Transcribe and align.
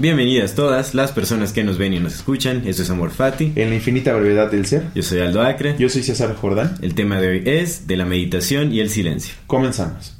Bienvenidas 0.00 0.54
todas 0.54 0.94
las 0.94 1.12
personas 1.12 1.52
que 1.52 1.62
nos 1.62 1.76
ven 1.76 1.92
y 1.92 2.00
nos 2.00 2.14
escuchan. 2.14 2.62
Esto 2.66 2.84
es 2.84 2.88
Amor 2.88 3.10
Fati. 3.10 3.52
En 3.54 3.68
la 3.68 3.74
infinita 3.74 4.14
brevedad 4.14 4.50
del 4.50 4.64
ser. 4.64 4.84
Yo 4.94 5.02
soy 5.02 5.20
Aldo 5.20 5.42
Acre. 5.42 5.76
Yo 5.78 5.90
soy 5.90 6.02
César 6.02 6.34
Jordán. 6.36 6.78
El 6.80 6.94
tema 6.94 7.20
de 7.20 7.28
hoy 7.28 7.42
es 7.44 7.86
de 7.86 7.98
la 7.98 8.06
meditación 8.06 8.72
y 8.72 8.80
el 8.80 8.88
silencio. 8.88 9.34
Comenzamos. 9.46 10.16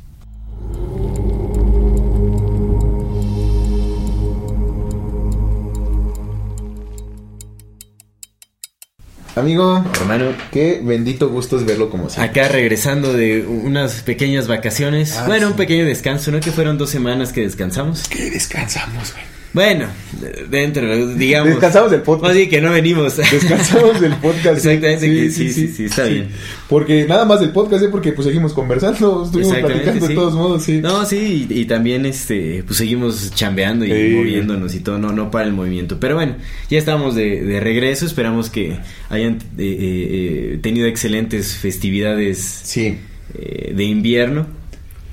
Amigo, 9.35 9.83
Hermano, 9.99 10.35
qué 10.53 10.83
bendito 10.85 11.31
gusto 11.31 11.57
es 11.57 11.65
verlo 11.65 11.89
como 11.89 12.11
siempre. 12.11 12.43
acá 12.43 12.53
regresando 12.53 13.15
de 13.15 13.47
unas 13.47 14.03
pequeñas 14.03 14.47
vacaciones. 14.47 15.17
Ah, 15.17 15.25
bueno, 15.27 15.47
sí. 15.47 15.53
un 15.53 15.57
pequeño 15.57 15.87
descanso, 15.87 16.31
¿no? 16.33 16.41
Que 16.41 16.53
fueron 16.53 16.77
dos 16.77 16.91
semanas 16.91 17.33
que 17.33 17.41
descansamos. 17.41 18.07
Que 18.09 18.31
descansamos, 18.31 19.15
güey. 19.15 19.40
Bueno, 19.53 19.87
de- 20.21 20.47
dentro, 20.49 21.09
digamos. 21.15 21.49
Descansamos 21.51 21.91
del 21.91 22.03
podcast. 22.03 22.29
Más 22.29 22.37
bien 22.37 22.49
que 22.49 22.61
no 22.61 22.71
venimos. 22.71 23.17
Descansamos 23.17 24.01
del 24.01 24.15
podcast. 24.23 24.65
Exactamente, 24.65 25.07
que 25.13 25.31
sí, 25.31 25.53
sí, 25.53 25.67
sí, 25.69 25.85
está 25.87 26.05
bien. 26.05 26.29
Porque 26.69 27.05
nada 27.09 27.25
más 27.25 27.41
del 27.41 27.51
podcast, 27.51 27.83
¿eh? 27.83 27.89
Porque 27.91 28.13
pues 28.13 28.27
seguimos 28.29 28.53
conversando, 28.55 29.25
estuvimos 29.25 29.53
Exactamente, 29.53 29.83
platicando 29.91 30.07
de 30.09 30.15
todos 30.15 30.35
modos, 30.35 30.63
sí. 30.63 30.81
No, 30.81 31.05
sí, 31.05 31.49
y, 31.51 31.61
y 31.63 31.65
también 31.65 32.07
este, 32.07 32.63
pues 32.65 32.77
seguimos 32.79 33.33
chambeando 33.35 33.85
y 33.85 33.91
moviéndonos 34.15 34.73
y 34.77 34.81
todo, 34.81 34.99
no, 34.99 35.13
no 35.13 35.33
para 35.33 35.47
el 35.47 35.53
movimiento. 35.53 35.99
Pero 35.99 36.15
bueno, 36.15 36.37
ya 36.69 36.79
estamos 36.79 37.17
de, 37.17 37.43
de 37.43 37.59
regreso, 37.59 38.07
esperamos 38.07 38.51
que 38.51 38.79
hayan 39.09 39.35
eh, 39.35 39.39
eh, 39.59 40.53
eh, 40.55 40.59
tenido 40.63 40.87
excelentes 40.87 41.57
festividades 41.57 42.39
Sí. 42.39 42.99
eh, 43.37 43.73
de 43.75 43.83
invierno, 43.85 44.47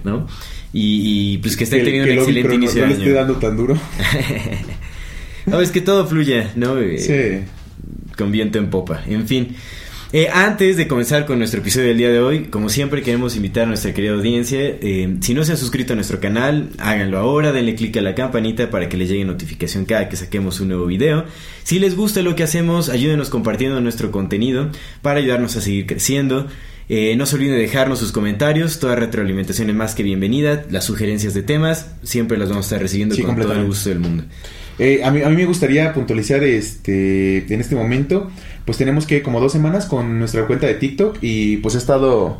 ¿no? 0.03 0.27
Y, 0.73 1.33
y, 1.33 1.37
pues 1.39 1.55
que 1.57 1.63
estén 1.63 1.83
teniendo 1.83 2.11
un 2.11 2.29
el 2.29 2.37
excelente 2.37 2.55
inicio 2.55 2.81
no, 2.81 2.87
de 2.87 2.87
no 2.87 2.87
le 2.87 2.93
esté 2.93 3.05
año. 3.05 3.13
dando 3.19 3.35
tan 3.39 3.57
duro. 3.57 3.77
No, 5.45 5.61
es 5.61 5.71
que 5.71 5.79
todo 5.79 6.05
fluya, 6.05 6.51
¿no? 6.55 6.77
Eh, 6.77 6.97
Sí. 6.99 7.45
con 8.17 8.31
viento 8.33 8.57
en 8.57 8.69
popa. 8.69 9.01
En 9.07 9.27
fin. 9.27 9.55
Eh, 10.13 10.27
antes 10.33 10.77
de 10.77 10.87
comenzar 10.87 11.25
con 11.25 11.37
nuestro 11.37 11.59
episodio 11.61 11.87
del 11.87 11.97
día 11.97 12.09
de 12.09 12.19
hoy, 12.19 12.45
como 12.45 12.69
siempre 12.69 13.01
queremos 13.01 13.35
invitar 13.35 13.63
a 13.63 13.67
nuestra 13.67 13.93
querida 13.93 14.11
audiencia, 14.13 14.59
eh, 14.61 15.17
si 15.21 15.33
no 15.33 15.43
se 15.43 15.51
han 15.53 15.57
suscrito 15.57 15.93
a 15.93 15.95
nuestro 15.95 16.19
canal, 16.21 16.69
háganlo 16.79 17.17
ahora, 17.17 17.51
denle 17.51 17.75
click 17.75 17.95
a 17.97 18.01
la 18.01 18.15
campanita 18.15 18.69
para 18.69 18.87
que 18.89 18.95
les 18.97 19.09
llegue 19.09 19.25
notificación 19.25 19.85
cada 19.85 20.07
que 20.09 20.15
saquemos 20.15 20.59
un 20.61 20.69
nuevo 20.69 20.85
video. 20.85 21.25
Si 21.63 21.79
les 21.79 21.95
gusta 21.95 22.21
lo 22.21 22.35
que 22.35 22.43
hacemos, 22.43 22.87
ayúdenos 22.89 23.29
compartiendo 23.29 23.79
nuestro 23.81 24.11
contenido 24.11 24.69
para 25.01 25.19
ayudarnos 25.19 25.55
a 25.57 25.61
seguir 25.61 25.85
creciendo. 25.87 26.47
Eh, 26.89 27.15
no 27.17 27.25
se 27.25 27.35
olviden 27.35 27.55
de 27.55 27.61
dejarnos 27.61 27.99
sus 27.99 28.11
comentarios, 28.13 28.79
toda 28.79 28.95
retroalimentación 28.95 29.69
es 29.69 29.75
más 29.75 29.93
que 29.93 30.03
bienvenida, 30.03 30.63
las 30.69 30.85
sugerencias 30.85 31.33
de 31.33 31.43
temas, 31.43 31.87
siempre 32.03 32.37
las 32.37 32.47
vamos 32.49 32.65
a 32.65 32.67
estar 32.67 32.81
recibiendo 32.81 33.13
Sí, 33.15 33.23
con 33.23 33.35
todo 33.35 33.51
el 33.53 33.65
gusto 33.65 33.89
del 33.89 33.99
mundo. 33.99 34.23
Eh, 34.79 35.01
a, 35.03 35.11
mí, 35.11 35.21
a 35.21 35.27
mí 35.29 35.35
me 35.35 35.45
gustaría 35.45 35.91
puntualizar 35.93 36.43
este 36.43 37.51
en 37.53 37.59
este 37.59 37.75
momento, 37.75 38.31
pues 38.63 38.77
tenemos 38.77 39.05
que 39.05 39.21
como 39.21 39.41
dos 39.41 39.51
semanas 39.51 39.85
con 39.85 40.17
nuestra 40.19 40.45
cuenta 40.47 40.67
de 40.67 40.75
TikTok 40.75 41.17
y 41.21 41.57
pues 41.57 41.75
ha 41.75 41.79
estado... 41.79 42.39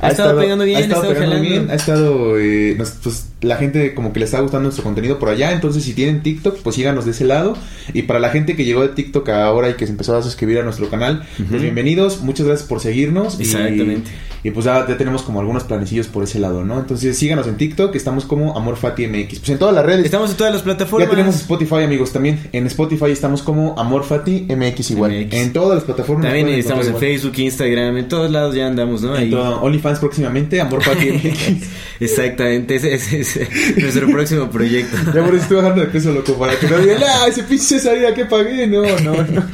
Ha 0.00 0.10
estado 0.10 0.38
pegando 0.40 0.64
bien, 0.64 0.76
ha 0.76 0.80
estado 0.80 1.02
ha 1.02 1.06
estado 1.12 1.20
pegando 1.26 1.40
bien, 1.48 1.70
ha 1.70 1.74
estado, 1.74 2.38
eh, 2.38 2.74
nos- 2.76 2.90
pues 3.02 3.26
la 3.42 3.56
gente 3.56 3.92
como 3.94 4.14
que 4.14 4.18
le 4.20 4.24
está 4.24 4.40
gustando 4.40 4.62
nuestro 4.64 4.82
contenido 4.82 5.18
por 5.18 5.28
allá, 5.28 5.52
entonces 5.52 5.84
si 5.84 5.92
tienen 5.92 6.22
TikTok, 6.22 6.58
pues 6.62 6.74
síganos 6.74 7.04
de 7.04 7.10
ese 7.10 7.24
lado, 7.26 7.54
y 7.92 8.02
para 8.02 8.18
la 8.18 8.30
gente 8.30 8.56
que 8.56 8.64
llegó 8.64 8.80
de 8.82 8.88
TikTok 8.88 9.28
ahora 9.28 9.68
y 9.68 9.74
que 9.74 9.84
se 9.86 9.92
empezó 9.92 10.16
a 10.16 10.22
suscribir 10.22 10.58
a 10.58 10.62
nuestro 10.62 10.88
canal, 10.88 11.22
pues 11.50 11.60
bienvenidos, 11.60 12.22
muchas 12.22 12.46
gracias 12.46 12.66
por 12.66 12.80
seguirnos, 12.80 13.38
Exactamente. 13.38 14.10
y, 14.42 14.50
pues 14.52 14.64
ya, 14.64 14.86
ya 14.88 14.96
tenemos 14.96 15.22
como 15.22 15.40
algunos 15.40 15.64
planecillos 15.64 16.06
por 16.06 16.24
ese 16.24 16.38
lado, 16.38 16.64
¿no? 16.64 16.78
Entonces 16.78 17.16
síganos 17.18 17.46
en 17.46 17.56
TikTok, 17.58 17.94
estamos 17.94 18.24
como 18.24 18.56
AmorFatiMX, 18.56 19.38
pues 19.40 19.48
en 19.50 19.58
todas 19.58 19.74
las 19.74 19.84
redes, 19.84 20.06
Estamos 20.06 20.30
en 20.30 20.36
todas 20.38 20.54
las 20.54 20.62
plataformas. 20.62 21.06
ya 21.06 21.14
tenemos 21.14 21.34
Spotify, 21.36 21.82
amigos, 21.84 22.12
también. 22.12 22.38
En 22.52 22.66
Spotify 22.66 23.10
estamos 23.10 23.42
como 23.42 23.78
AmorFati 23.78 24.46
MX 24.48 24.90
igual. 24.92 25.10
MX. 25.26 25.34
En 25.34 25.52
todas 25.52 25.74
las 25.74 25.84
plataformas. 25.84 26.24
También 26.26 26.48
estamos 26.48 26.86
en 26.86 26.92
igual. 26.94 27.04
Facebook, 27.04 27.34
Instagram, 27.38 27.98
en 27.98 28.08
todos 28.08 28.30
lados 28.30 28.54
ya 28.54 28.66
andamos, 28.66 29.02
¿no? 29.02 29.14
En 29.14 29.24
Ahí. 29.24 29.30
todo- 29.30 29.60
OnlyFans 29.60 29.98
próximamente, 29.98 30.58
AmorFati 30.60 31.10
MX. 31.12 31.66
Exactamente, 32.00 32.76
ese, 32.76 32.94
ese 32.94 33.24
es 33.36 33.76
nuestro 33.78 34.08
próximo 34.10 34.50
proyecto. 34.50 34.96
ya 35.06 35.24
por 35.24 35.34
eso 35.34 35.42
estoy 35.42 35.56
bajando 35.56 35.80
de 35.82 35.86
peso, 35.88 36.12
loco, 36.12 36.38
para 36.38 36.58
que 36.58 36.68
no 36.68 36.78
digan, 36.78 36.98
ah, 37.02 37.26
ese 37.28 37.42
pinche 37.42 37.78
salida 37.80 38.14
que 38.14 38.24
pagué. 38.26 38.66
No, 38.66 38.82
no, 39.00 39.14
no. 39.24 39.48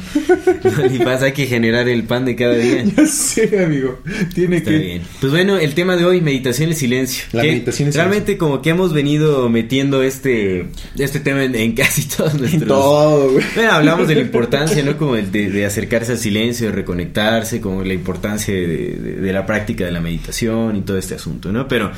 y 0.93 0.99
pasa, 0.99 1.25
hay 1.25 1.31
que 1.33 1.45
generar 1.47 1.87
el 1.89 2.03
pan 2.03 2.25
de 2.25 2.35
cada 2.35 2.55
día. 2.55 2.83
ya 2.83 3.05
sé, 3.07 3.63
amigo. 3.63 3.99
Tiene 4.33 4.57
Está 4.57 4.71
que. 4.71 4.77
bien. 4.77 5.01
Pues 5.19 5.31
bueno, 5.31 5.57
el 5.57 5.73
tema 5.73 5.95
de 5.95 6.05
hoy, 6.05 6.21
meditación 6.21 6.69
y 6.69 6.73
silencio. 6.73 7.23
La 7.31 7.43
meditación 7.43 7.89
y 7.89 7.91
Realmente 7.91 8.37
como 8.37 8.61
que 8.61 8.69
hemos 8.71 8.93
venido 8.93 9.49
metiendo 9.49 10.03
este, 10.03 10.67
este 10.97 11.19
tema 11.19 11.43
en, 11.43 11.55
en 11.55 11.73
casi 11.73 12.03
todos 12.17 12.33
nuestros... 12.35 12.67
Todo, 12.67 13.31
güey. 13.31 13.45
Bueno, 13.55 13.71
hablamos 13.71 14.07
de 14.07 14.15
la 14.15 14.21
importancia, 14.21 14.83
¿no? 14.83 14.97
Como 14.97 15.15
el 15.15 15.31
de, 15.31 15.49
de 15.49 15.65
acercarse 15.65 16.11
al 16.13 16.17
silencio, 16.19 16.67
de 16.67 16.71
reconectarse, 16.73 17.61
como 17.61 17.83
la 17.83 17.93
importancia 17.93 18.53
de, 18.53 18.67
de- 18.67 19.13
de 19.23 19.33
la 19.33 19.45
práctica 19.45 19.85
de 19.85 19.91
la 19.91 20.01
meditación 20.01 20.75
y 20.75 20.81
todo 20.81 20.97
este 20.97 21.15
asunto, 21.15 21.51
¿no? 21.51 21.67
Pero 21.67 21.91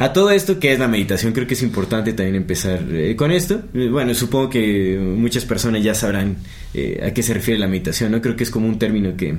a 0.00 0.12
todo 0.12 0.30
esto, 0.30 0.58
¿qué 0.58 0.72
es 0.72 0.78
la 0.78 0.88
meditación? 0.88 1.32
Creo 1.32 1.46
que 1.46 1.54
es 1.54 1.62
importante 1.62 2.12
también 2.12 2.36
empezar 2.36 2.82
eh, 2.90 3.14
con 3.16 3.30
esto. 3.30 3.60
Bueno, 3.72 4.14
supongo 4.14 4.50
que 4.50 4.98
muchas 4.98 5.44
personas 5.44 5.82
ya 5.82 5.94
sabrán 5.94 6.38
eh, 6.74 7.02
a 7.06 7.12
qué 7.12 7.22
se 7.22 7.34
refiere 7.34 7.60
la 7.60 7.68
meditación, 7.68 8.12
¿no? 8.12 8.20
Creo 8.20 8.34
que 8.34 8.44
es 8.44 8.50
como 8.50 8.66
un 8.66 8.78
término 8.78 9.16
que 9.16 9.38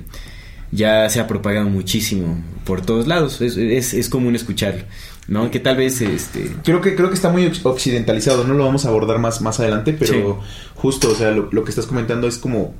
ya 0.71 1.09
se 1.09 1.19
ha 1.19 1.27
propagado 1.27 1.67
muchísimo 1.69 2.41
por 2.63 2.81
todos 2.81 3.07
lados. 3.07 3.41
Es, 3.41 3.57
es, 3.57 3.93
es 3.93 4.07
común 4.07 4.35
escucharlo, 4.35 4.83
¿no? 5.27 5.49
Que 5.51 5.59
tal 5.59 5.77
vez, 5.77 5.99
este... 6.01 6.51
Creo 6.63 6.79
que, 6.79 6.95
creo 6.95 7.09
que 7.09 7.15
está 7.15 7.29
muy 7.29 7.51
occidentalizado, 7.63 8.45
no 8.45 8.53
lo 8.53 8.63
vamos 8.65 8.85
a 8.85 8.89
abordar 8.89 9.19
más, 9.19 9.41
más 9.41 9.59
adelante, 9.59 9.93
pero 9.97 10.39
justo, 10.75 11.11
o 11.11 11.15
sea, 11.15 11.31
lo, 11.31 11.49
lo 11.51 11.63
que 11.63 11.71
estás 11.71 11.87
comentando 11.87 12.27
es 12.27 12.37
como 12.37 12.75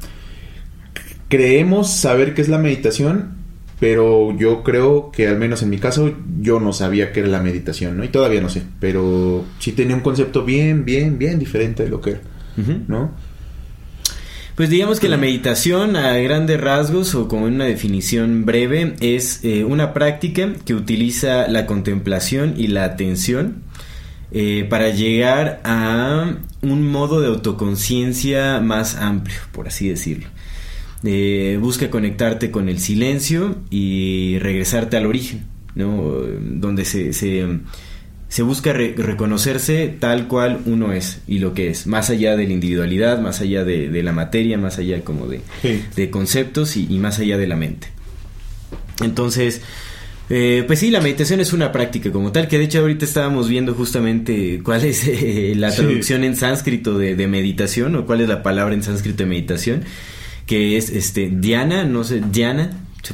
creemos 1.32 1.90
saber 1.90 2.34
qué 2.34 2.42
es 2.42 2.50
la 2.50 2.58
meditación, 2.58 3.38
pero 3.82 4.38
yo 4.38 4.62
creo 4.62 5.10
que 5.12 5.28
al 5.28 5.40
menos 5.40 5.64
en 5.64 5.72
mi 5.72 5.80
caso 5.80 6.14
yo 6.40 6.60
no 6.60 6.72
sabía 6.72 7.12
qué 7.12 7.22
era 7.22 7.30
la 7.30 7.42
meditación, 7.42 7.98
¿no? 7.98 8.04
Y 8.04 8.10
todavía 8.10 8.40
no 8.40 8.48
sé, 8.48 8.62
pero 8.80 9.44
sí 9.58 9.72
tenía 9.72 9.96
un 9.96 10.04
concepto 10.04 10.46
bien, 10.46 10.86
bien, 10.86 11.18
bien 11.18 11.40
diferente 11.40 11.82
de 11.82 11.90
lo 11.90 12.00
que 12.00 12.12
era. 12.12 12.22
¿no? 12.88 13.10
Pues 14.54 14.70
digamos 14.70 15.00
que 15.00 15.10
la 15.10 15.18
meditación 15.18 15.96
a 15.96 16.16
grandes 16.18 16.62
rasgos 16.62 17.16
o 17.16 17.28
como 17.28 17.46
una 17.46 17.66
definición 17.66 18.46
breve 18.46 18.94
es 19.00 19.44
eh, 19.44 19.64
una 19.64 19.94
práctica 19.94 20.54
que 20.64 20.76
utiliza 20.76 21.48
la 21.48 21.66
contemplación 21.66 22.54
y 22.58 22.68
la 22.68 22.84
atención 22.84 23.64
eh, 24.32 24.68
para 24.70 24.90
llegar 24.90 25.60
a 25.64 26.36
un 26.62 26.88
modo 26.88 27.20
de 27.20 27.30
autoconciencia 27.30 28.60
más 28.60 28.96
amplio, 28.96 29.40
por 29.52 29.68
así 29.68 29.90
decirlo. 29.90 30.28
Eh, 31.04 31.58
busca 31.60 31.90
conectarte 31.90 32.52
con 32.52 32.70
el 32.70 32.80
silencio 32.80 33.58
y 33.72 34.38
regresarte 34.40 34.98
al 34.98 35.08
origen, 35.08 35.42
¿no? 35.74 36.14
Donde 36.40 36.86
se, 36.86 37.12
se, 37.14 37.44
se 38.30 38.44
busca 38.44 38.72
re- 38.72 38.94
reconocerse 38.96 39.88
tal 40.00 40.28
cual 40.28 40.60
uno 40.68 40.94
es 40.94 41.22
y 41.28 41.40
lo 41.40 41.56
que 41.56 41.70
es, 41.70 41.88
más 41.88 42.12
allá 42.12 42.38
de 42.38 42.46
la 42.46 42.54
individualidad, 42.54 43.20
más 43.20 43.42
allá 43.42 43.64
de, 43.64 43.90
de 43.90 44.04
la 44.04 44.12
materia, 44.12 44.60
más 44.60 44.78
allá 44.78 45.02
como 45.04 45.26
de, 45.28 45.42
Sí. 45.64 45.82
de 45.96 46.10
conceptos 46.12 46.78
y, 46.78 46.86
y 46.88 47.00
más 47.00 47.18
allá 47.18 47.38
de 47.40 47.48
la 47.48 47.56
mente. 47.56 47.88
Entonces, 49.04 49.62
eh, 50.30 50.64
pues 50.68 50.80
sí, 50.80 50.92
la 50.92 51.02
meditación 51.02 51.40
es 51.40 51.52
una 51.52 51.72
práctica 51.72 52.12
como 52.12 52.32
tal, 52.32 52.48
que 52.48 52.58
de 52.60 52.66
hecho 52.66 52.80
ahorita 52.80 53.06
estábamos 53.06 53.50
viendo 53.50 53.74
justamente 53.74 54.62
cuál 54.64 54.86
es 54.86 55.08
eh, 55.08 55.54
la 55.58 55.72
Sí. 55.72 55.78
traducción 55.82 56.24
en 56.24 56.36
sánscrito 56.36 56.98
de, 56.98 57.16
de 57.16 57.28
meditación 57.28 57.96
o 57.96 58.06
cuál 58.06 58.22
es 58.22 58.30
la 58.30 58.44
palabra 58.44 58.74
en 58.76 58.84
sánscrito 58.84 59.24
de 59.24 59.30
meditación, 59.30 59.84
que 60.46 60.78
es 60.78 60.90
este 60.90 61.30
Diana, 61.34 61.84
no 61.86 62.04
sé, 62.04 62.22
Diana. 62.32 62.72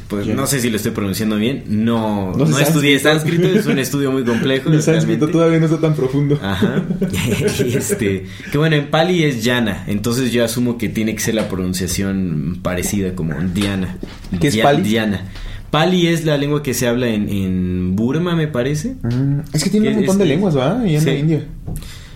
puede- 0.08 0.34
no 0.34 0.46
sé 0.46 0.60
si 0.60 0.70
lo 0.70 0.76
estoy 0.76 0.92
pronunciando 0.92 1.36
bien, 1.36 1.64
no, 1.68 2.32
No 2.36 2.44
no, 2.44 2.58
estudié 2.58 2.98
sánscrito. 2.98 3.48
es 3.48 3.66
un 3.66 3.78
estudio 3.78 4.12
muy 4.12 4.22
complejo. 4.24 4.68
Mi 4.70 4.80
sánscrito 4.82 5.28
todavía 5.28 5.58
no 5.58 5.64
está 5.66 5.80
tan 5.80 5.94
profundo. 5.94 6.38
Ajá. 6.42 6.84
Y 7.66 7.74
este, 7.76 8.26
que 8.52 8.58
bueno, 8.58 8.76
en 8.76 8.90
Pali 8.90 9.24
es 9.24 9.42
Yana, 9.44 9.84
entonces 9.86 10.30
yo 10.32 10.44
asumo 10.44 10.76
que 10.78 10.88
tiene 10.88 11.14
que 11.14 11.20
ser 11.20 11.34
la 11.34 11.48
pronunciación 11.48 12.58
parecida 12.62 13.14
como 13.14 13.34
Diana. 13.54 13.96
¿Qué 14.40 14.48
es 14.48 14.56
Pali? 14.58 14.82
Diana. 14.82 15.22
Pali 15.70 16.06
es 16.06 16.24
la 16.24 16.38
lengua 16.38 16.62
que 16.62 16.72
se 16.74 16.86
habla 16.88 17.08
en, 17.08 17.28
en 17.28 17.94
Burma, 17.96 18.34
me 18.34 18.48
parece. 18.48 18.94
Mm, 19.02 19.40
es 19.52 19.64
que 19.64 19.70
tiene 19.70 19.88
un 19.88 19.92
Es- 19.94 19.98
montón 19.98 20.18
de 20.18 20.24
lenguas, 20.26 20.56
¿va? 20.56 20.82
Y 20.86 20.94
en 20.94 21.00
Sí. 21.00 21.06
la 21.06 21.14
India. 21.14 21.44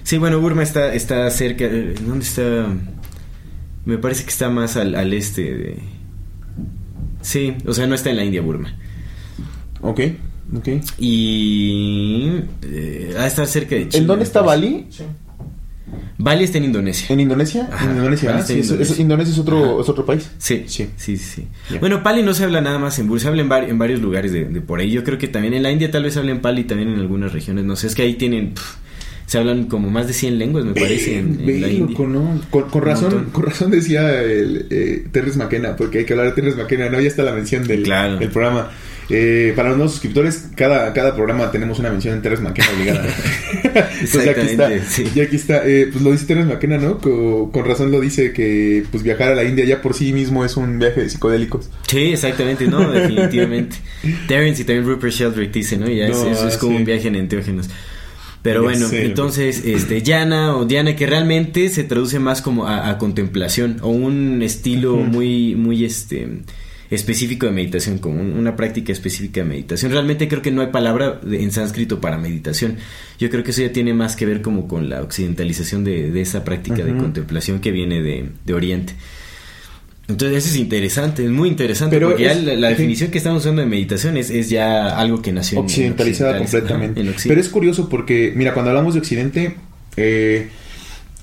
Sí, 0.05 0.17
bueno, 0.19 0.41
Burma 0.41 0.63
está, 0.63 0.95
está 0.95 1.29
cerca. 1.31 1.65
eh, 1.67 1.95
¿Dónde 2.07 2.25
está? 2.25 2.67
Me 3.85 3.99
parece 3.99 4.25
que 4.25 4.31
está 4.31 4.49
más 4.49 4.77
al, 4.77 4.95
al 4.95 5.13
este 5.13 5.43
de. 5.43 5.77
Sí, 7.21 7.55
o 7.67 7.73
sea, 7.73 7.87
no 7.87 7.95
está 7.95 8.11
en 8.11 8.17
la 8.17 8.25
India, 8.25 8.41
Burma. 8.43 8.75
Ok, 9.81 10.01
ok. 10.57 10.69
Y. 10.99 12.29
Eh, 12.63 13.15
ah, 13.19 13.27
está 13.27 13.47
cerca 13.47 13.75
de 13.75 13.89
China. 13.89 14.01
¿En 14.03 14.07
dónde 14.07 14.25
está 14.25 14.45
parece. 14.45 14.67
Bali? 14.67 14.87
Bali 16.19 16.45
está 16.45 16.59
en 16.59 16.65
Indonesia. 16.65 17.07
¿En 17.11 17.21
Indonesia? 17.21 17.69
Ajá, 17.73 17.85
en 17.91 17.97
Indonesia, 17.97 18.37
¿ah? 18.37 18.43
Sí, 18.43 18.55
es- 18.61 18.67
Indonesia. 18.67 18.93
es- 18.95 19.01
Indonesia 19.01 19.33
es 19.33 19.39
otro, 19.41 19.81
es 19.81 19.89
otro 19.89 20.07
país. 20.07 20.31
Sí, 20.39 20.65
Sí. 20.67 20.89
sí, 20.97 21.17
sí, 21.17 21.25
sí. 21.25 21.49
Ya. 21.71 21.81
Bueno, 21.81 22.03
Pali 22.03 22.23
no 22.23 22.33
se 22.35 22.45
habla 22.45 22.61
nada 22.61 22.79
más 22.79 22.99
en 23.01 23.09
Burma, 23.09 23.21
se 23.21 23.29
habla 23.29 23.43
en, 23.43 23.71
en 23.71 23.79
varios 23.79 24.01
lugares 24.01 24.33
de, 24.33 24.45
de 24.45 24.61
por 24.61 24.79
ahí. 24.79 24.91
Yo 24.91 25.03
creo 25.03 25.19
que 25.19 25.27
también 25.29 25.55
en 25.55 25.65
la 25.65 25.73
India 25.73 25.91
tal 25.91 26.05
vez 26.05 26.17
hablen 26.17 26.41
Pali, 26.41 26.65
también 26.65 26.91
en 26.91 27.01
algunas 27.01 27.33
regiones. 27.33 27.65
No 27.65 27.75
sé, 27.77 27.89
es 27.89 27.95
que 27.97 28.03
ahí 28.03 28.15
tienen. 28.15 28.55
Se 29.33 29.39
hablan 29.39 29.65
como 29.65 29.89
más 29.89 30.07
de 30.09 30.13
100 30.13 30.39
lenguas, 30.39 30.63
me 30.67 30.75
parece, 30.75 31.17
en, 31.17 31.39
la 31.47 31.69
India. 31.69 31.87
loco, 31.87 32.07
¿no? 32.07 32.39
Con, 32.51 32.83
razón, 32.83 33.31
con 33.33 33.45
razón 33.47 33.71
decía 33.71 34.21
el, 34.23 34.67
eh, 34.69 35.07
Terrence 35.11 35.39
McKenna, 35.39 35.75
porque 35.75 36.01
hay 36.01 36.05
que 36.05 36.13
hablar 36.13 36.27
de 36.29 36.33
Terrence 36.35 36.61
McKenna, 36.61 36.91
¿no? 36.91 37.01
Ya 37.01 37.09
está 37.09 37.23
la 37.23 37.33
mención 37.33 37.67
del, 37.67 37.83
Claro. 37.83 38.19
del 38.19 38.29
programa. 38.29 38.71
Eh, 39.09 39.53
para 39.57 39.71
los 39.71 39.79
nuevos 39.79 39.93
suscriptores, 39.93 40.49
cada, 40.55 40.93
cada 40.93 41.15
programa 41.15 41.51
tenemos 41.51 41.79
una 41.79 41.91
mención 41.91 42.15
en 42.15 42.21
Terrence 42.23 42.45
McKenna 42.45 42.69
obligada. 42.77 43.07
Entonces, 43.65 44.25
ya 44.25 44.31
aquí 44.33 44.41
está, 44.43 44.85
sí. 44.85 45.05
ya 45.15 45.23
aquí 45.25 45.37
está. 45.37 45.67
Eh, 45.67 45.89
pues 45.91 46.05
lo 46.05 46.13
dice 46.13 46.27
Terrence 46.27 46.53
McKenna, 46.53 46.77
¿no? 46.79 46.99
Co- 46.99 47.51
Con, 47.53 47.65
razón 47.65 47.91
lo 47.91 48.01
dice 48.01 48.33
que 48.35 48.85
pues 48.91 49.03
viajar 49.03 49.33
a 49.33 49.35
la 49.35 49.45
India 49.45 49.65
ya 49.65 49.81
por 49.81 49.95
sí 49.95 50.13
mismo 50.13 50.45
es 50.45 50.57
un 50.59 50.79
viaje 50.79 51.01
de 51.03 51.09
psicodélicos. 51.11 51.71
Sí, 51.89 52.13
exactamente, 52.13 52.67
no, 52.67 52.91
definitivamente. 52.91 53.77
Terrence 54.29 54.61
y 54.63 54.65
también 54.67 54.87
Rupert 54.87 55.13
Sheldrake 55.15 55.53
dicen, 55.53 55.81
¿no? 55.81 55.89
Ya 55.89 56.07
es, 56.07 56.17
No, 56.19 56.31
es- 56.31 56.43
es 56.43 56.57
como 56.59 56.73
sí. 56.73 56.79
un 56.79 56.85
viaje 56.85 57.09
en 57.09 57.17
enteógenos. 57.17 57.69
Pero 58.43 58.63
bueno, 58.65 58.89
entonces, 59.07 59.63
este, 59.65 60.03
Yana 60.03 60.57
o 60.57 60.65
Diana, 60.65 60.97
que 60.97 61.07
realmente 61.07 61.69
se 61.69 61.85
traduce 61.85 62.19
más 62.19 62.43
como 62.43 62.67
a, 62.67 62.91
a 62.91 62.99
contemplación 62.99 63.77
o 63.83 63.89
un 63.91 64.43
estilo 64.43 64.97
muy, 64.97 65.55
muy, 65.55 65.85
este, 65.85 66.27
específico 66.91 67.47
de 67.47 67.53
meditación, 67.53 67.99
como 67.99 68.21
un- 68.21 68.33
una 68.33 68.55
práctica 68.57 68.93
específica 68.93 69.43
de 69.43 69.49
meditación. 69.49 69.93
Realmente 69.93 70.29
creo 70.29 70.43
que 70.43 70.51
no 70.51 70.61
hay 70.61 70.67
palabra 70.69 71.21
de- 71.23 71.43
en 71.43 71.51
sánscrito 71.53 72.01
para 72.01 72.19
meditación. 72.19 72.77
Yo 73.19 73.31
creo 73.31 73.45
que 73.45 73.53
eso 73.53 73.63
ya 73.63 73.73
tiene 73.73 73.95
más 73.95 74.17
que 74.17 74.27
ver 74.27 74.43
como 74.43 74.67
con 74.69 74.89
la 74.91 75.03
occidentalización 75.03 75.85
de, 75.85 76.11
de 76.11 76.21
esa 76.21 76.45
práctica 76.45 76.85
de 76.85 76.93
contemplación 77.01 77.61
que 77.61 77.71
viene 77.71 78.03
de, 78.03 78.29
de 78.45 78.55
Oriente. 78.55 78.95
Entonces 80.09 80.39
eso 80.45 80.55
es 80.55 80.61
interesante, 80.61 81.25
es 81.25 81.31
muy 81.31 81.49
interesante, 81.49 81.97
Pero 81.97 82.09
porque 82.11 82.25
ya 82.25 82.35
la, 82.35 82.69
definición 82.69 83.11
que 83.11 83.19
estamos 83.19 83.43
usando 83.43 83.63
de 83.63 83.69
meditación 83.69 84.17
es, 84.17 84.31
es 84.31 84.51
ya 84.51 84.99
algo 84.99 85.23
que 85.23 85.33
nació 85.33 85.59
en- 85.59 85.65
en 85.65 85.67
occidentalizada 85.67 86.31
occidentales, 86.33 86.51
completamente. 86.63 87.01
ajá, 87.01 87.09
en 87.09 87.15
Occidente. 87.15 87.29
Pero 87.29 87.41
es 87.41 87.49
curioso 87.49 87.89
porque, 87.89 88.33
mira, 88.35 88.53
cuando 88.53 88.71
hablamos 88.71 88.95
de 88.95 89.01
Occidente, 89.01 89.55
eh, 89.97 90.49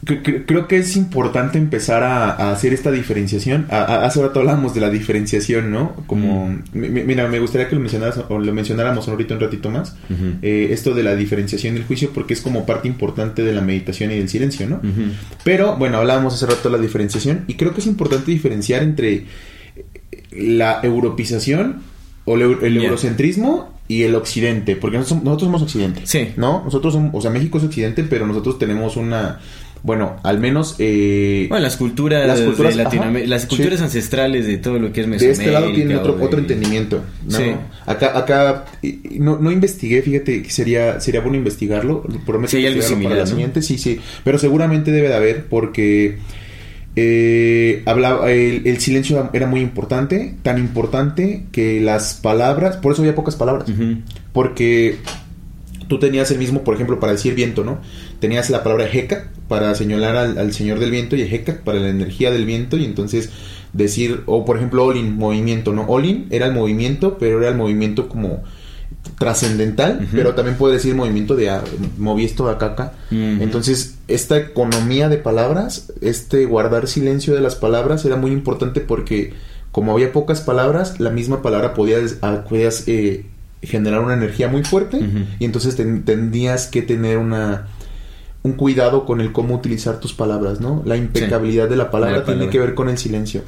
creo 0.06 0.68
que 0.68 0.78
es 0.78 0.96
importante 0.96 1.57
empezar 1.57 2.04
a, 2.04 2.31
a 2.31 2.51
hacer 2.51 2.74
esta 2.74 2.90
diferenciación. 2.92 3.66
A- 3.69 3.80
a- 3.84 4.06
hace 4.06 4.22
rato 4.22 4.40
hablábamos 4.40 4.74
de 4.74 4.81
la 4.81 4.90
diferenciación, 4.90 5.72
¿no? 5.72 5.94
Como, 6.07 6.57
mi- 6.74 6.88
mira, 6.90 7.28
me 7.28 7.40
gustaría 7.40 7.68
que 7.68 7.75
lo 7.75 7.81
mencionaras 7.81 8.18
o 8.30 8.40
lo 8.40 8.54
mencionáramos 8.54 9.07
ahorita 9.10 9.34
un 9.34 9.40
ratito 9.42 9.69
más. 9.69 9.96
Eh, 10.42 10.69
esto 10.72 10.94
de 10.94 11.04
la 11.04 11.16
diferenciación 11.16 11.74
del 11.75 11.84
juicio, 11.84 12.12
porque 12.13 12.34
es 12.34 12.42
como 12.42 12.66
parte 12.66 12.88
importante 12.88 13.44
de 13.44 13.51
la 13.54 13.62
meditación 13.62 14.12
y 14.12 14.18
del 14.18 14.30
silencio, 14.30 14.68
¿no? 14.69 14.81
Pero 15.44 15.75
bueno, 15.75 15.98
hablábamos 15.98 16.34
hace 16.34 16.45
rato 16.45 16.69
de 16.69 16.78
la 16.78 16.81
diferenciación 16.81 17.44
y 17.48 17.56
creo 17.56 17.74
que 17.74 17.81
es 17.81 17.88
importante 17.88 18.31
diferenciar 18.31 18.84
entre 18.84 19.25
la 20.31 20.80
europeización 20.84 21.81
o 22.25 22.36
el, 22.36 22.57
el 22.63 22.78
eurocentrismo 22.78 23.78
y 23.88 24.04
el 24.04 24.13
occidente, 24.13 24.75
porque 24.75 24.98
nosotros, 25.00 25.24
nosotros 25.24 25.48
somos 25.48 25.62
occidente, 25.63 26.02
Sí. 26.06 26.30
¿no? 26.38 26.62
Nosotros 26.63 26.94
somos, 26.94 27.10
o 27.16 27.22
sea, 27.22 27.31
México 27.31 27.57
es 27.57 27.63
occidente, 27.63 28.04
pero 28.04 28.28
nosotros 28.28 28.60
tenemos 28.60 28.98
una, 28.98 29.40
bueno, 29.84 30.18
al 30.24 30.40
menos 30.40 30.76
eh, 30.80 31.46
Bueno, 31.50 31.64
las 31.64 31.78
culturas, 31.78 32.28
Las 32.28 32.42
culturas, 32.42 32.76
de 32.76 32.84
Latinoamérica, 32.84 33.26
ajá, 33.26 33.30
las 33.30 33.46
culturas 33.46 33.80
sí. 33.80 33.84
ancestrales 33.86 34.46
de 34.46 34.58
todo 34.58 34.78
lo 34.80 34.92
que 34.92 35.02
es 35.02 35.06
de 35.08 35.12
Mesoamérica. 35.12 35.42
este 35.44 35.52
lado 35.54 35.72
tienen 35.74 35.98
otro, 35.98 36.16
de- 36.16 36.24
otro 36.26 36.40
entendimiento, 36.40 37.04
¿no? 37.26 37.38
Sí. 37.38 37.44
Acá, 37.86 38.18
acá 38.18 38.66
no, 39.18 39.38
no 39.40 39.52
investigué, 39.52 40.02
fíjate 40.02 40.44
que 40.44 40.50
sería, 40.50 41.00
sería 41.00 41.22
bueno 41.22 41.38
investigarlo, 41.38 42.04
prometo 42.26 42.52
Sí, 42.52 42.58
hay 42.58 42.68
algo 42.68 42.81
para 43.04 43.16
la 43.16 43.22
¿no? 43.22 43.28
siguiente, 43.28 43.62
sí, 43.62 43.78
sí, 43.78 44.00
pero 44.24 44.38
seguramente 44.38 44.92
debe 44.92 45.08
de 45.08 45.16
haber 45.16 45.46
porque 45.46 46.18
eh, 46.96 47.84
hablaba, 47.86 48.31
el, 48.31 48.64
el 48.68 48.80
silencio 48.80 49.30
era 49.34 49.48
muy 49.48 49.62
importante, 49.62 50.36
tan 50.42 50.58
importante 50.58 51.46
que 51.52 51.80
las 51.80 52.16
palabras, 52.16 52.78
por 52.78 52.94
eso 52.94 53.02
había 53.04 53.16
pocas 53.16 53.36
palabras, 53.36 53.66
porque 54.34 54.98
tú 55.90 56.00
tenías 56.00 56.32
el 56.32 56.38
mismo, 56.38 56.64
por 56.64 56.76
ejemplo, 56.76 57.02
para 57.02 57.12
decir 57.12 57.36
viento, 57.36 57.66
¿no? 57.66 57.80
Tenías 58.22 58.50
la 58.50 58.64
palabra 58.64 58.88
Heka 58.90 59.32
para 59.50 59.76
señalar 59.76 60.16
al, 60.16 60.38
al 60.38 60.54
señor 60.54 60.80
del 60.80 60.92
viento 60.92 61.18
y 61.18 61.24
Heka 61.24 61.66
para 61.66 61.80
la 61.80 61.90
energía 61.90 62.32
del 62.32 62.46
viento 62.46 62.78
y 62.78 62.86
entonces 62.86 63.30
decir, 63.74 64.22
o 64.26 64.46
por 64.46 64.58
ejemplo 64.58 64.86
Olin, 64.86 65.18
movimiento, 65.18 65.74
¿no? 65.74 65.84
Olin 65.88 66.28
era 66.30 66.46
el 66.46 66.54
movimiento, 66.54 67.18
pero 67.20 67.40
era 67.40 67.50
el 67.50 67.56
movimiento 67.56 68.08
como 68.08 68.44
trascendental, 69.18 70.08
pero 70.12 70.34
también 70.34 70.58
puede 70.58 70.76
decir 70.76 70.96
movimiento 70.96 71.36
de 71.36 71.50
ah, 71.50 71.64
moví 71.98 72.26
esto 72.26 72.46
de 72.48 72.54
acá 72.54 72.68
acá. 72.68 72.94
Entonces, 73.12 73.98
esta 74.08 74.38
economía 74.38 75.10
de 75.10 75.18
palabras, 75.18 75.92
este 76.02 76.46
guardar 76.46 76.88
silencio 76.88 77.34
de 77.34 77.42
las 77.42 77.56
palabras 77.56 78.06
era 78.06 78.16
muy 78.16 78.32
importante 78.32 78.82
porque 78.82 79.34
como 79.72 79.92
había 79.94 80.12
pocas 80.12 80.42
palabras, 80.42 81.00
la 81.00 81.10
misma 81.10 81.42
palabra 81.42 81.74
podías, 81.74 82.18
ah, 82.22 82.44
podías 82.48 82.88
eh, 82.88 83.26
generar 83.62 84.00
una 84.02 84.14
energía 84.14 84.48
muy 84.48 84.64
fuerte 84.64 85.00
y 85.40 85.46
entonces 85.46 85.76
ten- 85.76 86.04
tendrías 86.04 86.68
que 86.68 86.82
tener 86.82 87.18
una 87.18 87.68
un 88.42 88.54
cuidado 88.54 89.06
con 89.06 89.20
el 89.20 89.34
cómo 89.34 89.56
utilizar 89.56 90.00
tus 90.00 90.14
palabras, 90.14 90.62
¿no? 90.62 90.82
La 90.86 90.96
impecabilidad 90.96 91.68
de 91.68 91.76
la 91.76 91.92
palabra 91.92 92.20
la 92.20 92.24
tiene 92.26 92.50
que 92.50 92.58
ver 92.60 92.74
con 92.74 92.88
el 92.88 92.98
silencio. 92.98 93.42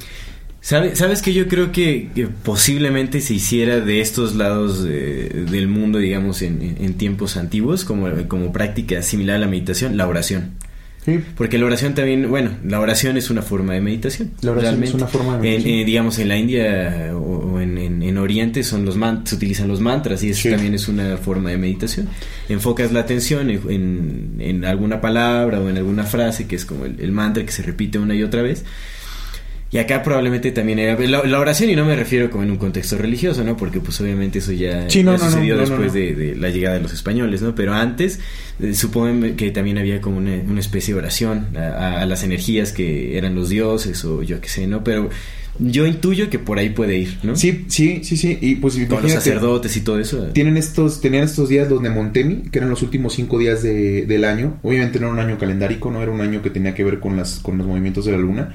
¿Sabe- 0.60 0.94
¿Sabes 0.94 1.22
que 1.22 1.32
yo 1.32 1.48
creo 1.48 1.72
que, 1.72 2.10
que 2.14 2.26
posiblemente 2.28 3.20
se 3.20 3.34
hiciera 3.34 3.80
de 3.80 4.00
estos 4.00 4.36
lados 4.36 4.84
eh, 4.86 5.46
del 5.50 5.66
mundo, 5.66 5.98
digamos, 5.98 6.42
en, 6.42 6.60
en- 6.62 6.76
en 6.84 6.94
tiempos 6.94 7.36
antiguos, 7.36 7.84
como, 7.84 8.08
como 8.28 8.52
práctica 8.52 9.00
similar 9.02 9.36
a 9.36 9.38
la 9.40 9.48
meditación, 9.48 9.96
la 9.96 10.06
oración? 10.06 10.50
Sí. 11.04 11.18
Porque 11.36 11.58
la 11.58 11.66
oración 11.66 11.94
también, 11.94 12.30
bueno, 12.30 12.50
la 12.64 12.78
oración 12.78 13.16
es 13.16 13.28
una 13.28 13.42
forma 13.42 13.72
de 13.72 13.80
meditación. 13.80 14.30
La 14.42 14.52
oración 14.52 14.70
realmente. 14.74 14.88
es 14.90 15.02
una 15.02 15.08
forma 15.08 15.32
de 15.38 15.38
En- 15.38 15.42
meditación. 15.54 15.78
eh, 15.80 15.84
digamos, 15.84 16.18
en 16.20 16.28
la 16.28 16.36
India 16.36 17.10
o, 17.14 17.18
o 17.18 17.60
en, 17.60 17.71
en- 17.71 17.71
en 17.71 17.71
Oriente 18.22 18.62
son 18.62 18.84
los 18.84 18.96
se 19.24 19.34
utilizan 19.34 19.68
los 19.68 19.80
mantras 19.80 20.22
y 20.22 20.30
eso 20.30 20.42
Sí. 20.42 20.50
también 20.50 20.74
es 20.74 20.88
una 20.88 21.16
forma 21.18 21.50
de 21.50 21.58
meditación. 21.58 22.08
Enfocas 22.48 22.92
la 22.92 23.00
atención 23.00 23.50
en, 23.50 23.60
en- 23.68 24.36
en 24.40 24.64
alguna 24.64 25.00
palabra 25.00 25.60
o 25.60 25.68
en 25.68 25.76
alguna 25.76 26.04
frase 26.04 26.46
que 26.46 26.56
es 26.56 26.64
como 26.64 26.86
el, 26.86 26.98
el 27.00 27.12
mantra 27.12 27.44
que 27.44 27.52
se 27.52 27.62
repite 27.62 27.98
una 27.98 28.14
y 28.14 28.22
otra 28.22 28.40
vez. 28.42 28.64
Y 29.74 29.78
acá 29.78 30.02
probablemente 30.02 30.52
también 30.52 30.78
era 30.78 30.98
la, 31.00 31.24
la 31.24 31.38
oración 31.40 31.70
y 31.70 31.74
no 31.76 31.86
me 31.86 31.96
refiero 31.96 32.28
como 32.30 32.42
en 32.44 32.50
un 32.50 32.58
contexto 32.58 32.98
religioso, 32.98 33.42
¿no? 33.42 33.56
Porque 33.56 33.80
pues 33.80 33.98
obviamente 34.02 34.40
eso 34.40 34.52
ya, 34.52 34.84
Sí, 34.90 35.02
no, 35.02 35.12
ya 35.12 35.18
no, 35.18 35.24
no, 35.24 35.30
sucedió 35.30 35.54
no, 35.54 35.60
después. 35.62 35.92
De, 35.94 36.14
de 36.14 36.36
la 36.36 36.50
llegada 36.50 36.74
de 36.76 36.82
los 36.82 36.92
españoles, 36.92 37.40
¿no? 37.40 37.54
Pero 37.54 37.72
antes 37.72 38.20
eh, 38.60 38.74
suponen 38.74 39.34
que 39.34 39.50
también 39.50 39.78
había 39.78 40.02
como 40.02 40.18
una, 40.18 40.34
una 40.46 40.60
especie 40.60 40.92
de 40.92 41.00
oración 41.00 41.56
a, 41.56 41.60
a- 41.60 42.02
a 42.02 42.06
las 42.06 42.22
energías 42.22 42.70
que 42.72 43.16
eran 43.16 43.34
los 43.34 43.48
dioses 43.48 44.04
o 44.04 44.22
yo 44.22 44.42
qué 44.42 44.50
sé, 44.50 44.66
¿no? 44.66 44.84
Pero 44.84 45.08
yo 45.70 45.86
intuyo 45.86 46.28
que 46.30 46.38
por 46.38 46.58
ahí 46.58 46.70
puede 46.70 46.96
ir, 46.96 47.18
¿no? 47.22 47.36
Sí, 47.36 47.64
sí, 47.68 48.00
sí, 48.02 48.16
sí. 48.16 48.38
Y 48.40 48.56
pues 48.56 48.74
Con 48.88 49.02
los 49.02 49.12
sacerdotes 49.12 49.76
y 49.76 49.80
todo 49.82 49.98
eso. 49.98 50.26
Tienen 50.32 50.56
estos, 50.56 51.00
tenían 51.00 51.24
estos 51.24 51.48
días 51.48 51.68
los 51.70 51.80
Nemontemi, 51.80 52.42
que 52.50 52.58
eran 52.58 52.70
los 52.70 52.82
últimos 52.82 53.14
cinco 53.14 53.38
días 53.38 53.62
de- 53.62 54.06
del 54.06 54.24
año. 54.24 54.58
Obviamente 54.62 54.98
no 54.98 55.06
era 55.06 55.14
un 55.14 55.20
año 55.20 55.38
calendárico, 55.38 55.90
no 55.90 56.02
era 56.02 56.10
un 56.10 56.20
año 56.20 56.42
que 56.42 56.50
tenía 56.50 56.74
que 56.74 56.84
ver 56.84 57.00
con 57.00 57.16
las, 57.16 57.38
con 57.40 57.58
los 57.58 57.66
movimientos 57.66 58.04
de 58.04 58.12
la 58.12 58.18
luna. 58.18 58.52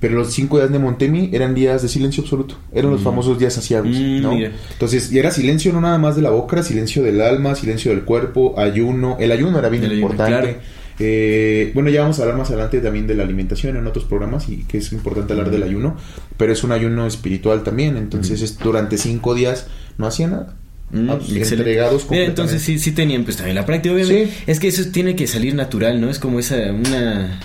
Pero 0.00 0.16
los 0.16 0.32
cinco 0.32 0.58
días 0.58 0.72
de 0.72 0.80
Montemi 0.80 1.30
eran 1.32 1.54
días 1.54 1.80
de 1.82 1.88
silencio 1.88 2.24
absoluto. 2.24 2.58
Eran 2.74 2.90
los 2.90 3.02
Mm. 3.02 3.04
famosos 3.04 3.38
días 3.38 3.56
asiagos, 3.56 3.90
Mm, 3.96 4.20
¿no? 4.22 4.34
mira. 4.34 4.50
Entonces, 4.72 5.12
y 5.12 5.18
era 5.20 5.30
silencio 5.30 5.72
no 5.72 5.80
nada 5.80 5.96
más 5.98 6.16
de 6.16 6.22
la 6.22 6.30
boca, 6.30 6.56
era 6.56 6.64
silencio 6.64 7.04
del 7.04 7.20
alma, 7.20 7.54
silencio 7.54 7.92
del 7.92 8.02
cuerpo, 8.02 8.58
ayuno. 8.58 9.16
El 9.20 9.30
ayuno 9.30 9.60
era 9.60 9.68
bien 9.68 9.84
El 9.84 9.92
ayuno, 9.92 10.02
importante. 10.06 10.32
claro. 10.42 10.58
Eh, 11.04 11.72
bueno, 11.74 11.90
ya 11.90 12.02
vamos 12.02 12.18
a 12.18 12.22
hablar 12.22 12.38
más 12.38 12.48
adelante 12.50 12.78
también 12.80 13.08
de 13.08 13.14
la 13.16 13.24
alimentación 13.24 13.76
en 13.76 13.86
otros 13.88 14.04
programas 14.04 14.48
y 14.48 14.58
que 14.64 14.78
es 14.78 14.92
importante 14.92 15.32
hablar 15.32 15.50
del 15.50 15.64
ayuno, 15.64 15.96
pero 16.36 16.52
es 16.52 16.62
un 16.62 16.70
ayuno 16.70 17.06
espiritual 17.08 17.64
también, 17.64 17.96
entonces 17.96 18.40
Mm. 18.40 18.44
es 18.44 18.58
durante 18.58 18.98
cinco 18.98 19.34
días 19.34 19.66
no 19.98 20.06
hacía 20.06 20.28
nada. 20.28 20.56
Mm, 20.92 21.10
entregados 21.34 22.06
Mira, 22.10 22.24
entonces 22.26 22.60
sí, 22.62 22.78
sí 22.78 22.92
tenían 22.92 23.24
pues 23.24 23.36
también 23.38 23.56
la 23.56 23.64
práctica, 23.66 23.94
obviamente. 23.94 24.26
Sí. 24.30 24.44
Es 24.46 24.60
que 24.60 24.68
eso 24.68 24.82
tiene 24.92 25.16
que 25.16 25.26
salir 25.26 25.54
natural, 25.54 26.00
¿no? 26.00 26.08
Es 26.10 26.18
como 26.18 26.38
esa, 26.38 26.56
una, 26.70 27.40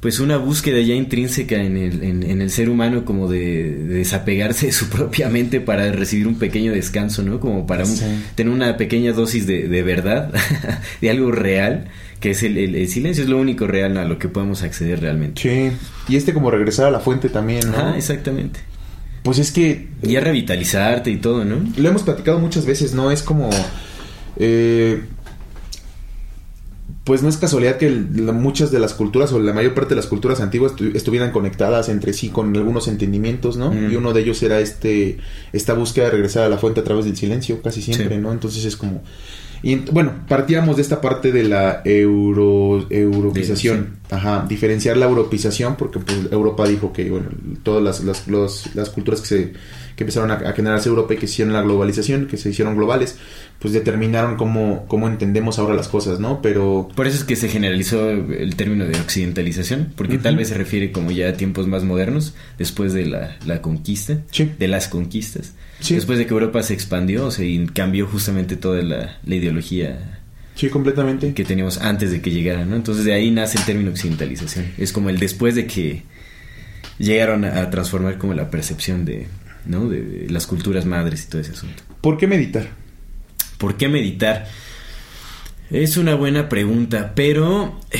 pues 0.00 0.18
una 0.20 0.36
búsqueda 0.38 0.80
ya 0.80 0.94
intrínseca 0.94 1.56
en 1.62 1.76
el, 1.76 2.02
en, 2.02 2.22
en 2.24 2.42
el 2.42 2.50
ser 2.50 2.68
humano 2.68 3.04
como 3.04 3.28
de, 3.30 3.74
de 3.74 3.94
desapegarse 3.94 4.66
de 4.66 4.72
su 4.72 4.88
propia 4.88 5.28
mente 5.28 5.60
para 5.60 5.90
recibir 5.92 6.26
un 6.26 6.34
pequeño 6.38 6.72
descanso, 6.72 7.22
¿no? 7.22 7.38
Como 7.40 7.66
para 7.66 7.84
un- 7.84 7.96
tener 8.34 8.52
una 8.52 8.76
pequeña 8.76 9.12
dosis 9.12 9.46
de, 9.46 9.68
de 9.68 9.82
verdad, 9.84 10.32
de 11.00 11.10
algo 11.10 11.30
real, 11.30 11.86
que 12.20 12.30
es 12.32 12.42
el, 12.42 12.56
el- 12.58 12.74
el 12.74 12.88
silencio, 12.88 13.22
es 13.24 13.30
lo 13.30 13.38
único 13.38 13.66
real 13.66 13.96
a 13.98 14.04
lo 14.04 14.18
que 14.18 14.28
podemos 14.28 14.62
acceder 14.62 15.00
realmente. 15.00 15.40
Sí, 15.40 15.76
y 16.12 16.16
este 16.16 16.32
como 16.34 16.50
regresar 16.50 16.86
a 16.86 16.90
la 16.90 17.00
fuente 17.00 17.28
también, 17.28 17.70
¿no? 17.70 17.76
Ajá, 17.76 17.96
exactamente. 17.96 18.60
Pues 19.22 19.38
es 19.38 19.52
que... 19.52 19.88
Y 20.02 20.16
a 20.16 20.20
revitalizarte 20.20 21.10
y 21.10 21.16
todo, 21.18 21.44
¿no? 21.44 21.56
Lo 21.76 21.88
hemos 21.88 22.02
platicado 22.02 22.38
muchas 22.38 22.64
veces, 22.66 22.94
¿no? 22.94 23.10
Es 23.10 23.22
como... 23.22 23.50
Eh, 24.36 25.02
pues 27.04 27.22
no 27.22 27.28
es 27.30 27.38
casualidad 27.38 27.76
que 27.78 27.88
muchas 27.90 28.70
de 28.70 28.78
las 28.78 28.92
culturas 28.92 29.32
o 29.32 29.38
la 29.40 29.54
mayor 29.54 29.72
parte 29.74 29.90
de 29.90 29.96
las 29.96 30.06
culturas 30.06 30.40
antiguas 30.40 30.72
estuvieran 30.92 31.30
conectadas 31.32 31.88
entre 31.88 32.12
sí 32.12 32.28
con 32.28 32.54
algunos 32.54 32.86
entendimientos, 32.86 33.56
¿no? 33.56 33.72
Y 33.90 33.96
uno 33.96 34.12
de 34.12 34.20
ellos 34.20 34.42
era 34.42 34.60
este 34.60 35.16
esta 35.54 35.72
búsqueda 35.72 36.06
de 36.06 36.10
regresar 36.10 36.44
a 36.44 36.50
la 36.50 36.58
fuente 36.58 36.80
a 36.80 36.84
través 36.84 37.06
del 37.06 37.16
silencio, 37.16 37.62
casi 37.62 37.80
siempre, 37.80 38.18
¿no? 38.18 38.30
Entonces 38.30 38.64
es 38.66 38.76
como 38.76 39.02
y 39.62 39.76
bueno, 39.76 40.12
partíamos 40.28 40.76
de 40.76 40.82
esta 40.82 41.00
parte 41.00 41.32
de 41.32 41.44
la 41.44 41.82
euro, 41.84 42.86
europeización. 42.90 43.98
Ajá, 44.10 44.46
diferenciar 44.48 44.96
la 44.96 45.06
europeización, 45.06 45.76
porque 45.76 45.98
pues, 45.98 46.32
Europa 46.32 46.66
dijo 46.66 46.92
que, 46.92 47.10
bueno, 47.10 47.28
todas 47.62 47.82
las, 47.82 48.26
las, 48.28 48.74
las 48.74 48.90
culturas 48.90 49.20
que 49.20 49.26
se 49.26 49.52
que 49.98 50.04
empezaron 50.04 50.30
a, 50.30 50.52
generarse 50.52 50.88
Europa 50.88 51.14
y 51.14 51.16
que 51.16 51.26
se 51.26 51.32
hicieron 51.32 51.52
la 51.52 51.60
globalización, 51.60 52.28
que 52.28 52.36
se 52.36 52.50
hicieron 52.50 52.76
globales, 52.76 53.16
pues 53.58 53.74
determinaron 53.74 54.36
cómo, 54.36 54.86
cómo 54.86 55.08
entendemos 55.08 55.58
ahora 55.58 55.74
las 55.74 55.88
cosas, 55.88 56.20
¿no? 56.20 56.40
Pero... 56.40 56.88
Por 56.94 57.08
eso 57.08 57.16
es 57.16 57.24
que 57.24 57.34
se 57.34 57.48
generalizó 57.48 58.08
el 58.10 58.54
término 58.54 58.84
de 58.84 58.96
occidentalización, 59.00 59.92
porque 59.96 60.18
tal 60.18 60.36
vez 60.36 60.50
se 60.50 60.54
refiere 60.54 60.92
como 60.92 61.10
ya 61.10 61.30
a 61.30 61.32
tiempos 61.32 61.66
más 61.66 61.82
modernos, 61.82 62.34
después 62.58 62.92
de 62.92 63.06
la, 63.06 63.60
conquista, 63.60 64.18
de 64.56 64.68
las 64.68 64.86
conquistas. 64.86 65.54
Después 65.86 66.18
de 66.18 66.26
que 66.26 66.32
Europa 66.32 66.62
se 66.62 66.74
expandió, 66.74 67.26
o 67.26 67.30
sea, 67.30 67.44
y 67.44 67.66
cambió 67.66 68.06
justamente 68.06 68.56
toda 68.56 68.82
la, 68.82 69.18
ideología 69.26 70.20
Sí, 70.54 70.68
completamente. 70.70 71.34
Que 71.34 71.44
teníamos 71.44 71.78
antes 71.78 72.10
de 72.10 72.20
que 72.20 72.32
llegara, 72.32 72.64
¿no? 72.64 72.74
Entonces 72.74 73.04
de 73.04 73.14
ahí 73.14 73.30
nace 73.30 73.58
el 73.58 73.64
término 73.64 73.90
occidentalización. 73.92 74.72
Es 74.76 74.92
como 74.92 75.08
el 75.08 75.18
después 75.18 75.54
de 75.54 75.68
que 75.68 76.02
llegaron 76.98 77.44
a 77.44 77.70
transformar 77.70 78.18
como 78.18 78.34
la 78.34 78.50
percepción 78.50 79.04
de, 79.04 79.28
¿no? 79.66 79.88
De, 79.88 80.26
las 80.28 80.48
culturas 80.48 80.84
madres 80.84 81.24
y 81.24 81.30
todo 81.30 81.40
ese 81.40 81.52
asunto. 81.52 81.84
¿Por 82.00 82.16
qué 82.16 82.26
meditar? 82.26 82.68
¿Por 83.56 83.76
qué 83.76 83.88
meditar? 83.88 84.48
Es 85.70 85.96
una 85.96 86.16
buena 86.16 86.48
pregunta, 86.48 87.12
pero 87.14 87.78
eh, 87.90 87.98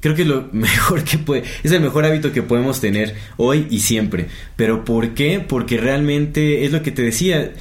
creo 0.00 0.14
que 0.14 0.22
es 0.22 0.28
lo 0.28 0.48
mejor 0.52 1.04
que 1.04 1.18
puede, 1.18 1.44
es 1.62 1.72
el 1.72 1.80
mejor 1.80 2.04
hábito 2.04 2.32
que 2.32 2.42
podemos 2.42 2.80
tener 2.80 3.14
hoy 3.36 3.66
y 3.70 3.80
siempre. 3.80 4.26
Pero 4.56 4.84
¿por 4.84 5.14
qué? 5.14 5.40
Porque 5.40 5.78
realmente 5.78 6.64
es 6.64 6.72
lo 6.72 6.82
que 6.82 6.90
te 6.90 7.02
decía. 7.02 7.52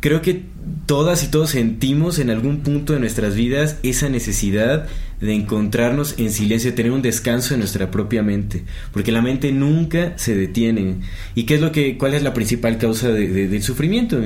Creo 0.00 0.20
que 0.20 0.42
todas 0.84 1.24
y 1.24 1.28
todos 1.28 1.50
sentimos 1.50 2.18
en 2.18 2.28
algún 2.28 2.60
punto 2.60 2.92
de 2.92 3.00
nuestras 3.00 3.34
vidas 3.34 3.78
esa 3.82 4.10
necesidad 4.10 4.86
de 5.20 5.32
encontrarnos 5.32 6.16
en 6.18 6.30
silencio, 6.30 6.70
de 6.70 6.76
tener 6.76 6.92
un 6.92 7.00
descanso 7.00 7.54
en 7.54 7.60
nuestra 7.60 7.90
propia 7.90 8.22
mente, 8.22 8.64
porque 8.92 9.12
la 9.12 9.22
mente 9.22 9.50
nunca 9.50 10.12
se 10.18 10.36
detiene. 10.36 10.96
¿Y 11.34 11.44
qué 11.44 11.54
es 11.54 11.62
lo 11.62 11.72
que, 11.72 11.96
cuál 11.96 12.12
es 12.12 12.22
la 12.22 12.34
principal 12.34 12.76
causa 12.76 13.08
del 13.08 13.62
sufrimiento? 13.62 14.20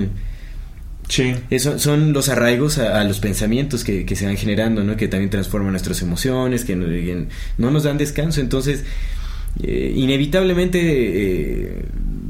Sí. 1.09 1.35
Eso, 1.49 1.79
son 1.79 2.13
los 2.13 2.29
arraigos 2.29 2.79
a, 2.79 3.03
los 3.05 3.19
pensamientos 3.19 3.83
que, 3.83 4.07
se 4.15 4.27
van 4.27 4.37
generando, 4.37 4.85
¿no? 4.85 4.97
Que 4.97 5.09
también 5.09 5.31
transforman 5.31 5.73
nuestras 5.73 6.03
emociones, 6.03 6.65
que 6.65 6.77
no, 6.77 7.71
nos 7.71 7.83
dan 7.83 7.97
descanso. 7.97 8.41
Entonces, 8.41 8.85
eh, 9.63 9.93
inevitablemente 9.97 10.79
eh, 10.81 11.83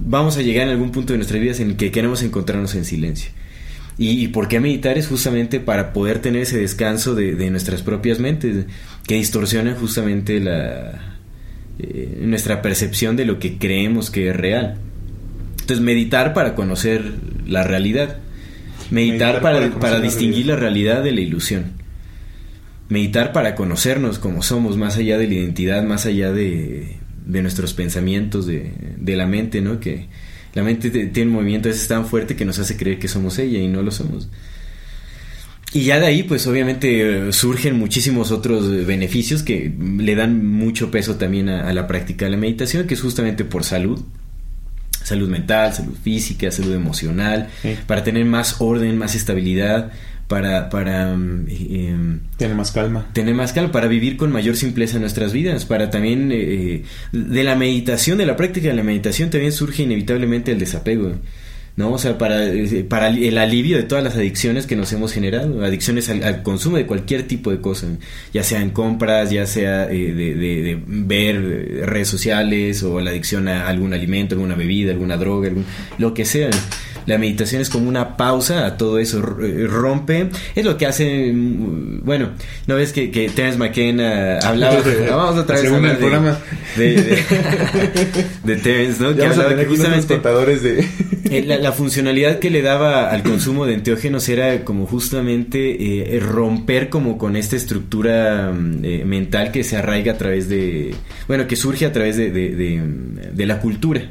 vamos 0.06 0.36
a 0.38 0.42
llegar 0.42 0.68
en 0.68 0.74
algún 0.74 0.92
punto 0.92 1.12
de 1.12 1.18
nuestras 1.18 1.40
vidas 1.40 1.60
en 1.60 1.70
el 1.70 1.76
que 1.76 1.90
queremos 1.90 2.22
encontrarnos 2.22 2.74
en 2.76 2.84
silencio. 2.84 3.30
Y, 4.00 4.28
por 4.28 4.46
qué 4.46 4.60
meditar 4.60 4.96
es 4.96 5.08
justamente 5.08 5.58
para 5.58 5.92
poder 5.92 6.20
tener 6.20 6.42
ese 6.42 6.56
descanso 6.56 7.16
de, 7.16 7.50
nuestras 7.50 7.82
propias 7.82 8.20
mentes, 8.20 8.66
que 9.08 9.16
distorsionan 9.16 9.74
justamente 9.74 10.38
la, 10.38 11.16
eh, 11.80 12.16
nuestra 12.20 12.62
percepción 12.62 13.16
de 13.16 13.24
lo 13.24 13.40
que 13.40 13.58
creemos 13.58 14.12
que 14.12 14.28
es 14.28 14.36
real. 14.36 14.78
Entonces, 15.60 15.84
meditar 15.84 16.32
para 16.32 16.54
conocer 16.54 17.12
la 17.44 17.64
realidad. 17.64 18.18
Meditar, 18.90 19.40
para, 19.40 19.70
para, 19.70 20.00
distinguir 20.00 20.46
la 20.46 20.56
realidad 20.56 21.02
de 21.02 21.12
la 21.12 21.20
ilusión. 21.20 21.72
Meditar 22.88 23.32
para 23.32 23.54
conocernos 23.54 24.18
como 24.18 24.42
somos, 24.42 24.76
más 24.76 24.96
allá 24.96 25.18
de 25.18 25.28
la 25.28 25.34
identidad, 25.34 25.82
más 25.82 26.06
allá 26.06 26.32
de, 26.32 26.96
de 27.26 27.42
nuestros 27.42 27.74
pensamientos, 27.74 28.46
de, 28.46 28.72
de 28.96 29.16
la 29.16 29.26
mente, 29.26 29.60
¿no? 29.60 29.78
Que, 29.78 30.08
la 30.54 30.62
mente 30.62 30.90
tiene 30.90 31.30
un 31.30 31.36
movimiento 31.36 31.68
es 31.68 31.86
tan 31.86 32.06
fuerte 32.06 32.34
que 32.34 32.44
nos 32.44 32.58
hace 32.58 32.76
creer 32.76 32.98
que 32.98 33.08
somos 33.08 33.38
ella 33.38 33.58
y 33.58 33.68
no 33.68 33.82
lo 33.82 33.90
somos. 33.90 34.28
Y 35.72 35.82
ya 35.82 36.00
de 36.00 36.06
ahí, 36.06 36.22
pues 36.22 36.46
obviamente 36.46 37.30
surgen 37.32 37.78
muchísimos 37.78 38.32
otros 38.32 38.86
beneficios 38.86 39.42
que 39.42 39.72
le 39.78 40.14
dan 40.14 40.46
mucho 40.46 40.90
peso 40.90 41.16
también 41.16 41.50
a, 41.50 41.72
la 41.74 41.86
práctica 41.86 42.24
de 42.24 42.30
la 42.30 42.38
meditación, 42.38 42.86
que 42.86 42.94
es 42.94 43.02
justamente 43.02 43.44
por 43.44 43.64
salud, 43.64 44.02
salud 45.04 45.28
mental, 45.28 45.72
salud 45.72 45.96
física, 46.02 46.50
salud 46.50 46.74
emocional, 46.74 47.48
para 47.86 48.04
tener 48.04 48.24
más 48.24 48.60
orden, 48.60 48.98
más 48.98 49.14
estabilidad, 49.14 49.92
para, 50.28 50.68
para 50.68 51.16
mm, 51.16 51.46
em, 51.48 52.20
tener 52.36 52.54
más 52.54 52.70
calma. 52.70 53.06
Tener 53.12 53.34
más 53.34 53.52
calma, 53.52 53.72
para 53.72 53.88
vivir 53.88 54.16
con 54.16 54.30
mayor 54.30 54.56
simpleza 54.56 54.98
nuestras 54.98 55.32
vidas, 55.32 55.64
para 55.64 55.90
también 55.90 56.30
eh, 56.32 56.84
de 57.12 57.44
la 57.44 57.56
meditación, 57.56 58.18
de 58.18 58.26
la 58.26 58.36
práctica 58.36 58.68
de 58.68 58.74
la 58.74 58.82
meditación 58.82 59.30
también 59.30 59.52
surge 59.52 59.82
inevitablemente 59.82 60.52
el 60.52 60.58
desapego. 60.58 61.14
¿No? 61.78 61.92
O 61.92 61.98
sea, 61.98 62.18
para, 62.18 62.44
eh, 62.44 62.84
para 62.88 63.06
el 63.06 63.38
alivio 63.38 63.76
de 63.76 63.84
todas 63.84 64.02
las 64.02 64.16
adicciones 64.16 64.66
que 64.66 64.74
nos 64.74 64.92
hemos 64.92 65.12
generado, 65.12 65.64
adicciones 65.64 66.08
al, 66.08 66.42
consumo 66.42 66.76
de 66.76 66.86
cualquier 66.86 67.22
tipo 67.22 67.52
de 67.52 67.60
cosa, 67.60 67.86
ya 68.34 68.42
sea 68.42 68.60
en 68.60 68.70
compras, 68.70 69.30
ya 69.30 69.46
sea 69.46 69.84
eh, 69.88 70.12
de, 70.12 70.34
de, 70.34 70.82
ver 70.84 71.86
redes 71.86 72.08
sociales 72.08 72.82
o 72.82 73.00
la 73.00 73.10
adicción 73.10 73.46
a 73.46 73.68
algún 73.68 73.94
alimento, 73.94 74.34
alguna 74.34 74.56
bebida, 74.56 74.90
alguna 74.90 75.16
droga, 75.16 75.50
lo 75.98 76.14
que 76.14 76.24
sea 76.24 76.50
la 77.06 77.18
meditación 77.18 77.62
es 77.62 77.68
como 77.68 77.88
una 77.88 78.16
pausa 78.16 78.66
a 78.66 78.76
todo 78.76 78.98
eso, 78.98 79.18
eh, 79.42 79.66
rompe, 79.68 80.30
es 80.54 80.64
lo 80.64 80.76
que 80.76 80.86
hace, 80.86 81.32
mm, 81.32 82.04
bueno, 82.04 82.30
¿no 82.66 82.76
ves 82.76 82.92
que, 82.92 83.10
que 83.10 83.28
Terence 83.28 83.58
McKenna 83.58 84.38
hablaba, 84.38 84.80
vamos 85.10 85.38
otra 85.38 85.56
vez 85.56 85.70
a 85.70 85.76
hablar 85.76 85.98
programa. 85.98 86.38
De, 86.76 86.94
de, 86.94 87.22
de, 88.44 88.56
Terence, 88.56 89.02
¿no? 89.02 89.14
que 89.14 89.24
hablaba 89.24 89.56
que 89.56 89.64
justamente 89.66 90.18
de... 90.18 90.88
Eh, 91.30 91.44
la, 91.44 91.72
funcionalidad 91.72 92.38
que 92.38 92.50
le 92.50 92.62
daba 92.62 93.10
al 93.10 93.22
consumo 93.22 93.66
de 93.66 93.74
enteógenos 93.74 94.28
era 94.28 94.64
como 94.64 94.86
justamente 94.86 96.16
eh, 96.16 96.20
romper 96.20 96.88
como 96.88 97.18
con 97.18 97.36
esta 97.36 97.56
estructura 97.56 98.52
mm, 98.52 99.04
mental 99.04 99.50
que 99.50 99.64
se 99.64 99.76
arraiga 99.76 100.12
a 100.12 100.18
través 100.18 100.48
de, 100.48 100.94
bueno, 101.26 101.46
que 101.46 101.56
surge 101.56 101.86
a 101.86 101.92
través 101.92 102.16
de, 102.16 102.30
de 102.30 103.46
la 103.46 103.60
cultura. 103.60 104.02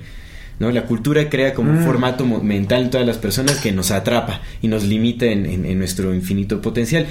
¿No? 0.60 0.72
La 0.72 0.86
cultura 0.86 1.30
crea 1.30 1.54
como 1.54 1.72
un 1.72 1.82
mm. 1.82 1.86
formato 1.86 2.26
mental 2.26 2.84
en 2.84 2.90
todas 2.90 3.08
las 3.08 3.18
personas 3.18 3.58
que 3.58 3.72
nos 3.72 3.92
atrapa 3.92 4.42
y 4.62 4.68
nos 4.68 4.84
limita 4.84 5.26
en, 5.26 5.78
nuestro 5.78 6.14
infinito 6.14 6.62
potencial. 6.62 7.08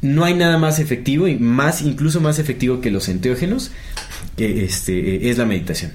No 0.00 0.24
hay 0.24 0.34
nada 0.34 0.58
más 0.58 0.78
efectivo 0.78 1.28
y 1.28 1.36
más, 1.36 1.82
incluso 1.82 2.20
más 2.20 2.38
efectivo 2.38 2.80
que 2.80 2.90
los 2.90 3.08
enteógenos, 3.08 3.70
que 4.36 4.64
este, 4.64 5.30
es 5.30 5.38
la 5.38 5.44
meditación. 5.44 5.92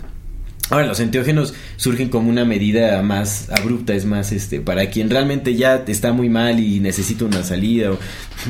Ahora, 0.69 0.86
los 0.86 1.00
enteógenos 1.00 1.53
surgen 1.77 2.09
como 2.09 2.29
una 2.29 2.43
medida 2.43 3.01
más 3.01 3.50
abrupta, 3.50 3.95
es 3.95 4.05
más, 4.05 4.33
este, 4.33 4.59
para 4.59 4.89
quien 4.89 5.09
realmente 5.09 5.55
ya 5.55 5.83
está 5.88 6.12
muy 6.12 6.27
mal 6.27 6.59
y 6.59 6.81
necesita 6.81 7.24
una 7.24 7.43
salida 7.43 7.91
o 7.91 8.00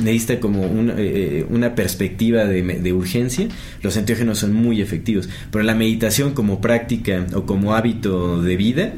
necesita 0.02 0.40
como 0.40 0.62
una, 0.62 0.94
eh, 0.98 1.46
una 1.48 1.76
perspectiva 1.76 2.44
de, 2.44 2.92
urgencia, 2.92 3.46
los 3.82 3.96
enteógenos 3.96 4.38
son 4.38 4.52
muy 4.52 4.80
efectivos. 4.80 5.28
Pero 5.52 5.62
la 5.62 5.74
meditación 5.74 6.32
como 6.34 6.60
práctica 6.60 7.24
o 7.34 7.46
como 7.46 7.74
hábito 7.74 8.42
de 8.42 8.56
vida, 8.56 8.92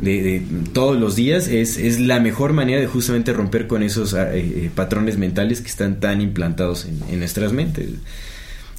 de, 0.00 0.42
todos 0.72 0.98
los 0.98 1.14
días, 1.14 1.48
es, 1.48 1.76
es, 1.76 2.00
la 2.00 2.20
mejor 2.20 2.54
manera 2.54 2.80
de 2.80 2.86
justamente 2.86 3.34
romper 3.34 3.66
con 3.66 3.82
esos 3.82 4.14
eh, 4.14 4.18
eh, 4.32 4.70
patrones 4.74 5.18
mentales 5.18 5.60
que 5.60 5.68
están 5.68 6.00
tan 6.00 6.22
implantados 6.22 6.86
en 6.86 7.18
nuestras 7.18 7.52
mentes. 7.52 7.90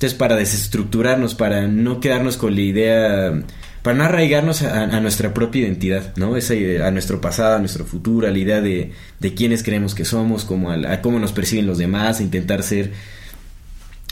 Entonces, 0.04 0.18
para 0.18 0.36
desestructurarnos, 0.36 1.36
para 1.36 1.68
no 1.68 2.00
quedarnos 2.00 2.36
con 2.36 2.56
la 2.56 2.62
idea 2.62 3.44
para 3.84 3.98
no 3.98 4.04
arraigarnos 4.06 4.64
a, 4.64 5.00
nuestra 5.02 5.34
propia 5.34 5.64
identidad, 5.64 6.16
¿no? 6.16 6.38
Esa 6.38 6.54
a 6.86 6.92
nuestro 6.92 7.22
pasado, 7.22 7.58
a 7.58 7.60
nuestro 7.60 7.86
futuro, 7.86 8.28
a 8.28 8.32
la 8.32 8.38
idea 8.38 8.62
de, 8.62 8.94
de 9.20 9.34
quiénes 9.34 9.62
creemos 9.62 9.94
que 9.94 10.06
somos, 10.06 10.46
como 10.46 10.72
a, 10.72 11.02
cómo 11.02 11.20
nos 11.20 11.34
perciben 11.34 11.68
los 11.68 11.78
demás, 11.78 12.20
a 12.20 12.24
intentar 12.24 12.64
ser 12.64 12.92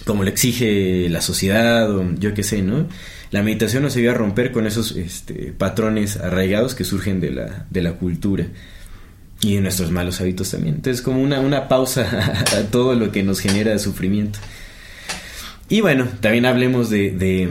como 0.05 0.23
lo 0.23 0.29
exige 0.29 1.07
la 1.09 1.21
sociedad 1.21 1.89
o 1.89 2.13
yo 2.19 2.33
qué 2.33 2.43
sé, 2.43 2.61
¿no? 2.61 2.87
La 3.31 3.43
meditación 3.43 3.83
nos 3.83 3.95
ayuda 3.95 4.11
a 4.11 4.15
romper 4.15 4.51
con 4.51 4.67
esos 4.67 4.95
este, 4.97 5.53
patrones 5.57 6.17
arraigados 6.17 6.75
que 6.75 6.83
surgen 6.83 7.21
de 7.21 7.31
la, 7.31 7.65
de 7.69 7.81
la 7.81 7.93
cultura 7.93 8.47
y 9.41 9.55
de 9.55 9.61
nuestros 9.61 9.91
malos 9.91 10.19
hábitos 10.21 10.51
también. 10.51 10.75
Entonces, 10.75 11.01
como 11.01 11.21
una, 11.21 11.39
una 11.39 11.67
pausa 11.67 12.43
a, 12.57 12.63
todo 12.63 12.93
lo 12.95 13.11
que 13.11 13.23
nos 13.23 13.39
genera 13.39 13.77
sufrimiento. 13.79 14.39
Y 15.69 15.79
bueno, 15.79 16.07
también 16.19 16.45
hablemos 16.45 16.89
de, 16.89 17.49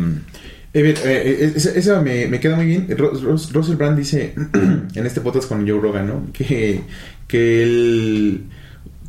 eh, 0.72 0.94
eh, 1.04 1.52
esa, 1.56 2.00
me, 2.00 2.38
queda 2.40 2.56
muy 2.56 2.66
bien. 2.66 2.86
Russell 2.96 3.76
Brand 3.76 3.98
dice 3.98 4.34
en 4.94 5.06
este 5.06 5.20
podcast 5.20 5.48
con 5.48 5.68
Joe 5.68 5.80
Rogan, 5.80 6.06
¿no? 6.06 6.26
Que, 6.32 6.82
que 7.26 7.62
él, 7.62 8.44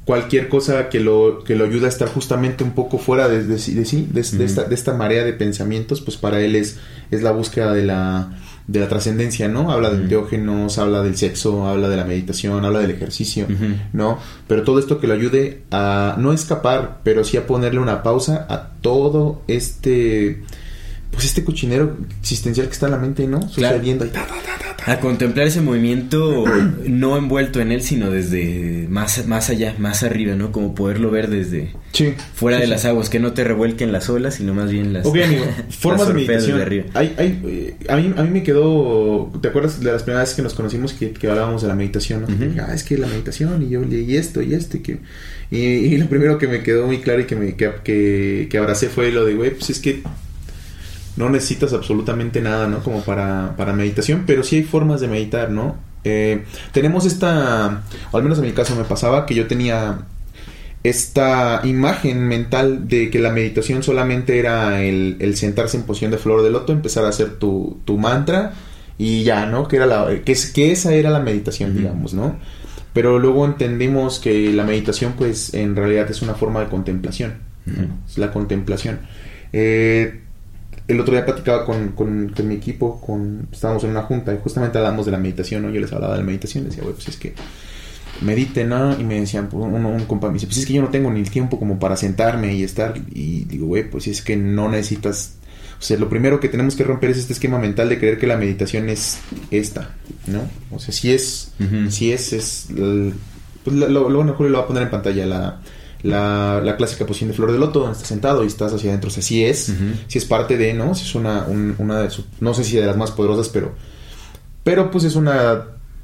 cualquier 0.06 0.50
cosa 0.50 0.89
que 0.89 1.00
lo, 1.00 1.44
que 1.44 1.56
lo 1.56 1.65
ayuda 1.65 1.86
a 1.86 1.89
estar 1.89 2.08
justamente 2.08 2.63
un 2.63 2.72
poco 2.72 2.98
fuera 2.98 3.27
de, 3.27 3.60
sí, 3.60 3.74
de, 4.12 4.22
esta, 4.22 4.63
de 4.63 4.75
esta 4.75 4.94
marea 4.94 5.24
de 5.24 5.34
pensamientos, 5.34 6.01
pues 6.01 6.18
para 6.18 6.41
él 6.41 6.56
es, 6.56 6.80
es 7.12 7.22
la 7.22 7.32
búsqueda 7.32 7.74
de 7.74 7.84
la, 7.84 8.38
de 8.68 8.80
la 8.80 8.88
trascendencia, 8.88 9.48
¿no? 9.48 9.72
Habla 9.72 9.91
de 9.91 9.98
enteógenos, 9.98 10.80
habla 10.80 11.03
del 11.03 11.15
sexo, 11.15 11.68
habla 11.68 11.89
de 11.89 11.98
la 11.98 12.06
meditación, 12.06 12.65
habla 12.65 12.80
del 12.80 12.91
ejercicio, 12.91 13.46
¿no? 13.94 14.18
Pero 14.48 14.63
todo 14.63 14.80
esto 14.80 15.00
que 15.00 15.08
lo 15.08 15.13
ayude 15.13 15.62
a 15.72 16.15
no 16.18 16.34
escapar, 16.34 17.01
pero 17.03 17.24
sí 17.24 17.38
a 17.38 17.46
ponerle 17.46 17.80
una 17.80 18.01
pausa 18.01 18.48
a 18.50 18.70
todo 18.82 19.44
este 19.48 20.41
pues 21.12 21.25
este 21.25 21.44
cochinero 21.44 21.98
existencial 22.22 22.68
que 22.68 22.74
está 22.74 22.86
en 22.86 22.91
la 22.94 22.98
mente, 22.98 23.27
¿no? 23.27 23.41
Sucediendo 23.50 24.06
ahí. 24.06 24.12
a 24.86 25.00
contemplar 25.00 25.46
ese 25.46 25.62
movimiento 25.62 26.46
no 26.86 27.18
envuelto 27.18 27.60
en 27.60 27.72
él, 27.72 27.82
sino 27.82 28.10
desde 28.10 28.88
más, 28.89 29.27
más 29.27 29.50
allá, 29.50 29.75
más 29.77 30.03
arriba, 30.03 30.36
¿no? 30.36 30.51
Como 30.51 30.74
poderlo 30.74 31.12
ver 31.12 31.30
desde 31.30 31.74
fuera 32.34 32.60
de 32.60 32.68
las 32.68 32.86
aguas, 32.86 33.10
que 33.10 33.20
no 33.20 33.34
te 33.34 33.44
revuelquen 33.44 33.91
las 33.91 34.10
olas, 34.10 34.36
sino 34.36 34.53
más 34.53 34.72
bien 34.72 34.94
las... 34.94 35.06
Ok, 35.06 35.18
amigo, 35.18 35.46
formas 35.70 36.08
de 36.08 36.13
meditación. 36.13 36.62
Hay, 36.94 37.13
hay, 37.18 37.41
eh, 37.46 37.75
a, 37.89 37.98
mí, 37.98 38.13
a 38.15 38.24
mí 38.24 38.30
me 38.30 38.44
quedó, 38.44 39.32
¿te 39.41 39.50
acuerdas 39.50 39.82
de 39.82 39.91
las 39.91 40.03
primeras 40.03 40.24
veces 40.24 40.36
que 40.38 40.41
nos 40.41 40.53
conocimos 40.53 40.94
que, 40.94 41.13
hablábamos 41.27 41.62
de 41.62 41.68
la 41.68 41.75
meditación? 41.75 42.22
¿no? 42.22 42.63
Ah, 42.63 42.74
es 42.74 42.84
que 42.84 42.98
la 42.98 43.08
meditación, 43.08 43.63
y 43.63 43.70
yo 43.70 43.82
leí 43.82 44.15
esto 44.15 44.41
y 44.41 44.53
esto, 44.53 44.77
y 44.77 44.80
que... 44.80 45.00
Y, 45.51 45.98
lo 45.98 46.08
primero 46.08 46.38
que 46.38 46.48
me 46.48 46.63
quedó 46.63 46.88
muy 46.88 47.01
claro 47.01 47.20
y 47.20 47.25
que, 47.25 47.36
me, 47.36 47.56
que, 47.56 47.70
que, 47.84 48.48
que 48.50 48.58
abracé 48.58 48.88
fue 48.88 49.12
lo 49.12 49.25
de, 49.25 49.36
güey, 49.36 49.51
pues 49.51 49.70
es 49.70 49.80
que 49.80 50.01
no 51.18 51.30
necesitas 51.30 51.74
absolutamente 51.74 52.41
nada, 52.41 52.68
¿no? 52.68 52.80
Como 52.80 53.01
para, 53.01 53.56
para 53.58 53.74
meditación, 53.74 54.24
pero 54.25 54.44
sí 54.44 54.58
hay 54.58 54.63
formas 54.63 55.01
de 55.01 55.08
meditar, 55.08 55.51
¿no? 55.51 55.75
Eh, 56.03 56.46
tenemos 56.72 57.06
esta, 57.06 57.84
o 58.12 58.18
al 58.18 58.24
menos 58.24 58.39
en 58.39 58.46
mi 58.46 58.51
caso 58.53 58.75
me 58.75 58.84
pasaba 58.84 59.25
que 59.25 59.36
yo 59.36 59.48
tenía 59.48 60.00
esta 60.84 61.62
imagen 61.63 62.27
mental 62.27 62.88
de 62.88 63.12
que 63.12 63.20
la 63.20 63.30
meditación 63.30 63.84
solamente 63.84 64.39
era 64.39 64.82
el, 64.82 65.36
sentarse 65.36 65.77
en 65.77 65.84
posición 65.84 66.12
de 66.12 66.18
flor 66.18 66.41
de 66.41 66.50
loto, 66.50 66.74
empezar 66.74 67.06
a 67.06 67.10
hacer 67.10 67.36
tu, 67.36 67.80
tu 67.86 67.98
mantra 67.98 68.53
y 68.98 69.24
ya, 69.24 69.46
¿no? 69.46 69.68
Que, 69.68 69.75
era 69.75 69.86
la, 69.86 70.08
que, 70.25 70.36
que 70.53 70.72
esa 70.72 70.94
era 70.94 71.12
la 71.12 71.20
meditación, 71.20 71.75
digamos, 71.75 72.13
¿no? 72.13 72.38
Pero 72.94 73.20
luego 73.20 73.46
entendimos 73.46 74.20
que 74.20 74.51
la 74.51 74.63
meditación, 74.63 75.13
pues, 75.18 75.53
en 75.53 75.75
realidad 75.75 76.10
es 76.10 76.22
una 76.22 76.34
forma 76.34 76.60
de 76.62 76.68
contemplación. 76.68 77.36
Es 78.08 78.18
la 78.18 78.32
contemplación. 78.32 79.00
Eh, 79.53 80.22
el 80.91 81.00
otro 81.00 81.13
día 81.13 81.25
platicaba 81.25 81.65
con, 81.65 81.89
con, 81.89 82.33
mi 82.48 82.55
equipo, 82.55 83.00
con, 83.00 83.48
estábamos 83.51 83.83
en 83.83 83.91
una 83.91 84.03
junta 84.03 84.33
y 84.33 84.38
justamente 84.41 84.77
hablamos 84.77 85.05
de 85.05 85.12
la 85.12 85.17
meditación, 85.17 85.63
¿no? 85.63 85.69
Yo 85.69 85.79
les 85.79 85.91
hablaba 85.91 86.13
de 86.13 86.19
la 86.19 86.25
meditación, 86.25 86.63
les 86.63 86.71
decía, 86.71 86.83
güey, 86.83 86.95
pues 86.95 87.07
es 87.07 87.17
que 87.17 87.33
mediten, 88.21 88.69
¿no? 88.69 89.00
Y 89.00 89.03
me 89.03 89.19
decían, 89.19 89.50
pues, 89.50 89.63
un, 89.63 89.86
un 89.86 90.05
compa 90.05 90.27
me 90.27 90.33
dice, 90.33 90.48
pues 90.48 90.60
es 90.60 90.65
que 90.65 90.74
yo 90.74 90.81
no 90.81 90.89
tengo 90.89 91.10
ni 91.12 91.21
el 91.21 91.29
tiempo 91.29 91.60
como 91.60 91.79
para 91.79 91.95
sentarme 91.95 92.53
y 92.53 92.63
estar, 92.63 92.93
y 93.12 93.45
digo, 93.45 93.67
güey, 93.67 93.89
pues 93.89 94.07
es 94.07 94.21
que 94.21 94.36
no 94.36 94.69
necesitas, 94.69 95.36
o 95.79 95.81
sea, 95.81 95.98
lo 95.98 96.10
primero 96.10 96.39
que 96.39 96.50
tenemos 96.50 96.75
que 96.75 96.83
romper 96.83 97.12
es 97.12 97.17
este 97.17 97.33
esquema 97.33 97.57
mental 97.57 97.89
de 97.89 97.98
creer 97.98 98.19
que 98.19 98.27
la 98.27 98.38
meditación 98.38 98.89
es 98.89 99.19
esta, 99.50 99.95
¿no? 100.27 100.41
O 100.71 100.79
sea, 100.79 100.93
si 100.93 101.12
es, 101.12 101.53
si 101.89 102.12
es, 102.12 102.33
es, 102.33 102.67
pues 103.63 103.75
lo, 103.75 104.10
bueno, 104.10 104.33
Julio 104.33 104.51
lo 104.51 104.57
va 104.60 104.63
a 104.65 104.67
poner 104.67 104.83
en 104.83 104.89
pantalla, 104.89 105.25
la 105.25 105.60
la, 106.03 106.62
la, 106.63 106.77
clásica 106.77 107.05
posición 107.05 107.29
de 107.29 107.36
flor 107.36 107.51
de 107.51 107.60
loto, 107.60 107.79
donde 107.79 107.93
estás 107.93 108.08
sentado 108.08 108.43
y 108.43 108.48
estás 108.48 108.74
hacia 108.74 108.89
adentro. 108.89 109.10
O 109.10 109.13
sea, 109.13 109.24
sí 109.24 109.46
es, 109.46 109.74
si 110.08 110.17
es 110.17 110.25
parte 110.25 110.58
de, 110.58 110.74
¿no? 110.74 110.96
Si 110.96 111.05
es 111.05 111.15
una, 111.15 111.46
una 111.77 112.01
de 112.01 112.10
sus, 112.10 112.25
no 112.39 112.53
sé 112.53 112.63
si 112.63 112.77
de 112.77 112.86
las 112.86 112.98
más 112.98 113.12
poderosas, 113.12 113.50
pero, 113.50 113.74
pero 114.63 114.91
pues 114.91 115.03
es 115.03 115.15
una, 115.15 115.63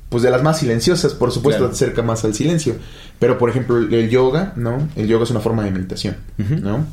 pues 0.09 0.23
de 0.23 0.31
las 0.31 0.43
más 0.43 0.59
silenciosas, 0.59 1.13
por 1.13 1.31
supuesto, 1.31 1.61
claro. 1.63 1.73
acerca 1.73 2.01
más 2.01 2.23
al 2.25 2.33
silencio. 2.33 2.75
Pero, 3.19 3.37
por 3.37 3.49
ejemplo, 3.49 3.77
el 3.77 4.09
yoga, 4.09 4.53
¿no? 4.55 4.87
El 4.95 5.07
yoga 5.07 5.23
es 5.23 5.31
una 5.31 5.39
forma 5.39 5.63
de 5.63 5.71
meditación, 5.71 6.17
¿no? 6.37 6.85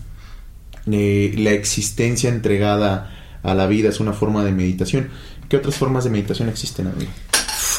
Eh, 0.90 1.34
la 1.38 1.50
existencia 1.50 2.28
entregada 2.28 3.10
a 3.42 3.54
la 3.54 3.66
vida 3.66 3.88
es 3.88 4.00
una 4.00 4.12
forma 4.12 4.44
de 4.44 4.52
meditación. 4.52 5.08
¿Qué 5.48 5.56
otras 5.56 5.76
formas 5.76 6.04
de 6.04 6.10
meditación 6.10 6.48
existen, 6.48 6.88
amigo? 6.88 7.10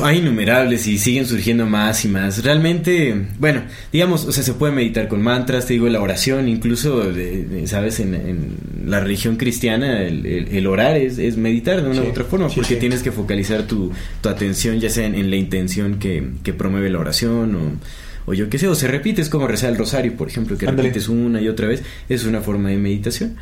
Hay 0.03 0.17
innumerables 0.17 0.87
y 0.87 0.97
siguen 0.97 1.25
surgiendo 1.25 1.65
más 1.65 2.03
y 2.05 2.07
más. 2.07 2.43
Realmente, 2.43 3.27
bueno, 3.39 3.63
digamos, 3.93 4.25
o 4.25 4.31
sea, 4.31 4.43
se 4.43 4.53
puede 4.53 4.73
meditar 4.73 5.07
con 5.07 5.21
mantras, 5.21 5.67
te 5.67 5.73
digo, 5.73 5.87
la 5.89 6.01
oración, 6.01 6.47
incluso, 6.47 7.03
¿sabes? 7.65 7.99
En, 7.99 8.57
la 8.85 8.99
religión 8.99 9.35
cristiana, 9.35 10.01
el, 10.03 10.67
orar 10.67 10.97
es, 10.97 11.37
meditar 11.37 11.81
de 11.81 11.89
una 11.89 12.01
u 12.01 12.10
otra 12.10 12.23
forma, 12.23 12.49
porque 12.49 12.75
tienes 12.75 13.01
que 13.01 13.12
focalizar 13.12 13.63
tu, 13.63 13.91
atención, 14.23 14.79
ya 14.79 14.89
sea 14.89 15.05
en, 15.05 15.29
la 15.29 15.36
intención 15.36 15.99
que, 15.99 16.53
promueve 16.58 16.89
la 16.89 16.99
oración 16.99 17.55
o, 17.55 18.31
o 18.31 18.34
yo 18.34 18.49
qué 18.49 18.58
sé, 18.58 18.67
o 18.67 18.75
se 18.75 18.88
repite, 18.88 19.21
es 19.21 19.29
como 19.29 19.47
rezar 19.47 19.71
el 19.71 19.77
rosario, 19.77 20.15
por 20.15 20.27
ejemplo, 20.27 20.58
que 20.58 20.65
repites 20.65 21.10
una 21.10 21.41
y 21.41 21.47
otra 21.47 21.67
vez, 21.67 21.84
es 22.10 22.25
una 22.25 22.41
forma 22.41 22.69
de 22.69 22.77
meditación. 22.77 23.36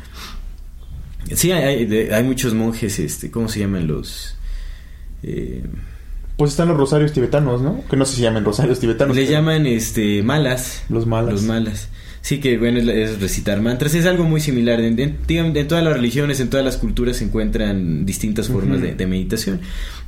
Sí, 1.34 1.52
hay, 1.52 1.90
hay, 2.10 2.22
muchos 2.22 2.54
monjes, 2.54 2.98
este, 2.98 3.30
¿cómo 3.30 3.48
se 3.48 3.60
llaman 3.60 3.86
los...? 3.86 4.36
Eh, 5.22 5.62
pues 6.36 6.50
están 6.50 6.68
los 6.68 6.76
rosarios 6.76 7.12
tibetanos, 7.12 7.62
¿no? 7.62 7.82
Que 7.88 7.96
no 7.96 8.04
sé 8.04 8.16
si 8.16 8.22
llaman 8.22 8.44
rosarios 8.44 8.80
tibetanos. 8.80 9.16
Le 9.16 9.26
llaman 9.26 9.66
este 9.66 10.22
malas. 10.22 10.82
Los 10.88 11.06
malas. 11.06 11.32
Los 11.32 11.42
malas. 11.42 11.88
Sí, 12.22 12.40
que 12.40 12.56
bueno, 12.56 12.78
es, 12.90 13.20
recitar 13.20 13.60
mantras. 13.60 13.94
Es 13.94 14.06
algo 14.06 14.24
muy 14.24 14.40
similar. 14.40 14.80
En, 14.80 15.18
todas 15.68 15.84
las 15.84 15.92
religiones, 15.92 16.40
en 16.40 16.48
todas 16.48 16.64
las 16.64 16.78
culturas 16.78 17.18
se 17.18 17.24
encuentran 17.24 18.06
distintas 18.06 18.48
formas 18.48 18.80
de, 18.80 19.06
meditación. 19.06 19.60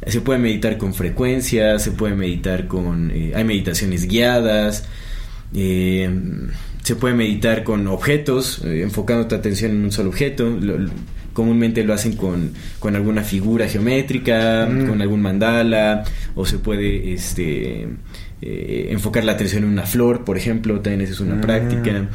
Se 0.06 0.20
puede 0.22 0.38
meditar 0.38 0.78
con 0.78 0.94
frecuencia, 0.94 1.78
se 1.78 1.92
puede 1.92 2.14
meditar 2.14 2.66
con... 2.68 3.10
Eh, 3.10 3.32
hay 3.36 3.44
meditaciones 3.44 4.08
guiadas. 4.08 4.84
Eh, 5.54 6.10
se 6.82 6.96
puede 6.96 7.14
meditar 7.14 7.64
con 7.64 7.86
objetos, 7.86 8.62
eh, 8.64 8.82
enfocando 8.82 9.28
tu 9.28 9.34
atención 9.34 9.72
en 9.72 9.84
un 9.84 9.92
solo 9.92 10.08
objeto 10.08 10.58
comúnmente 11.36 11.84
lo 11.84 11.92
hacen 11.92 12.16
con, 12.16 12.52
con 12.78 12.96
alguna 12.96 13.22
figura 13.22 13.68
geométrica, 13.68 14.66
mm. 14.66 14.86
con 14.86 15.02
algún 15.02 15.20
mandala, 15.20 16.02
o 16.34 16.46
se 16.46 16.58
puede 16.58 17.12
este, 17.12 17.86
eh, 18.40 18.88
enfocar 18.90 19.22
la 19.22 19.32
atención 19.32 19.64
en 19.64 19.68
una 19.68 19.84
flor, 19.84 20.24
por 20.24 20.38
ejemplo, 20.38 20.80
también 20.80 21.02
esa 21.02 21.12
es 21.12 21.20
una 21.20 21.34
mm. 21.34 21.40
práctica. 21.42 22.08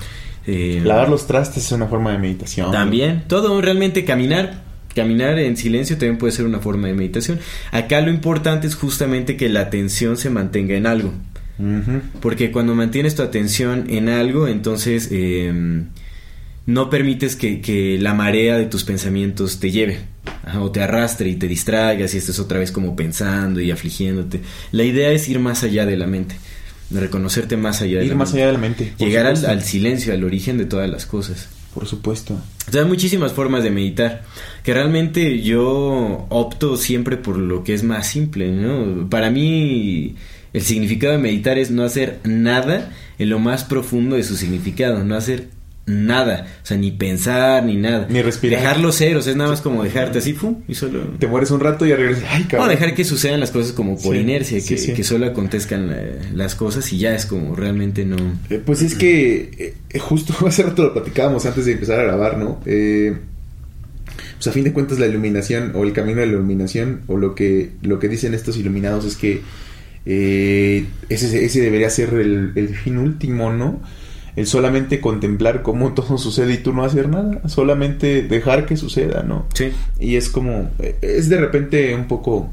Eh, 0.47 0.81
Lavar 0.83 1.07
los 1.07 1.27
trastes 1.27 1.65
es 1.65 1.71
una 1.71 1.85
forma 1.85 2.11
de 2.13 2.17
meditación. 2.17 2.71
También, 2.71 3.25
todo 3.27 3.61
realmente 3.61 4.03
caminar. 4.05 4.63
Caminar 4.95 5.37
en 5.37 5.55
silencio 5.55 5.97
también 5.97 6.17
puede 6.17 6.33
ser 6.33 6.45
una 6.47 6.59
forma 6.59 6.87
de 6.87 6.95
meditación. 6.95 7.39
Acá 7.71 8.01
lo 8.01 8.09
importante 8.09 8.65
es 8.65 8.75
justamente 8.75 9.37
que 9.37 9.49
la 9.49 9.61
atención 9.61 10.17
se 10.17 10.31
mantenga 10.31 10.73
en 10.73 10.87
algo. 10.87 11.13
Porque 12.21 12.51
cuando 12.51 12.73
mantienes 12.73 13.13
tu 13.13 13.21
atención 13.21 13.85
en 13.89 14.09
algo, 14.09 14.47
entonces 14.47 15.09
eh, 15.11 15.83
no 16.71 16.89
permites 16.89 17.35
que, 17.35 17.97
la 17.99 18.13
marea 18.13 18.57
de 18.57 18.65
tus 18.65 18.83
pensamientos 18.83 19.59
te 19.59 19.71
lleve 19.71 19.99
o 20.59 20.71
te 20.71 20.81
arrastre 20.81 21.29
y 21.29 21.35
te 21.35 21.47
distraigas 21.47 22.13
y 22.13 22.17
estés 22.17 22.39
otra 22.39 22.59
vez 22.59 22.71
como 22.71 22.95
pensando 22.95 23.59
y 23.59 23.71
afligiéndote. 23.71 24.41
La 24.71 24.83
idea 24.83 25.11
es 25.11 25.27
ir 25.29 25.39
más 25.39 25.63
allá 25.63 25.85
de 25.85 25.97
la 25.97 26.07
mente, 26.07 26.35
reconocerte 26.89 27.57
más 27.57 27.81
allá 27.81 27.99
de 27.99 28.05
ir 28.05 28.15
más 28.15 28.33
allá 28.33 28.47
de 28.47 28.53
la 28.53 28.57
mente. 28.57 28.93
Llegar 28.97 29.25
al, 29.27 29.63
silencio, 29.63 30.13
al 30.13 30.23
origen 30.23 30.57
de 30.57 30.65
todas 30.65 30.89
las 30.89 31.05
cosas. 31.05 31.49
Por 31.73 31.87
supuesto. 31.87 32.33
O 32.33 32.77
hay 32.77 32.85
muchísimas 32.85 33.31
formas 33.31 33.63
de 33.63 33.71
meditar, 33.71 34.23
que 34.61 34.73
realmente 34.73 35.41
yo 35.41 36.25
opto 36.29 36.75
siempre 36.75 37.15
por 37.15 37.37
lo 37.37 37.63
que 37.63 37.73
es 37.73 37.83
más 37.83 38.07
simple, 38.07 38.51
¿no? 38.51 39.09
Para 39.09 39.29
mí 39.29 40.15
el 40.51 40.61
significado 40.61 41.13
de 41.13 41.19
meditar 41.19 41.57
es 41.57 41.71
no 41.71 41.83
hacer 41.83 42.19
nada 42.25 42.91
en 43.19 43.29
lo 43.29 43.39
más 43.39 43.63
profundo 43.63 44.17
de 44.17 44.23
su 44.23 44.35
significado, 44.35 45.05
no 45.05 45.15
hacer 45.15 45.47
nada, 45.85 46.47
o 46.63 46.65
sea, 46.65 46.77
ni 46.77 46.91
pensar, 46.91 47.63
ni 47.63 47.75
nada. 47.75 48.07
Ni 48.09 48.21
respirar. 48.21 48.59
Dejarlo 48.59 48.91
ser, 48.91 49.17
o 49.17 49.21
sea, 49.21 49.31
es 49.31 49.37
nada 49.37 49.49
más 49.49 49.61
como 49.61 49.83
dejarte 49.83 50.19
así, 50.19 50.33
¡pum! 50.33 50.61
y 50.67 50.75
solo... 50.75 51.01
Te 51.19 51.27
mueres 51.27 51.51
un 51.51 51.59
rato 51.59 51.85
y 51.85 51.93
regresas, 51.93 52.23
¡ay, 52.29 52.43
cabrón! 52.43 52.67
No, 52.67 52.71
dejar 52.71 52.93
que 52.93 53.03
sucedan 53.03 53.39
las 53.39 53.51
cosas 53.51 53.73
como 53.73 53.97
por 53.97 54.15
inercia, 54.15 54.59
que, 54.61 54.93
que, 54.93 55.03
solo 55.03 55.25
acontezcan 55.25 55.89
eh, 55.91 56.19
las 56.33 56.55
cosas 56.55 56.91
y 56.93 56.99
ya 56.99 57.15
es 57.15 57.25
como 57.25 57.55
realmente 57.55 58.05
no... 58.05 58.17
Eh, 58.49 58.61
pues 58.63 58.81
es 58.81 58.95
que 58.95 59.75
eh, 59.89 59.99
justo 59.99 60.33
hace 60.47 60.63
rato 60.63 60.83
lo 60.83 60.93
platicábamos 60.93 61.45
antes 61.45 61.65
de 61.65 61.73
empezar 61.73 61.99
a 61.99 62.03
grabar, 62.03 62.37
¿no? 62.37 62.59
pues 62.61 64.47
a 64.47 64.51
fin 64.51 64.63
de 64.63 64.73
cuentas 64.73 64.97
la 64.97 65.05
iluminación 65.05 65.71
o 65.75 65.83
el 65.83 65.93
camino 65.93 66.19
de 66.19 66.25
la 66.25 66.33
iluminación 66.33 67.01
o 67.07 67.15
lo 67.15 67.35
que, 67.35 67.71
lo 67.83 67.99
que 67.99 68.07
dicen 68.07 68.33
estos 68.33 68.57
iluminados 68.57 69.05
es 69.05 69.15
que 69.15 69.41
ese, 70.03 71.45
ese 71.45 71.61
debería 71.61 71.91
ser 71.91 72.13
el, 72.15 72.51
el 72.55 72.69
fin 72.69 72.97
último, 72.97 73.53
¿no? 73.53 73.81
El 74.35 74.47
solamente 74.47 74.99
contemplar 74.99 75.61
cómo 75.61 75.93
todo 75.95 76.17
sucede 76.17 76.53
y 76.53 76.57
tú 76.57 76.73
no 76.73 76.83
hacer 76.83 77.09
nada, 77.09 77.47
solamente 77.47 78.23
dejar 78.23 78.65
que 78.65 78.77
suceda, 78.77 79.23
¿no? 79.23 79.45
Sí. 79.53 79.71
Y 79.99 80.15
es 80.15 80.29
como, 80.29 80.69
es 81.01 81.29
de 81.29 81.37
repente 81.37 81.93
un 81.95 82.07
poco, 82.07 82.49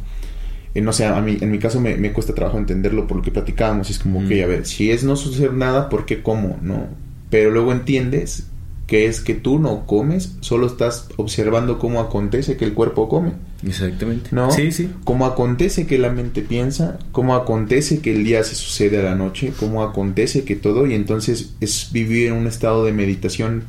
eh, 0.74 0.80
no 0.80 0.92
sé, 0.92 1.06
a 1.06 1.20
mí, 1.20 1.38
en 1.40 1.50
mi 1.50 1.58
caso 1.58 1.80
me, 1.80 1.96
me, 1.96 2.12
cuesta 2.12 2.34
trabajo 2.34 2.58
entenderlo 2.58 3.06
por 3.06 3.18
lo 3.18 3.22
que 3.22 3.30
platicábamos, 3.30 3.90
es 3.90 3.98
como, 3.98 4.26
que, 4.26 4.42
a 4.42 4.46
ver, 4.46 4.66
si 4.66 4.90
es 4.90 5.04
no 5.04 5.16
suceder 5.16 5.54
nada, 5.54 5.88
¿por 5.88 6.06
qué 6.06 6.22
cómo? 6.22 6.58
¿No? 6.62 6.86
Pero 7.30 7.50
luego 7.50 7.72
entiendes 7.72 8.48
que 8.88 9.05
es 9.07 9.20
que 9.20 9.35
tú 9.35 9.59
no 9.59 9.85
comes, 9.87 10.33
solo 10.40 10.66
estás 10.66 11.09
observando 11.16 11.79
cómo 11.79 12.01
acontece 12.01 12.57
que 12.57 12.64
el 12.64 12.72
cuerpo 12.72 13.07
come. 13.07 13.33
Exactamente. 13.62 14.31
¿No? 14.33 14.51
Sí, 14.51 14.72
sí. 14.72 14.88
Cómo 15.05 15.27
acontece 15.27 15.87
que 15.87 15.98
la 15.98 16.11
mente 16.11 16.40
piensa, 16.40 16.98
cómo 17.12 17.35
acontece 17.35 18.01
que 18.01 18.16
el 18.16 18.24
día 18.24 18.42
se 18.44 18.55
sucede 18.55 18.98
a 18.98 19.03
la 19.03 19.14
noche, 19.14 19.53
cómo 19.61 19.83
acontece 19.85 20.44
que 20.44 20.57
todo, 20.57 20.87
y 20.87 20.94
entonces 20.94 21.55
es 21.61 21.90
vivir 21.92 22.29
en 22.29 22.33
un 22.33 22.46
estado 22.46 22.83
de 22.87 22.92
meditación 22.92 23.64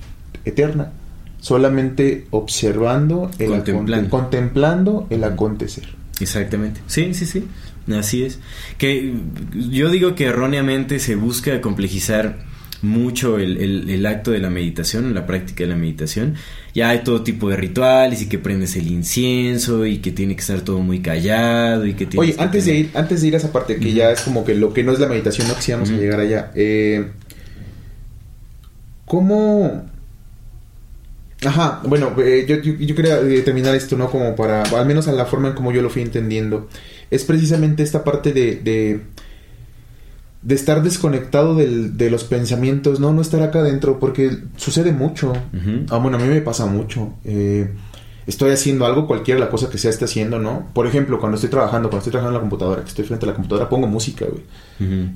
eterna, 0.45 0.93
solamente 1.41 2.25
observando 2.31 3.29
el 3.39 3.49
Contemplando. 3.49 4.09
contemplando 4.09 5.07
el 5.09 5.25
acontecer. 5.25 5.83
Exactamente. 6.21 6.79
Sí, 6.87 7.13
sí, 7.13 7.25
sí. 7.25 7.45
Así 7.93 8.23
es. 8.23 8.39
Que 8.77 9.13
yo 9.53 9.89
digo 9.89 10.15
que 10.15 10.25
erróneamente 10.27 10.99
se 10.99 11.15
busca 11.15 11.59
complejizar 11.59 12.47
mucho 12.81 13.37
el, 13.39 13.57
el- 13.57 13.89
el 13.89 14.05
acto 14.05 14.31
de 14.31 14.39
la 14.39 14.49
meditación, 14.49 15.13
la 15.13 15.25
práctica 15.25 15.63
de 15.63 15.69
la 15.71 15.75
meditación. 15.75 16.35
Ya 16.73 16.89
hay 16.89 16.99
todo 17.03 17.23
tipo 17.23 17.49
de 17.49 17.55
rituales 17.57 18.21
y 18.21 18.29
que 18.29 18.39
prendes 18.39 18.75
el 18.75 18.87
incienso 18.87 19.85
y 19.85 19.97
que 19.97 20.11
tiene 20.11 20.35
que 20.35 20.41
estar 20.41 20.61
todo 20.61 20.79
muy 20.79 20.99
callado 21.01 21.85
y 21.85 21.93
que 21.93 22.07
Oye, 22.17 22.35
que 22.35 22.41
antes 22.41 22.65
de 22.65 22.75
ir, 22.75 22.89
antes 22.93 23.21
de 23.21 23.27
ir 23.27 23.33
a 23.33 23.37
esa 23.37 23.51
parte 23.51 23.77
que 23.77 23.93
ya 23.93 24.11
es 24.11 24.21
como 24.21 24.45
que 24.45 24.55
lo 24.55 24.73
que 24.73 24.83
no 24.83 24.91
es 24.93 24.99
la 24.99 25.07
meditación, 25.07 25.47
no 25.47 25.55
quisiéramos 25.55 25.89
llegar 25.89 26.19
allá. 26.19 26.51
Eh, 26.55 27.07
¿Cómo? 29.05 29.85
Ajá, 31.45 31.81
bueno, 31.85 32.13
eh, 32.19 32.45
yo, 32.47 32.57
yo, 32.61 32.73
yo 32.73 32.95
quería 32.95 33.19
eh, 33.21 33.41
terminar 33.41 33.73
esto, 33.73 33.97
¿no? 33.97 34.09
Como 34.09 34.35
para, 34.35 34.63
al 34.63 34.85
menos 34.85 35.07
a 35.07 35.13
la 35.13 35.25
forma 35.25 35.47
en 35.49 35.53
como 35.55 35.71
yo 35.71 35.81
lo 35.81 35.89
fui 35.89 36.01
entendiendo. 36.01 36.67
Es 37.09 37.23
precisamente 37.23 37.81
esta 37.81 38.03
parte 38.03 38.33
de, 38.33 38.55
de, 38.57 39.01
de 40.41 40.55
estar 40.55 40.81
desconectado 40.83 41.53
del- 41.55 41.97
de 41.97 42.09
los 42.09 42.23
pensamientos, 42.23 42.99
¿no? 42.99 43.11
No 43.13 43.21
estar 43.21 43.41
acá 43.41 43.59
adentro, 43.59 43.99
porque 43.99 44.37
sucede 44.55 44.91
mucho. 44.91 45.33
Ah, 45.89 45.97
bueno, 45.97 46.17
a 46.17 46.19
mí 46.21 46.27
me 46.27 46.41
pasa 46.41 46.65
mucho. 46.65 47.13
Eh, 47.25 47.69
estoy 48.25 48.51
haciendo 48.51 48.85
algo, 48.85 49.05
cualquiera 49.07 49.39
la 49.39 49.49
cosa 49.49 49.69
que 49.69 49.77
sea 49.77 49.89
esté 49.89 50.05
haciendo, 50.05 50.37
¿no? 50.39 50.67
Por 50.73 50.85
ejemplo, 50.87 51.19
cuando 51.19 51.35
estoy 51.35 51.49
trabajando, 51.49 51.89
cuando 51.89 51.97
estoy 51.99 52.11
trabajando 52.11 52.37
en 52.37 52.43
la 52.43 52.49
computadora, 52.49 52.83
que 52.83 52.87
estoy 52.89 53.03
frente 53.05 53.25
a 53.25 53.29
la 53.29 53.33
computadora, 53.33 53.67
pongo 53.67 53.87
música, 53.87 54.25
güey. 54.29 54.43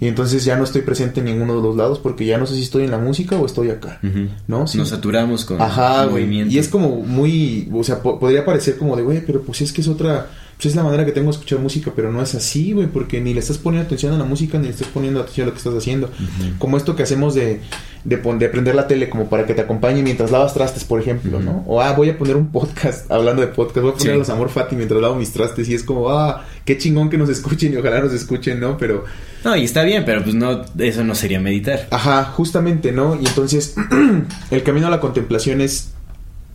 Y 0.01 0.07
entonces 0.07 0.43
ya 0.43 0.57
no 0.57 0.65
estoy 0.65 0.81
presente 0.81 1.21
en 1.21 1.27
ninguno 1.27 1.55
de 1.55 1.61
los 1.61 1.77
lados 1.77 1.99
porque 1.99 2.25
ya 2.25 2.37
no 2.37 2.45
sé 2.45 2.55
si 2.55 2.63
estoy 2.63 2.83
en 2.83 2.91
la 2.91 2.97
música 2.97 3.37
o 3.37 3.45
estoy 3.45 3.69
acá. 3.69 3.99
¿No? 4.47 4.67
Sí. 4.67 4.77
Nos 4.77 4.89
saturamos 4.89 5.45
con 5.45 5.61
Ajá, 5.61 6.03
güey. 6.05 6.23
movimiento. 6.25 6.53
Y 6.53 6.57
es 6.57 6.67
como 6.67 6.97
muy, 6.97 7.69
o 7.71 7.83
sea, 7.83 8.01
po- 8.01 8.19
podría 8.19 8.43
parecer 8.43 8.77
como 8.77 8.97
de, 8.97 9.03
güey, 9.03 9.25
pero 9.25 9.41
pues 9.41 9.61
es 9.61 9.71
que 9.71 9.79
es 9.81 9.87
otra, 9.87 10.27
pues 10.63 10.73
es 10.73 10.75
la 10.77 10.83
manera 10.83 11.05
que 11.05 11.11
tengo 11.11 11.27
de 11.27 11.33
escuchar 11.33 11.59
música, 11.59 11.91
pero 11.95 12.11
no 12.11 12.21
es 12.21 12.33
así, 12.35 12.71
güey, 12.71 12.87
porque 12.87 13.19
ni 13.19 13.33
le 13.33 13.41
estás 13.41 13.57
poniendo 13.57 13.85
atención 13.85 14.13
a 14.13 14.17
la 14.17 14.23
música 14.23 14.57
ni 14.57 14.65
le 14.65 14.71
estás 14.71 14.87
poniendo 14.87 15.19
atención 15.19 15.45
a 15.45 15.47
lo 15.47 15.53
que 15.53 15.57
estás 15.57 15.73
haciendo. 15.75 16.07
Ujú. 16.07 16.57
Como 16.57 16.77
esto 16.77 16.95
que 16.95 17.03
hacemos 17.03 17.35
de, 17.35 17.59
de, 18.03 18.15
de 18.17 18.49
prender 18.49 18.75
la 18.75 18.87
tele 18.87 19.09
como 19.09 19.29
para 19.29 19.45
que 19.45 19.53
te 19.53 19.61
acompañe 19.61 20.01
mientras 20.03 20.31
lavas 20.31 20.53
trastes, 20.53 20.83
por 20.83 20.99
ejemplo, 21.01 21.37
Ujú. 21.37 21.45
¿no? 21.45 21.63
O, 21.67 21.81
ah, 21.81 21.91
voy 21.93 22.09
a 22.09 22.17
poner 22.17 22.35
un 22.35 22.47
podcast, 22.51 23.11
hablando 23.11 23.41
de 23.41 23.49
podcast, 23.49 23.81
voy 23.83 23.91
a 23.91 23.95
poner 23.95 24.13
Sí. 24.13 24.17
los 24.19 24.29
Amor 24.29 24.49
Fati 24.49 24.75
mientras 24.75 25.01
lavo 25.01 25.15
mis 25.15 25.31
trastes 25.31 25.67
y 25.69 25.73
es 25.75 25.83
como, 25.83 26.09
ah, 26.09 26.45
qué 26.65 26.77
chingón 26.77 27.09
que 27.09 27.17
nos 27.17 27.29
escuchen 27.29 27.73
y 27.73 27.77
ojalá 27.77 27.99
nos 28.01 28.13
escuchen, 28.13 28.59
¿no? 28.59 28.77
Pero... 28.77 29.03
No, 29.43 29.55
y 29.57 29.65
está 29.65 29.83
bien, 29.83 30.03
pero 30.05 30.23
pues 30.23 30.35
no, 30.35 30.61
eso 30.79 31.03
no 31.03 31.15
sería 31.15 31.39
meditar. 31.41 31.87
Ajá, 31.91 32.23
justamente, 32.25 32.91
¿no? 32.93 33.15
Y 33.21 33.25
entonces 33.25 33.75
el 34.51 34.63
camino 34.63 34.87
a 34.87 34.89
la 34.89 34.99
contemplación 35.01 35.59
es, 35.61 35.92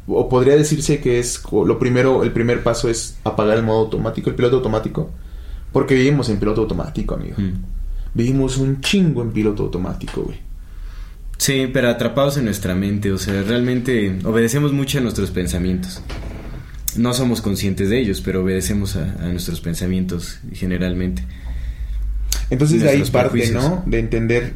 o 0.08 0.28
podría 0.28 0.56
decirse 0.56 1.00
que 1.00 1.18
es 1.18 1.42
lo 1.52 1.78
primero, 1.78 2.22
el 2.22 2.32
primer 2.32 2.62
paso 2.62 2.88
es 2.88 3.18
apagar 3.24 3.58
el 3.58 3.62
modo 3.62 3.80
automático, 3.80 4.30
el 4.30 4.36
piloto 4.36 4.56
automático, 4.56 5.10
porque 5.72 5.94
vivimos 5.94 6.28
en 6.28 6.38
piloto 6.38 6.62
automático, 6.62 7.14
amigo. 7.14 7.36
Mm. 7.36 7.52
Vivimos 8.14 8.56
un 8.56 8.80
chingo 8.80 9.22
en 9.22 9.32
piloto 9.32 9.64
automático, 9.64 10.22
güey. 10.22 10.38
Sí, 11.36 11.68
pero 11.72 11.88
atrapados 11.88 12.36
en 12.36 12.46
nuestra 12.46 12.74
mente, 12.74 13.12
o 13.12 13.18
sea, 13.18 13.42
realmente 13.42 14.18
obedecemos 14.24 14.72
mucho 14.72 14.98
a 14.98 15.00
nuestros 15.02 15.30
pensamientos. 15.30 16.02
No 16.96 17.14
somos 17.14 17.40
conscientes 17.40 17.90
de 17.90 18.00
ellos, 18.00 18.20
pero 18.20 18.42
obedecemos 18.42 18.96
a, 18.96 19.04
a 19.20 19.28
nuestros 19.28 19.60
pensamientos 19.60 20.40
generalmente. 20.52 21.22
Entonces 22.50 22.82
de 22.82 22.88
ahí 22.88 23.02
parte, 23.04 23.30
prejuicios. 23.30 23.62
¿no? 23.62 23.82
De 23.86 23.98
entender 23.98 24.54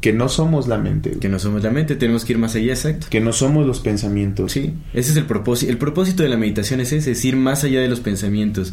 que 0.00 0.12
no 0.12 0.28
somos 0.28 0.68
la 0.68 0.78
mente, 0.78 1.10
güey. 1.10 1.20
Que 1.20 1.28
no 1.28 1.38
somos 1.38 1.62
la 1.62 1.70
mente, 1.70 1.94
tenemos 1.96 2.24
que 2.24 2.32
ir 2.32 2.38
más 2.38 2.54
allá, 2.54 2.72
exacto. 2.72 3.06
que 3.10 3.20
no 3.20 3.32
somos 3.32 3.66
los 3.66 3.80
pensamientos. 3.80 4.52
Sí, 4.52 4.74
ese 4.92 5.12
es 5.12 5.16
el 5.16 5.26
propósito. 5.26 5.70
El 5.70 5.78
propósito 5.78 6.22
de 6.22 6.28
la 6.28 6.36
meditación 6.36 6.80
es 6.80 6.92
ese, 6.92 7.12
es 7.12 7.24
ir 7.24 7.36
más 7.36 7.64
allá 7.64 7.80
de 7.80 7.88
los 7.88 8.00
pensamientos, 8.00 8.72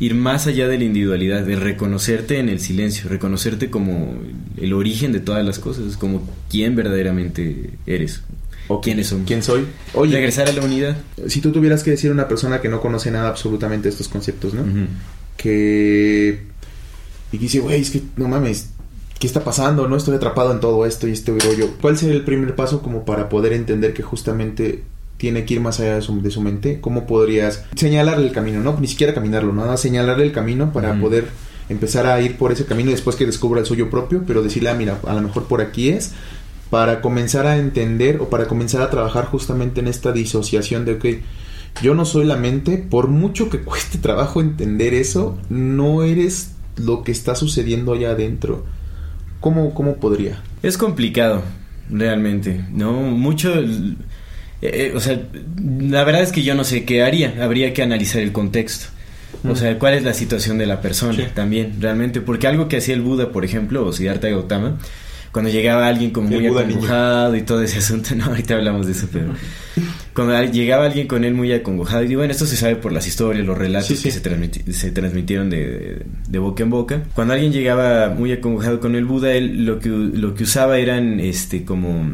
ir 0.00 0.14
más 0.14 0.46
allá 0.46 0.68
de 0.68 0.78
la 0.78 0.84
individualidad, 0.84 1.44
de 1.44 1.56
reconocerte 1.56 2.38
en 2.38 2.48
el 2.48 2.60
silencio, 2.60 3.08
reconocerte 3.08 3.70
como 3.70 4.18
el 4.56 4.72
origen 4.72 5.12
de 5.12 5.20
todas 5.20 5.44
las 5.44 5.58
cosas, 5.58 5.96
como 5.96 6.28
quién 6.48 6.76
verdaderamente 6.76 7.70
eres, 7.86 8.22
¿O 8.70 8.82
quiénes 8.82 9.06
somos. 9.06 9.26
¿Quién 9.26 9.42
soy? 9.42 9.64
Oye, 9.94 10.12
Regresar 10.12 10.46
a 10.46 10.52
la 10.52 10.62
unidad. 10.62 10.98
si 11.26 11.40
tú 11.40 11.52
tuvieras 11.52 11.82
que 11.82 11.90
decir 11.92 12.10
a 12.10 12.12
una 12.12 12.28
persona 12.28 12.60
que 12.60 12.68
no 12.68 12.82
conoce 12.82 13.10
nada 13.10 13.28
absolutamente 13.30 13.88
estos 13.88 14.08
conceptos, 14.08 14.52
¿no? 14.52 14.62
Que 15.38 16.42
y 17.32 17.36
que 17.38 17.42
dice, 17.44 17.60
güey, 17.60 17.80
es 17.80 17.90
que 17.90 18.02
no 18.16 18.28
mames, 18.28 18.70
¿qué 19.18 19.26
está 19.26 19.44
pasando? 19.44 19.88
No 19.88 19.96
estoy 19.96 20.16
atrapado 20.16 20.52
en 20.52 20.60
todo 20.60 20.86
esto 20.86 21.08
y 21.08 21.12
este 21.12 21.32
rollo. 21.32 21.70
¿Cuál 21.80 21.98
sería 21.98 22.14
el 22.14 22.24
primer 22.24 22.54
paso 22.54 22.82
como 22.82 23.04
para 23.04 23.28
poder 23.28 23.52
entender 23.52 23.92
que 23.92 24.02
justamente 24.02 24.84
tiene 25.16 25.44
que 25.44 25.54
ir 25.54 25.60
más 25.60 25.80
allá 25.80 25.96
de 25.96 26.02
su, 26.02 26.22
de 26.22 26.30
su 26.30 26.40
mente? 26.40 26.80
¿Cómo 26.80 27.06
podrías 27.06 27.64
señalarle 27.74 28.26
el 28.26 28.32
camino? 28.32 28.60
No, 28.60 28.78
ni 28.80 28.86
siquiera 28.86 29.14
caminarlo, 29.14 29.52
nada, 29.52 29.76
señalarle 29.76 30.24
el 30.24 30.32
camino 30.32 30.72
para 30.72 30.98
poder 30.98 31.28
empezar 31.68 32.06
a 32.06 32.20
ir 32.20 32.36
por 32.36 32.52
ese 32.52 32.64
camino 32.64 32.90
después 32.90 33.16
que 33.16 33.26
descubra 33.26 33.60
el 33.60 33.66
suyo 33.66 33.90
propio, 33.90 34.22
pero 34.26 34.42
decirle, 34.42 34.70
ah, 34.70 34.74
mira, 34.74 35.00
a 35.06 35.14
lo 35.14 35.20
mejor 35.20 35.44
por 35.44 35.60
aquí 35.60 35.90
es, 35.90 36.12
para 36.70 37.00
comenzar 37.00 37.46
a 37.46 37.58
entender 37.58 38.20
o 38.20 38.30
para 38.30 38.46
comenzar 38.46 38.82
a 38.82 38.90
trabajar 38.90 39.26
justamente 39.26 39.80
en 39.80 39.88
esta 39.88 40.12
disociación 40.12 40.84
de, 40.84 40.92
ok, 40.94 41.04
yo 41.82 41.94
no 41.94 42.04
soy 42.04 42.24
la 42.24 42.36
mente, 42.36 42.78
por 42.78 43.08
mucho 43.08 43.50
que 43.50 43.60
cueste 43.60 43.98
trabajo 43.98 44.40
entender 44.40 44.94
eso, 44.94 45.38
no 45.50 46.02
eres 46.02 46.52
lo 46.76 47.02
que 47.02 47.12
está 47.12 47.34
sucediendo 47.34 47.92
allá 47.92 48.10
adentro. 48.10 48.64
¿Cómo, 49.40 49.72
cómo 49.74 49.96
podría? 49.96 50.42
Es 50.62 50.76
complicado, 50.78 51.42
realmente, 51.90 52.64
¿no? 52.72 52.92
Mucho... 52.92 53.54
eh, 53.60 53.94
eh, 54.62 54.92
o 54.94 55.00
sea, 55.00 55.20
la 55.80 56.02
verdad 56.04 56.22
es 56.22 56.32
que 56.32 56.42
yo 56.42 56.54
no 56.54 56.64
sé 56.64 56.84
qué 56.84 57.02
haría, 57.04 57.34
habría 57.40 57.72
que 57.72 57.82
analizar 57.82 58.20
el 58.22 58.32
contexto. 58.32 58.86
O 59.44 59.48
Mm. 59.48 59.56
sea, 59.56 59.78
cuál 59.78 59.94
es 59.94 60.02
la 60.02 60.14
situación 60.14 60.58
de 60.58 60.66
la 60.66 60.80
persona 60.80 61.14
Sí. 61.14 61.24
también, 61.34 61.74
realmente. 61.80 62.20
Porque 62.20 62.46
algo 62.48 62.66
que 62.66 62.78
hacía 62.78 62.94
el 62.94 63.02
Buda, 63.02 63.30
por 63.30 63.44
ejemplo, 63.44 63.86
o 63.86 63.92
Siddhartha 63.92 64.28
Gautama, 64.28 64.78
cuando 65.30 65.50
llegaba 65.50 65.86
alguien 65.86 66.10
como 66.10 66.28
muy 66.28 66.46
acongojado 66.46 67.36
y 67.36 67.42
todo 67.42 67.62
ese 67.62 67.78
asunto, 67.78 68.14
no, 68.16 68.24
ahorita 68.24 68.54
hablamos 68.54 68.86
de 68.86 68.92
eso, 68.92 69.06
pero 69.12 69.26
cuando 70.26 70.52
llegaba 70.52 70.86
alguien 70.86 71.06
con 71.06 71.24
él 71.24 71.34
muy 71.34 71.52
acongojado, 71.52 72.02
y 72.04 72.14
bueno, 72.14 72.32
esto 72.32 72.46
se 72.46 72.56
sabe 72.56 72.76
por 72.76 72.92
las 72.92 73.06
historias, 73.06 73.46
los 73.46 73.56
relatos 73.56 73.88
Sí, 73.88 73.96
sí. 73.96 74.02
que 74.04 74.10
se, 74.10 74.22
transmiti- 74.22 74.70
se 74.72 74.90
transmitieron 74.90 75.48
de, 75.50 75.56
de- 75.66 76.02
de 76.28 76.38
boca 76.38 76.62
en 76.62 76.70
boca. 76.70 77.02
Cuando 77.14 77.34
alguien 77.34 77.52
llegaba 77.52 78.08
muy 78.10 78.32
acongojado 78.32 78.80
con 78.80 78.94
el 78.96 79.04
Buda, 79.04 79.32
él 79.32 79.64
lo 79.64 79.78
que, 79.78 79.88
lo 79.88 80.34
que 80.34 80.44
usaba 80.44 80.78
eran 80.78 81.20
este 81.20 81.64
como 81.64 82.10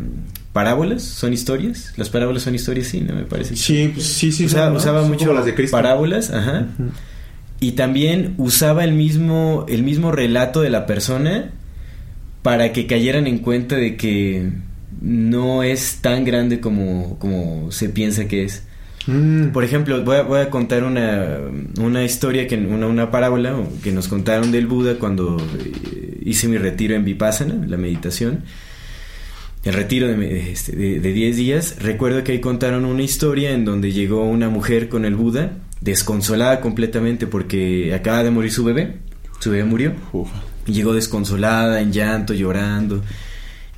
parábolas, 0.53 1.03
son 1.03 1.33
historias. 1.33 1.93
Las 1.97 2.11
parábolas 2.11 2.43
son 2.43 2.55
historias, 2.55 2.87
sí, 2.89 3.01
¿no? 3.01 3.15
Me 3.15 3.25
parece. 3.25 3.57
Sí, 3.57 3.91
pues, 3.93 4.07
sí, 4.07 4.31
sí. 4.33 4.45
Usaba, 4.47 4.71
¿no? 4.71 4.77
usaba 4.77 5.01
Son 5.01 5.11
mucho 5.11 5.33
las 5.33 5.45
de 5.47 5.55
Cristo. 5.55 5.77
parábolas, 5.77 6.31
ajá. 6.31 6.67
Y 7.61 7.73
también 7.73 8.35
usaba 8.37 8.85
el 8.85 8.93
mismo, 8.93 9.65
el 9.69 9.83
mismo 9.83 10.13
relato 10.13 10.61
de 10.61 10.71
la 10.71 10.85
persona 10.87 11.51
para 12.43 12.73
que 12.73 12.87
cayeran 12.87 13.27
en 13.27 13.39
cuenta 13.39 13.77
de 13.77 13.97
que 13.97 14.51
no 15.05 15.63
es 15.63 15.99
tan 16.01 16.25
grande 16.25 16.61
como, 16.61 17.19
como 17.19 17.71
se 17.71 17.89
piensa 17.91 18.27
que 18.27 18.45
es. 18.45 18.63
Mm. 19.07 19.49
Por 19.49 19.65
ejemplo, 19.65 20.03
voy 20.03 20.17
a, 20.17 20.23
voy 20.23 20.41
a 20.41 20.49
contar 20.49 20.83
una, 20.83 21.37
una 21.79 22.05
historia, 22.05 22.47
que 22.49 22.57
una, 22.57 22.87
una 22.87 23.11
parábola 23.11 23.55
que 23.83 23.93
nos 23.93 24.09
contaron 24.09 24.51
del 24.51 24.67
Buda 24.67 24.95
cuando 24.99 25.37
eh, 25.59 26.21
hice 26.25 26.49
mi 26.49 26.57
retiro 26.57 26.95
en 26.95 27.05
Vipassana, 27.05 27.67
la 27.67 27.77
meditación. 27.77 28.45
El 29.63 29.75
retiro 29.75 30.09
de, 30.09 30.17
me- 30.17 30.51
este, 30.51 30.73
de, 30.77 31.01
de 31.01 31.13
10 31.13 31.37
días. 31.37 31.77
Recuerdo 31.81 32.25
que 32.25 32.33
ahí 32.33 32.41
contaron 32.41 32.85
una 32.87 33.03
historia 33.03 33.51
en 33.53 33.65
donde 33.67 33.93
llegó 33.93 34.25
una 34.25 34.49
mujer 34.49 34.89
con 34.89 35.05
el 35.05 35.15
Buda, 35.17 35.53
desconsolada 35.83 36.61
completamente 36.61 37.27
porque 37.27 37.95
acaba 37.95 38.23
de 38.25 38.31
morir 38.31 38.53
su 38.53 38.65
bebé. 38.65 38.97
Su 39.41 39.51
bebé 39.51 39.65
murió. 39.65 39.93
Llegó 40.67 40.95
desconsolada, 40.95 41.81
en 41.83 41.93
llanto, 41.93 42.33
llorando. 42.33 43.03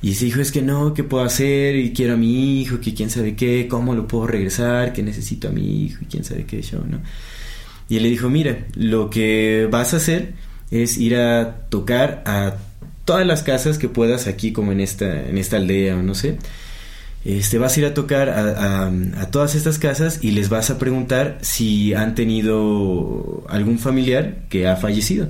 Y 0.01 0.13
se 0.13 0.25
dijo, 0.25 0.41
es 0.41 0.51
que 0.51 0.61
no, 0.61 0.93
¿qué 0.93 1.03
puedo 1.03 1.23
hacer? 1.23 1.75
Y 1.75 1.91
quiero 1.91 2.13
a 2.13 2.17
mi 2.17 2.61
hijo, 2.61 2.79
que 2.79 2.93
quién 2.93 3.09
sabe 3.09 3.35
qué, 3.35 3.67
cómo 3.67 3.95
lo 3.95 4.07
puedo 4.07 4.27
regresar, 4.27 4.93
que 4.93 5.01
necesito 5.01 5.47
a 5.47 5.51
mi 5.51 5.85
hijo, 5.85 6.03
y 6.03 6.05
quién 6.05 6.23
sabe 6.23 6.45
qué 6.45 6.61
yo, 6.61 6.79
¿no? 6.87 7.01
Y 7.89 7.97
él 7.97 8.03
le 8.03 8.09
dijo, 8.09 8.29
mira, 8.29 8.65
lo 8.75 9.09
que 9.09 9.67
vas 9.71 9.93
a 9.93 9.97
hacer 9.97 10.33
es 10.69 10.97
ir 10.97 11.15
a 11.15 11.61
tocar 11.69 12.21
a 12.25 12.57
todas 13.05 13.25
las 13.25 13.41
casas 13.41 13.77
que 13.77 13.89
puedas 13.89 14.27
aquí, 14.27 14.51
como 14.51 14.71
en 14.71 14.81
esta, 14.81 15.27
en 15.27 15.37
esta 15.37 15.57
aldea, 15.57 15.95
o 15.95 16.03
no 16.03 16.13
sé. 16.13 16.37
Este, 17.25 17.57
vas 17.57 17.75
a 17.75 17.79
ir 17.79 17.85
a 17.87 17.93
tocar 17.93 18.29
a 18.29 19.31
todas 19.31 19.55
estas 19.55 19.79
casas 19.79 20.19
y 20.21 20.31
les 20.31 20.49
vas 20.49 20.69
a 20.69 20.77
preguntar 20.77 21.39
si 21.41 21.93
han 21.93 22.13
tenido 22.13 23.45
algún 23.49 23.79
familiar 23.79 24.43
que 24.49 24.67
ha 24.67 24.75
fallecido 24.75 25.29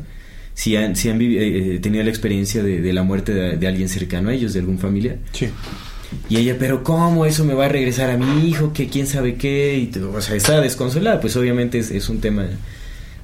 si 0.58 0.76
han, 0.76 0.96
si 0.96 1.08
han 1.10 1.20
vivi- 1.20 1.38
eh, 1.40 1.80
tenido 1.80 2.04
la 2.04 2.10
experiencia 2.10 2.64
de, 2.64 2.82
de 2.82 2.92
la 2.92 3.04
muerte 3.04 3.32
de, 3.32 3.58
de 3.58 3.68
alguien 3.68 3.90
cercano 3.90 4.30
a 4.30 4.34
ellos, 4.34 4.54
de 4.54 4.60
algún 4.62 4.80
familiar. 4.80 5.18
Sí. 5.32 5.50
Y 6.30 6.38
ella, 6.38 6.56
pero 6.58 6.84
¿cómo 6.84 7.28
eso 7.28 7.46
me 7.46 7.54
va 7.54 7.66
a 7.66 7.70
regresar 7.70 8.10
a 8.10 8.18
mi 8.18 8.50
hijo? 8.50 8.74
que 8.74 8.88
quién 8.88 9.06
sabe 9.06 9.36
qué? 9.36 9.78
Y, 9.78 10.00
o 10.00 10.20
sea, 10.20 10.36
estaba 10.36 10.60
desconsolada, 10.62 11.22
pues 11.22 11.36
obviamente 11.36 11.78
es, 11.78 11.92
es 11.92 12.10
un 12.10 12.22
tema 12.22 12.48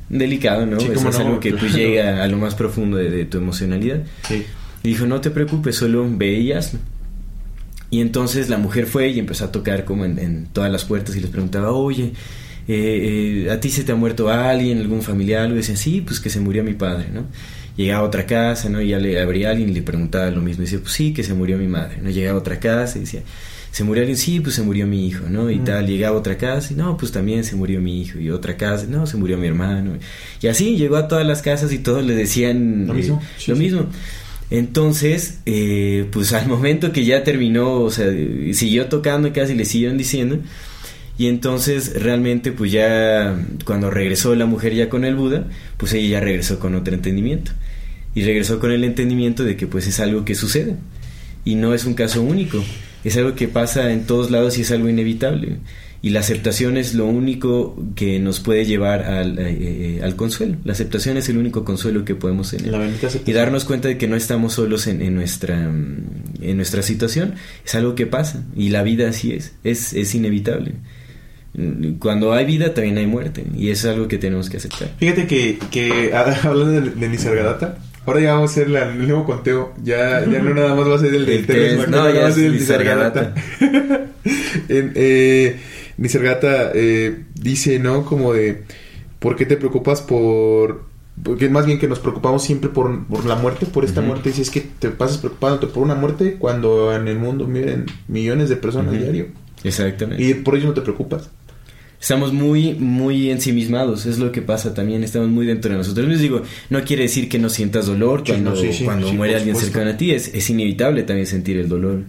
delicado, 0.10 0.68
¿no? 0.68 0.80
Sí, 0.80 0.90
es 0.94 1.02
no, 1.04 1.10
algo 1.10 1.40
que 1.40 1.54
pues, 1.54 1.74
llega 1.74 2.24
a 2.24 2.28
lo 2.28 2.38
más 2.38 2.54
profundo 2.54 2.98
de, 2.98 3.10
de 3.10 3.26
tu 3.26 3.40
emocionalidad. 3.40 4.04
Sí. 4.28 4.44
Y 4.84 4.90
dijo, 4.90 5.08
no 5.08 5.20
te 5.20 5.32
preocupes, 5.32 5.76
solo 5.76 6.06
ve 6.08 6.34
y 6.34 6.52
hazlo. 6.52 6.80
Y 7.90 8.02
entonces 8.02 8.48
la 8.48 8.60
mujer 8.60 8.86
fue 8.86 9.10
y 9.10 9.18
empezó 9.18 9.46
a 9.46 9.52
tocar 9.52 9.86
como 9.86 10.06
en, 10.06 10.48
todas 10.54 10.72
las 10.72 10.86
puertas 10.86 11.16
y 11.16 11.20
les 11.20 11.32
preguntaba, 11.32 11.72
oye, 11.72 12.14
eh, 12.68 13.46
eh, 13.48 13.52
¿a 13.52 13.60
ti 13.60 13.70
se 13.70 13.84
te 13.84 13.92
ha 13.92 13.96
muerto 13.96 14.30
alguien, 14.30 14.80
algún 14.80 15.02
familiar? 15.02 15.50
Y 15.50 15.56
decían, 15.56 15.78
sí, 15.78 16.02
pues 16.02 16.20
que 16.20 16.30
se 16.30 16.40
murió 16.40 16.64
mi 16.64 16.74
padre, 16.74 17.08
¿no? 17.14 17.26
Llegaba 17.76 18.04
a 18.04 18.08
otra 18.08 18.26
casa, 18.26 18.70
¿no? 18.70 18.82
Y 18.82 18.90
ya 18.90 19.00
le 19.00 19.20
abría 19.20 19.50
alguien 19.50 19.70
y 19.70 19.74
le 19.74 19.82
preguntaba 19.82 20.30
lo 20.30 20.42
mismo. 20.42 20.64
Y 20.64 20.66
decía, 20.66 20.80
pues 20.80 20.94
sí, 20.94 21.14
que 21.14 21.24
se 21.24 21.34
murió 21.34 21.58
mi 21.58 21.68
madre, 21.68 21.98
¿no? 22.02 22.10
Llegaba 22.10 22.38
a 22.38 22.42
otra 22.42 22.60
casa 22.60 22.98
y 22.98 23.02
decía, 23.02 23.22
¿se 23.72 23.84
murió 23.84 24.02
alguien? 24.02 24.18
Sí, 24.18 24.40
pues 24.40 24.56
se 24.56 24.62
murió 24.62 24.86
mi 24.86 25.08
hijo, 25.08 25.26
¿no? 25.28 25.50
Y 25.50 25.60
tal, 25.60 25.88
llegaba 25.88 26.16
a 26.16 26.20
otra 26.20 26.38
casa 26.38 26.72
y 26.72 26.76
no, 26.76 26.96
pues 26.96 27.12
también 27.12 27.44
se 27.44 27.56
murió 27.56 27.82
mi 27.82 28.02
hijo. 28.02 28.20
Y 28.20 28.30
otra 28.30 28.56
casa, 28.56 28.86
no, 28.88 29.08
se 29.08 29.18
murió 29.18 29.38
mi 29.38 29.48
hermano. 29.48 29.98
Y 30.42 30.48
así 30.48 30.78
llegó 30.78 30.96
a 30.98 31.08
todas 31.08 31.26
las 31.26 31.42
casas 31.42 31.74
y 31.74 31.80
todos 31.80 32.06
le 32.06 32.16
decían 32.16 32.88
lo 32.88 32.94
mismo. 32.94 33.22
lo 33.48 33.56
mismo. 33.56 33.88
Entonces, 34.52 35.40
eh, 35.48 36.08
pues 36.12 36.32
al 36.34 36.48
momento 36.48 36.92
que 36.92 37.04
ya 37.04 37.24
terminó, 37.24 37.82
o 37.82 37.90
sea, 37.90 38.06
siguió 38.54 38.86
tocando 38.86 39.34
casi 39.34 39.56
le 39.56 39.66
siguieron 39.66 39.98
diciendo. 39.98 40.38
Y 41.18 41.28
entonces 41.28 42.02
realmente 42.02 42.52
pues 42.52 42.72
ya 42.72 43.38
cuando 43.66 43.92
regresó 43.92 44.36
la 44.36 44.46
mujer 44.46 44.74
ya 44.74 44.90
con 44.90 45.06
el 45.06 45.16
Buda, 45.16 45.48
pues 45.78 45.94
ella 45.94 46.20
ya 46.20 46.20
regresó 46.20 46.60
con 46.60 46.76
otro 46.76 46.94
entendimiento. 46.94 47.52
Y 48.16 48.24
regresó 48.24 48.60
con 48.60 48.72
el 48.72 48.84
entendimiento 48.84 49.44
de 49.44 49.56
que 49.56 49.68
pues 49.68 49.88
es 49.88 50.00
algo 50.00 50.26
que 50.26 50.36
sucede. 50.36 50.76
Y 51.46 51.56
no 51.56 51.74
es 51.74 51.86
un 51.86 51.94
caso 51.94 52.22
único. 52.22 52.64
Es 53.04 53.18
algo 53.18 53.36
que 53.36 53.48
pasa 53.48 53.92
en 53.92 54.06
todos 54.06 54.32
lados 54.32 54.58
y 54.58 54.62
es 54.62 54.72
algo 54.72 54.90
inevitable 54.90 55.58
y 56.04 56.10
la 56.10 56.20
aceptación 56.20 56.76
es 56.76 56.96
lo 56.96 57.06
único 57.06 57.82
que 57.96 58.20
nos 58.20 58.42
puede 58.42 58.66
llevar 58.66 59.04
al, 59.04 59.40
eh, 59.40 59.58
eh, 59.98 60.02
al 60.04 60.18
consuelo. 60.18 60.58
La 60.66 60.74
aceptación 60.74 61.16
es 61.16 61.30
el 61.30 61.38
único 61.38 61.64
consuelo 61.64 62.04
que 62.04 62.14
podemos 62.14 62.52
tener. 62.52 62.74
y 63.26 63.32
darnos 63.32 63.64
cuenta 63.64 63.88
de 63.88 63.98
que 63.98 64.10
no 64.10 64.18
estamos 64.18 64.52
solos 64.52 64.86
en, 64.88 65.02
en, 65.02 65.16
nuestra, 65.16 65.58
en 65.58 66.58
nuestra 66.58 66.82
situación. 66.82 67.36
Es 67.66 67.76
algo 67.76 67.96
que 67.96 68.06
pasa 68.06 68.44
y 68.54 68.68
la 68.68 68.84
vida 68.84 69.08
así 69.08 69.32
es, 69.32 69.54
es, 69.64 69.94
es 69.94 70.14
inevitable. 70.14 70.74
Cuando 72.00 72.34
hay 72.34 72.46
vida 72.46 72.74
también 72.74 72.98
hay 72.98 73.06
muerte 73.06 73.46
y 73.56 73.70
eso 73.70 73.88
es 73.88 73.96
algo 73.96 74.08
que 74.08 74.18
tenemos 74.18 74.50
que 74.50 74.58
aceptar. 74.58 74.90
Fíjate 74.98 75.28
que, 75.28 75.60
que 75.70 76.12
hablando 76.44 76.72
de, 76.72 76.82
de 76.90 77.10
Nisargadatta, 77.10 77.78
Ahora 78.06 78.20
ya 78.20 78.34
vamos 78.34 78.52
a 78.52 78.54
hacer 78.54 78.68
el 78.68 79.08
nuevo 79.08 79.26
conteo. 79.26 79.74
Ya, 79.82 80.26
ya 80.26 80.40
no 80.40 80.54
nada 80.54 80.76
más 80.76 80.90
va 80.90 80.96
a 80.96 81.00
ser 81.00 81.14
el 81.14 81.26
de 81.26 81.36
el 81.38 81.90
no, 81.90 82.10
ya 82.10 82.22
va 82.22 82.28
a 82.28 82.32
ser 82.32 82.46
el 82.46 82.54
Nisargadatta. 82.54 83.34
eh, 84.70 85.58
eh, 86.76 87.24
dice, 87.36 87.80
¿no? 87.80 88.04
Como 88.04 88.34
de, 88.34 88.64
¿por 89.20 89.36
qué 89.36 89.46
te 89.46 89.58
preocupas 89.58 90.02
por...? 90.02 90.92
Porque 91.22 91.48
más 91.48 91.68
bien 91.68 91.78
que 91.78 91.88
nos 91.88 92.00
preocupamos 92.00 92.44
siempre 92.44 92.70
por, 92.72 93.06
por 93.06 93.26
la 93.26 93.36
muerte, 93.36 93.68
por 93.68 93.86
esta 93.86 94.02
muerte. 94.02 94.30
Dice, 94.30 94.42
es 94.42 94.50
que 94.50 94.62
te 94.62 94.90
pasas 94.90 95.20
preocupándote 95.20 95.68
por 95.68 95.84
una 95.84 95.94
muerte 95.96 96.38
cuando 96.40 96.94
en 96.94 97.08
el 97.08 97.20
mundo 97.20 97.48
miren 97.48 97.86
millones 98.08 98.50
de 98.50 98.56
personas 98.56 98.94
diario. 98.94 99.28
Exactamente. 99.64 100.22
Y 100.24 100.34
por 100.34 100.58
ello 100.58 100.70
no 100.70 100.74
te 100.74 100.82
preocupas. 100.82 101.30
Estamos 102.04 102.34
muy, 102.34 102.74
muy 102.74 103.32
ensimismados, 103.32 104.06
es 104.06 104.20
lo 104.20 104.34
que 104.34 104.42
pasa 104.42 104.74
también, 104.74 105.06
estamos 105.06 105.30
muy 105.30 105.46
dentro 105.46 105.72
de 105.72 105.78
nosotros. 105.78 106.06
Les 106.06 106.20
digo, 106.20 106.42
no 106.70 106.84
quiere 106.84 107.04
decir 107.04 107.30
que 107.30 107.40
no 107.40 107.48
sientas 107.50 107.86
dolor 107.86 108.26
cuando, 108.28 108.54
cuando 108.84 109.14
muere 109.14 109.38
alguien 109.38 109.56
cercano 109.56 109.92
a 109.92 109.96
ti, 109.96 110.12
es, 110.12 110.28
es 110.34 110.50
inevitable 110.50 111.04
también 111.04 111.28
sentir 111.28 111.56
el 111.56 111.70
dolor 111.70 112.04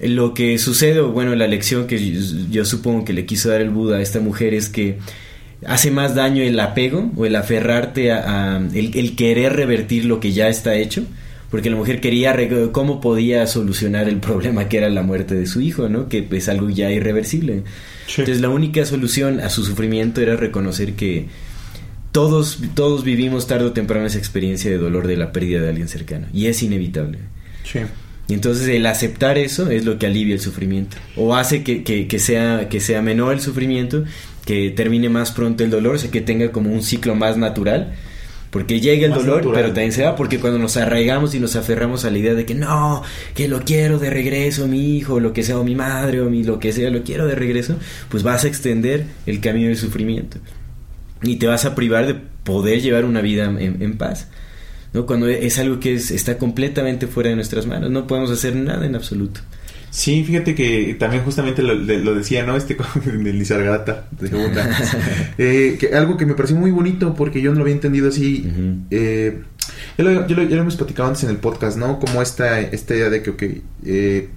lo 0.00 0.34
que 0.34 0.58
sucede, 0.58 0.98
o 0.98 1.12
bueno, 1.12 1.34
la 1.36 1.46
lección 1.46 1.86
que 1.86 1.98
yo, 2.50 2.64
supongo 2.64 3.04
que 3.04 3.12
le 3.12 3.24
quiso 3.24 3.50
dar 3.50 3.60
el 3.60 3.70
Buda 3.70 3.98
a 3.98 4.02
esta 4.02 4.18
mujer 4.18 4.52
es 4.52 4.68
que 4.68 4.98
hace 5.64 5.92
más 5.92 6.16
daño 6.16 6.42
el 6.42 6.58
apego 6.58 7.12
o 7.16 7.24
el 7.24 7.36
aferrarte 7.36 8.10
a, 8.10 8.60
el, 8.74 9.14
querer 9.14 9.54
revertir 9.54 10.06
lo 10.06 10.18
que 10.18 10.32
ya 10.32 10.48
está 10.48 10.74
hecho, 10.74 11.04
porque 11.54 11.70
la 11.70 11.76
mujer 11.76 12.00
quería 12.00 12.36
cómo 12.72 13.00
podía 13.00 13.46
solucionar 13.46 14.08
el 14.08 14.16
problema 14.18 14.68
que 14.68 14.78
era 14.78 14.90
la 14.90 15.02
muerte 15.02 15.36
de 15.36 15.46
su 15.46 15.60
hijo, 15.60 15.88
¿no? 15.88 16.08
Que 16.08 16.26
es 16.32 16.48
algo 16.48 16.68
ya 16.68 16.90
irreversible. 16.90 17.62
Entonces 18.08 18.40
la 18.40 18.48
única 18.48 18.84
solución 18.84 19.38
a 19.38 19.48
su 19.50 19.64
sufrimiento 19.64 20.20
era 20.20 20.34
reconocer 20.34 20.94
que 20.94 21.26
todos, 22.10 22.58
todos 22.74 23.04
vivimos 23.04 23.46
tarde 23.46 23.66
o 23.66 23.72
temprano 23.72 24.04
esa 24.04 24.18
experiencia 24.18 24.68
de 24.68 24.78
dolor 24.78 25.06
de 25.06 25.16
la 25.16 25.30
pérdida 25.30 25.60
de 25.60 25.68
alguien 25.68 25.86
cercano 25.86 26.26
y 26.34 26.46
es 26.46 26.60
inevitable. 26.60 27.20
Sí. 27.62 27.78
Y 28.26 28.34
entonces 28.34 28.66
el 28.66 28.84
aceptar 28.84 29.38
eso 29.38 29.70
es 29.70 29.84
lo 29.84 29.96
que 29.96 30.06
alivia 30.06 30.34
el 30.34 30.40
sufrimiento. 30.40 30.96
O 31.14 31.36
hace 31.36 31.62
que, 31.62 31.84
que, 31.84 32.18
sea, 32.18 32.68
que 32.68 32.80
sea 32.80 33.00
menor 33.00 33.32
el 33.32 33.40
sufrimiento, 33.40 34.02
que 34.44 34.70
termine 34.70 35.08
más 35.08 35.30
pronto 35.30 35.62
el 35.62 35.70
dolor, 35.70 35.94
o 35.94 35.98
sea, 35.98 36.10
que 36.10 36.20
tenga 36.20 36.50
como 36.50 36.72
un 36.72 36.82
ciclo 36.82 37.14
más 37.14 37.36
natural. 37.36 37.94
Porque 38.54 38.78
llega 38.78 39.06
el 39.06 39.12
dolor, 39.12 39.50
pero 39.52 39.66
también 39.70 39.90
se 39.90 40.04
va, 40.04 40.14
porque 40.14 40.38
cuando 40.38 40.60
nos 40.60 40.76
arraigamos 40.76 41.34
y 41.34 41.40
nos 41.40 41.56
aferramos 41.56 42.04
a 42.04 42.10
la 42.12 42.18
idea 42.18 42.34
de 42.34 42.46
que 42.46 42.54
no, 42.54 43.02
que 43.34 43.48
lo 43.48 43.62
quiero 43.62 43.98
de 43.98 44.10
regreso, 44.10 44.68
mi 44.68 44.96
hijo, 44.96 45.18
lo 45.18 45.32
que 45.32 45.42
sea, 45.42 45.58
o 45.58 45.64
mi 45.64 45.74
madre, 45.74 46.20
o 46.20 46.30
mi 46.30 46.44
lo 46.44 46.60
que 46.60 46.72
sea, 46.72 46.88
lo 46.88 47.02
quiero 47.02 47.26
de 47.26 47.34
regreso, 47.34 47.74
pues 48.10 48.22
vas 48.22 48.44
a 48.44 48.46
extender 48.46 49.06
el 49.26 49.40
camino 49.40 49.66
del 49.66 49.76
sufrimiento. 49.76 50.36
Y 51.20 51.34
te 51.34 51.48
vas 51.48 51.64
a 51.64 51.74
privar 51.74 52.06
de 52.06 52.14
poder 52.14 52.80
llevar 52.80 53.04
una 53.04 53.22
vida 53.22 53.46
en, 53.46 53.82
en 53.82 53.98
paz. 53.98 54.28
¿no? 54.92 55.04
Cuando 55.04 55.26
es 55.26 55.58
algo 55.58 55.80
que 55.80 55.94
es, 55.94 56.12
está 56.12 56.38
completamente 56.38 57.08
fuera 57.08 57.30
de 57.30 57.34
nuestras 57.34 57.66
manos, 57.66 57.90
no 57.90 58.06
podemos 58.06 58.30
hacer 58.30 58.54
nada 58.54 58.86
en 58.86 58.94
absoluto. 58.94 59.40
Sí, 59.94 60.24
fíjate 60.24 60.56
que 60.56 60.96
también 60.98 61.22
justamente 61.22 61.62
lo, 61.62 62.14
decía, 62.16 62.44
¿no? 62.44 62.56
Este 62.56 62.76
de 63.04 63.32
Lizargata, 63.32 64.08
de 64.10 64.28
eh, 65.38 65.76
que 65.78 65.94
algo 65.94 66.16
que 66.16 66.26
me 66.26 66.34
pareció 66.34 66.56
muy 66.56 66.72
bonito 66.72 67.14
porque 67.14 67.40
yo 67.40 67.52
no 67.52 67.58
lo 67.58 67.62
había 67.62 67.76
entendido 67.76 68.08
así. 68.08 68.50
eh, 68.90 69.40
ya, 69.96 70.02
lo, 70.02 70.26
ya, 70.26 70.34
lo, 70.34 70.42
hemos 70.42 70.74
platicado 70.74 71.08
antes 71.08 71.22
en 71.22 71.30
el 71.30 71.36
podcast, 71.36 71.78
¿no? 71.78 72.00
Como 72.00 72.22
esta, 72.22 72.60
esta 72.60 72.96
idea 72.96 73.08
de 73.08 73.22
que, 73.22 73.30
ok, 73.30 73.42
eh, 73.84 74.30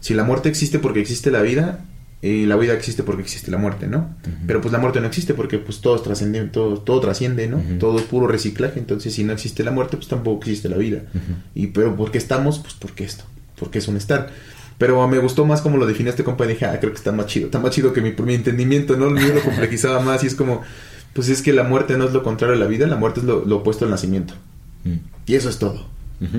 si 0.00 0.14
la 0.14 0.24
muerte 0.24 0.48
existe 0.48 0.78
porque 0.78 1.00
existe 1.00 1.30
la 1.30 1.42
vida, 1.42 1.84
y 2.22 2.46
la 2.46 2.56
vida 2.56 2.72
existe 2.72 3.02
porque 3.02 3.20
existe 3.20 3.50
la 3.50 3.58
muerte, 3.58 3.88
¿no? 3.88 4.16
Pero 4.46 4.62
pues 4.62 4.72
la 4.72 4.78
muerte 4.78 5.02
no 5.02 5.08
existe 5.08 5.34
porque 5.34 5.58
pues 5.58 5.82
todo 5.82 6.00
trasciende, 6.00 6.42
todo, 6.44 6.78
todo 6.78 7.00
trasciende, 7.00 7.48
¿no? 7.48 7.60
Todo 7.78 7.98
es 7.98 8.04
puro 8.04 8.28
reciclaje, 8.28 8.78
entonces 8.78 9.12
si 9.12 9.24
no 9.24 9.34
existe 9.34 9.62
la 9.62 9.72
muerte, 9.72 9.98
pues 9.98 10.08
tampoco 10.08 10.38
existe 10.38 10.70
la 10.70 10.78
vida. 10.78 11.02
Y 11.54 11.66
pero 11.66 11.94
¿por 11.96 12.10
qué 12.10 12.16
estamos? 12.16 12.60
Pues 12.60 12.72
porque 12.72 13.04
esto, 13.04 13.24
porque 13.58 13.78
es 13.78 13.88
un 13.88 13.98
estar. 13.98 14.30
Pero 14.82 15.06
me 15.06 15.18
gustó 15.18 15.46
más 15.46 15.60
como 15.60 15.76
lo 15.76 15.86
define 15.86 16.10
este 16.10 16.24
compa 16.24 16.44
y 16.44 16.48
dije, 16.48 16.64
ah, 16.66 16.76
creo 16.80 16.90
que 16.90 16.98
está 16.98 17.12
más 17.12 17.26
chido, 17.26 17.46
está 17.46 17.60
más 17.60 17.70
chido 17.70 17.92
que 17.92 18.00
mi, 18.00 18.10
mi 18.20 18.34
entendimiento, 18.34 18.96
¿no? 18.96 19.16
Yo 19.16 19.32
lo 19.32 19.40
complejizaba 19.44 20.00
más 20.00 20.24
y 20.24 20.26
es 20.26 20.34
como, 20.34 20.62
pues 21.12 21.28
es 21.28 21.40
que 21.40 21.52
la 21.52 21.62
muerte 21.62 21.96
no 21.96 22.04
es 22.04 22.12
lo 22.12 22.24
contrario 22.24 22.56
a 22.56 22.58
la 22.58 22.66
vida, 22.66 22.88
la 22.88 22.96
muerte 22.96 23.20
es 23.20 23.26
lo, 23.26 23.44
opuesto 23.56 23.84
al 23.84 23.92
nacimiento. 23.92 24.34
Y 25.24 25.36
eso 25.36 25.50
es 25.50 25.60
todo. 25.60 25.86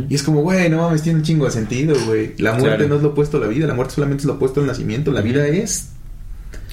Y 0.09 0.13
es 0.13 0.23
como, 0.23 0.41
güey, 0.41 0.69
no 0.69 0.79
mames, 0.79 1.03
tiene 1.03 1.19
un 1.19 1.23
chingo 1.23 1.45
de 1.45 1.51
sentido, 1.51 1.95
güey. 2.05 2.33
La 2.37 2.51
muerte 2.55 2.85
no 2.85 2.95
es 2.95 3.01
lo 3.01 3.11
opuesto 3.11 3.37
a 3.37 3.39
la 3.39 3.47
vida, 3.47 3.65
la 3.65 3.75
muerte 3.75 3.93
solamente 3.93 4.23
es 4.23 4.25
lo 4.25 4.33
opuesto 4.33 4.59
al 4.59 4.67
nacimiento. 4.67 5.13
La 5.13 5.21
vida 5.21 5.47
es. 5.47 5.91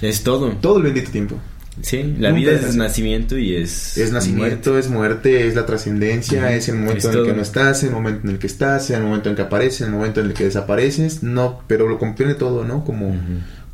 Es 0.02 0.24
todo. 0.24 0.50
Todo 0.60 0.78
el 0.78 0.82
bendito 0.82 1.12
tiempo. 1.12 1.36
Sí, 1.82 2.14
la 2.18 2.32
vida 2.32 2.52
es 2.52 2.76
nacimiento 2.76 3.38
y 3.38 3.54
es. 3.54 3.96
Es 3.96 4.12
nacimiento, 4.12 4.78
es 4.78 4.88
muerte, 4.88 5.46
es 5.46 5.54
la 5.54 5.66
trascendencia, 5.66 6.54
es 6.54 6.68
el 6.68 6.76
momento 6.76 7.10
en 7.10 7.18
el 7.18 7.24
que 7.24 7.32
no 7.32 7.42
estás, 7.42 7.82
el 7.84 7.90
momento 7.90 8.20
en 8.24 8.34
el 8.34 8.38
que 8.38 8.46
estás, 8.46 8.90
el 8.90 9.02
momento 9.02 9.30
en 9.30 9.36
que 9.36 9.42
apareces, 9.42 9.82
el 9.82 9.92
momento 9.92 10.20
en 10.20 10.26
el 10.26 10.34
que 10.34 10.44
desapareces. 10.44 11.22
No, 11.22 11.62
pero 11.66 11.88
lo 11.88 11.98
comprende 11.98 12.34
todo, 12.34 12.64
¿no? 12.64 12.84
Como 12.84 13.14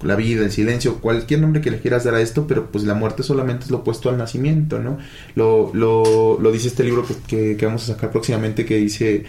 la 0.02 0.14
vida, 0.14 0.44
el 0.44 0.52
silencio, 0.52 1.00
cualquier 1.00 1.40
nombre 1.40 1.61
que 1.61 1.70
le 1.70 1.80
quieras 1.80 2.04
dar 2.04 2.14
a 2.14 2.20
esto, 2.20 2.46
pero 2.46 2.70
pues 2.70 2.85
la 2.85 2.94
muerte 2.94 3.22
solamente 3.22 3.64
es 3.64 3.70
lo 3.70 3.78
opuesto 3.78 4.11
al 4.11 4.18
nacimiento, 4.18 4.78
¿no? 4.78 4.98
Lo, 5.35 5.70
lo, 5.74 6.38
lo 6.40 6.52
dice 6.52 6.68
este 6.68 6.85
libro 6.85 7.04
que, 7.26 7.56
que, 7.56 7.66
vamos 7.66 7.85
a 7.85 7.94
sacar 7.94 8.11
próximamente 8.11 8.66
que 8.66 8.76
dice 8.76 9.24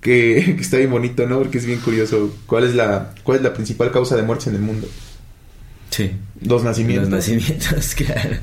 que, 0.00 0.54
que, 0.56 0.62
está 0.62 0.78
bien 0.78 0.90
bonito, 0.90 1.26
¿no? 1.26 1.38
Porque 1.38 1.58
es 1.58 1.66
bien 1.66 1.80
curioso. 1.80 2.34
¿Cuál 2.46 2.64
es 2.64 2.74
la, 2.74 3.14
cuál 3.22 3.38
es 3.38 3.44
la 3.44 3.52
principal 3.52 3.92
causa 3.92 4.16
de 4.16 4.22
muerte 4.22 4.48
en 4.48 4.56
el 4.56 4.62
mundo? 4.62 4.88
Sí. 5.90 6.12
Los 6.40 6.64
nacimientos. 6.64 7.10
Los 7.10 7.18
nacimientos, 7.18 7.94
claro. 7.96 8.36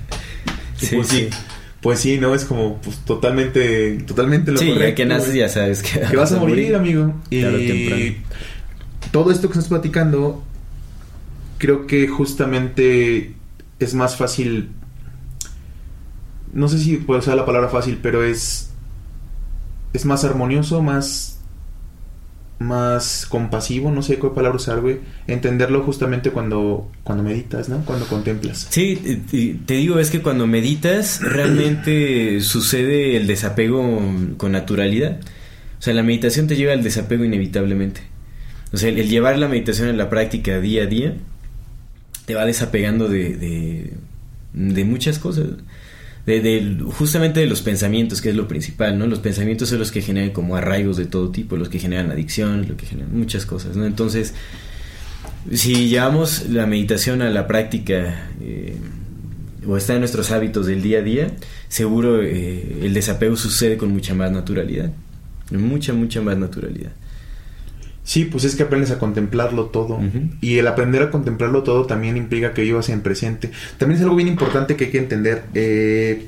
Sí, 0.77 0.95
pues 0.95 1.07
sí. 1.07 1.29
Pues 1.81 1.99
sí, 1.99 2.17
¿no? 2.17 2.33
Es 2.33 2.45
como 2.45 2.77
pues, 2.81 2.97
totalmente, 2.99 3.97
totalmente 4.07 4.53
lo 4.53 4.57
sí, 4.57 4.73
ya 4.73 4.95
que 4.95 5.05
naces 5.05 5.33
ya 5.33 5.49
sabes 5.49 5.83
que, 5.83 5.99
que 5.99 6.15
vas 6.15 6.31
a 6.31 6.39
morir, 6.39 6.75
amigo. 6.75 7.13
Y 7.29 8.15
todo 9.11 9.31
esto 9.31 9.49
que 9.49 9.53
estás 9.53 9.67
platicando 9.67 10.43
creo 11.57 11.87
que 11.87 12.07
justamente 12.07 13.35
es 13.79 13.93
más 13.93 14.15
fácil, 14.17 14.71
no 16.53 16.67
sé 16.67 16.79
si 16.79 16.97
puedo 16.97 17.19
usar 17.19 17.35
la 17.35 17.45
palabra 17.45 17.69
fácil, 17.69 17.99
pero 18.01 18.23
es, 18.23 18.71
es 19.93 20.05
más 20.05 20.23
armonioso, 20.23 20.81
más, 20.81 21.32
más 22.63 23.25
compasivo, 23.27 23.91
no 23.91 24.01
sé 24.01 24.17
qué 24.17 24.27
palabra 24.29 24.55
usar, 24.55 24.81
güey, 24.81 24.99
entenderlo 25.27 25.83
justamente 25.83 26.31
cuando, 26.31 26.89
cuando 27.03 27.23
meditas, 27.23 27.69
¿no? 27.69 27.83
Cuando 27.85 28.05
contemplas. 28.07 28.67
Sí, 28.69 29.61
te 29.65 29.73
digo, 29.75 29.99
es 29.99 30.09
que 30.09 30.21
cuando 30.21 30.47
meditas 30.47 31.19
realmente 31.21 32.41
sucede 32.41 33.17
el 33.17 33.27
desapego 33.27 34.01
con 34.37 34.51
naturalidad. 34.51 35.19
O 35.79 35.81
sea, 35.81 35.93
la 35.93 36.03
meditación 36.03 36.47
te 36.47 36.55
lleva 36.55 36.73
al 36.73 36.81
desapego 36.81 37.25
inevitablemente. 37.25 38.01
O 38.73 38.77
sea, 38.77 38.89
el, 38.89 39.07
llevar 39.07 39.37
la 39.37 39.47
meditación 39.47 39.87
en 39.87 39.97
la 39.97 40.09
práctica 40.09 40.59
día 40.59 40.83
a 40.83 40.85
día 40.87 41.13
te 42.25 42.33
va 42.35 42.45
desapegando 42.45 43.07
de, 43.07 43.93
de, 44.53 44.83
muchas 44.85 45.19
cosas. 45.19 45.47
De, 46.25 46.77
justamente 46.93 47.41
de 47.41 47.47
los 47.47 47.61
pensamientos, 47.61 48.21
que 48.21 48.29
es 48.29 48.35
lo 48.35 48.47
principal, 48.47 48.97
¿no? 48.97 49.07
Los 49.07 49.19
pensamientos 49.19 49.69
son 49.69 49.79
los 49.79 49.91
que 49.91 50.01
generan 50.01 50.31
como 50.31 50.55
arraigos 50.55 50.95
de 50.95 51.05
todo 51.05 51.29
tipo, 51.31 51.57
los 51.57 51.67
que 51.67 51.79
generan 51.79 52.11
adicción, 52.11 52.65
los 52.67 52.77
que 52.77 52.85
generan 52.85 53.17
muchas 53.17 53.45
cosas, 53.45 53.75
¿no? 53.75 53.85
Entonces, 53.85 54.33
Si 55.51 55.89
llevamos 55.89 56.49
la 56.49 56.65
meditación 56.65 57.21
a 57.21 57.29
la 57.29 57.47
práctica 57.47 58.29
eh, 58.41 58.77
o 59.67 59.75
está 59.77 59.93
en 59.93 59.99
nuestros 59.99 60.31
hábitos 60.31 60.67
del 60.67 60.81
día 60.81 60.99
a 60.99 61.01
día, 61.01 61.31
seguro 61.67 62.21
eh, 62.23 62.79
el 62.81 62.93
desapego 62.93 63.35
sucede 63.35 63.77
con 63.77 63.91
mucha 63.91 64.13
más 64.13 64.31
naturalidad. 64.31 64.91
Mucha, 65.51 65.93
mucha 65.93 66.21
más 66.21 66.37
naturalidad. 66.37 66.91
Sí, 68.03 68.25
pues 68.25 68.43
es 68.43 68.55
que 68.55 68.63
aprendes 68.63 68.91
a 68.91 68.99
contemplarlo 68.99 69.67
todo. 69.67 69.99
Y 70.41 70.57
el 70.57 70.67
aprender 70.67 71.03
a 71.03 71.11
contemplarlo 71.11 71.63
todo 71.63 71.85
también 71.85 72.17
implica 72.17 72.53
que 72.53 72.61
vivas 72.61 72.89
en 72.89 73.01
presente. 73.01 73.49
También 73.77 73.97
es 73.97 74.03
algo 74.03 74.15
bien 74.15 74.27
importante 74.27 74.75
que 74.75 74.85
hay 74.85 74.91
que 74.91 74.97
entender. 74.99 75.43
Eh, 75.53 76.27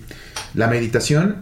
la 0.54 0.68
meditación 0.68 1.42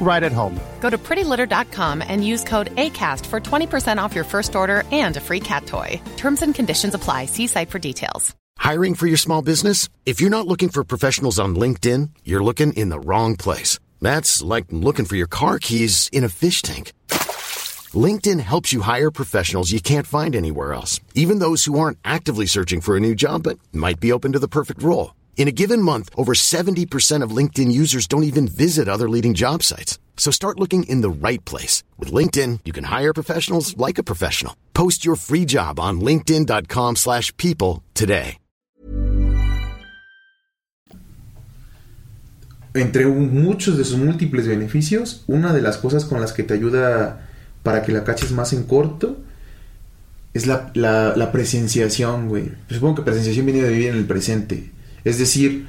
right 0.00 0.22
at 0.22 0.32
home. 0.32 0.58
Go 0.80 0.88
to 0.88 0.96
prettylitter.com 0.96 2.02
and 2.02 2.26
use 2.26 2.44
code 2.44 2.74
ACAST 2.76 3.26
for 3.26 3.40
20% 3.40 3.98
off 4.02 4.14
your 4.14 4.24
first 4.24 4.56
order 4.56 4.84
and 4.90 5.16
a 5.18 5.20
free 5.20 5.40
cat 5.40 5.66
toy. 5.66 6.00
Terms 6.16 6.40
and 6.40 6.54
conditions 6.54 6.94
apply. 6.94 7.26
See 7.26 7.46
site 7.46 7.68
for 7.68 7.78
details. 7.78 8.34
Hiring 8.58 8.96
for 8.96 9.06
your 9.06 9.16
small 9.16 9.40
business? 9.42 9.88
If 10.04 10.20
you're 10.20 10.30
not 10.30 10.46
looking 10.46 10.68
for 10.68 10.84
professionals 10.84 11.38
on 11.38 11.54
LinkedIn, 11.54 12.10
you're 12.24 12.42
looking 12.42 12.72
in 12.72 12.88
the 12.88 13.00
wrong 13.00 13.36
place. 13.36 13.78
That's 14.02 14.42
like 14.42 14.66
looking 14.70 15.06
for 15.06 15.16
your 15.16 15.28
car 15.28 15.58
keys 15.58 16.10
in 16.12 16.24
a 16.24 16.28
fish 16.28 16.62
tank. 16.62 16.92
LinkedIn 17.94 18.40
helps 18.40 18.72
you 18.72 18.82
hire 18.82 19.10
professionals 19.10 19.72
you 19.72 19.80
can't 19.80 20.06
find 20.06 20.36
anywhere 20.36 20.74
else, 20.74 21.00
even 21.14 21.38
those 21.38 21.64
who 21.64 21.78
aren't 21.78 21.98
actively 22.04 22.46
searching 22.46 22.82
for 22.82 22.96
a 22.96 23.00
new 23.00 23.14
job 23.14 23.44
but 23.44 23.58
might 23.72 23.98
be 24.00 24.12
open 24.12 24.32
to 24.32 24.38
the 24.38 24.48
perfect 24.48 24.82
role. 24.82 25.14
In 25.38 25.46
a 25.46 25.52
given 25.52 25.80
month, 25.80 26.10
over 26.16 26.34
70% 26.34 27.22
of 27.22 27.30
LinkedIn 27.30 27.70
users 27.70 28.08
don't 28.08 28.24
even 28.24 28.48
visit 28.48 28.88
other 28.88 29.08
leading 29.08 29.34
job 29.34 29.62
sites. 29.62 29.98
So 30.16 30.32
start 30.32 30.58
looking 30.58 30.82
in 30.88 31.00
the 31.00 31.08
right 31.08 31.44
place. 31.44 31.84
With 31.96 32.12
LinkedIn, 32.12 32.60
you 32.64 32.72
can 32.72 32.84
hire 32.90 33.14
professionals 33.14 33.76
like 33.76 33.98
a 33.98 34.02
professional. 34.02 34.54
Post 34.74 35.06
your 35.06 35.16
free 35.16 35.44
job 35.46 35.78
on 35.78 36.00
linkedin.com 36.00 36.96
slash 36.96 37.34
people 37.36 37.84
today. 37.94 38.38
Entre 42.74 43.06
muchos 43.06 43.78
de 43.78 43.84
sus 43.84 43.98
múltiples 43.98 44.46
beneficios, 44.46 45.24
una 45.26 45.52
de 45.52 45.62
las 45.62 45.78
cosas 45.78 46.04
con 46.04 46.20
las 46.20 46.32
que 46.32 46.42
te 46.42 46.54
ayuda 46.54 47.28
para 47.62 47.82
que 47.82 47.92
la 47.92 48.04
caches 48.04 48.32
más 48.32 48.52
en 48.52 48.64
corto 48.64 49.16
es 50.34 50.46
la, 50.46 50.70
la, 50.74 51.16
la 51.16 51.32
presenciación, 51.32 52.28
güey. 52.28 52.50
Supongo 52.68 52.96
que 52.96 53.02
presenciación 53.02 53.46
viene 53.46 53.62
de 53.62 53.70
vivir 53.70 53.88
en 53.88 53.96
el 53.96 54.04
presente. 54.04 54.77
Es 55.08 55.18
decir, 55.18 55.66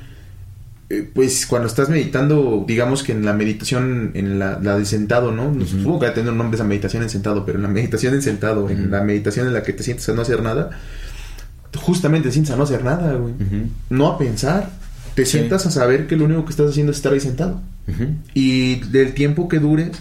eh, 0.90 1.10
pues 1.14 1.46
cuando 1.46 1.68
estás 1.68 1.88
meditando, 1.88 2.66
digamos 2.68 3.04
que 3.04 3.12
en 3.12 3.24
la 3.24 3.34
meditación, 3.34 4.12
en 4.16 4.40
la, 4.40 4.58
de 4.58 4.86
sentado, 4.86 5.32
¿no? 5.32 5.54
Supongo 5.66 6.00
que 6.00 6.06
va 6.08 6.12
a 6.12 6.16
tener 6.16 6.32
un 6.32 6.38
nombre 6.38 6.56
esa 6.56 6.66
meditación 6.66 7.04
en 7.04 7.10
sentado, 7.10 7.46
pero 7.46 7.58
en 7.58 7.64
la 7.64 7.70
meditación 7.70 8.16
en 8.16 8.22
sentado, 8.22 8.70
en 8.70 8.92
la 8.92 9.02
meditación 9.02 9.48
en 9.48 9.54
la 9.54 9.64
que 9.64 9.74
te 9.74 9.84
sientes 9.84 10.10
a 10.10 10.14
no 10.14 10.24
hacer 10.24 10.42
nada, 10.42 10.72
justamente 11.78 12.30
te 12.30 12.34
sientes 12.34 12.54
a 12.54 12.58
no 12.58 12.64
hacer 12.64 12.84
nada, 12.84 13.14
güey. 13.14 13.34
No 13.90 14.08
a 14.08 14.18
pensar. 14.18 14.70
Te 15.16 15.26
sientas 15.26 15.66
a 15.66 15.72
saber 15.72 16.08
que 16.08 16.16
lo 16.16 16.26
único 16.26 16.46
que 16.46 16.52
estás 16.52 16.70
haciendo 16.70 16.92
es 16.92 16.98
estar 16.98 17.14
ahí 17.14 17.20
sentado. 17.20 17.62
Y 18.34 18.82
del 18.92 19.14
tiempo 19.14 19.48
que 19.48 19.60
dure, 19.60 19.92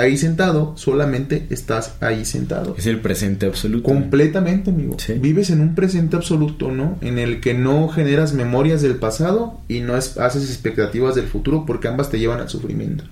ahí 0.00 0.16
sentado, 0.16 0.72
solamente 0.76 1.46
estás 1.50 1.94
ahí 2.00 2.24
sentado. 2.24 2.74
Es 2.76 2.86
el 2.86 3.00
presente 3.00 3.46
absoluto. 3.46 3.84
Completamente, 3.84 4.70
amigo. 4.70 4.96
Vives 5.20 5.50
en 5.50 5.60
un 5.60 5.74
presente 5.74 6.16
absoluto, 6.16 6.70
¿no? 6.70 6.98
En 7.00 7.18
el 7.18 7.40
que 7.40 7.54
no 7.54 7.88
generas 7.88 8.32
memorias 8.32 8.82
del 8.82 8.96
pasado 8.96 9.60
y 9.68 9.80
no 9.80 9.94
haces 9.94 10.44
expectativas 10.50 11.14
del 11.14 11.26
futuro 11.26 11.64
porque 11.66 11.88
ambas 11.88 12.10
te 12.10 12.18
llevan 12.18 12.40
al 12.40 12.48
sufrimiento. 12.48 13.04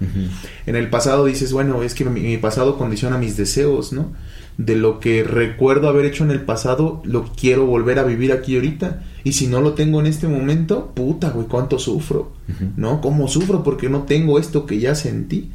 En 0.66 0.76
el 0.76 0.90
pasado 0.90 1.26
dices, 1.26 1.52
bueno, 1.52 1.82
es 1.82 1.94
que 1.94 2.04
mi 2.04 2.36
pasado 2.38 2.78
condiciona 2.78 3.18
mis 3.18 3.36
deseos, 3.36 3.92
¿no? 3.92 4.12
de 4.58 4.74
lo 4.74 4.98
que 4.98 5.22
recuerdo 5.22 5.88
haber 5.88 6.04
hecho 6.04 6.24
en 6.24 6.32
el 6.32 6.42
pasado, 6.42 7.00
lo 7.04 7.32
quiero 7.32 7.64
volver 7.64 8.00
a 8.00 8.02
vivir 8.02 8.32
aquí 8.32 8.56
ahorita. 8.56 9.04
Y 9.22 9.32
si 9.32 9.46
no 9.46 9.60
lo 9.60 9.74
tengo 9.74 10.00
en 10.00 10.06
este 10.06 10.26
momento, 10.26 10.92
puta, 10.94 11.30
güey, 11.30 11.46
cuánto 11.46 11.78
sufro. 11.78 12.32
¿No? 12.76 13.00
¿Cómo 13.00 13.28
sufro? 13.28 13.62
Porque 13.62 13.88
no 13.88 14.02
tengo 14.02 14.38
esto 14.38 14.66
que 14.66 14.80
ya 14.80 14.94
sentí. 14.94 15.52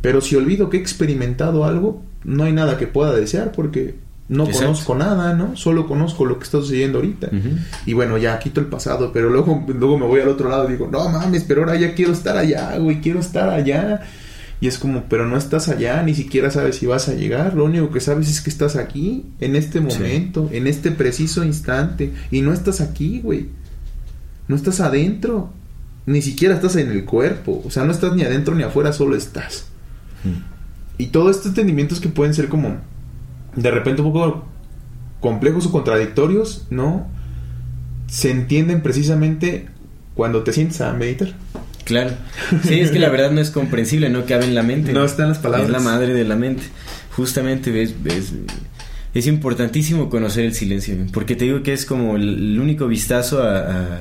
Pero 0.00 0.20
si 0.20 0.36
olvido 0.36 0.70
que 0.70 0.78
he 0.78 0.80
experimentado 0.80 1.64
algo, 1.64 2.02
no 2.24 2.44
hay 2.44 2.52
nada 2.52 2.78
que 2.78 2.86
pueda 2.86 3.14
desear 3.14 3.52
porque 3.52 3.96
no 4.28 4.48
conozco 4.48 4.94
nada, 4.94 5.34
¿no? 5.34 5.56
Solo 5.56 5.86
conozco 5.88 6.24
lo 6.24 6.38
que 6.38 6.44
está 6.44 6.58
sucediendo 6.58 6.98
ahorita. 6.98 7.30
Y 7.84 7.94
bueno, 7.94 8.16
ya 8.16 8.38
quito 8.38 8.60
el 8.60 8.66
pasado, 8.66 9.10
pero 9.12 9.28
luego, 9.28 9.64
luego 9.66 9.98
me 9.98 10.06
voy 10.06 10.20
al 10.20 10.28
otro 10.28 10.48
lado 10.48 10.68
y 10.68 10.72
digo, 10.72 10.88
no 10.90 11.08
mames, 11.08 11.44
pero 11.44 11.62
ahora 11.62 11.76
ya 11.76 11.94
quiero 11.94 12.12
estar 12.12 12.36
allá, 12.36 12.78
güey, 12.78 13.00
quiero 13.00 13.18
estar 13.20 13.48
allá. 13.48 14.02
Y 14.62 14.68
es 14.68 14.78
como, 14.78 15.04
pero 15.08 15.26
no 15.26 15.38
estás 15.38 15.68
allá, 15.68 16.02
ni 16.02 16.14
siquiera 16.14 16.50
sabes 16.50 16.76
si 16.76 16.86
vas 16.86 17.08
a 17.08 17.14
llegar. 17.14 17.54
Lo 17.54 17.64
único 17.64 17.90
que 17.90 18.00
sabes 18.00 18.28
es 18.28 18.42
que 18.42 18.50
estás 18.50 18.76
aquí, 18.76 19.24
en 19.40 19.56
este 19.56 19.80
momento, 19.80 20.50
en 20.52 20.66
este 20.66 20.90
preciso 20.90 21.44
instante. 21.44 22.12
Y 22.30 22.42
no 22.42 22.52
estás 22.52 22.82
aquí, 22.82 23.20
güey. 23.22 23.48
No 24.48 24.56
estás 24.56 24.80
adentro. 24.80 25.50
Ni 26.06 26.22
siquiera 26.22 26.54
estás 26.54 26.76
en 26.76 26.90
el 26.90 27.04
cuerpo. 27.04 27.62
O 27.64 27.70
sea, 27.70 27.84
no 27.84 27.92
estás 27.92 28.14
ni 28.14 28.22
adentro 28.22 28.54
ni 28.54 28.62
afuera, 28.62 28.92
solo 28.92 29.16
estás. 29.16 29.66
Y 30.98 31.06
todos 31.06 31.36
estos 31.36 31.48
entendimientos 31.48 32.00
que 32.00 32.08
pueden 32.08 32.34
ser 32.34 32.48
como 32.48 32.78
de 33.56 33.70
repente 33.70 34.02
un 34.02 34.12
poco 34.12 34.44
complejos 35.20 35.66
o 35.66 35.72
contradictorios, 35.72 36.66
¿no? 36.70 37.06
Se 38.06 38.30
entienden 38.30 38.82
precisamente 38.82 39.68
cuando 40.14 40.42
te 40.42 40.52
sientes 40.52 40.80
a 40.80 40.92
meditar. 40.92 41.34
Claro. 41.84 42.10
Sí, 42.62 42.80
es 42.80 42.90
que 42.90 42.98
la 42.98 43.08
verdad 43.08 43.30
no 43.30 43.40
es 43.40 43.50
comprensible, 43.50 44.10
no 44.10 44.24
cabe 44.26 44.44
en 44.44 44.54
la 44.54 44.62
mente. 44.62 44.92
No 44.92 45.04
están 45.04 45.28
las 45.28 45.38
palabras. 45.38 45.68
Es 45.68 45.72
la 45.72 45.80
madre 45.80 46.12
de 46.14 46.24
la 46.24 46.36
mente. 46.36 46.62
Justamente 47.16 47.70
ves, 47.70 47.94
ves 48.02 48.32
es 49.14 49.26
importantísimo 49.26 50.08
conocer 50.08 50.44
el 50.44 50.54
silencio, 50.54 50.94
porque 51.12 51.34
te 51.34 51.44
digo 51.44 51.62
que 51.62 51.72
es 51.72 51.84
como 51.84 52.16
el, 52.16 52.58
único 52.60 52.86
vistazo 52.86 53.42
a, 53.42 53.98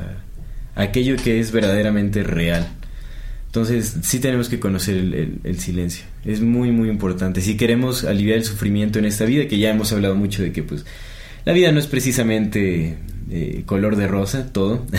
aquello 0.79 1.15
que 1.17 1.39
es 1.39 1.51
verdaderamente 1.51 2.23
real. 2.23 2.67
Entonces 3.47 3.97
sí 4.03 4.19
tenemos 4.19 4.47
que 4.47 4.59
conocer 4.59 4.95
el, 5.43 5.59
silencio. 5.59 6.05
Es 6.23 6.41
muy, 6.41 6.71
muy 6.71 6.89
importante. 6.89 7.41
Si 7.41 7.57
queremos 7.57 8.03
aliviar 8.03 8.37
el 8.37 8.43
sufrimiento 8.43 8.99
en 8.99 9.05
esta 9.05 9.25
vida, 9.25 9.47
que 9.47 9.57
ya 9.57 9.71
hemos 9.71 9.91
hablado 9.91 10.15
mucho 10.15 10.43
de 10.43 10.51
que 10.51 10.61
pues 10.61 10.85
la 11.45 11.53
vida 11.53 11.71
no 11.71 11.79
es 11.79 11.87
precisamente 11.87 12.97
eh, 13.31 13.63
color 13.65 13.95
de 13.95 14.07
rosa, 14.07 14.53
todo. 14.53 14.85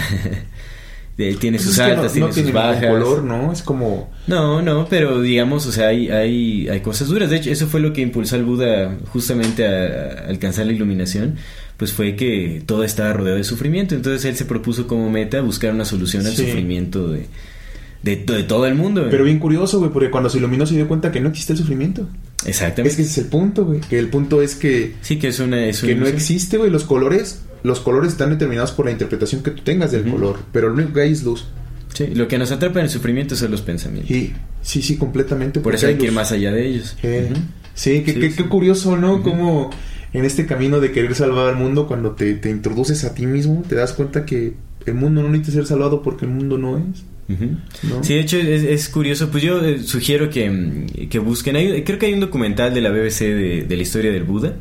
tiene 1.39 1.59
pues 1.59 1.63
sus 1.63 1.79
altas, 1.79 2.13
tiene 2.13 2.33
sus 2.33 2.51
bajas. 2.53 2.87
color, 2.87 3.23
¿no? 3.23 3.53
Es 3.53 3.63
como... 3.63 4.11
No, 4.27 4.63
no, 4.63 4.87
pero 4.89 5.21
digamos, 5.21 5.67
o 5.67 5.73
sea, 5.73 5.89
hay, 5.89 6.09
hay, 6.11 6.69
hay 6.69 6.81
cosas 6.81 7.09
duras. 7.09 7.31
De 7.31 7.37
hecho, 7.37 7.51
eso 7.51 7.67
fue 7.67 7.81
lo 7.81 7.93
que 7.93 8.01
impulsó 8.01 8.37
al 8.37 8.45
Buda 8.45 8.97
justamente 9.13 9.67
a, 9.67 10.29
alcanzar 10.29 10.67
la 10.67 10.73
iluminación, 10.73 11.37
pues 11.81 11.95
fue 11.95 12.15
que 12.15 12.63
todo 12.67 12.85
estaba 12.85 13.15
rodeado 13.15 13.39
de 13.39 13.45
sufrimiento. 13.45 13.95
Entonces 13.95 14.27
él 14.27 14.37
se 14.37 14.45
propuso 14.45 14.87
como 14.87 15.09
meta 15.09 15.41
buscar 15.41 15.73
una 15.73 15.87
solución 15.87 16.27
al 16.27 16.37
sufrimiento 16.37 17.09
de, 17.09 17.27
de, 18.03 18.17
todo 18.17 18.67
el 18.67 18.75
mundo. 18.75 19.07
Pero 19.11 19.25
bien 19.25 19.39
curioso, 19.39 19.79
güey, 19.79 19.91
porque 19.91 20.11
cuando 20.11 20.29
se 20.29 20.37
iluminó 20.37 20.67
se 20.67 20.75
dio 20.75 20.87
cuenta 20.87 21.11
que 21.11 21.21
no 21.21 21.31
existe 21.31 21.55
el 21.55 21.59
sufrimiento. 21.59 22.07
Exactamente. 22.45 22.91
Es 22.91 22.97
que 22.97 23.03
ese 23.03 23.13
es 23.13 23.19
el 23.19 23.31
punto, 23.31 23.65
güey. 23.65 23.81
Que 23.81 23.99
el 23.99 24.09
punto 24.09 24.43
es 24.43 24.57
que... 24.57 24.93
Sí, 25.01 25.19
que 25.19 25.29
es 25.29 25.41
una... 25.41 25.65
Es 25.65 25.81
que 25.81 25.95
no 25.95 26.07
existe, 26.07 26.59
güey. 26.59 26.71
Los 26.71 26.85
colores 26.85 27.41
los 27.63 27.81
colores 27.81 28.13
están 28.13 28.29
determinados 28.29 28.73
por 28.73 28.85
la 28.85 28.93
interpretación 28.93 29.43
que 29.43 29.51
tú 29.51 29.63
tengas 29.63 29.91
del 29.91 30.05
color, 30.05 30.39
pero 30.53 30.69
lo 30.69 30.75
único 30.75 30.93
que 30.93 31.01
hay 31.01 31.13
es 31.13 31.23
luz. 31.23 31.47
Sí, 31.95 32.09
lo 32.09 32.29
que 32.29 32.37
nos 32.37 32.53
atrapa 32.53 32.79
en 32.81 32.85
el 32.85 32.91
sufrimiento 32.91 33.37
son 33.37 33.51
los 33.51 33.63
pensamientos. 33.63 34.09
Sí, 34.09 34.35
sí, 34.63 34.83
sí, 34.83 34.97
completamente. 34.97 35.61
Por 35.61 35.75
eso 35.75 35.87
hay, 35.87 35.97
que 35.97 36.07
ir 36.07 36.13
más 36.13 36.31
allá 36.31 36.53
de 36.53 36.67
ellos. 36.67 36.97
Sí, 37.75 38.03
qué, 38.03 38.31
curioso, 38.49 38.99
¿no? 38.99 39.23
Como 39.23 39.71
en 40.13 40.25
este 40.25 40.47
camino 40.47 40.81
de 40.81 40.93
querer 40.93 41.15
salvar 41.15 41.49
al 41.49 41.57
mundo, 41.57 41.87
cuando 41.87 42.13
te, 42.13 42.39
introduces 42.51 43.05
a 43.05 43.15
ti 43.15 43.27
mismo, 43.27 43.63
te 43.69 43.75
das 43.75 43.93
cuenta 43.93 44.25
que 44.25 44.55
el 44.87 44.95
mundo 44.95 45.23
no 45.23 45.29
necesita 45.29 45.59
ser 45.59 45.67
salvado 45.67 46.03
porque 46.03 46.25
el 46.25 46.33
mundo 46.33 46.59
no 46.59 46.79
es. 46.79 47.05
Sí, 48.03 48.15
de 48.15 48.21
hecho 48.21 48.39
es, 48.39 48.89
curioso. 48.89 49.31
Pues 49.31 49.45
yo 49.45 49.65
eh, 49.65 49.79
sugiero 49.79 50.31
que, 50.31 51.09
que 51.09 51.19
busquen. 51.21 51.85
creo 51.85 51.99
que 51.99 52.07
hay 52.07 52.13
un 52.15 52.21
documental 52.21 52.75
de 52.75 52.81
la 52.81 52.91
BBC 52.91 53.21
de, 53.21 53.67
de 53.69 53.77
la 53.77 53.83
historia 53.83 54.11
del 54.11 54.25
Buda 54.25 54.57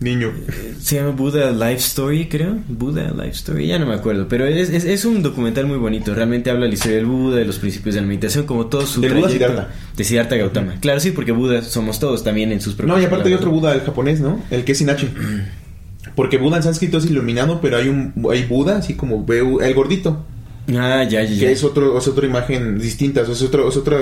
niño. 0.00 0.32
Se 0.80 0.96
llama 0.96 1.10
Buddha 1.10 1.50
Life 1.50 1.80
Story, 1.80 2.28
creo. 2.28 2.58
Buddha 2.68 3.10
Life 3.12 3.36
Story, 3.36 3.66
ya 3.66 3.78
no 3.78 3.86
me 3.86 3.94
acuerdo. 3.94 4.26
Pero 4.28 4.46
es, 4.46 4.70
es, 4.70 5.04
un 5.04 5.22
documental 5.22 5.66
muy 5.66 5.78
bonito. 5.78 6.14
Realmente 6.14 6.50
habla 6.50 6.62
de 6.62 6.68
la 6.68 6.74
historia 6.74 6.96
del 6.96 7.06
Buda, 7.06 7.36
de 7.36 7.44
los 7.44 7.58
principios 7.58 7.94
de 7.94 8.00
la 8.00 8.06
meditación, 8.06 8.46
como 8.46 8.66
todo 8.66 8.86
su. 8.86 9.00
De 9.00 9.08
Buda 9.08 9.30
Siddhartha. 9.30 9.68
De 9.96 10.04
Siddhartha 10.04 10.36
Gautama. 10.36 10.74
Claro, 10.80 11.00
sí, 11.00 11.12
porque 11.12 11.32
Buda 11.32 11.62
somos 11.62 11.98
todos 11.98 12.22
también 12.22 12.52
en 12.52 12.60
sus 12.60 12.74
propios. 12.74 12.96
No, 12.96 13.02
y 13.02 13.06
aparte 13.06 13.28
hay 13.28 13.34
otro 13.34 13.50
Buda, 13.50 13.72
el 13.74 13.80
japonés, 13.80 14.20
¿no? 14.20 14.42
El 14.50 14.64
que 14.64 14.72
es 14.72 14.78
Sinachi. 14.78 15.08
Porque 16.14 16.38
Buda 16.38 16.58
en 16.58 16.62
sánscrito 16.62 16.98
es 16.98 17.06
iluminado, 17.06 17.60
pero 17.60 17.76
hay 17.76 17.88
un 17.88 18.12
hay 18.30 18.44
Buda, 18.44 18.78
así 18.78 18.94
como 18.94 19.24
el 19.28 19.74
gordito. 19.74 20.24
Ah, 20.68 21.04
ya, 21.04 21.22
ya, 21.22 21.24
ya. 21.24 21.40
Que 21.40 21.52
es, 21.52 21.62
otro, 21.62 21.96
es 21.96 22.08
otra 22.08 22.26
imagen 22.26 22.78
distinta, 22.78 23.20
es, 23.20 23.42
otro, 23.42 23.68
es 23.68 23.76
otra 23.76 23.98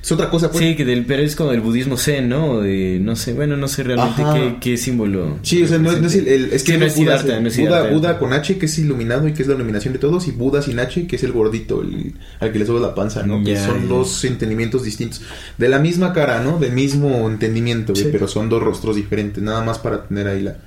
es 0.00 0.12
otra 0.12 0.30
cosa, 0.30 0.50
pues. 0.50 0.64
Sí, 0.64 0.76
que 0.76 0.84
del, 0.84 1.04
pero 1.04 1.22
es 1.22 1.34
como 1.34 1.50
el 1.52 1.60
budismo 1.60 1.96
zen, 1.96 2.28
¿no? 2.28 2.60
De, 2.60 2.98
no 3.00 3.16
sé, 3.16 3.32
bueno, 3.32 3.56
no 3.56 3.66
sé 3.66 3.82
realmente 3.82 4.22
qué, 4.32 4.56
qué, 4.60 4.76
símbolo. 4.76 5.38
Sí, 5.42 5.62
o 5.62 5.66
sea, 5.66 5.78
no, 5.78 5.90
no 5.92 6.06
es 6.06 6.14
el, 6.14 6.52
es 6.52 6.62
que 6.62 6.72
sí, 6.72 6.78
no 6.78 6.86
es 6.86 6.96
Buda, 6.96 7.18
Siddhartha, 7.18 7.40
no 7.40 7.48
es 7.48 7.58
Buda. 7.58 7.90
Buda 7.90 8.18
con 8.18 8.32
H, 8.32 8.58
que 8.58 8.66
es 8.66 8.78
iluminado 8.78 9.26
y 9.26 9.32
que 9.32 9.42
es 9.42 9.48
la 9.48 9.54
iluminación 9.54 9.92
de 9.92 9.98
todos, 9.98 10.28
y 10.28 10.30
Buda 10.30 10.62
sin 10.62 10.78
H, 10.78 11.06
que 11.08 11.16
es 11.16 11.22
el 11.24 11.32
gordito, 11.32 11.82
el, 11.82 12.14
al 12.38 12.52
que 12.52 12.60
le 12.60 12.66
sube 12.66 12.80
la 12.80 12.94
panza, 12.94 13.24
¿no? 13.24 13.42
que 13.42 13.56
son 13.56 13.88
dos 13.88 14.24
entendimientos 14.24 14.84
distintos. 14.84 15.22
De 15.58 15.68
la 15.68 15.80
misma 15.80 16.12
cara, 16.12 16.40
¿no? 16.42 16.58
Del 16.58 16.72
mismo 16.72 17.28
entendimiento, 17.28 17.94
Sí. 17.94 18.08
pero 18.12 18.28
son 18.28 18.48
dos 18.48 18.62
rostros 18.62 18.94
diferentes, 18.94 19.42
nada 19.42 19.64
más 19.64 19.78
para 19.78 20.04
tener 20.04 20.28
ahí 20.28 20.42
la, 20.42 20.58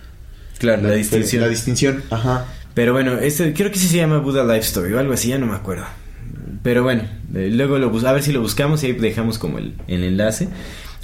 Claro, 0.60 0.84
la, 0.84 0.94
distinción. 0.94 1.42
La 1.42 1.48
distinción, 1.48 2.04
ajá. 2.10 2.46
Pero 2.74 2.94
bueno, 2.94 3.18
este, 3.18 3.54
creo 3.54 3.72
que 3.72 3.80
sí 3.80 3.88
se 3.88 3.98
llama 3.98 4.20
Buddha 4.20 4.44
Life 4.44 4.68
Story 4.68 4.94
o 4.94 5.00
algo 5.00 5.14
así, 5.14 5.30
ya 5.30 5.38
no 5.38 5.48
me 5.48 5.56
acuerdo. 5.56 5.86
Pero 6.64 6.84
bueno, 6.84 7.03
eh, 7.34 7.49
luego 7.51 7.80
lo 7.80 7.89
a 8.07 8.12
ver 8.12 8.24
si 8.24 8.32
lo 8.32 8.41
buscamos 8.41 8.84
y 8.84 8.88
ahí 8.88 8.93
dejamos 8.93 9.39
como 9.39 9.57
el, 9.57 9.74
el 9.88 10.03
enlace. 10.03 10.49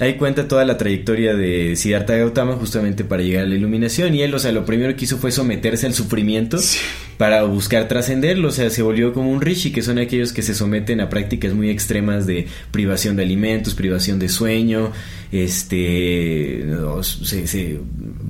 Ahí 0.00 0.14
cuenta 0.14 0.46
toda 0.46 0.64
la 0.64 0.78
trayectoria 0.78 1.34
de 1.34 1.74
Siddhartha 1.74 2.16
Gautama 2.16 2.54
justamente 2.54 3.02
para 3.02 3.22
llegar 3.24 3.44
a 3.44 3.48
la 3.48 3.56
iluminación 3.56 4.14
y 4.14 4.22
él, 4.22 4.32
o 4.32 4.38
sea, 4.38 4.52
lo 4.52 4.64
primero 4.64 4.94
que 4.94 5.06
hizo 5.06 5.18
fue 5.18 5.32
someterse 5.32 5.86
al 5.86 5.94
sufrimiento 5.94 6.56
para 7.16 7.42
buscar 7.42 7.88
trascenderlo, 7.88 8.46
o 8.46 8.52
sea, 8.52 8.70
se 8.70 8.82
volvió 8.82 9.12
como 9.12 9.32
un 9.32 9.40
rishi, 9.40 9.72
que 9.72 9.82
son 9.82 9.98
aquellos 9.98 10.32
que 10.32 10.42
se 10.42 10.54
someten 10.54 11.00
a 11.00 11.08
prácticas 11.08 11.52
muy 11.52 11.68
extremas 11.68 12.26
de 12.28 12.46
privación 12.70 13.16
de 13.16 13.24
alimentos, 13.24 13.74
privación 13.74 14.20
de 14.20 14.28
sueño, 14.28 14.92
este, 15.32 16.62
no, 16.66 17.02
se, 17.02 17.48
se- 17.48 17.80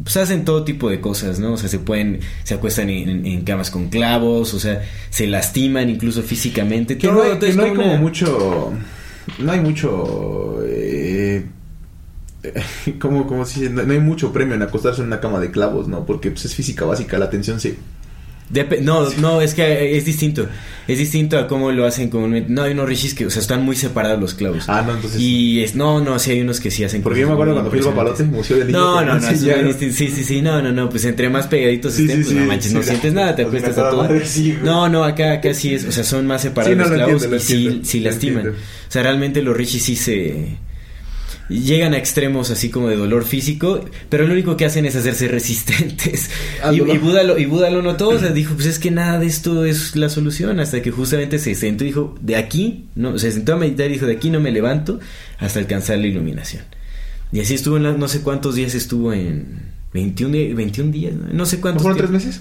pues 0.03 0.17
hacen 0.17 0.45
todo 0.47 0.65
tipo 0.65 0.89
de 0.89 1.01
cosas, 1.01 1.39
¿no? 1.39 1.53
O 1.53 1.57
sea, 1.59 1.69
se 1.69 1.79
pueden, 1.79 2.21
se 2.45 2.55
acuestan 2.55 2.89
en, 2.89 3.27
en 3.27 3.43
camas 3.43 3.71
con 3.71 3.89
clavos, 3.91 4.55
o 4.55 4.59
sea, 4.59 4.83
se 5.11 5.27
lastiman 5.27 5.91
incluso 5.91 6.23
físicamente. 6.23 6.97
Que 6.97 7.09
todo, 7.09 7.17
no 7.19 7.23
hay, 7.25 7.31
todo 7.33 7.41
que 7.41 7.49
es 7.49 7.57
no 7.57 7.63
hay 7.65 7.69
como 7.71 7.83
como 7.83 7.93
una- 7.93 8.01
mucho. 8.01 8.73
No 9.39 9.53
hay 9.53 9.61
mucho. 9.61 10.61
Eh, 10.67 11.45
como, 13.01 13.27
como 13.27 13.45
si 13.45 13.69
no, 13.69 13.83
no 13.83 13.93
hay 13.93 14.01
mucho 14.01 14.33
premio 14.33 14.55
en 14.55 14.63
acostarse 14.63 15.01
en 15.01 15.09
una 15.09 15.21
cama 15.21 15.41
de 15.41 15.51
clavos, 15.51 15.89
¿no? 15.89 16.07
Porque 16.07 16.31
pues, 16.31 16.45
es 16.45 16.55
física 16.55 16.85
básica, 16.85 17.19
la 17.19 17.31
tensión 17.31 17.61
se. 17.61 17.77
Dep- 18.51 18.81
no, 18.81 19.11
no, 19.19 19.43
es 19.43 19.53
que 19.53 19.95
es 19.99 20.07
distinto. 20.07 20.47
Es 20.87 20.97
distinto 20.99 21.37
a 21.37 21.47
cómo 21.47 21.71
lo 21.71 21.85
hacen 21.85 22.09
comúnmente. 22.09 22.51
No, 22.51 22.63
hay 22.63 22.73
unos 22.73 22.89
rishis 22.89 23.13
que, 23.13 23.27
o 23.27 23.31
sea, 23.31 23.43
están 23.43 23.63
muy 23.63 23.77
separados 23.77 24.19
los 24.19 24.33
clavos. 24.33 24.65
Ah, 24.69 24.83
no, 24.87 24.95
entonces. 24.95 25.21
Y 25.21 25.63
es, 25.63 25.75
no, 25.75 26.01
no, 26.01 26.19
sí 26.19 26.31
hay 26.31 26.41
unos 26.41 26.59
que 26.59 26.71
sí 26.71 26.83
hacen 26.83 27.03
Porque 27.03 27.21
yo 27.21 27.27
me 27.27 27.35
acuerdo 27.35 27.53
cuando 27.53 27.71
fui 27.71 27.81
al 27.81 27.85
papalote, 27.87 28.25
Museo 28.25 28.57
del 28.57 28.69
Niño. 28.69 28.79
No, 28.79 29.05
no, 29.05 29.15
no, 29.21 29.21
sí, 29.21 29.93
sí, 29.93 30.09
sí, 30.09 30.41
no, 30.41 30.63
no, 30.63 30.73
no, 30.73 30.89
pues 30.89 31.05
entre 31.05 31.29
más 31.29 31.47
pegaditos 31.47 31.93
Sí, 31.93 32.03
estén, 32.05 32.19
sí, 32.19 32.23
pues 32.23 32.35
sí, 32.35 32.41
no 32.41 32.47
manches, 32.47 32.71
sí, 32.71 32.77
no 32.79 32.83
sientes 32.83 33.13
nada, 33.13 33.37
te 33.37 33.45
pues 33.45 33.63
acuestas 33.63 33.85
a 33.85 33.91
todo. 33.91 34.09
No, 34.63 34.89
no, 34.89 35.05
acá, 35.05 35.33
acá 35.33 35.53
sí 35.53 35.75
es, 35.75 35.85
o 35.85 35.93
sea, 35.93 36.05
son 36.05 36.27
más 36.27 36.41
separados 36.41 36.73
Sí, 36.73 36.77
no, 36.79 36.85
los 36.85 36.91
lo 36.93 37.05
clavos 37.05 37.23
entiendo, 37.25 37.37
y 37.37 37.41
sí, 37.41 37.81
sí 37.85 38.01
lastiman. 38.01 38.49
O 38.49 38.53
sea, 38.91 39.03
realmente 39.03 39.43
los 39.43 39.55
rishis 39.55 39.83
sí 39.85 39.95
se 39.95 40.57
llegan 41.49 41.95
a 41.95 41.99
extremos 41.99 42.51
así 42.51 42.69
como 42.71 42.89
de 42.89 42.97
dolor 42.97 43.25
físico, 43.25 43.85
pero 44.09 44.27
lo 44.27 44.33
único 44.35 44.57
que 44.57 44.65
hacen 44.67 44.85
es 44.87 44.97
hacerse 44.97 45.29
resistentes. 45.29 46.31
Y, 46.73 46.77
y 46.77 46.99
Buda 46.99 47.23
lo, 47.23 47.39
y 47.39 47.47
Buda 47.47 47.71
lo 47.71 47.83
notó, 47.83 48.09
o 48.11 48.19
sea, 48.19 48.31
dijo, 48.31 48.55
pues 48.55 48.67
es 48.67 48.79
que 48.79 48.91
nada 48.91 49.19
de 49.19 49.27
esto 49.27 49.65
es 49.65 49.95
la 49.97 50.09
solución, 50.09 50.59
hasta 50.61 50.83
que 50.83 50.91
justamente 50.91 51.39
se 51.39 51.55
sentó 51.55 51.85
y 51.85 51.89
dijo, 51.89 52.17
de 52.21 52.37
aquí, 52.37 52.87
no, 52.97 53.17
se 53.19 53.31
sentó 53.33 53.55
a 53.55 53.57
meditar 53.57 53.87
y 53.89 53.95
dijo, 53.95 54.07
de 54.07 54.15
aquí 54.15 54.29
no 54.31 54.41
me 54.41 54.51
levanto 54.51 54.99
hasta 55.39 55.61
alcanzar 55.61 55.99
la 55.99 56.07
iluminación. 56.09 56.65
Y 57.33 57.41
así 57.41 57.55
estuvo, 57.55 57.77
en 57.77 57.85
la- 57.85 57.93
no 57.93 58.09
sé 58.09 58.23
cuántos 58.23 58.55
días 58.57 58.75
estuvo 58.75 59.13
en 59.13 59.47
21, 59.95 60.33
di- 60.33 60.53
21 60.55 60.91
días, 60.91 61.15
no, 61.15 61.33
No 61.33 61.47
sé 61.47 61.57
¿No 61.57 61.63
cuántos. 61.63 61.83
fueron 61.83 61.99
tres 61.99 62.11
meses? 62.11 62.41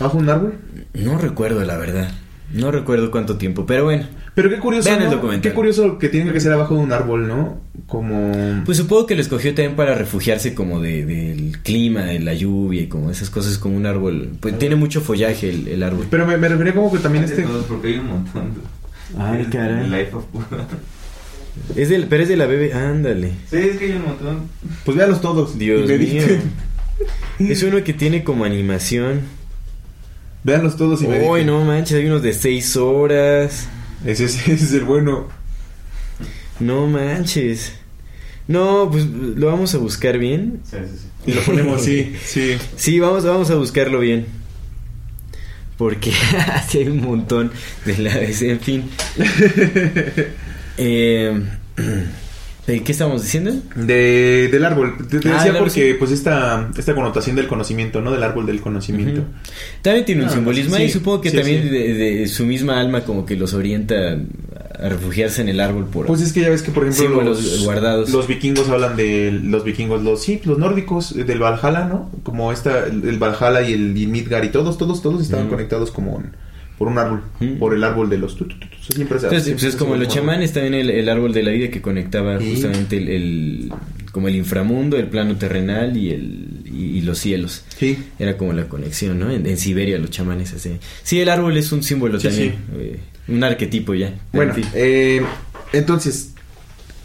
¿Bajo 0.00 0.16
un 0.18 0.28
árbol? 0.30 0.54
No 0.94 1.18
recuerdo 1.18 1.62
la 1.64 1.76
verdad, 1.76 2.10
no 2.52 2.70
recuerdo 2.70 3.10
cuánto 3.10 3.36
tiempo, 3.36 3.66
pero 3.66 3.84
bueno. 3.84 4.06
Pero 4.34 4.48
qué 4.48 4.58
curioso. 4.58 4.88
Vean 4.88 5.02
el 5.02 5.10
¿no? 5.10 5.16
documental. 5.16 5.50
Qué 5.50 5.54
curioso 5.54 5.98
que 5.98 6.08
tiene 6.08 6.32
que 6.32 6.40
ser 6.40 6.52
abajo 6.52 6.74
de 6.74 6.80
un 6.80 6.92
árbol, 6.92 7.28
¿no? 7.28 7.60
Como. 7.86 8.62
Pues 8.64 8.78
supongo 8.78 9.06
que 9.06 9.14
lo 9.14 9.20
escogió 9.20 9.54
también 9.54 9.76
para 9.76 9.94
refugiarse 9.94 10.54
como 10.54 10.80
de, 10.80 11.04
del 11.04 11.58
clima, 11.62 12.02
de 12.02 12.20
la 12.20 12.32
lluvia 12.32 12.82
y 12.82 12.86
como 12.86 13.10
esas 13.10 13.28
cosas 13.28 13.58
como 13.58 13.76
un 13.76 13.84
árbol. 13.84 14.30
Pues 14.40 14.58
tiene 14.58 14.76
mucho 14.76 15.02
follaje 15.02 15.50
el, 15.50 15.68
el 15.68 15.82
árbol. 15.82 16.06
Pero 16.10 16.26
me, 16.26 16.38
me 16.38 16.48
refería 16.48 16.74
como 16.74 16.90
que 16.90 16.98
también 16.98 17.24
este. 17.24 17.42
todos, 17.42 17.66
porque 17.66 17.88
hay 17.88 17.98
un 17.98 18.06
montón. 18.06 18.52
Ay, 19.18 19.44
caray. 19.50 19.84
el 19.84 19.90
Life 19.90 20.16
of. 20.16 20.24
Es 21.76 21.90
del, 21.90 22.06
pero 22.06 22.22
es 22.22 22.30
de 22.30 22.36
la 22.38 22.46
bebé, 22.46 22.72
ándale. 22.72 23.32
Sí, 23.50 23.58
es 23.58 23.76
que 23.76 23.84
hay 23.84 23.92
un 23.92 24.06
montón. 24.06 24.48
Pues 24.86 24.96
véanlos 24.96 25.20
todos. 25.20 25.58
Dios 25.58 25.86
mío. 25.86 26.22
Es 27.38 27.62
uno 27.62 27.82
que 27.82 27.92
tiene 27.92 28.22
como 28.22 28.44
animación. 28.44 29.22
Véanlos 30.44 30.76
todos 30.76 31.02
y. 31.02 31.06
Uy, 31.06 31.44
no 31.44 31.64
manches, 31.64 31.98
hay 31.98 32.06
unos 32.06 32.22
de 32.22 32.32
6 32.32 32.76
horas. 32.76 33.68
Ese 34.04 34.24
es, 34.24 34.36
ese 34.48 34.52
es 34.52 34.72
el 34.72 34.84
bueno. 34.84 35.28
No 36.60 36.86
manches. 36.86 37.72
No, 38.48 38.88
pues 38.90 39.06
lo 39.06 39.46
vamos 39.46 39.74
a 39.74 39.78
buscar 39.78 40.18
bien. 40.18 40.60
Sí, 40.64 40.76
sí, 40.76 40.98
sí. 40.98 41.30
Y 41.30 41.34
lo 41.34 41.42
ponemos 41.42 41.80
así, 41.80 42.16
sí. 42.24 42.58
Sí, 42.76 43.00
vamos, 43.00 43.24
vamos 43.24 43.50
a 43.50 43.54
buscarlo 43.54 44.00
bien. 44.00 44.26
Porque 45.78 46.12
sí 46.68 46.78
hay 46.78 46.88
un 46.88 47.00
montón 47.02 47.50
de 47.84 47.98
la 47.98 48.20
en 48.20 48.60
fin. 48.60 48.90
Eh, 50.78 51.42
¿De 52.66 52.80
qué 52.84 52.92
estamos 52.92 53.22
diciendo? 53.22 53.52
De, 53.74 54.48
del 54.52 54.64
árbol. 54.64 54.94
Te, 55.10 55.18
te 55.18 55.28
Ah, 55.30 55.32
decía 55.34 55.50
árbol, 55.50 55.58
porque, 55.64 55.88
sí. 55.92 55.96
pues, 55.98 56.12
esta, 56.12 56.70
esta 56.78 56.94
connotación 56.94 57.34
del 57.34 57.48
conocimiento, 57.48 58.00
¿no? 58.00 58.12
Del 58.12 58.22
árbol 58.22 58.46
del 58.46 58.60
conocimiento. 58.60 59.22
Ujú. 59.22 59.30
También 59.82 60.04
tiene 60.04 60.22
un 60.22 60.28
Ah, 60.28 60.32
simbolismo 60.32 60.76
sí, 60.76 60.82
ahí, 60.82 60.88
supongo 60.90 61.20
que 61.22 61.30
sí, 61.30 61.36
también 61.38 61.62
sí. 61.64 61.68
De, 61.70 61.94
de 61.94 62.26
su 62.28 62.46
misma 62.46 62.78
alma 62.80 63.00
como 63.02 63.26
que 63.26 63.34
los 63.34 63.52
orienta 63.52 64.16
a 64.78 64.88
refugiarse 64.88 65.42
en 65.42 65.48
el 65.48 65.58
árbol 65.60 65.86
por... 65.86 66.06
Pues 66.06 66.20
es 66.22 66.32
que 66.32 66.40
ya 66.40 66.50
ves 66.50 66.62
que, 66.62 66.70
por 66.70 66.86
ejemplo, 66.86 67.20
los, 67.22 67.64
guardados. 67.64 68.10
los 68.10 68.26
vikingos 68.28 68.68
hablan 68.68 68.96
de 68.96 69.32
los 69.42 69.64
vikingos, 69.64 70.02
los 70.02 70.22
sí, 70.22 70.40
los 70.44 70.58
nórdicos, 70.58 71.12
eh, 71.16 71.24
del 71.24 71.40
Valhalla, 71.40 71.84
¿no? 71.86 72.10
Como 72.22 72.52
esta, 72.52 72.86
el, 72.86 73.18
Valhalla 73.18 73.62
y 73.62 73.72
el 73.74 73.96
y 73.96 74.06
Midgard 74.06 74.44
y 74.44 74.48
todos, 74.50 74.78
todos, 74.78 75.02
todos 75.02 75.20
estaban 75.20 75.46
Ujú. 75.46 75.56
conectados 75.56 75.90
como 75.90 76.18
en- 76.20 76.32
por 76.82 76.90
un 76.90 76.98
árbol, 76.98 77.22
Ujú. 77.40 77.58
por 77.60 77.74
el 77.74 77.84
árbol 77.84 78.10
de 78.10 78.18
los 78.18 78.34
tu, 78.36 78.44
tu, 78.46 78.56
tu, 78.58 78.66
siempre 78.92 79.20
se- 79.20 79.26
Entonces, 79.26 79.44
siempre 79.44 79.52
pues 79.52 79.64
es 79.66 79.72
se 79.74 79.78
como 79.78 79.94
los 79.94 80.08
chamanes, 80.08 80.52
también 80.52 80.74
el, 80.74 80.90
el 80.90 81.08
árbol 81.08 81.32
de 81.32 81.44
la 81.44 81.52
vida 81.52 81.70
que 81.70 81.80
conectaba 81.80 82.40
Sí. 82.40 82.50
justamente 82.54 82.96
el, 82.96 83.08
el- 83.08 83.72
como 84.10 84.26
el 84.26 84.34
inframundo, 84.34 84.96
el 84.96 85.06
plano 85.06 85.36
terrenal 85.36 85.96
y 85.96 86.10
el 86.10 86.48
y, 86.66 86.98
y 86.98 87.00
los 87.02 87.18
cielos. 87.18 87.64
Sí. 87.78 87.96
Era 88.18 88.36
como 88.36 88.52
la 88.52 88.64
conexión, 88.64 89.20
¿no? 89.20 89.30
En, 89.30 89.46
en 89.46 89.58
Siberia 89.58 89.96
los 89.98 90.10
chamanes 90.10 90.52
así. 90.54 90.72
Sí, 91.04 91.20
el 91.20 91.28
árbol 91.28 91.56
es 91.56 91.70
un 91.70 91.84
símbolo 91.84 92.18
Sí, 92.18 92.26
también, 92.28 92.54
eh, 92.78 92.98
un 93.28 93.44
arquetipo 93.44 93.94
ya. 93.94 94.12
Bueno, 94.32 94.52
eh, 94.74 95.22
entonces, 95.72 96.32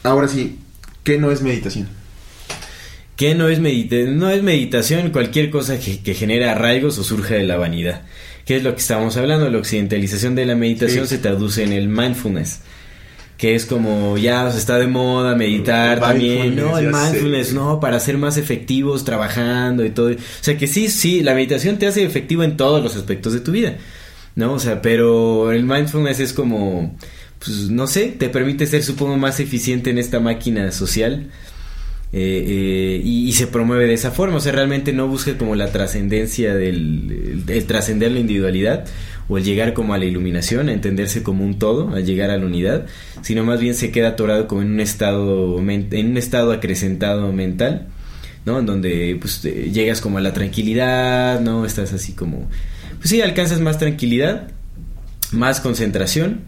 ahora 0.02 0.28
sí, 0.28 0.58
¿qué 1.04 1.20
no 1.20 1.30
es 1.30 1.44
meditación? 1.44 1.88
¿Qué 3.16 3.34
no 3.36 3.48
es 3.50 3.60
medita 3.60 3.96
no 4.08 4.30
es 4.30 4.42
meditación 4.44 5.10
cualquier 5.12 5.50
cosa 5.50 5.80
que, 5.80 6.00
que 6.02 6.14
genere 6.14 6.48
arraigos 6.50 6.98
o 7.00 7.04
surja 7.04 7.34
de 7.36 7.44
la 7.46 7.58
vanidad. 7.58 8.02
¿Qué 8.48 8.56
es 8.58 8.64
lo 8.64 8.74
que 8.74 8.80
estábamos 8.80 9.18
hablando? 9.18 9.50
La 9.50 9.58
occidentalización 9.60 10.34
de 10.34 10.45
la 10.45 10.56
meditación 10.56 11.06
Sí. 11.06 11.16
se 11.16 11.22
traduce 11.22 11.64
en 11.64 11.74
el 11.74 11.89
mindfulness. 11.89 12.62
Que 13.38 13.54
es 13.54 13.68
como 13.68 14.18
ya 14.18 14.45
o 14.45 14.50
sea, 14.50 14.58
está 14.58 14.80
de 14.80 14.88
moda 14.88 15.36
meditar 15.36 15.98
El 15.98 16.04
también, 16.04 16.56
¿no? 16.56 16.78
El 16.80 16.91
sé. 16.91 17.00
mindfulness, 17.00 17.54
¿no? 17.54 17.80
Para 17.80 18.00
ser 18.00 18.18
más 18.18 18.38
efectivos 18.38 19.04
trabajando 19.06 19.86
y 19.86 19.91
todo. 19.91 20.10
O 20.10 20.16
sea 20.41 20.58
que 20.58 20.66
sí, 20.66 20.88
sí, 20.88 21.22
la 21.22 21.36
meditación 21.36 21.78
te 21.78 21.86
hace 21.86 22.04
efectivo 22.04 22.41
en 22.43 22.58
todos 22.58 22.82
los 22.82 22.95
aspectos 22.95 23.34
de 23.34 23.41
tu 23.41 23.52
vida, 23.52 23.76
¿no? 24.36 24.54
O 24.54 24.60
sea, 24.60 24.82
pero 24.82 25.52
el 25.52 25.66
mindfulness 25.66 26.20
es 26.20 26.34
como, 26.34 26.98
pues 27.38 27.70
no 27.70 27.86
sé, 27.86 28.08
te 28.18 28.30
permite 28.30 28.66
ser, 28.66 28.82
supongo, 28.82 29.18
más 29.18 29.39
eficiente 29.39 29.91
en 29.91 30.00
esta 30.00 30.20
máquina 30.20 30.72
social. 30.72 31.28
Eh, 32.14 32.45
eh, 32.47 33.01
y, 33.03 33.34
se 33.34 33.47
promueve 33.47 33.86
de 33.86 33.93
esa 33.93 34.12
forma, 34.12 34.38
o 34.38 34.39
sea, 34.39 34.53
realmente 34.53 34.93
no 34.93 35.10
busca 35.10 35.38
como 35.38 35.55
la 35.55 35.74
trascendencia 35.74 36.55
del 36.55 37.43
el, 37.49 37.66
trascender 37.66 38.12
la 38.14 38.20
individualidad 38.20 38.86
o 39.28 39.38
el 39.38 39.43
llegar 39.43 39.74
como 39.74 39.93
a 39.93 39.97
la 39.97 40.05
iluminación, 40.05 40.70
a 40.70 40.74
entenderse 40.74 41.22
como 41.22 41.43
un 41.43 41.60
todo, 41.60 41.93
a 41.93 41.99
llegar 41.99 42.30
a 42.30 42.38
la 42.38 42.45
unidad, 42.45 42.86
sino 43.22 43.43
más 43.43 43.60
bien 43.60 43.74
se 43.74 43.91
queda 43.91 44.10
atorado 44.10 44.47
como 44.47 44.62
en 44.62 44.72
un 44.72 44.80
estado 44.80 45.60
en 45.60 46.08
un 46.08 46.18
estado 46.18 46.53
acrecentado 46.53 47.34
mental, 47.34 47.88
¿no? 48.45 48.60
En 48.60 48.66
donde 48.66 49.18
pues 49.20 49.41
te- 49.41 49.70
llegas 49.72 49.99
como 49.99 50.18
a 50.18 50.22
la 50.22 50.32
tranquilidad, 50.32 51.41
¿no? 51.41 51.66
Estás 51.66 51.91
así 51.91 52.14
como 52.14 52.47
pues 52.99 53.10
sí, 53.10 53.22
alcanzas 53.22 53.60
más 53.60 53.80
tranquilidad, 53.80 54.47
más 55.34 55.60
concentración 55.60 56.41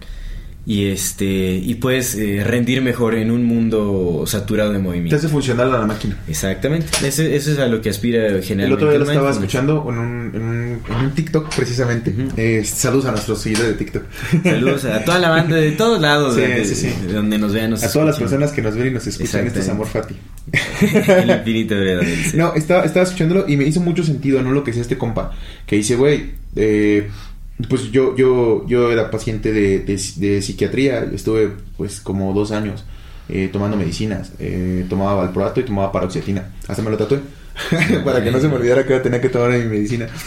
y 0.69 0.85
este 0.91 1.25
y 1.25 1.73
puedes 1.75 2.13
eh, 2.13 2.43
rendir 2.45 2.83
mejor 2.83 3.15
en 3.15 3.31
un 3.31 3.43
mundo 3.43 4.23
saturado 4.27 4.69
de 4.71 4.77
Te 4.77 4.83
movimiento. 4.83 5.15
hace 5.15 5.27
funcionar 5.27 5.65
a 5.65 5.79
la 5.79 5.87
máquina. 5.87 6.15
Exactamente. 6.27 6.85
Eso, 7.03 7.23
eso 7.23 7.53
es 7.53 7.57
a 7.57 7.65
lo 7.65 7.81
que 7.81 7.89
aspira 7.89 8.19
generalmente. 8.39 8.65
El 8.65 8.73
otro 8.73 8.89
día 8.91 8.99
lo 8.99 9.05
estaba 9.05 9.31
escuchando 9.31 9.83
en 9.89 9.97
un, 9.97 10.31
en 10.35 10.41
un, 10.43 10.81
en 10.87 11.05
un 11.05 11.11
TikTok 11.15 11.55
precisamente. 11.55 12.11
Ujú. 12.11 12.33
Eh, 12.37 12.63
saludos 12.63 13.05
a 13.07 13.11
nuestros 13.13 13.41
seguidores 13.41 13.69
de 13.71 13.77
TikTok. 13.79 14.03
Saludos 14.43 14.85
a 14.85 15.03
toda 15.03 15.17
la 15.17 15.29
banda 15.29 15.55
de 15.55 15.71
todos 15.71 15.99
lados 15.99 16.35
Sí, 16.35 16.41
de, 16.41 16.63
sí, 16.63 16.75
sí. 16.75 16.93
de 17.07 17.13
donde 17.13 17.39
nos 17.39 17.51
vean. 17.51 17.71
Nos 17.71 17.83
a 17.83 17.91
todas 17.91 18.09
las 18.09 18.19
personas 18.19 18.51
que 18.51 18.61
nos 18.61 18.75
ven 18.75 18.89
y 18.89 18.91
nos 18.91 19.07
escuchan. 19.07 19.47
Esto 19.47 19.61
es 19.61 19.69
Amor 19.69 19.87
Fati. 19.87 20.15
el 21.07 21.29
infinito 21.31 21.73
verdad. 21.73 22.07
No, 22.35 22.53
estaba, 22.53 22.83
estaba 22.83 23.05
escuchándolo 23.05 23.45
y 23.47 23.57
me 23.57 23.63
hizo 23.63 23.79
mucho 23.81 24.03
sentido, 24.03 24.43
¿no? 24.43 24.51
Lo 24.51 24.63
que 24.63 24.69
decía 24.69 24.83
este 24.83 24.99
compa. 24.99 25.31
Que 25.65 25.77
dice, 25.77 25.95
güey, 25.95 26.31
eh, 26.55 27.09
pues 27.67 27.91
yo, 27.91 28.15
yo, 28.15 28.65
yo 28.67 28.91
era 28.91 29.11
paciente 29.11 29.51
de, 29.51 29.79
de, 29.79 29.99
de 30.15 30.41
psiquiatría, 30.41 31.03
estuve 31.13 31.51
pues 31.77 31.99
como 31.99 32.33
dos 32.33 32.51
años 32.51 32.85
eh, 33.27 33.49
tomando 33.51 33.75
medicinas, 33.75 34.31
eh, 34.39 34.85
tomaba 34.89 35.15
valproato 35.15 35.59
y 35.59 35.63
tomaba 35.63 35.91
paroxetina, 35.91 36.53
hasta 36.67 36.81
me 36.81 36.89
lo 36.89 36.97
tatué, 36.97 37.19
para 38.05 38.23
que 38.23 38.31
no 38.31 38.39
se 38.39 38.47
me 38.47 38.55
olvidara 38.55 38.85
que 38.85 38.99
tenía 38.99 39.19
que 39.19 39.29
tomar 39.29 39.51
mi 39.51 39.65
medicina. 39.65 40.07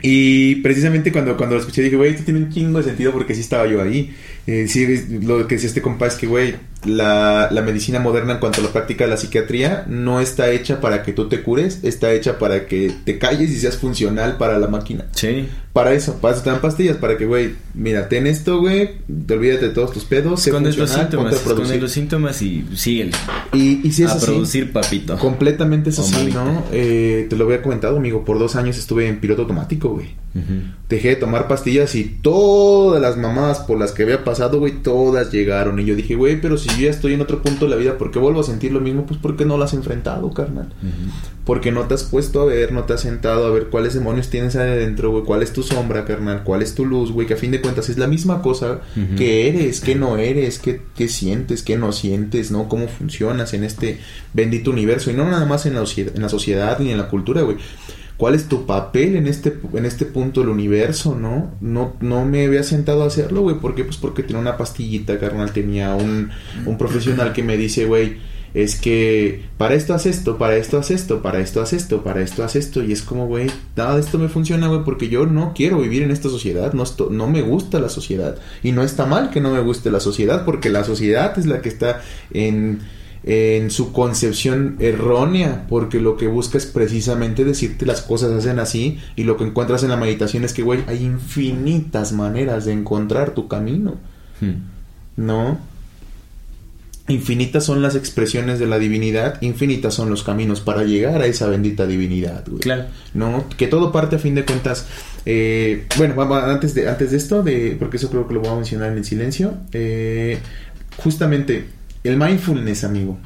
Y 0.00 0.56
precisamente 0.56 1.10
cuando, 1.10 1.36
cuando 1.36 1.56
lo 1.56 1.60
escuché 1.60 1.82
dije, 1.82 1.96
güey, 1.96 2.12
esto 2.12 2.24
tiene 2.24 2.40
un 2.40 2.50
chingo 2.50 2.78
de 2.78 2.84
sentido 2.84 3.12
porque 3.12 3.34
sí 3.34 3.40
estaba 3.40 3.66
yo 3.66 3.82
ahí. 3.82 4.14
Eh, 4.46 4.66
sí, 4.68 4.86
lo 5.22 5.46
que 5.46 5.56
decía 5.56 5.68
este 5.68 5.82
compa 5.82 6.06
es 6.06 6.14
que, 6.14 6.26
güey, 6.26 6.54
la, 6.88 7.48
la, 7.50 7.62
medicina 7.62 8.00
moderna 8.00 8.34
en 8.34 8.38
cuanto 8.40 8.60
a 8.60 8.64
la 8.64 8.70
práctica 8.70 9.04
de 9.04 9.10
la 9.10 9.16
psiquiatría 9.16 9.84
no 9.88 10.20
está 10.20 10.50
hecha 10.50 10.80
para 10.80 11.02
que 11.02 11.12
tú 11.12 11.28
te 11.28 11.42
cures, 11.42 11.80
está 11.82 12.12
hecha 12.12 12.38
para 12.38 12.66
que 12.66 12.92
te 13.04 13.18
calles 13.18 13.50
y 13.50 13.58
seas 13.58 13.76
funcional 13.76 14.36
para 14.36 14.58
la 14.58 14.68
máquina. 14.68 15.06
Sí. 15.12 15.48
Para 15.72 15.92
eso, 15.92 16.16
para 16.20 16.34
eso 16.34 16.42
te 16.42 16.50
dan 16.50 16.60
pastillas, 16.60 16.96
para 16.96 17.16
que, 17.16 17.26
güey, 17.26 17.54
mira, 17.74 18.08
ten 18.08 18.26
esto, 18.26 18.58
güey, 18.58 18.96
te 19.26 19.34
olvídate 19.34 19.68
de 19.68 19.74
todos 19.74 19.92
tus 19.92 20.04
pedos, 20.04 20.44
Escondes 20.44 20.76
los 20.76 20.90
síntomas, 20.90 21.34
escondes 21.34 21.80
los 21.80 21.92
síntomas 21.92 22.42
y 22.42 22.66
síguele. 22.74 23.12
Y, 23.52 23.86
y 23.86 23.92
si 23.92 24.02
es 24.02 24.10
a 24.10 24.14
así, 24.14 24.26
producir 24.26 24.72
papito. 24.72 25.16
completamente 25.18 25.90
es 25.90 25.98
O 25.98 26.02
así, 26.02 26.14
mamita. 26.14 26.44
¿no? 26.44 26.64
Eh, 26.72 27.26
te 27.30 27.36
lo 27.36 27.44
había 27.44 27.62
comentado, 27.62 27.96
amigo, 27.98 28.24
por 28.24 28.38
dos 28.40 28.56
años 28.56 28.76
estuve 28.76 29.06
en 29.06 29.20
piloto 29.20 29.42
automático, 29.42 29.90
güey. 29.90 30.16
Dejé 30.88 31.08
de 31.08 31.16
tomar 31.16 31.48
pastillas 31.48 31.94
y 31.94 32.04
todas 32.04 33.00
las 33.02 33.16
mamadas 33.16 33.60
por 33.60 33.78
las 33.78 33.92
que 33.92 34.04
había 34.04 34.24
pasado, 34.24 34.60
güey, 34.60 34.82
todas 34.82 35.32
llegaron. 35.32 35.78
Y 35.80 35.84
yo 35.84 35.94
dije, 35.94 36.14
güey, 36.14 36.40
pero 36.40 36.56
si 36.56 36.68
yo 36.78 36.84
ya 36.84 36.90
estoy 36.90 37.14
en 37.14 37.20
otro 37.20 37.42
punto 37.42 37.64
de 37.64 37.70
la 37.70 37.76
vida, 37.76 37.98
¿por 37.98 38.10
qué 38.10 38.18
vuelvo 38.18 38.40
a 38.40 38.44
sentir 38.44 38.72
lo 38.72 38.80
mismo? 38.80 39.04
Pues 39.06 39.18
porque 39.20 39.44
no 39.44 39.56
lo 39.56 39.64
has 39.64 39.74
enfrentado, 39.74 40.32
carnal. 40.32 40.72
Porque 41.44 41.72
no 41.72 41.82
te 41.82 41.94
has 41.94 42.04
puesto 42.04 42.40
a 42.40 42.44
ver, 42.44 42.72
no 42.72 42.84
te 42.84 42.92
has 42.92 43.00
sentado 43.00 43.46
a 43.46 43.50
ver 43.50 43.68
cuáles 43.68 43.94
demonios 43.94 44.28
tienes 44.28 44.56
ahí 44.56 44.70
adentro, 44.70 45.10
güey, 45.10 45.24
cuál 45.24 45.42
es 45.42 45.52
tu 45.52 45.62
sombra, 45.62 46.04
carnal, 46.04 46.44
cuál 46.44 46.62
es 46.62 46.74
tu 46.74 46.84
luz, 46.84 47.10
güey, 47.10 47.26
que 47.26 47.34
a 47.34 47.38
fin 47.38 47.50
de 47.50 47.60
cuentas 47.60 47.88
es 47.88 47.98
la 47.98 48.06
misma 48.06 48.42
cosa 48.42 48.80
que 49.16 49.48
eres, 49.48 49.80
que 49.80 49.94
no 49.94 50.16
eres, 50.16 50.58
que, 50.58 50.82
que 50.96 51.08
sientes, 51.08 51.62
que 51.62 51.76
no 51.76 51.92
sientes, 51.92 52.50
¿no? 52.50 52.68
Cómo 52.68 52.88
funcionas 52.88 53.54
en 53.54 53.64
este 53.64 53.98
bendito 54.32 54.70
universo. 54.70 55.10
Y 55.10 55.14
no 55.14 55.24
nada 55.28 55.46
más 55.46 55.66
en 55.66 55.74
la, 55.74 55.84
en 55.96 56.22
la 56.22 56.28
sociedad 56.28 56.78
ni 56.78 56.90
en 56.90 56.98
la 56.98 57.08
cultura, 57.08 57.42
güey. 57.42 57.56
¿Cuál 58.18 58.34
es 58.34 58.48
tu 58.48 58.66
papel 58.66 59.14
en 59.14 59.28
este, 59.28 59.56
en 59.72 59.84
este 59.84 60.04
punto 60.04 60.40
del 60.40 60.48
universo, 60.48 61.14
no? 61.14 61.52
No, 61.60 61.94
no 62.00 62.24
me 62.24 62.44
había 62.44 62.64
sentado 62.64 63.04
a 63.04 63.06
hacerlo, 63.06 63.42
güey. 63.42 63.60
¿Por 63.60 63.76
qué? 63.76 63.84
Pues 63.84 63.96
porque 63.96 64.24
tenía 64.24 64.42
una 64.42 64.56
pastillita, 64.56 65.20
carnal. 65.20 65.52
Tenía 65.52 65.94
un, 65.94 66.30
un 66.66 66.78
profesional 66.78 67.32
que 67.32 67.44
me 67.44 67.56
dice, 67.56 67.86
güey, 67.86 68.16
es 68.54 68.74
que 68.74 69.44
para 69.56 69.74
esto 69.74 69.94
haz 69.94 70.06
esto, 70.06 70.36
para 70.36 70.56
esto 70.56 70.78
haz 70.78 70.90
esto, 70.90 71.22
para 71.22 71.38
esto 71.38 71.60
haz 71.60 71.72
esto, 71.72 72.02
para 72.02 72.20
esto 72.20 72.42
haz 72.42 72.56
esto. 72.56 72.82
Y 72.82 72.90
es 72.90 73.02
como, 73.02 73.28
güey, 73.28 73.46
nada 73.76 73.94
de 73.94 74.00
esto 74.00 74.18
me 74.18 74.28
funciona, 74.28 74.66
güey, 74.66 74.82
porque 74.82 75.08
yo 75.08 75.26
no 75.26 75.52
quiero 75.54 75.78
vivir 75.78 76.02
en 76.02 76.10
esta 76.10 76.28
sociedad. 76.28 76.72
No, 76.72 76.82
no 77.10 77.28
me 77.28 77.42
gusta 77.42 77.78
la 77.78 77.88
sociedad. 77.88 78.36
Y 78.64 78.72
no 78.72 78.82
está 78.82 79.06
mal 79.06 79.30
que 79.30 79.40
no 79.40 79.52
me 79.52 79.60
guste 79.60 79.92
la 79.92 80.00
sociedad, 80.00 80.44
porque 80.44 80.70
la 80.70 80.82
sociedad 80.82 81.38
es 81.38 81.46
la 81.46 81.60
que 81.60 81.68
está 81.68 82.02
en 82.32 82.80
en 83.24 83.70
su 83.70 83.92
concepción 83.92 84.76
errónea, 84.78 85.66
porque 85.68 86.00
lo 86.00 86.16
que 86.16 86.28
busca 86.28 86.56
es 86.58 86.66
precisamente 86.66 87.44
decirte 87.44 87.84
las 87.86 88.00
cosas 88.02 88.30
hacen 88.32 88.58
así 88.58 88.98
y 89.16 89.24
lo 89.24 89.36
que 89.36 89.44
encuentras 89.44 89.82
en 89.82 89.90
la 89.90 89.96
meditación 89.96 90.44
es 90.44 90.52
que, 90.52 90.62
güey, 90.62 90.80
hay 90.86 91.04
infinitas 91.04 92.12
maneras 92.12 92.64
de 92.64 92.72
encontrar 92.72 93.32
tu 93.32 93.48
camino, 93.48 93.96
Hmm. 94.40 94.52
¿no? 95.16 95.58
Infinitas 97.08 97.64
son 97.64 97.80
las 97.80 97.96
expresiones 97.96 98.58
de 98.58 98.66
la 98.66 98.78
divinidad, 98.78 99.40
infinitas 99.40 99.94
son 99.94 100.10
los 100.10 100.22
caminos 100.22 100.60
para 100.60 100.84
llegar 100.84 101.22
a 101.22 101.26
esa 101.26 101.46
bendita 101.48 101.86
divinidad, 101.86 102.44
güey. 102.46 102.60
Claro. 102.60 102.84
¿no? 103.14 103.46
Que 103.56 103.66
todo 103.66 103.90
parte 103.92 104.16
a 104.16 104.18
fin 104.18 104.34
de 104.34 104.44
cuentas. 104.44 104.86
eh, 105.24 105.86
bueno, 105.96 106.22
antes 106.34 106.74
de, 106.74 106.86
antes 106.86 107.10
de 107.12 107.16
esto, 107.16 107.42
de, 107.42 107.76
porque 107.78 107.96
eso 107.96 108.10
creo 108.10 108.28
que 108.28 108.34
lo 108.34 108.40
voy 108.40 108.50
a 108.50 108.54
mencionar 108.56 108.92
en 108.92 108.98
el 108.98 109.04
silencio. 109.06 109.54
eh, 109.72 110.38
justamente, 110.98 111.64
el 112.04 112.16
mindfulness, 112.16 112.84
amigo. 112.84 113.18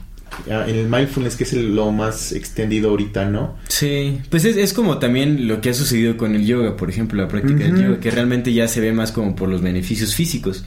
Ah, 0.50 0.64
El 0.66 0.88
mindfulness 0.88 1.36
que 1.36 1.44
es 1.44 1.52
el- 1.52 1.74
lo 1.74 1.92
más 1.92 2.32
extendido 2.32 2.88
ahorita, 2.90 3.26
¿no? 3.28 3.56
Sí, 3.68 4.18
pues 4.30 4.44
es, 4.46 4.56
es 4.56 4.72
como 4.72 4.98
también 4.98 5.46
lo 5.46 5.60
que 5.60 5.70
ha 5.70 5.74
sucedido 5.74 6.16
con 6.16 6.34
el 6.34 6.46
yoga, 6.46 6.74
por 6.76 6.88
ejemplo, 6.88 7.20
la 7.20 7.28
práctica 7.28 7.64
del 7.64 7.76
yoga, 7.82 8.00
que 8.00 8.10
realmente 8.10 8.52
ya 8.52 8.66
se 8.66 8.80
ve 8.80 8.92
más 8.92 9.12
como 9.12 9.36
por 9.36 9.48
los 9.50 9.60
beneficios 9.60 10.14
físicos. 10.14 10.64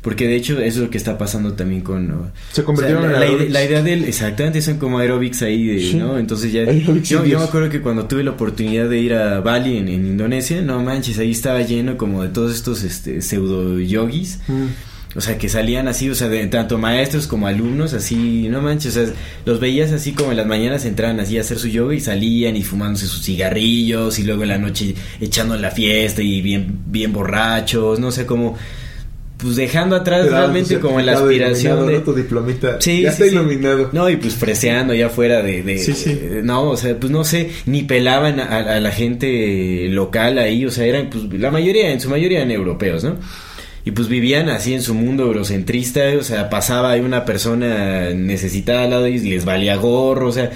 Porque 0.00 0.26
de 0.26 0.34
hecho 0.36 0.54
eso 0.60 0.62
es 0.62 0.76
lo 0.78 0.88
que 0.88 0.96
está 0.96 1.18
pasando 1.18 1.52
también 1.52 1.82
con... 1.82 2.06
Se 2.06 2.12
o 2.14 2.30
sea, 2.54 2.64
convirtieron 2.64 3.12
la, 3.12 3.26
en 3.26 3.52
la 3.52 3.60
la 3.60 3.64
idea 3.66 3.82
del... 3.82 4.04
Exactamente, 4.04 4.62
son 4.62 4.78
como 4.78 4.98
aerobics 4.98 5.42
ahí, 5.42 5.66
de, 5.66 5.80
Sí. 5.80 5.96
¿no? 5.96 6.16
Entonces 6.18 6.50
ya... 6.52 6.64
Yo, 6.72 7.26
yo 7.26 7.38
me 7.38 7.44
acuerdo 7.44 7.68
que 7.68 7.82
cuando 7.82 8.06
tuve 8.06 8.24
la 8.24 8.30
oportunidad 8.30 8.88
de 8.88 8.98
ir 8.98 9.12
a 9.12 9.40
Bali, 9.40 9.76
en, 9.76 9.88
en 9.88 10.06
Indonesia, 10.06 10.62
no 10.62 10.82
manches, 10.82 11.18
ahí 11.18 11.32
estaba 11.32 11.60
lleno 11.60 11.98
como 11.98 12.22
de 12.22 12.30
todos 12.30 12.54
estos 12.54 12.82
este, 12.82 13.20
pseudo 13.20 13.78
yogis. 13.78 14.38
Mm. 14.48 14.66
O 15.16 15.20
sea, 15.20 15.36
que 15.38 15.48
salían 15.48 15.88
así, 15.88 16.08
o 16.08 16.14
sea, 16.14 16.28
de 16.28 16.46
tanto 16.46 16.78
maestros 16.78 17.26
como 17.26 17.48
alumnos, 17.48 17.94
así, 17.94 18.46
no 18.48 18.62
manches, 18.62 18.96
o 18.96 19.04
sea, 19.06 19.12
los 19.44 19.58
veías 19.58 19.90
así 19.90 20.12
como 20.12 20.30
en 20.30 20.36
las 20.36 20.46
mañanas 20.46 20.84
entraban 20.84 21.18
así 21.18 21.36
a 21.36 21.40
hacer 21.40 21.58
su 21.58 21.66
yoga 21.66 21.94
y 21.96 22.00
salían 22.00 22.56
y 22.56 22.62
fumándose 22.62 23.06
sus 23.06 23.24
cigarrillos 23.24 24.20
y 24.20 24.22
luego 24.22 24.44
en 24.44 24.50
la 24.50 24.58
noche 24.58 24.94
echando 25.20 25.56
la 25.56 25.72
fiesta 25.72 26.22
y 26.22 26.40
bien, 26.42 26.78
bien 26.86 27.12
borrachos, 27.12 27.98
no 27.98 28.12
sé, 28.12 28.24
como, 28.24 28.56
pues 29.36 29.56
dejando 29.56 29.96
atrás 29.96 30.30
realmente 30.30 30.78
como 30.78 31.00
la 31.00 31.14
aspiración 31.14 31.88
de... 31.88 31.94
¿no? 31.94 32.00
Tu 32.02 32.14
diplomita. 32.14 32.76
Sí, 32.80 33.00
ya 33.02 33.10
sí, 33.10 33.14
está 33.14 33.24
sí. 33.24 33.30
iluminado. 33.34 33.88
No, 33.92 34.08
y 34.08 34.14
pues 34.16 34.34
freseando 34.34 34.94
ya 34.94 35.08
fuera 35.08 35.42
de... 35.42 35.64
de- 35.64 35.78
Sí, 35.78 35.92
sí. 35.94 36.14
de- 36.14 36.42
no, 36.44 36.70
o 36.70 36.76
sea, 36.76 36.94
pues 37.00 37.10
no 37.10 37.24
sé, 37.24 37.50
ni 37.66 37.82
pelaban 37.82 38.38
a, 38.38 38.58
a 38.76 38.78
la 38.78 38.92
gente 38.92 39.88
local 39.88 40.38
ahí, 40.38 40.64
o 40.66 40.70
sea, 40.70 40.84
eran 40.84 41.10
pues 41.10 41.24
la 41.32 41.50
mayoría, 41.50 41.90
en 41.90 42.00
su 42.00 42.08
mayoría 42.10 42.38
eran 42.38 42.52
europeos, 42.52 43.02
¿no? 43.02 43.16
Y 43.84 43.92
pues 43.92 44.08
vivían 44.08 44.48
así 44.48 44.74
en 44.74 44.82
su 44.82 44.94
mundo 44.94 45.24
eurocentrista, 45.24 46.00
o 46.18 46.22
sea, 46.22 46.50
pasaba 46.50 46.90
ahí 46.90 47.00
una 47.00 47.24
persona 47.24 48.10
necesitada 48.10 48.84
al 48.84 48.90
lado 48.90 49.02
de 49.04 49.10
y 49.10 49.18
les 49.20 49.44
valía 49.44 49.76
gorro, 49.76 50.28
o 50.28 50.32
sea, 50.32 50.50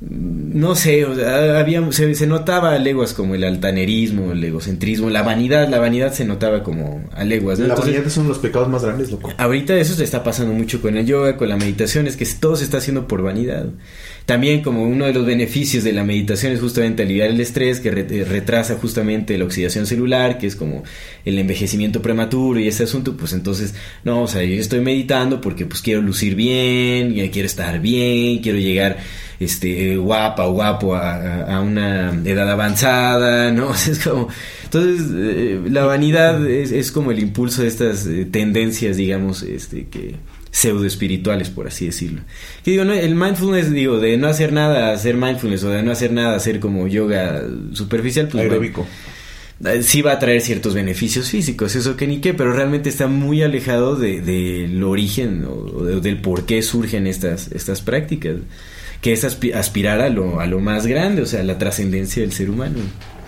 no 0.00 0.74
sé, 0.74 1.06
o 1.06 1.14
sea, 1.14 1.58
había, 1.58 1.80
se, 1.90 2.14
se 2.14 2.26
notaba 2.26 2.72
a 2.72 2.78
leguas 2.78 3.14
como 3.14 3.34
el 3.34 3.44
altanerismo, 3.44 4.32
el 4.32 4.44
egocentrismo, 4.44 5.08
la 5.08 5.22
vanidad, 5.22 5.68
la 5.68 5.78
vanidad 5.78 6.12
se 6.12 6.26
notaba 6.26 6.62
como 6.62 7.08
a 7.14 7.24
leguas, 7.24 7.58
¿no? 7.58 7.66
La 7.66 7.74
Entonces, 7.74 7.94
vanidad 7.94 8.12
son 8.12 8.28
los 8.28 8.38
pecados 8.38 8.68
más 8.68 8.84
grandes, 8.84 9.10
loco. 9.10 9.32
Ahorita 9.38 9.74
eso 9.76 9.94
se 9.94 10.04
está 10.04 10.22
pasando 10.22 10.52
mucho 10.52 10.82
con 10.82 10.96
el 10.98 11.06
yoga, 11.06 11.36
con 11.36 11.48
la 11.48 11.56
meditación, 11.56 12.06
es 12.06 12.16
que 12.16 12.26
todo 12.26 12.56
se 12.56 12.64
está 12.64 12.78
haciendo 12.78 13.08
por 13.08 13.22
vanidad. 13.22 13.66
También 14.26 14.60
como 14.60 14.82
uno 14.82 15.06
de 15.06 15.14
los 15.14 15.24
beneficios 15.24 15.84
de 15.84 15.92
la 15.92 16.02
meditación 16.02 16.52
es 16.52 16.60
justamente 16.60 17.04
aliviar 17.04 17.30
el 17.30 17.40
estrés 17.40 17.78
que 17.78 17.90
eh, 17.90 18.24
retrasa 18.24 18.74
justamente 18.74 19.38
la 19.38 19.44
oxidación 19.44 19.86
celular, 19.86 20.36
que 20.36 20.48
es 20.48 20.56
como 20.56 20.82
el 21.24 21.38
envejecimiento 21.38 22.02
prematuro 22.02 22.58
y 22.58 22.66
ese 22.66 22.82
asunto, 22.82 23.16
pues 23.16 23.32
entonces, 23.32 23.76
no, 24.02 24.22
o 24.22 24.26
sea, 24.26 24.42
yo 24.42 24.60
estoy 24.60 24.80
meditando 24.80 25.40
porque 25.40 25.64
pues 25.64 25.80
quiero 25.80 26.02
lucir 26.02 26.34
bien, 26.34 27.14
quiero 27.30 27.46
estar 27.46 27.80
bien, 27.80 28.38
quiero 28.38 28.58
llegar 28.58 28.96
este 29.38 29.96
guapa 29.96 30.46
o 30.46 30.52
guapo 30.52 30.96
a, 30.96 31.60
una 31.60 32.10
edad 32.24 32.50
avanzada, 32.50 33.52
¿no? 33.52 33.72
Es 33.88 34.00
como 34.00 34.28
entonces 34.64 35.06
eh, 35.14 35.60
la 35.70 35.84
vanidad 35.84 36.44
es, 36.48 36.72
es 36.72 36.90
como 36.90 37.12
el 37.12 37.20
impulso 37.20 37.62
de 37.62 37.68
estas 37.68 38.04
eh, 38.06 38.24
tendencias, 38.24 38.96
digamos, 38.96 39.44
este 39.44 39.86
que 39.86 40.16
pseudo 40.58 40.86
espirituales, 40.86 41.50
por 41.50 41.66
así 41.66 41.84
decirlo. 41.86 42.22
Que 42.64 42.70
digo, 42.70 42.84
no, 42.84 42.94
el 42.94 43.14
mindfulness, 43.14 43.70
digo, 43.70 43.98
de 44.00 44.16
no 44.16 44.26
hacer 44.28 44.52
nada, 44.54 44.92
hacer 44.92 45.14
mindfulness 45.16 45.64
o 45.64 45.68
de 45.70 45.82
no 45.82 45.92
hacer 45.92 46.12
nada, 46.12 46.34
hacer 46.34 46.60
como 46.60 46.86
yoga 46.88 47.42
superficial, 47.72 48.28
pues 48.28 48.42
Aeróbico. 48.44 48.86
eh, 49.64 49.82
sí 49.82 50.00
va 50.00 50.12
a 50.12 50.18
traer 50.18 50.40
ciertos 50.40 50.72
beneficios 50.74 51.28
físicos, 51.30 51.76
eso 51.76 51.94
que 51.96 52.06
ni 52.06 52.20
qué, 52.20 52.32
pero 52.32 52.54
realmente 52.54 52.88
está 52.88 53.06
muy 53.06 53.42
alejado 53.42 53.96
de, 53.96 54.22
del 54.22 54.82
origen 54.82 55.44
o, 55.46 55.84
de- 55.84 56.00
del 56.00 56.22
por 56.22 56.46
qué 56.46 56.62
surgen 56.62 57.06
estas, 57.06 57.52
estas 57.52 57.82
prácticas, 57.82 58.36
que 59.02 59.12
es 59.12 59.24
aspi- 59.24 59.52
aspirar 59.54 60.00
a 60.00 60.08
lo, 60.08 60.40
a 60.40 60.46
lo 60.46 60.58
más 60.60 60.86
grande, 60.86 61.20
o 61.20 61.26
sea, 61.26 61.42
la 61.42 61.58
trascendencia 61.58 62.22
del 62.22 62.32
ser 62.32 62.48
humano. 62.48 62.78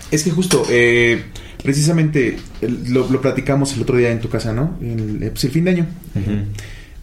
Es 0.09 0.23
que 0.23 0.31
justo, 0.31 0.65
eh, 0.71 1.21
precisamente 1.61 2.37
lo, 2.87 3.07
lo 3.07 3.21
platicamos 3.21 3.75
el 3.75 3.83
otro 3.83 3.97
día 3.97 4.09
en 4.09 4.19
tu 4.19 4.29
casa, 4.29 4.51
¿no? 4.51 4.79
El, 4.81 5.21
eh, 5.21 5.29
pues 5.29 5.43
el 5.43 5.51
fin 5.51 5.65
de 5.65 5.69
año. 5.69 5.85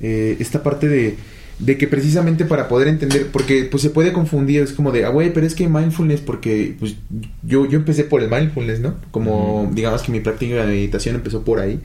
Eh, 0.01 0.37
esta 0.41 0.63
parte 0.63 0.89
de, 0.89 1.17
de 1.59 1.79
que 1.79 1.89
precisamente 1.89 2.45
para 2.45 2.69
poder 2.69 2.89
entender, 2.89 3.29
porque 3.33 3.65
pues 3.71 3.83
se 3.83 3.91
puede 3.91 4.13
confundir, 4.13 4.63
es 4.63 4.73
como 4.73 4.93
de, 4.93 5.05
ah, 5.05 5.09
güey, 5.09 5.33
pero 5.33 5.47
es 5.47 5.55
que 5.55 5.69
mindfulness, 5.69 6.21
porque 6.21 6.77
pues 6.79 6.97
yo, 7.43 7.67
yo 7.69 7.79
empecé 7.79 8.05
por 8.05 8.23
el 8.23 8.31
mindfulness, 8.31 8.81
¿no? 8.81 8.97
Como 9.11 9.71
digamos 9.73 10.03
que 10.03 10.13
mi 10.13 10.21
práctica 10.21 10.57
de 10.57 10.67
meditación 10.67 11.15
empezó 11.15 11.43
por 11.43 11.61
ahí. 11.61 11.81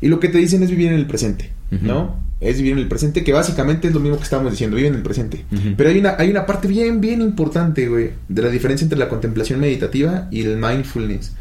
Y 0.00 0.08
lo 0.08 0.18
que 0.18 0.28
te 0.28 0.38
dicen 0.38 0.62
es 0.62 0.70
vivir 0.70 0.88
en 0.88 0.94
el 0.94 1.06
presente, 1.06 1.50
¿no? 1.82 2.18
Es 2.40 2.56
vivir 2.56 2.72
en 2.72 2.78
el 2.78 2.88
presente, 2.88 3.22
que 3.22 3.34
básicamente 3.34 3.88
es 3.88 3.94
lo 3.94 4.00
mismo 4.00 4.16
que 4.16 4.24
estábamos 4.24 4.52
diciendo, 4.52 4.76
vive 4.76 4.88
en 4.88 4.94
el 4.94 5.02
presente. 5.02 5.44
Pero 5.76 5.90
hay 5.90 5.98
una, 5.98 6.16
hay 6.18 6.30
una 6.30 6.46
parte 6.46 6.68
bien, 6.68 7.00
bien 7.00 7.20
importante, 7.20 7.86
güey, 7.86 8.12
de 8.28 8.42
la 8.42 8.48
diferencia 8.48 8.84
entre 8.84 8.98
la 8.98 9.10
contemplación 9.10 9.60
meditativa 9.60 10.26
y 10.30 10.40
el 10.40 10.56
mindfulness. 10.56 11.34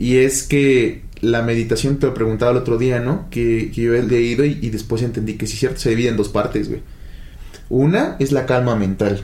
Y 0.00 0.16
es 0.16 0.44
que 0.44 1.02
la 1.20 1.42
meditación, 1.42 1.98
te 1.98 2.06
lo 2.06 2.14
preguntaba 2.14 2.52
el 2.52 2.56
otro 2.56 2.78
día, 2.78 3.00
¿no? 3.00 3.28
Que, 3.28 3.70
que 3.70 3.82
yo 3.82 3.94
he 3.94 4.02
leído 4.02 4.46
y, 4.46 4.58
y 4.62 4.70
después 4.70 5.02
entendí 5.02 5.34
que 5.34 5.46
sí, 5.46 5.58
cierto, 5.58 5.78
se 5.78 5.90
divide 5.90 6.08
en 6.08 6.16
dos 6.16 6.30
partes, 6.30 6.70
güey. 6.70 6.80
Una 7.68 8.16
es 8.18 8.32
la 8.32 8.46
calma 8.46 8.76
mental, 8.76 9.20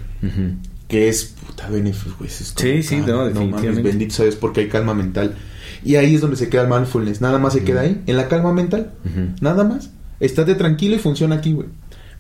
que 0.87 1.09
es 1.09 1.35
puta 1.47 1.70
beneficio, 1.70 2.14
güey. 2.18 2.29
es 2.29 2.53
Sí, 2.55 2.83
sí, 2.83 2.97
no, 2.97 3.16
mames, 3.16 3.35
definitivamente. 3.35 3.83
bendito 3.89 4.14
sabes 4.14 4.37
porque 4.37 4.61
hay 4.61 4.68
calma 4.68 4.93
mental. 4.93 5.35
Y 5.83 5.97
ahí 5.97 6.14
es 6.14 6.20
donde 6.20 6.37
se 6.37 6.51
queda 6.51 6.62
el 6.62 6.68
mindfulness. 6.68 7.22
Nada 7.22 7.39
más 7.39 7.55
se 7.55 7.64
queda 7.64 7.81
ahí, 7.81 8.03
en 8.07 8.16
la 8.18 8.29
calma 8.29 8.53
mental. 8.53 8.93
Nada 9.41 9.64
más. 9.64 9.91
Estate 10.20 10.57
tranquilo 10.57 10.97
y 10.97 10.99
funciona 10.99 11.37
aquí, 11.37 11.55
güey. 11.55 11.68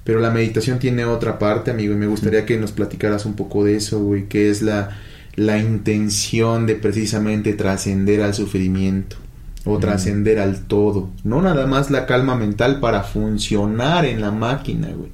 Pero 0.02 0.20
la 0.20 0.30
meditación 0.30 0.78
tiene 0.78 1.04
otra 1.04 1.38
parte, 1.38 1.70
amigo, 1.70 1.92
y 1.92 1.96
me 1.96 2.06
gustaría 2.06 2.46
que 2.46 2.56
nos 2.56 2.72
platicaras 2.72 3.26
un 3.26 3.34
poco 3.34 3.64
de 3.64 3.76
eso, 3.76 4.00
güey, 4.00 4.28
que 4.28 4.48
es 4.48 4.62
la, 4.62 4.96
la 5.36 5.58
intención 5.58 6.66
de 6.66 6.74
precisamente 6.74 7.52
trascender 7.52 8.22
al 8.22 8.34
sufrimiento 8.34 9.16
o 9.64 9.78
trascender 9.78 10.38
al 10.38 10.60
todo. 10.62 11.10
No 11.24 11.42
nada 11.42 11.66
más 11.66 11.90
la 11.90 12.06
calma 12.06 12.36
mental 12.36 12.80
para 12.80 13.02
funcionar 13.02 14.04
en 14.04 14.20
la 14.20 14.30
máquina, 14.30 14.88
güey 14.88 15.10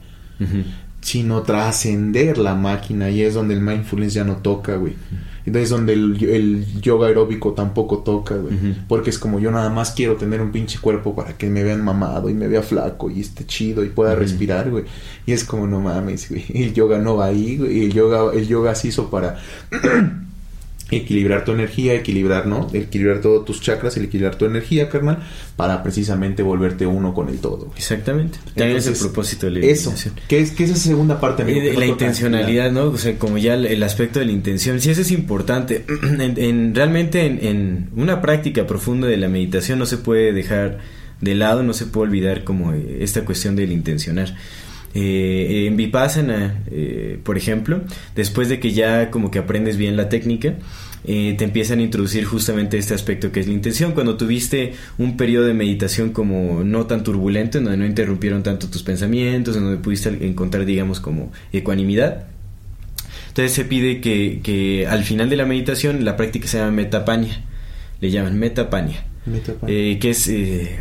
sino 1.03 1.43
trascender 1.43 2.39
la 2.39 2.55
máquina 2.55 3.11
y 3.11 3.23
es 3.23 3.35
donde 3.35 3.55
el 3.55 3.61
mindfulness 3.61 4.15
ya 4.15 4.25
no 4.25 4.37
toca, 4.37 4.77
güey. 4.77 4.95
Entonces 5.45 5.65
es 5.65 5.71
donde 5.71 5.93
el, 5.95 6.23
el 6.25 6.81
yoga 6.81 7.09
aeróbico 7.09 7.53
tampoco 7.53 7.99
toca, 7.99 8.37
güey. 8.37 8.55
Porque 8.89 9.11
es 9.11 9.19
como 9.19 9.41
yo 9.41 9.51
nada 9.51 9.71
más 9.71 9.91
quiero 9.91 10.17
tener 10.17 10.41
un 10.41 10.53
pinche 10.53 10.79
cuerpo 10.79 11.15
para 11.15 11.37
que 11.37 11.49
me 11.49 11.63
vean 11.63 11.83
mamado 11.85 12.29
y 12.29 12.35
me 12.35 12.49
vea 12.49 12.63
flaco 12.63 13.11
y 13.11 13.21
esté 13.21 13.45
chido 13.45 13.85
y 13.85 13.89
pueda 13.89 14.15
respirar, 14.15 14.71
güey. 14.71 14.85
Y 15.27 15.33
es 15.33 15.45
como 15.45 15.67
no 15.67 15.81
mames, 15.81 16.29
güey. 16.31 16.45
El 16.55 16.73
yoga 16.75 16.99
no 16.99 17.17
va 17.17 17.27
ahí, 17.27 17.59
güey. 17.59 17.85
El 17.87 17.93
yoga, 17.93 18.33
el 18.33 18.47
yoga 18.47 18.75
se 18.75 18.89
hizo 18.89 19.11
para 19.11 19.39
equilibrar 20.97 21.45
tu 21.45 21.53
energía, 21.53 21.95
equilibrar, 21.95 22.47
¿no? 22.47 22.69
Equilibrar 22.73 23.21
todos 23.21 23.45
tus 23.45 23.61
chakras, 23.61 23.97
equilibrar 23.97 24.37
tu 24.37 24.45
energía, 24.45 24.89
carnal, 24.89 25.19
para 25.57 25.83
precisamente 25.83 26.43
volverte 26.43 26.87
uno 26.87 27.15
con 27.15 27.29
el 27.29 27.39
todo, 27.39 27.59
güey. 27.67 27.73
Exactamente. 27.77 28.39
También 28.55 28.79
es 28.79 28.87
el 28.87 28.95
propósito 28.95 29.47
de 29.47 29.53
la 29.61 29.67
Eso. 29.67 29.93
¿Qué 30.29 30.41
es, 30.41 30.51
qué 30.53 30.65
es 30.65 30.71
esa 30.71 30.81
segunda 30.81 31.19
parte, 31.21 31.43
amigo? 31.43 31.61
La 31.61 31.73
toca? 31.75 31.87
intencionalidad, 31.87 32.71
¿no? 32.73 32.85
O 32.85 32.99
sea, 32.99 33.19
como 33.19 33.39
ya 33.39 33.55
el, 33.55 33.67
el 33.67 33.83
aspecto 33.83 34.19
de 34.19 34.27
la 34.27 34.33
intención. 34.33 34.81
Sí, 34.81 34.91
eso 34.91 35.01
es 35.01 35.11
importante. 35.11 35.85
En, 36.03 36.21
en- 36.39 36.75
realmente 36.75 37.25
en, 37.27 37.45
en 37.45 37.89
una 37.97 38.21
práctica 38.21 38.67
profunda 38.67 39.07
de 39.09 39.17
la 39.17 39.29
meditación 39.29 39.79
no 39.79 39.87
se 39.87 39.97
puede 39.99 40.33
dejar 40.33 40.79
de 41.21 41.35
lado, 41.35 41.63
no 41.63 41.73
se 41.73 41.87
puede 41.87 42.09
olvidar 42.09 42.45
como 42.45 42.73
eh, 42.75 42.99
esta 43.01 43.25
cuestión 43.25 43.57
del 43.57 43.73
intencionar. 43.73 44.35
Eh, 44.95 45.67
en 45.67 45.77
Vipassana, 45.77 46.63
eh, 46.71 47.19
por 47.23 47.39
ejemplo, 47.39 47.81
después 48.15 48.49
de 48.49 48.61
que 48.61 48.73
ya 48.73 49.11
como 49.11 49.31
que 49.31 49.39
aprendes 49.39 49.77
bien 49.77 49.97
la 49.97 50.09
técnica, 50.09 50.55
eh, 51.05 51.35
te 51.37 51.45
empiezan 51.45 51.81
a 51.81 51.83
introducir 51.83 52.25
justamente 52.25 52.79
este 52.79 52.95
aspecto 52.95 53.33
que 53.33 53.41
es 53.41 53.47
la 53.47 53.53
intención. 53.53 53.93
Cuando 53.93 54.17
tuviste 54.17 54.75
un 54.99 55.17
periodo 55.17 55.47
de 55.47 55.55
meditación 55.55 56.11
como 56.11 56.63
no 56.63 56.87
tan 56.87 57.03
turbulento, 57.03 57.59
en 57.59 57.65
donde 57.65 57.79
no 57.79 57.87
interrumpieron 57.87 58.43
tanto 58.43 58.69
tus 58.69 58.83
pensamientos, 58.83 59.57
en 59.57 59.65
donde 59.65 59.79
pudiste 59.79 60.11
encontrar, 60.27 60.65
digamos, 60.65 61.01
como 61.01 61.33
ecuanimidad. 61.53 62.27
Entonces 63.29 63.53
se 63.53 63.65
pide 63.65 64.01
que, 64.01 64.41
que 64.43 64.87
al 64.87 65.05
final 65.05 65.31
de 65.31 65.37
la 65.37 65.47
meditación 65.47 66.05
la 66.05 66.17
práctica 66.17 66.47
se 66.47 66.59
llama 66.59 66.71
metapania. 66.73 67.43
Le 68.01 68.11
llaman 68.11 68.39
metapania. 68.39 69.05
Metapania. 69.25 69.75
Eh, 69.75 69.99
que 69.99 70.11
es 70.11 70.29
eh, 70.29 70.79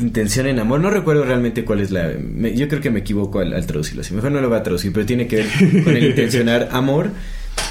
intención 0.00 0.46
en 0.46 0.58
amor. 0.58 0.80
No 0.80 0.90
recuerdo 0.90 1.24
realmente 1.24 1.64
cuál 1.64 1.80
es 1.80 1.90
la... 1.90 2.12
me- 2.18 2.56
yo 2.56 2.68
creo 2.68 2.80
que 2.80 2.90
me 2.90 3.00
equivoco 3.00 3.40
al, 3.40 3.52
al 3.52 3.66
traducirlo 3.66 4.02
así. 4.02 4.14
Mejor 4.14 4.32
no 4.32 4.40
lo 4.40 4.48
voy 4.48 4.58
a 4.58 4.62
traducir, 4.62 4.92
pero 4.92 5.06
tiene 5.06 5.26
que 5.26 5.36
ver 5.36 5.46
con 5.84 5.96
el 5.96 6.04
intencionar 6.06 6.68
amor 6.72 7.10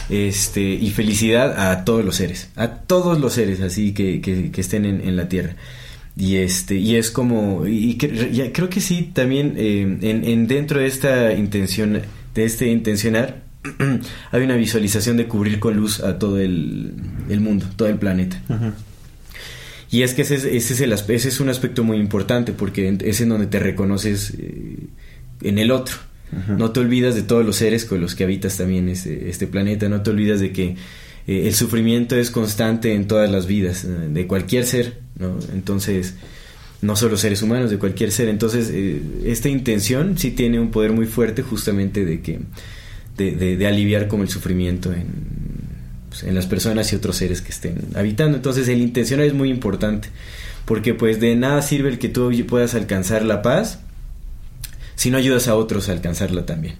este 0.10 0.62
y 0.62 0.90
felicidad 0.92 1.72
a 1.72 1.84
todos 1.86 2.04
los 2.06 2.16
seres. 2.16 2.50
A 2.56 2.68
todos 2.70 3.20
los 3.20 3.34
seres 3.34 3.62
así 3.62 3.94
que, 3.94 4.22
que, 4.22 4.52
que 4.52 4.62
estén 4.62 4.86
en, 4.86 5.02
en 5.02 5.16
la 5.16 5.28
tierra. 5.30 5.56
Y 6.18 6.38
este 6.38 6.76
y 6.76 6.96
es 6.96 7.12
como 7.12 7.68
y 7.68 7.98
cre- 7.98 8.32
ya 8.32 8.54
creo 8.54 8.70
que 8.70 8.80
sí 8.80 9.10
también 9.14 9.56
eh, 9.58 9.82
en, 10.02 10.24
en 10.24 10.48
dentro 10.48 10.80
de 10.80 10.86
esta 10.88 11.34
intención 11.34 12.00
de 12.34 12.44
este 12.46 12.68
intencionar 12.68 13.44
hay 14.32 14.42
una 14.44 14.56
visualización 14.56 15.18
de 15.18 15.26
cubrir 15.26 15.60
con 15.60 15.76
luz 15.76 16.00
a 16.02 16.18
todo 16.18 16.40
el, 16.40 16.94
el 17.30 17.42
mundo, 17.42 17.66
todo 17.76 17.90
el 17.90 17.98
planeta. 17.98 18.42
Ujú. 18.48 18.72
Y 19.92 20.02
es 20.02 20.14
que 20.14 20.24
ese 20.24 20.36
es, 20.36 20.44
ese 20.46 20.74
es, 20.74 20.82
el 20.82 20.92
ese 20.94 21.28
es 21.30 21.40
un 21.40 21.50
aspecto 21.50 21.84
muy 21.84 21.98
importante 21.98 22.52
porque 22.54 22.98
es 23.04 23.22
en 23.22 23.30
donde 23.30 23.48
te 23.48 23.60
reconoces 23.60 24.34
eh, 24.38 24.78
en 25.42 25.58
el 25.60 25.72
otro. 25.72 25.96
No 26.58 26.72
te 26.72 26.80
olvidas 26.82 27.16
de 27.16 27.22
todos 27.22 27.46
los 27.46 27.56
seres 27.56 27.86
con 27.86 28.02
los 28.02 28.14
que 28.16 28.24
habitas 28.26 28.58
también 28.58 28.90
este, 28.90 29.30
este 29.30 29.48
planeta, 29.48 29.88
no 29.88 30.02
te 30.02 30.10
olvidas 30.10 30.40
de 30.42 30.52
que 30.52 30.76
eh, 31.28 31.48
el 31.48 31.54
sufrimiento 31.54 32.18
es 32.18 32.30
constante 32.30 32.94
en 32.94 33.08
todas 33.08 33.32
las 33.32 33.46
vidas, 33.46 33.86
eh, 33.86 33.88
de 34.12 34.28
cualquier 34.28 34.66
ser, 34.66 35.00
¿no? 35.18 35.38
Entonces, 35.54 36.16
no 36.82 36.96
solo 36.98 37.16
seres 37.16 37.42
humanos, 37.42 37.70
de 37.72 37.78
cualquier 37.78 38.12
ser. 38.12 38.28
Entonces, 38.28 38.70
eh, 38.74 39.02
esta 39.26 39.48
intención 39.50 40.18
sí 40.18 40.32
tiene 40.32 40.60
un 40.60 40.72
poder 40.72 40.92
muy 40.92 41.06
fuerte 41.06 41.42
justamente 41.42 42.04
de 42.04 42.20
que, 42.22 42.40
de, 43.18 43.32
de- 43.32 43.56
de 43.56 43.68
aliviar 43.68 44.08
como 44.10 44.24
el 44.24 44.30
sufrimiento 44.30 44.92
en, 44.92 45.06
pues, 46.16 46.30
en 46.30 46.36
las 46.36 46.48
personas 46.48 46.92
y 46.94 46.96
otros 46.96 47.18
seres 47.18 47.42
que 47.42 47.52
estén 47.52 47.78
habitando. 47.96 48.38
Entonces, 48.38 48.68
el 48.70 48.82
intencionar 48.82 49.26
es 49.26 49.34
muy 49.34 49.50
importante, 49.50 50.10
porque 50.66 50.94
pues 50.94 51.20
de 51.20 51.36
nada 51.36 51.62
sirve 51.62 51.90
el 51.90 52.00
que 52.00 52.10
tú 52.10 52.32
puedas 52.48 52.74
alcanzar 52.74 53.26
la 53.26 53.42
paz 53.42 53.80
si 54.96 55.10
no 55.10 55.18
ayudas 55.18 55.50
a 55.50 55.56
otros 55.56 55.90
a 55.90 55.92
alcanzarla 55.92 56.46
también. 56.46 56.76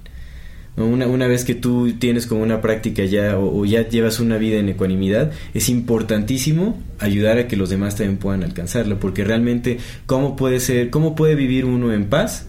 Una, 0.78 1.08
una 1.08 1.28
vez 1.28 1.46
que 1.46 1.56
tú 1.56 1.94
tienes 2.00 2.28
como 2.28 2.44
una 2.44 2.62
práctica 2.62 3.06
ya 3.06 3.38
o, 3.38 3.66
ya 3.66 3.88
llevas 3.88 4.20
una 4.20 4.38
vida 4.38 4.58
en 4.58 4.70
ecuanimidad, 4.70 5.32
es 5.54 5.70
importantísimo 5.70 6.82
ayudar 7.00 7.38
a 7.38 7.48
que 7.48 7.56
los 7.56 7.70
demás 7.70 7.96
también 7.96 8.18
puedan 8.18 8.44
alcanzarla, 8.44 9.00
porque 9.00 9.24
realmente 9.24 9.78
cómo 10.06 10.36
puede 10.36 10.60
ser, 10.60 10.90
cómo 10.90 11.16
puede 11.16 11.36
vivir 11.36 11.66
uno 11.66 11.94
en 11.94 12.08
paz 12.08 12.48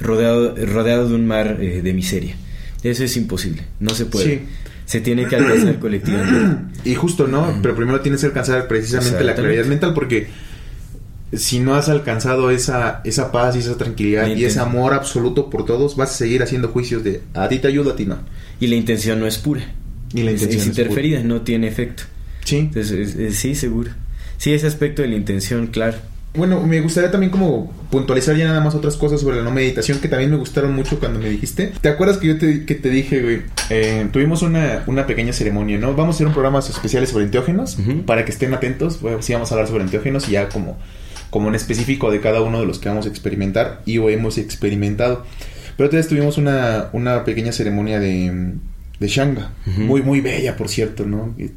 rodeado, 0.00 0.54
rodeado 0.56 1.08
de 1.08 1.14
un 1.14 1.26
mar 1.26 1.58
eh, 1.60 1.82
de 1.82 1.92
miseria. 1.92 2.36
Eso 2.82 3.04
es 3.04 3.16
imposible, 3.16 3.62
no 3.78 3.90
se 3.90 4.06
puede. 4.06 4.42
Se 4.90 5.00
tiene 5.00 5.26
que 5.26 5.36
alcanzar 5.36 5.78
colectivamente. 5.78 6.56
Y 6.84 6.94
justo, 6.94 7.26
¿no? 7.26 7.58
Pero 7.62 7.76
primero 7.76 8.00
tienes 8.00 8.20
que 8.22 8.26
alcanzar 8.28 8.66
precisamente 8.66 9.22
la 9.22 9.34
claridad 9.34 9.64
mental 9.66 9.92
porque 9.94 10.28
si 11.32 11.60
no 11.60 11.74
has 11.76 11.88
alcanzado 11.88 12.50
esa, 12.50 13.00
esa 13.04 13.30
paz 13.30 13.54
y 13.54 13.60
esa 13.60 13.76
tranquilidad 13.76 14.26
y 14.34 14.44
ese 14.44 14.58
amor 14.58 14.94
absoluto 14.94 15.48
por 15.48 15.64
todos, 15.64 15.94
vas 15.96 16.10
a 16.10 16.14
seguir 16.14 16.42
haciendo 16.42 16.68
juicios 16.68 17.04
de 17.04 17.22
a 17.34 17.48
ti 17.48 17.58
te 17.60 17.68
ayuda, 17.68 17.92
a 17.92 17.96
ti 17.96 18.04
no. 18.06 18.18
Y 18.58 18.66
la 18.66 18.74
intención 18.74 19.20
no 19.20 19.26
es 19.26 19.38
pura. 19.38 19.62
Y 20.12 20.22
la 20.24 20.32
intención 20.32 20.60
es, 20.62 20.66
es 20.66 20.70
pura. 20.72 20.82
interferida, 20.82 21.22
no 21.22 21.42
tiene 21.42 21.68
efecto. 21.68 22.02
Sí. 22.44 22.56
Entonces, 22.56 23.10
es- 23.10 23.16
es- 23.16 23.36
sí, 23.36 23.54
seguro. 23.54 23.90
Sí, 24.38 24.52
ese 24.54 24.66
aspecto 24.66 25.02
de 25.02 25.08
la 25.08 25.14
intención, 25.16 25.68
claro. 25.68 25.98
Bueno, 26.34 26.64
me 26.64 26.80
gustaría 26.80 27.10
también 27.10 27.30
como 27.30 27.72
puntualizar 27.90 28.36
ya 28.36 28.46
nada 28.46 28.60
más 28.60 28.76
otras 28.76 28.96
cosas 28.96 29.20
sobre 29.20 29.38
la 29.38 29.42
no 29.42 29.50
meditación 29.50 29.98
que 29.98 30.06
también 30.06 30.30
me 30.30 30.36
gustaron 30.36 30.74
mucho 30.74 31.00
cuando 31.00 31.18
me 31.18 31.28
dijiste. 31.28 31.72
¿Te 31.80 31.88
acuerdas 31.88 32.18
que 32.18 32.28
yo 32.28 32.38
te, 32.38 32.64
que 32.64 32.76
te 32.76 32.88
dije, 32.88 33.20
güey? 33.20 33.42
Eh, 33.68 34.08
tuvimos 34.12 34.42
una, 34.42 34.84
una 34.86 35.06
pequeña 35.06 35.32
ceremonia, 35.32 35.78
¿no? 35.78 35.94
Vamos 35.94 36.14
a 36.14 36.16
hacer 36.16 36.26
un 36.28 36.32
programa 36.32 36.60
especiales 36.60 37.10
sobre 37.10 37.24
enteógenos 37.24 37.78
para 38.06 38.24
que 38.24 38.30
estén 38.30 38.54
atentos. 38.54 39.00
Bueno, 39.00 39.22
sí 39.22 39.32
vamos 39.32 39.50
a 39.50 39.54
hablar 39.54 39.68
sobre 39.68 39.82
enteógenos 39.82 40.28
y 40.28 40.32
ya 40.32 40.48
como, 40.48 40.78
como 41.30 41.48
en 41.48 41.56
específico 41.56 42.12
de 42.12 42.20
cada 42.20 42.42
uno 42.42 42.60
de 42.60 42.66
los 42.66 42.78
que 42.78 42.88
vamos 42.88 43.06
a 43.06 43.08
experimentar 43.08 43.82
y 43.84 43.98
o 43.98 44.08
hemos 44.08 44.38
experimentado. 44.38 45.24
Pero 45.76 45.88
entonces 45.88 46.08
tuvimos 46.08 46.38
una, 46.38 46.90
una 46.92 47.24
pequeña 47.24 47.50
ceremonia 47.50 47.98
de, 47.98 48.54
de 49.00 49.08
Shanga. 49.08 49.50
Muy, 49.78 50.02
muy 50.02 50.20
bella, 50.20 50.56
por 50.56 50.68
cierto, 50.68 51.04
¿no? 51.06 51.34
Y 51.38 51.50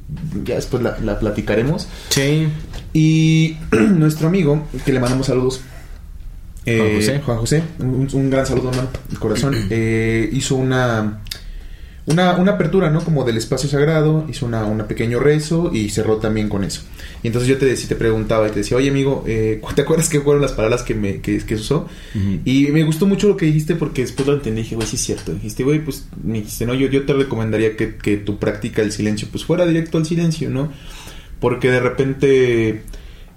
Ya 0.44 0.56
después 0.56 0.82
la, 0.82 0.98
la 1.04 1.20
platicaremos. 1.20 1.88
Sí. 2.10 2.48
Y 2.94 3.58
nuestro 3.72 4.28
amigo, 4.30 4.66
que 4.86 4.94
le 4.94 5.00
mandamos 5.00 5.28
saludos. 5.28 5.62
eh, 6.66 6.78
Juan 6.80 6.96
José. 6.96 7.20
Juan 7.26 7.38
José, 7.40 7.64
un, 7.80 8.08
un 8.14 8.30
gran 8.30 8.46
saludo, 8.46 8.70
hermano, 8.70 8.90
de 9.10 9.18
corazón. 9.18 9.54
eh, 9.70 10.30
hizo 10.32 10.56
una, 10.56 11.20
una, 12.06 12.34
una 12.36 12.54
apertura, 12.54 12.90
¿no? 12.90 13.02
Como 13.02 13.24
del 13.24 13.38
espacio 13.38 13.70
sagrado, 13.70 14.26
hizo 14.30 14.46
una, 14.46 14.66
una 14.66 14.88
pequeño 14.88 15.20
rezo 15.20 15.72
y 15.74 15.90
cerró 15.90 16.18
también 16.18 16.50
con 16.50 16.64
eso. 16.66 16.82
Y 17.24 17.28
entonces 17.28 17.48
yo 17.50 17.58
te, 17.58 17.66
decía- 17.66 17.88
te 17.88 17.96
preguntaba 17.96 18.48
y 18.48 18.52
te 18.52 18.60
decía, 18.60 18.76
oye 18.76 18.90
amigo, 18.90 19.24
eh, 19.26 19.62
¿te 19.76 19.84
acuerdas 19.84 20.10
qué 20.10 20.20
fueron 20.20 20.42
las 20.42 20.52
palabras 20.52 20.84
que, 20.84 20.96
me, 20.96 21.22
que, 21.22 21.38
que 21.40 21.56
usó? 21.56 21.88
Y 22.44 22.68
me 22.68 22.84
gustó 22.84 23.06
mucho 23.06 23.28
lo 23.30 23.38
que 23.38 23.46
dijiste 23.46 23.76
porque 23.76 24.02
después 24.02 24.28
lo 24.28 24.34
entendí. 24.34 24.64
Dije, 24.64 24.76
güey, 24.76 24.88
sí 24.88 24.98
es 24.98 25.02
cierto. 25.04 25.34
Dijiste, 25.34 25.64
güey, 25.64 25.80
pues 25.84 26.08
me 26.24 26.40
dijiste, 26.40 26.66
no, 26.66 26.74
yo, 26.74 26.88
yo 26.90 27.06
te 27.06 27.14
recomendaría 27.14 27.78
que, 27.78 27.96
que 27.96 28.18
tu 28.18 28.38
práctica 28.38 28.82
del 28.82 28.92
silencio 28.92 29.28
pues 29.32 29.46
fuera 29.46 29.66
directo 29.66 29.98
al 29.98 30.06
silencio, 30.06 30.50
¿no? 30.50 30.72
Porque 31.40 31.70
de 31.72 31.80
repente, 31.80 32.82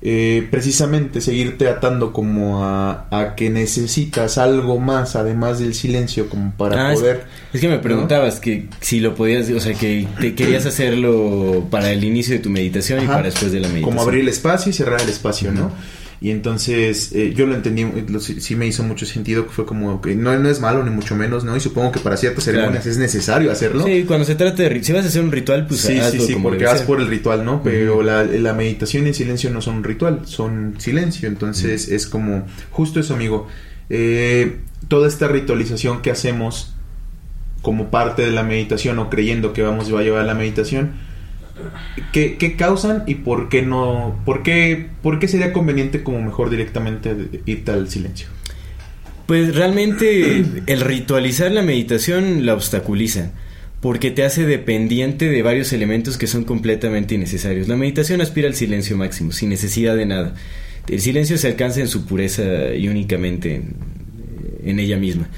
eh, 0.03 0.47
precisamente 0.51 1.21
seguirte 1.21 1.69
atando 1.69 2.13
como 2.13 2.65
a, 2.65 3.07
a 3.11 3.35
que 3.35 3.51
necesitas 3.51 4.39
algo 4.39 4.79
más 4.79 5.17
además 5.17 5.59
del 5.59 5.75
silencio 5.75 6.29
como 6.29 6.53
para 6.53 6.91
Ah, 6.91 6.95
poder... 6.95 7.25
Es, 7.53 7.61
que 7.61 7.69
me 7.69 7.79
preguntabas 7.79 8.39
que 8.39 8.69
si 8.81 9.01
lo 9.01 9.15
podías, 9.15 9.49
o 9.51 9.61
sea, 9.61 9.75
que 9.75 10.07
te 10.21 10.35
querías 10.35 10.67
hacerlo 10.67 11.67
para 11.71 11.91
el 11.91 12.05
inicio 12.05 12.35
de 12.35 12.41
tu 12.41 12.51
meditación 12.51 13.03
y 13.03 13.07
para 13.07 13.23
después 13.23 13.53
de 13.53 13.61
la 13.61 13.69
meditación. 13.69 13.97
Como 13.97 14.03
abrir 14.03 14.21
el 14.21 14.29
espacio 14.29 14.71
y 14.71 14.73
cerrar 14.75 15.01
el 15.01 15.09
espacio, 15.09 15.51
¿no? 15.53 15.73
Y 16.21 16.31
entonces 16.31 17.13
eh, 17.13 17.35
yo 17.37 17.47
lo 17.47 17.55
entendí, 17.55 17.85
lo- 18.09 18.21
sí, 18.21 18.41
sí 18.41 18.57
me 18.57 18.67
hizo 18.67 18.83
mucho 18.83 19.05
sentido 19.05 19.45
que 19.47 19.53
fue 19.53 19.67
como 19.67 20.01
que 20.01 20.15
no, 20.15 20.37
no 20.39 20.49
es 20.49 20.61
malo 20.61 20.83
ni 20.83 20.91
mucho 20.91 21.15
menos, 21.15 21.45
¿no? 21.45 21.55
Y 21.57 21.61
supongo 21.61 21.93
que 21.93 22.01
para 22.01 22.17
ciertas 22.17 22.45
Claro. 22.45 22.59
ceremonias 22.61 22.87
es 22.87 22.97
necesario 22.97 23.53
hacerlo. 23.53 23.85
Sí, 23.85 24.05
cuando 24.07 24.25
se 24.25 24.35
trata 24.35 24.63
de... 24.63 24.83
Si 24.83 24.93
vas 24.93 25.05
a 25.05 25.09
hacer 25.09 25.23
un 25.23 25.31
ritual, 25.33 25.67
pues 25.67 25.81
sí, 25.81 25.89
sí, 25.93 25.99
hazlo 25.99 26.23
sí, 26.25 26.33
como 26.33 26.49
porque 26.49 26.65
vas 26.65 26.83
por 26.83 27.01
el 27.01 27.09
ritual, 27.09 27.45
¿no? 27.45 27.63
Pero 27.63 27.95
Ujú. 27.97 28.03
la, 28.03 28.25
la 28.25 28.55
meditación 28.55 29.05
y 29.05 29.09
el 29.11 29.15
silencio 29.15 29.51
no 29.51 29.61
son 29.61 29.77
un 29.77 29.85
ritual, 29.85 30.23
son 30.25 30.75
silencio. 30.79 31.29
Entonces 31.29 31.89
es 31.89 32.07
como 32.07 32.47
justo 32.71 32.99
eso, 33.01 33.13
amigo. 33.15 33.47
Eh, 33.91 34.57
toda 34.89 35.09
esta 35.09 35.29
ritualización 35.29 36.01
que 36.03 36.11
hacemos 36.11 36.73
como 37.63 37.91
parte 37.91 38.23
de 38.23 38.31
la 38.31 38.43
meditación 38.43 38.99
o 39.01 39.11
creyendo 39.11 39.53
que 39.53 39.63
vamos 39.63 39.91
a 39.93 40.03
llevar 40.03 40.25
la 40.25 40.35
meditación, 40.35 40.93
¿qué, 42.13 42.37
qué 42.37 42.57
causan 42.57 43.05
y 43.07 43.17
por 43.17 43.49
qué 43.49 43.63
no, 43.63 44.21
por 44.25 44.43
qué, 44.43 44.89
por 45.03 45.19
qué 45.19 45.29
sería 45.29 45.53
conveniente 45.53 46.03
como 46.03 46.21
mejor 46.21 46.51
directamente 46.51 47.15
irte 47.47 47.71
al 47.71 47.89
silencio? 47.89 48.29
Pues 49.27 49.55
realmente 49.55 50.45
el 50.67 50.81
ritualizar 50.81 51.51
la 51.51 51.63
meditación 51.63 52.47
la 52.47 52.55
obstaculiza 52.55 53.33
porque 53.81 54.11
te 54.11 54.25
hace 54.25 54.47
dependiente 54.47 55.29
de 55.29 55.43
varios 55.43 55.73
elementos 55.73 56.17
que 56.17 56.27
son 56.27 56.45
completamente 56.45 57.15
innecesarios. 57.15 57.69
La 57.69 57.77
meditación 57.77 58.21
aspira 58.21 58.49
al 58.49 58.55
silencio 58.55 58.97
máximo, 58.97 59.33
sin 59.33 59.51
necesidad 59.51 59.95
de 59.97 60.07
nada. 60.07 60.35
El 60.89 61.01
silencio 61.01 61.37
se 61.37 61.49
alcanza 61.49 61.81
en 61.81 61.89
su 61.89 62.07
pureza 62.07 62.75
y 62.75 62.89
únicamente 62.89 63.57
en, 63.57 63.75
en 64.65 64.79
ella 64.79 64.97
misma. 64.97 65.29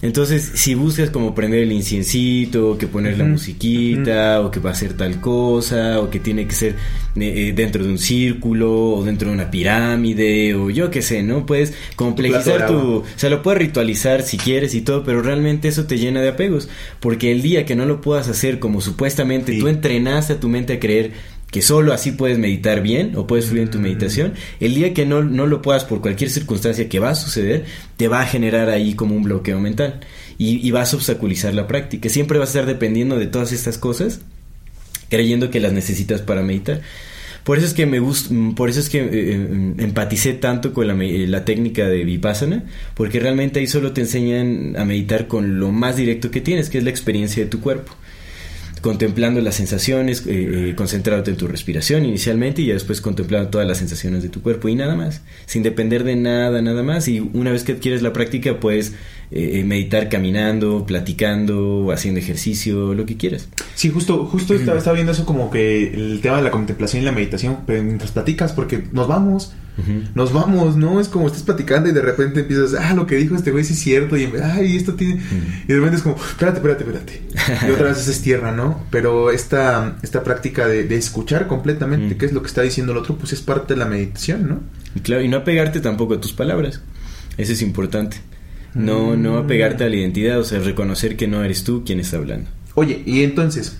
Entonces, 0.00 0.52
si 0.54 0.74
buscas 0.74 1.10
como 1.10 1.34
prender 1.34 1.64
el 1.64 1.72
inciencito, 1.72 2.78
que 2.78 2.86
poner 2.86 3.18
la 3.18 3.24
musiquita, 3.24 4.40
o 4.42 4.50
que 4.50 4.60
va 4.60 4.70
a 4.70 4.74
ser 4.74 4.92
tal 4.94 5.20
cosa, 5.20 6.00
o 6.00 6.08
que 6.08 6.20
tiene 6.20 6.46
que 6.46 6.54
ser 6.54 6.76
eh, 7.16 7.48
eh, 7.48 7.52
dentro 7.54 7.82
de 7.82 7.90
un 7.90 7.98
círculo, 7.98 8.90
o 8.92 9.04
dentro 9.04 9.28
de 9.28 9.34
una 9.34 9.50
pirámide, 9.50 10.54
o 10.54 10.70
yo 10.70 10.90
qué 10.90 11.02
sé, 11.02 11.22
¿no? 11.24 11.46
Puedes 11.46 11.74
complejizar 11.96 12.66
tu... 12.68 12.74
agua. 12.74 12.96
O 12.98 13.04
sea, 13.16 13.28
lo 13.28 13.42
puedes 13.42 13.58
ritualizar 13.60 14.22
si 14.22 14.38
quieres 14.38 14.74
y 14.74 14.82
todo, 14.82 15.02
pero 15.02 15.20
realmente 15.20 15.66
eso 15.66 15.86
te 15.86 15.98
llena 15.98 16.20
de 16.20 16.28
apegos. 16.28 16.68
Porque 17.00 17.32
el 17.32 17.42
día 17.42 17.64
que 17.66 17.74
no 17.74 17.84
lo 17.84 18.00
puedas 18.00 18.28
hacer 18.28 18.60
como 18.60 18.80
supuestamente 18.80 19.52
Sí. 19.52 19.60
tú 19.60 19.68
entrenaste 19.68 20.34
a 20.34 20.40
tu 20.40 20.48
mente 20.48 20.74
a 20.74 20.80
creer 20.80 21.12
que 21.50 21.62
solo 21.62 21.92
así 21.94 22.12
puedes 22.12 22.38
meditar 22.38 22.82
bien 22.82 23.12
o 23.16 23.26
puedes 23.26 23.46
fluir 23.46 23.62
en 23.62 23.68
Mm. 23.68 23.72
tu 23.72 23.78
meditación, 23.78 24.34
el 24.60 24.74
día 24.74 24.92
que 24.92 25.06
no, 25.06 25.22
no 25.24 25.46
lo 25.46 25.62
puedas 25.62 25.84
por 25.84 26.00
cualquier 26.02 26.28
circunstancia 26.30 26.88
que 26.88 26.98
va 26.98 27.10
a 27.10 27.14
suceder, 27.14 27.64
te 27.96 28.06
va 28.08 28.20
a 28.20 28.26
generar 28.26 28.68
ahí 28.68 28.94
como 28.94 29.14
un 29.16 29.22
bloqueo 29.22 29.58
mental 29.58 30.00
y, 30.36 30.66
y 30.66 30.70
vas 30.72 30.92
a 30.92 30.96
obstaculizar 30.96 31.54
la 31.54 31.66
práctica. 31.66 32.08
Siempre 32.10 32.38
vas 32.38 32.48
a 32.50 32.52
estar 32.60 32.66
dependiendo 32.66 33.18
de 33.18 33.26
todas 33.28 33.52
estas 33.52 33.78
cosas, 33.78 34.20
creyendo 35.08 35.50
que 35.50 35.60
las 35.60 35.72
necesitas 35.72 36.20
para 36.20 36.42
meditar. 36.42 36.82
Por 37.44 37.56
eso 37.56 37.66
es 37.66 37.72
que 37.72 37.86
me 37.86 37.98
gusta, 37.98 38.34
por 38.54 38.68
eso 38.68 38.80
es 38.80 38.90
que 38.90 38.98
eh, 38.98 39.08
eh, 39.12 39.72
empaticé 39.78 40.34
tanto 40.34 40.74
con 40.74 40.86
la, 40.86 40.94
me- 40.94 41.26
la 41.26 41.46
técnica 41.46 41.88
de 41.88 42.04
Vipassana, 42.04 42.64
porque 42.94 43.20
realmente 43.20 43.58
ahí 43.58 43.66
solo 43.66 43.92
te 43.92 44.02
enseñan 44.02 44.76
a 44.76 44.84
meditar 44.84 45.28
con 45.28 45.58
lo 45.58 45.72
más 45.72 45.96
directo 45.96 46.30
que 46.30 46.42
tienes, 46.42 46.68
que 46.68 46.76
es 46.76 46.84
la 46.84 46.90
experiencia 46.90 47.42
de 47.42 47.48
tu 47.48 47.60
cuerpo. 47.60 47.92
Contemplando 48.80 49.40
las 49.40 49.56
sensaciones, 49.56 50.26
eh, 50.26 50.70
eh, 50.70 50.74
concentrándote 50.76 51.30
en 51.30 51.36
tu 51.36 51.48
respiración 51.48 52.04
inicialmente 52.04 52.62
y 52.62 52.66
ya 52.66 52.74
después 52.74 53.00
contemplando 53.00 53.50
todas 53.50 53.66
las 53.66 53.78
sensaciones 53.78 54.22
de 54.22 54.28
tu 54.28 54.42
cuerpo 54.42 54.68
y 54.68 54.74
nada 54.74 54.94
más, 54.94 55.22
sin 55.46 55.62
depender 55.62 56.04
de 56.04 56.16
nada, 56.16 56.62
nada 56.62 56.82
más. 56.82 57.08
Y 57.08 57.20
una 57.20 57.50
vez 57.50 57.64
que 57.64 57.72
adquieres 57.72 58.02
la 58.02 58.12
práctica, 58.12 58.60
puedes 58.60 58.92
eh, 59.30 59.58
eh, 59.60 59.64
meditar 59.64 60.08
caminando, 60.08 60.86
platicando, 60.86 61.92
haciendo 61.92 62.18
ejercicio, 62.18 62.94
lo 62.94 63.04
que 63.04 63.18
quieras. 63.18 63.46
Sí, 63.74 63.90
justo, 63.90 64.24
justo 64.24 64.54
estaba, 64.54 64.78
estaba 64.78 64.94
viendo 64.94 65.12
eso 65.12 65.26
como 65.26 65.50
que 65.50 65.92
el 65.92 66.20
tema 66.22 66.38
de 66.38 66.44
la 66.44 66.50
contemplación 66.50 67.02
y 67.02 67.04
la 67.04 67.12
meditación, 67.12 67.58
pero 67.66 67.82
mientras 67.82 68.10
platicas, 68.12 68.54
porque 68.54 68.84
nos 68.90 69.06
vamos, 69.06 69.52
nos 70.14 70.32
vamos, 70.32 70.76
¿no? 70.76 71.00
Es 71.00 71.08
como 71.08 71.26
estás 71.26 71.42
platicando 71.42 71.88
y 71.88 71.92
de 71.92 72.00
repente 72.02 72.40
empiezas, 72.40 72.74
ah, 72.74 72.94
lo 72.94 73.06
que 73.06 73.16
dijo 73.16 73.34
este 73.36 73.50
güey 73.52 73.64
sí 73.64 73.74
es 73.74 73.78
cierto, 73.78 74.16
y 74.16 74.28
ay, 74.42 74.76
esto 74.76 74.94
tiene. 74.94 75.20
Y 75.64 75.68
de 75.68 75.76
repente 75.76 75.96
es 75.96 76.02
como, 76.02 76.16
espérate, 76.16 76.58
espérate, 76.58 76.84
espérate. 76.84 77.22
Y 77.68 77.70
otra 77.70 77.88
vez 77.88 78.06
es 78.08 78.20
tierra, 78.22 78.52
¿no? 78.52 78.84
Pero 78.90 79.30
esta, 79.30 79.96
esta 80.02 80.24
práctica 80.24 80.66
de, 80.66 80.84
de 80.84 80.96
escuchar 80.96 81.46
completamente 81.46 82.14
Mm. 82.14 82.18
qué 82.18 82.26
es 82.26 82.32
lo 82.32 82.42
que 82.42 82.48
está 82.48 82.62
diciendo 82.62 82.92
el 82.92 82.98
otro, 82.98 83.16
pues 83.16 83.32
es 83.32 83.40
parte 83.40 83.74
de 83.74 83.78
la 83.80 83.86
meditación, 83.86 84.48
¿no? 84.48 84.60
Y 84.94 85.00
claro, 85.00 85.22
y 85.22 85.28
no 85.28 85.38
apegarte 85.38 85.80
tampoco 85.80 86.14
a 86.14 86.20
tus 86.20 86.32
palabras. 86.32 86.80
Eso 87.36 87.52
es 87.52 87.62
importante. 87.62 88.18
No, 88.74 89.16
no 89.16 89.38
apegarte 89.38 89.84
a 89.84 89.88
la 89.88 89.96
identidad, 89.96 90.38
o 90.38 90.44
sea, 90.44 90.58
reconocer 90.60 91.16
que 91.16 91.26
no 91.28 91.42
eres 91.42 91.64
tú 91.64 91.82
quien 91.84 92.00
está 92.00 92.16
hablando. 92.18 92.50
Oye, 92.74 93.02
y 93.06 93.22
entonces, 93.22 93.78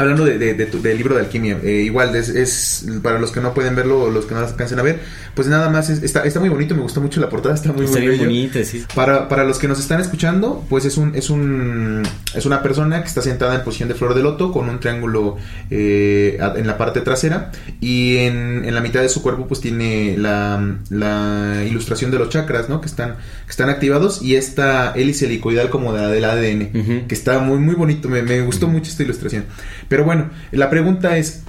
hablando 0.00 0.24
de, 0.24 0.38
de- 0.38 0.54
de 0.54 0.66
tu- 0.66 0.80
del 0.82 0.96
libro 0.98 1.14
de 1.14 1.20
alquimia, 1.22 1.58
eh, 1.62 1.82
igual 1.84 2.14
es, 2.16 2.28
es 2.28 2.86
para 3.02 3.18
los 3.18 3.30
que 3.32 3.40
no 3.40 3.54
pueden 3.54 3.74
verlo 3.76 4.02
o 4.04 4.10
los 4.10 4.26
que 4.26 4.34
no 4.34 4.40
alcancen 4.40 4.78
a 4.78 4.82
ver, 4.82 5.00
pues 5.34 5.48
nada 5.48 5.68
más 5.70 5.88
es- 5.90 6.02
está, 6.02 6.24
está 6.24 6.40
muy 6.40 6.48
bonito, 6.48 6.74
me 6.74 6.82
gustó 6.82 7.00
mucho 7.00 7.20
la 7.20 7.28
portada, 7.28 7.54
está 7.54 7.72
muy, 7.72 7.84
Está 7.86 7.98
muy 7.98 8.08
bien 8.08 8.20
bonita, 8.28 8.64
sí. 8.64 8.84
Para, 8.94 9.28
para 9.28 9.44
los 9.44 9.58
que 9.58 9.68
nos 9.68 9.78
están 9.80 10.00
escuchando, 10.00 10.64
pues 10.68 10.84
es 10.84 10.96
un, 10.96 11.14
es 11.14 11.30
un 11.30 12.02
es 12.34 12.46
una 12.46 12.62
persona 12.62 13.00
que 13.02 13.08
está 13.08 13.22
sentada 13.22 13.54
en 13.54 13.62
posición 13.62 13.88
de 13.88 13.94
flor 13.94 14.14
de 14.14 14.22
loto 14.22 14.52
con 14.52 14.68
un 14.68 14.78
triángulo 14.80 15.36
eh, 15.70 16.38
en 16.56 16.66
la 16.66 16.76
parte 16.78 17.00
trasera 17.00 17.50
y 17.80 18.16
en, 18.18 18.64
en 18.64 18.74
la 18.74 18.80
mitad 18.80 19.00
de 19.02 19.08
su 19.08 19.22
cuerpo 19.22 19.46
pues 19.46 19.60
tiene 19.60 20.16
la, 20.18 20.76
la 20.90 21.64
ilustración 21.68 22.10
de 22.10 22.18
los 22.18 22.28
chakras, 22.28 22.68
¿no? 22.68 22.80
Que 22.80 22.86
están, 22.86 23.16
que 23.44 23.50
están 23.50 23.68
activados 23.68 24.22
y 24.22 24.36
esta 24.36 24.92
hélice 24.94 25.26
helicoidal 25.26 25.70
como 25.70 25.92
de, 25.92 26.06
del 26.08 26.24
ADN, 26.24 27.06
que 27.08 27.14
está 27.14 27.38
muy 27.38 27.58
muy 27.58 27.74
bonito, 27.74 28.08
me, 28.08 28.22
me 28.22 28.40
gustó 28.42 28.68
mucho 28.68 28.90
esta 28.90 29.02
ilustración. 29.02 29.44
Pero 29.90 30.04
bueno, 30.04 30.30
la 30.52 30.70
pregunta 30.70 31.18
es, 31.18 31.42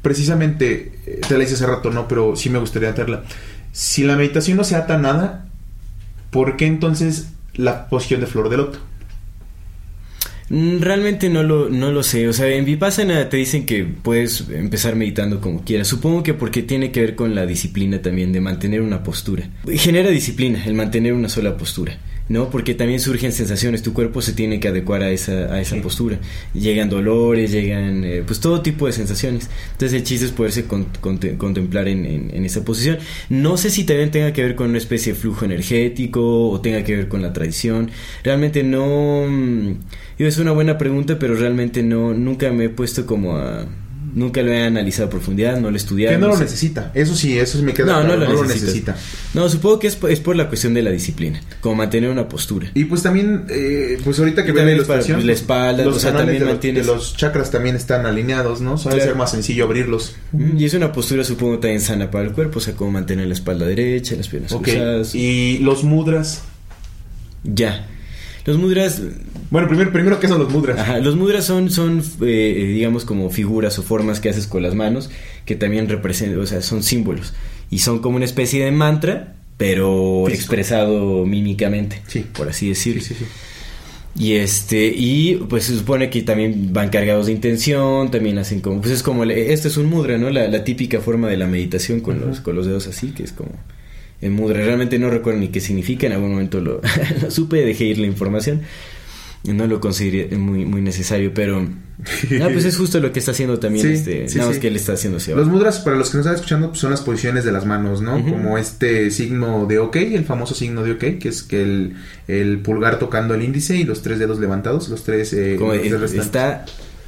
precisamente, 0.00 0.92
eh, 1.04 1.20
te 1.28 1.36
la 1.36 1.44
hice 1.44 1.52
hace 1.52 1.66
rato, 1.66 1.90
¿no? 1.90 2.08
Pero 2.08 2.34
sí 2.34 2.48
me 2.48 2.58
gustaría 2.58 2.88
hacerla. 2.88 3.24
Si 3.72 4.04
la 4.04 4.16
meditación 4.16 4.56
no 4.56 4.64
se 4.64 4.74
ata 4.74 4.94
a 4.94 4.98
nada, 4.98 5.48
¿por 6.30 6.56
qué 6.56 6.64
entonces 6.64 7.28
la 7.52 7.90
posición 7.90 8.22
de 8.22 8.26
flor 8.26 8.48
de 8.48 8.56
loto? 8.56 8.78
Mm, 10.48 10.78
Realmente 10.80 11.28
no 11.28 11.42
lo, 11.42 11.68
no 11.68 11.92
lo 11.92 12.02
sé. 12.02 12.26
O 12.26 12.32
sea, 12.32 12.46
en 12.48 12.64
Vipassana 12.64 13.28
te 13.28 13.36
dicen 13.36 13.66
que 13.66 13.84
puedes 13.84 14.48
empezar 14.48 14.96
meditando 14.96 15.42
como 15.42 15.62
quieras. 15.62 15.86
Supongo 15.86 16.22
que 16.22 16.32
porque 16.32 16.62
tiene 16.62 16.90
que 16.90 17.02
ver 17.02 17.14
con 17.14 17.34
la 17.34 17.44
disciplina 17.44 18.00
también 18.00 18.32
de 18.32 18.40
mantener 18.40 18.80
una 18.80 19.02
postura. 19.02 19.46
Genera 19.74 20.08
disciplina 20.08 20.64
el 20.64 20.72
mantener 20.72 21.12
una 21.12 21.28
sola 21.28 21.54
postura. 21.58 21.98
¿No? 22.26 22.48
Porque 22.48 22.74
también 22.74 23.00
surgen 23.00 23.32
sensaciones, 23.32 23.82
tu 23.82 23.92
cuerpo 23.92 24.22
se 24.22 24.32
tiene 24.32 24.58
que 24.58 24.68
adecuar 24.68 25.02
a 25.02 25.10
esa, 25.10 25.52
a 25.52 25.60
esa 25.60 25.74
Sí. 25.74 25.82
postura. 25.82 26.18
Llegan 26.54 26.88
dolores, 26.88 27.52
llegan 27.52 28.02
eh, 28.02 28.22
pues 28.26 28.40
todo 28.40 28.62
tipo 28.62 28.86
de 28.86 28.94
sensaciones. 28.94 29.50
Entonces 29.72 29.92
el 29.98 30.04
chiste 30.04 30.24
es 30.24 30.32
poderse 30.32 30.64
con- 30.64 30.86
conte- 31.02 31.36
contemplar 31.36 31.86
en, 31.86 32.06
en- 32.06 32.30
en 32.34 32.44
esa 32.46 32.64
posición. 32.64 32.96
No 33.28 33.58
sé 33.58 33.68
si 33.68 33.84
también 33.84 34.10
tenga 34.10 34.32
que 34.32 34.42
ver 34.42 34.54
con 34.54 34.70
una 34.70 34.78
especie 34.78 35.12
de 35.12 35.18
flujo 35.18 35.44
energético 35.44 36.48
o 36.48 36.60
tenga 36.62 36.82
que 36.82 36.96
ver 36.96 37.08
con 37.08 37.20
la 37.20 37.34
tradición. 37.34 37.90
Realmente 38.22 38.62
no... 38.62 39.26
mm, 39.28 39.72
es 40.16 40.38
una 40.38 40.52
buena 40.52 40.78
pregunta, 40.78 41.18
pero 41.18 41.34
realmente 41.34 41.82
no 41.82 42.14
nunca 42.14 42.50
me 42.52 42.64
he 42.64 42.68
puesto 42.70 43.04
como 43.04 43.36
a... 43.36 43.66
Nunca 44.14 44.42
lo 44.42 44.52
he 44.52 44.62
analizado 44.62 45.08
a 45.08 45.10
profundidad, 45.10 45.58
no 45.60 45.70
lo 45.70 45.76
he 45.76 45.78
estudiado. 45.78 46.14
Que 46.14 46.20
no 46.20 46.28
lo 46.28 46.36
sé. 46.36 46.44
necesita. 46.44 46.92
Eso 46.94 47.16
sí, 47.16 47.36
eso 47.36 47.58
sí 47.58 47.64
me 47.64 47.74
queda 47.74 47.86
No, 48.00 48.04
claro, 48.06 48.24
no 48.28 48.32
lo 48.32 48.44
necesita. 48.44 48.96
No, 49.34 49.48
supongo 49.48 49.80
que 49.80 49.88
es, 49.88 49.96
por- 49.96 50.10
es 50.10 50.20
por 50.20 50.36
la 50.36 50.46
cuestión 50.48 50.72
de 50.72 50.82
la 50.82 50.90
disciplina, 50.90 51.40
como 51.60 51.74
mantener 51.74 52.10
una 52.10 52.28
postura. 52.28 52.70
Y 52.74 52.84
pues 52.84 53.02
también, 53.02 53.46
eh, 53.50 53.98
pues 54.04 54.18
ahorita 54.20 54.44
que 54.44 54.50
Y 54.50 54.54
ven 54.54 54.66
la 54.66 54.72
ilustración, 54.72 55.16
pues, 55.16 55.26
la 55.26 55.32
espalda, 55.32 55.84
los 55.84 55.96
o 55.96 55.98
sea, 55.98 56.12
canales 56.12 56.26
también 56.38 56.40
de, 56.40 56.46
los, 56.46 56.54
mantienes- 56.54 56.86
de 56.86 56.92
los 56.94 57.16
chakras 57.16 57.50
también 57.50 57.74
están 57.74 58.06
alineados, 58.06 58.60
¿no? 58.60 58.78
Sabe 58.78 58.96
Claro. 58.96 59.10
ser 59.10 59.18
más 59.18 59.32
sencillo 59.32 59.64
abrirlos. 59.64 60.14
Mm, 60.32 60.58
Y 60.58 60.64
es 60.64 60.74
una 60.74 60.92
postura, 60.92 61.24
supongo, 61.24 61.58
también 61.58 61.80
sana 61.80 62.10
para 62.10 62.24
el 62.24 62.32
cuerpo, 62.32 62.58
o 62.60 62.62
sea, 62.62 62.74
como 62.74 62.92
mantener 62.92 63.26
la 63.26 63.34
espalda 63.34 63.66
derecha, 63.66 64.14
las 64.14 64.28
piernas 64.28 64.52
Ok. 64.52 64.62
cruzadas. 64.62 65.14
Y 65.16 65.58
los 65.58 65.82
mudras. 65.82 66.42
Ya. 67.42 67.88
Los 68.46 68.58
mudras, 68.58 69.00
Bueno, 69.50 69.68
primero, 69.68 69.90
primero 69.92 70.20
¿qué 70.20 70.28
son 70.28 70.38
los 70.38 70.52
mudras? 70.52 70.78
ajá, 70.78 70.98
los 70.98 71.16
mudras 71.16 71.44
son, 71.46 71.70
son 71.70 72.02
eh, 72.22 72.72
digamos, 72.74 73.04
como 73.04 73.30
figuras 73.30 73.78
o 73.78 73.82
formas 73.82 74.20
que 74.20 74.28
haces 74.28 74.46
con 74.46 74.62
las 74.62 74.74
manos, 74.74 75.10
que 75.46 75.54
también 75.56 75.88
representan, 75.88 76.40
o 76.40 76.46
sea, 76.46 76.60
son 76.62 76.82
símbolos. 76.82 77.32
Y 77.70 77.78
son 77.78 78.00
como 78.00 78.16
una 78.16 78.24
especie 78.26 78.64
de 78.64 78.70
mantra, 78.70 79.34
pero 79.56 80.24
Físico. 80.26 80.34
expresado 80.42 81.24
mímicamente, 81.24 82.02
Sí. 82.06 82.26
por 82.34 82.48
así 82.48 82.68
decirlo. 82.68 83.00
Sí, 83.02 83.14
sí. 83.14 83.24
Y 84.16 84.34
este, 84.34 84.92
y 84.94 85.36
pues 85.48 85.64
se 85.64 85.76
supone 85.76 86.08
que 86.10 86.22
también 86.22 86.72
van 86.72 86.88
cargados 86.90 87.26
de 87.26 87.32
intención, 87.32 88.10
también 88.12 88.38
hacen 88.38 88.60
como, 88.60 88.80
pues 88.80 88.92
es 88.92 89.02
como, 89.02 89.24
esto 89.24 89.66
es 89.68 89.76
un 89.76 89.86
mudra, 89.86 90.18
¿no? 90.18 90.30
La, 90.30 90.46
la 90.48 90.62
típica 90.62 91.00
forma 91.00 91.28
de 91.28 91.36
la 91.36 91.46
meditación 91.48 92.00
con, 92.00 92.20
los, 92.20 92.40
con 92.40 92.54
los 92.54 92.66
dedos 92.66 92.86
así, 92.86 93.08
que 93.08 93.24
es 93.24 93.32
como 93.32 93.50
en 94.24 94.32
mudra. 94.32 94.64
Realmente 94.64 94.98
no 94.98 95.10
recuerdo 95.10 95.40
ni 95.40 95.48
qué 95.48 95.60
significa, 95.60 96.06
en 96.06 96.14
algún 96.14 96.30
momento 96.30 96.60
lo, 96.60 96.80
lo 97.22 97.30
supe, 97.30 97.58
dejé 97.58 97.84
ir 97.84 97.98
la 97.98 98.06
información. 98.06 98.62
No 99.44 99.66
lo 99.66 99.78
consideré 99.78 100.34
muy, 100.38 100.64
muy 100.64 100.80
necesario, 100.80 101.32
pero... 101.34 101.60
No, 101.60 102.48
pues 102.50 102.64
es 102.64 102.78
justo 102.78 102.98
lo 102.98 103.12
que 103.12 103.18
está 103.18 103.32
haciendo 103.32 103.58
también 103.58 103.86
Sí, 103.86 103.92
este... 103.92 104.28
sí, 104.28 104.38
nada 104.38 104.48
más 104.48 104.56
sí. 104.56 104.62
que 104.62 104.68
él 104.68 104.76
está 104.76 104.94
haciendo 104.94 105.18
hacia 105.18 105.36
Los 105.36 105.48
mudras, 105.48 105.80
para 105.80 105.96
los 105.96 106.08
que 106.08 106.16
no 106.16 106.20
están 106.22 106.34
escuchando, 106.36 106.68
pues 106.68 106.80
son 106.80 106.90
las 106.90 107.02
posiciones 107.02 107.44
de 107.44 107.52
las 107.52 107.66
manos, 107.66 108.00
¿no? 108.00 108.22
Como 108.24 108.56
este 108.56 109.10
signo 109.10 109.66
de 109.66 109.78
OK, 109.80 109.96
el 109.96 110.24
famoso 110.24 110.54
signo 110.54 110.82
de 110.82 110.92
OK, 110.92 111.18
que 111.20 111.28
es 111.28 111.42
que 111.42 111.62
el, 111.62 111.94
el 112.26 112.60
pulgar 112.60 112.98
tocando 112.98 113.34
el 113.34 113.42
índice 113.42 113.76
y 113.76 113.84
los 113.84 114.00
tres 114.00 114.18
dedos 114.18 114.40
levantados, 114.40 114.88
los 114.88 115.04
tres... 115.04 115.34
Eh, 115.34 115.56
Como 115.58 115.74
los 115.74 116.14
está 116.14 116.64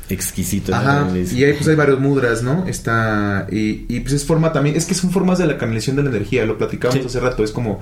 exquisito. 0.09 0.75
Ajá, 0.75 1.09
y 1.15 1.45
ahí 1.45 1.53
pues 1.55 1.69
hay 1.69 1.77
varios 1.77 2.01
mudras, 2.01 2.43
¿no? 2.43 2.67
Está, 2.67 3.47
y, 3.51 3.85
y 3.89 4.01
pues 4.01 4.13
es 4.15 4.25
forma 4.25 4.53
también, 4.53 4.77
es 4.77 4.85
que 4.85 4.95
son 4.95 5.11
formas 5.11 5.39
de 5.39 5.47
la 5.47 5.59
canalización 5.59 5.97
de 5.97 6.03
la 6.03 6.11
energía, 6.11 6.47
lo 6.47 6.59
platicábamos 6.59 7.03
Sí. 7.03 7.07
hace 7.09 7.21
rato, 7.21 7.43
es 7.45 7.51
como, 7.53 7.81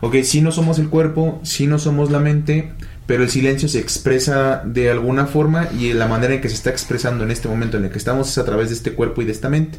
ok, 0.00 0.16
sí 0.22 0.40
no 0.40 0.52
somos 0.52 0.78
el 0.78 0.88
cuerpo, 0.88 1.40
sí 1.42 1.66
no 1.66 1.78
somos 1.78 2.10
la 2.10 2.18
mente, 2.18 2.72
pero 3.06 3.22
el 3.22 3.30
silencio 3.30 3.68
se 3.68 3.78
expresa 3.78 4.62
de 4.64 4.90
alguna 4.90 5.26
forma 5.26 5.68
y 5.78 5.92
la 5.92 6.08
manera 6.08 6.34
en 6.34 6.40
que 6.40 6.48
se 6.48 6.56
está 6.56 6.70
expresando 6.70 7.22
en 7.22 7.30
este 7.30 7.46
momento 7.48 7.76
en 7.76 7.84
el 7.84 7.90
que 7.90 7.98
estamos 7.98 8.28
es 8.28 8.38
a 8.38 8.44
través 8.44 8.68
de 8.70 8.74
este 8.74 8.92
cuerpo 8.92 9.22
y 9.22 9.24
de 9.24 9.30
esta 9.32 9.48
mente, 9.48 9.78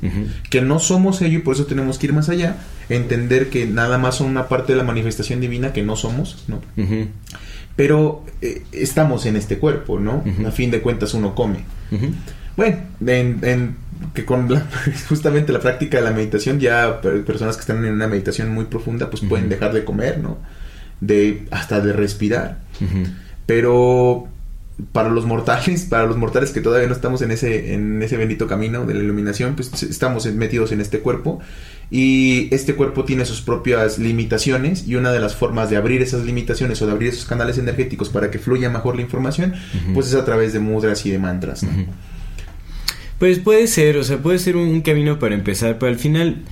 que 0.50 0.62
no 0.62 0.80
somos 0.80 1.22
ello 1.22 1.39
y 1.39 1.41
por 1.41 1.56
eso 1.56 1.66
tenemos 1.66 1.98
que 1.98 2.08
ir 2.08 2.14
más 2.14 2.30
allá, 2.30 2.56
entender 2.88 3.50
que 3.50 3.66
nada 3.66 3.98
más 3.98 4.16
son 4.16 4.28
una 4.28 4.48
parte 4.48 4.72
de 4.72 4.78
la 4.78 4.86
manifestación 4.86 5.41
divina 5.41 5.74
que 5.74 5.84
no 5.84 5.98
somos, 5.98 6.45
¿no? 6.48 6.62
Pero 7.78 8.25
eh, 8.41 8.63
estamos 8.73 9.25
en 9.25 9.38
este 9.38 9.57
cuerpo, 9.59 9.97
¿no? 9.99 10.21
A 10.45 10.51
fin 10.51 10.69
de 10.71 10.82
cuentas 10.82 11.13
uno 11.13 11.34
come. 11.34 11.59
Bueno, 12.57 12.78
en, 13.05 13.39
en- 13.43 13.75
que 14.13 14.25
con 14.25 14.51
la- 14.51 14.65
justamente 15.09 15.51
la 15.53 15.59
práctica 15.59 15.97
de 15.99 16.03
la 16.03 16.11
meditación 16.11 16.59
ya 16.59 16.99
per- 17.01 17.23
personas 17.23 17.55
que 17.55 17.61
están 17.61 17.86
en 17.86 17.93
una 17.93 18.07
meditación 18.07 18.51
muy 18.53 18.65
profunda 18.65 19.09
pues 19.09 19.23
pueden 19.23 19.47
dejar 19.49 19.73
de 19.73 19.86
comer, 19.86 20.19
¿no? 20.19 20.38
De 20.99 21.45
hasta 21.51 21.80
de 21.80 21.93
respirar. 21.93 22.57
Pero 23.45 24.28
para 24.91 25.09
los 25.09 25.25
mortales, 25.25 25.86
para 25.86 26.05
los 26.05 26.17
mortales 26.17 26.51
que 26.51 26.61
todavía 26.61 26.88
no 26.88 26.93
estamos 26.93 27.21
en 27.21 27.32
ese 27.32 27.73
en 27.73 28.01
ese 28.03 28.15
bendito 28.17 28.47
camino 28.47 28.86
de 28.86 28.93
la 28.93 29.03
iluminación, 29.03 29.55
pues 29.55 29.84
estamos 29.84 30.25
metidos 30.34 30.71
en 30.71 30.82
este 30.82 30.99
cuerpo. 30.99 31.39
Y 31.89 32.53
este 32.53 32.75
cuerpo 32.75 33.05
tiene 33.05 33.23
sus 33.23 33.41
propias 33.41 33.97
limitaciones 33.97 34.86
y 34.86 34.95
una 34.95 35.13
de 35.13 35.21
las 35.21 35.36
formas 35.36 35.69
de 35.69 35.78
abrir 35.78 36.01
esas 36.01 36.25
limitaciones 36.25 36.82
o 36.82 36.86
de 36.86 36.91
abrir 36.91 37.09
esos 37.09 37.25
canales 37.25 37.57
energéticos 37.57 38.09
para 38.09 38.30
que 38.30 38.39
fluya 38.39 38.69
mejor 38.69 38.97
la 38.97 39.03
información, 39.03 39.53
pues 39.93 40.07
es 40.07 40.15
a 40.15 40.25
través 40.25 40.51
de 40.51 40.59
mudras 40.59 41.05
y 41.05 41.11
de 41.11 41.19
mantras. 41.19 41.65
Pues 43.19 43.39
puede 43.39 43.67
ser, 43.67 43.95
o 43.97 44.03
sea, 44.03 44.17
puede 44.17 44.38
ser 44.38 44.57
un, 44.57 44.67
un 44.67 44.82
camino 44.82 45.17
para 45.17 45.34
empezar, 45.34 45.80
pero 45.80 45.89
al 45.89 45.97
final, 45.97 46.43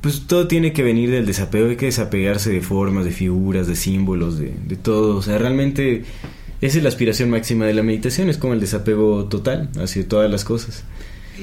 pues 0.00 0.26
todo 0.26 0.48
tiene 0.48 0.72
que 0.72 0.82
venir 0.82 1.08
del 1.08 1.24
desapego, 1.24 1.68
hay 1.68 1.76
que 1.76 1.86
desapegarse 1.86 2.50
de 2.50 2.60
formas, 2.60 3.04
de 3.04 3.12
figuras, 3.12 3.68
de 3.68 3.76
símbolos, 3.76 4.38
de, 4.38 4.52
de 4.66 4.76
todo, 4.76 5.16
o 5.16 5.22
sea, 5.22 5.38
realmente 5.38 6.04
esa 6.60 6.76
es 6.78 6.82
la 6.82 6.88
aspiración 6.88 7.30
máxima 7.30 7.66
de 7.66 7.74
la 7.74 7.82
meditación, 7.82 8.28
es 8.30 8.36
como 8.38 8.52
el 8.54 8.60
desapego 8.60 9.24
total 9.26 9.68
hacia 9.82 10.06
todas 10.06 10.30
las 10.30 10.44
cosas. 10.44 10.84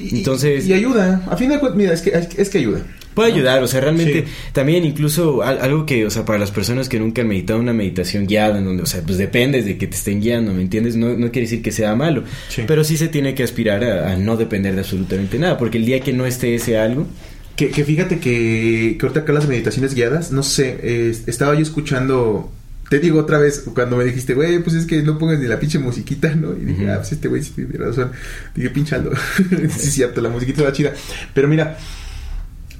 Y- 0.00 0.18
Entonces- 0.18 0.66
Y, 0.66 0.72
ayuda. 0.72 1.22
A 1.28 1.36
fin 1.36 1.48
de 1.50 1.58
cuentas, 1.58 1.76
mira, 1.76 1.92
es 1.92 2.02
que, 2.02 2.12
es 2.36 2.48
que 2.48 2.58
ayuda. 2.58 2.82
Puede 3.14 3.32
ayudar, 3.32 3.60
o 3.64 3.66
sea, 3.66 3.80
realmente 3.80 4.20
Sí. 4.26 4.32
también 4.52 4.84
incluso 4.84 5.42
al- 5.42 5.58
algo 5.60 5.84
que, 5.86 6.06
o 6.06 6.10
sea, 6.10 6.24
para 6.24 6.38
las 6.38 6.52
personas 6.52 6.88
que 6.88 7.00
nunca 7.00 7.22
han 7.22 7.26
meditado 7.26 7.58
una 7.58 7.72
meditación 7.72 8.28
guiada, 8.28 8.58
en 8.58 8.64
donde, 8.64 8.84
o 8.84 8.86
sea, 8.86 9.02
pues 9.02 9.18
depende 9.18 9.60
de 9.62 9.76
que 9.76 9.88
te 9.88 9.96
estén 9.96 10.20
guiando, 10.20 10.54
¿me 10.54 10.62
entiendes? 10.62 10.94
No, 10.94 11.08
no 11.16 11.32
quiere 11.32 11.48
decir 11.48 11.60
que 11.62 11.72
sea 11.72 11.96
malo, 11.96 12.22
Sí. 12.48 12.62
pero 12.68 12.84
sí 12.84 12.96
se 12.96 13.08
tiene 13.08 13.34
que 13.34 13.42
aspirar 13.42 13.82
a, 13.82 14.12
a 14.12 14.16
no 14.16 14.36
depender 14.36 14.74
de 14.74 14.80
absolutamente 14.82 15.36
nada, 15.36 15.58
porque 15.58 15.78
el 15.78 15.84
día 15.86 15.98
que 15.98 16.12
no 16.12 16.26
esté 16.26 16.54
ese 16.54 16.78
algo, 16.78 17.08
Que, 17.56 17.70
que 17.70 17.84
fíjate 17.84 18.20
que, 18.20 18.94
que 18.96 18.98
ahorita 19.02 19.20
acá 19.22 19.32
las 19.32 19.48
meditaciones 19.48 19.92
guiadas, 19.96 20.30
no 20.30 20.44
sé, 20.44 20.78
eh, 20.80 21.12
estaba 21.26 21.54
yo 21.56 21.62
escuchando. 21.62 22.52
Te 22.88 22.98
digo 22.98 23.20
otra 23.20 23.38
vez, 23.38 23.64
cuando 23.74 23.96
me 23.96 24.04
dijiste, 24.04 24.34
güey, 24.34 24.60
pues 24.60 24.74
es 24.74 24.86
que 24.86 25.02
no 25.02 25.18
pongas 25.18 25.38
ni 25.38 25.46
la 25.46 25.60
pinche 25.60 25.78
musiquita, 25.78 26.34
¿no? 26.34 26.56
Y 26.56 26.64
dije, 26.64 26.90
ah, 26.90 26.96
pues 26.96 27.12
este 27.12 27.28
güey 27.28 27.42
sí 27.42 27.52
tiene 27.52 27.76
razón. 27.76 28.12
Dije, 28.54 28.70
pinchalo. 28.70 29.12
sí, 29.36 29.56
es 29.66 29.92
cierto, 29.92 30.20
la 30.22 30.30
musiquita 30.30 30.62
va 30.62 30.72
chida. 30.72 30.92
Pero 31.34 31.48
mira, 31.48 31.76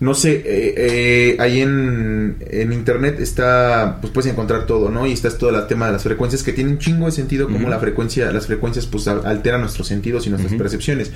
no 0.00 0.14
sé, 0.14 0.36
eh, 0.46 0.74
eh, 0.76 1.36
ahí 1.40 1.60
en, 1.60 2.36
en 2.40 2.72
internet 2.72 3.18
está, 3.18 3.98
pues 4.00 4.12
puedes 4.12 4.30
encontrar 4.30 4.64
todo, 4.64 4.90
¿no? 4.90 5.06
Y 5.08 5.12
está 5.12 5.28
todo 5.36 5.50
el 5.50 5.66
tema 5.66 5.86
de 5.86 5.92
las 5.92 6.04
frecuencias 6.04 6.44
que 6.44 6.52
tiene 6.52 6.70
un 6.70 6.78
chingo 6.78 7.06
de 7.06 7.12
sentido, 7.12 7.48
como 7.48 7.68
la 7.68 7.80
frecuencia, 7.80 8.30
las 8.30 8.46
frecuencias 8.46 8.86
pues 8.86 9.08
alteran 9.08 9.60
nuestros 9.60 9.88
sentidos 9.88 10.26
y 10.26 10.30
nuestras 10.30 10.54
percepciones. 10.54 11.10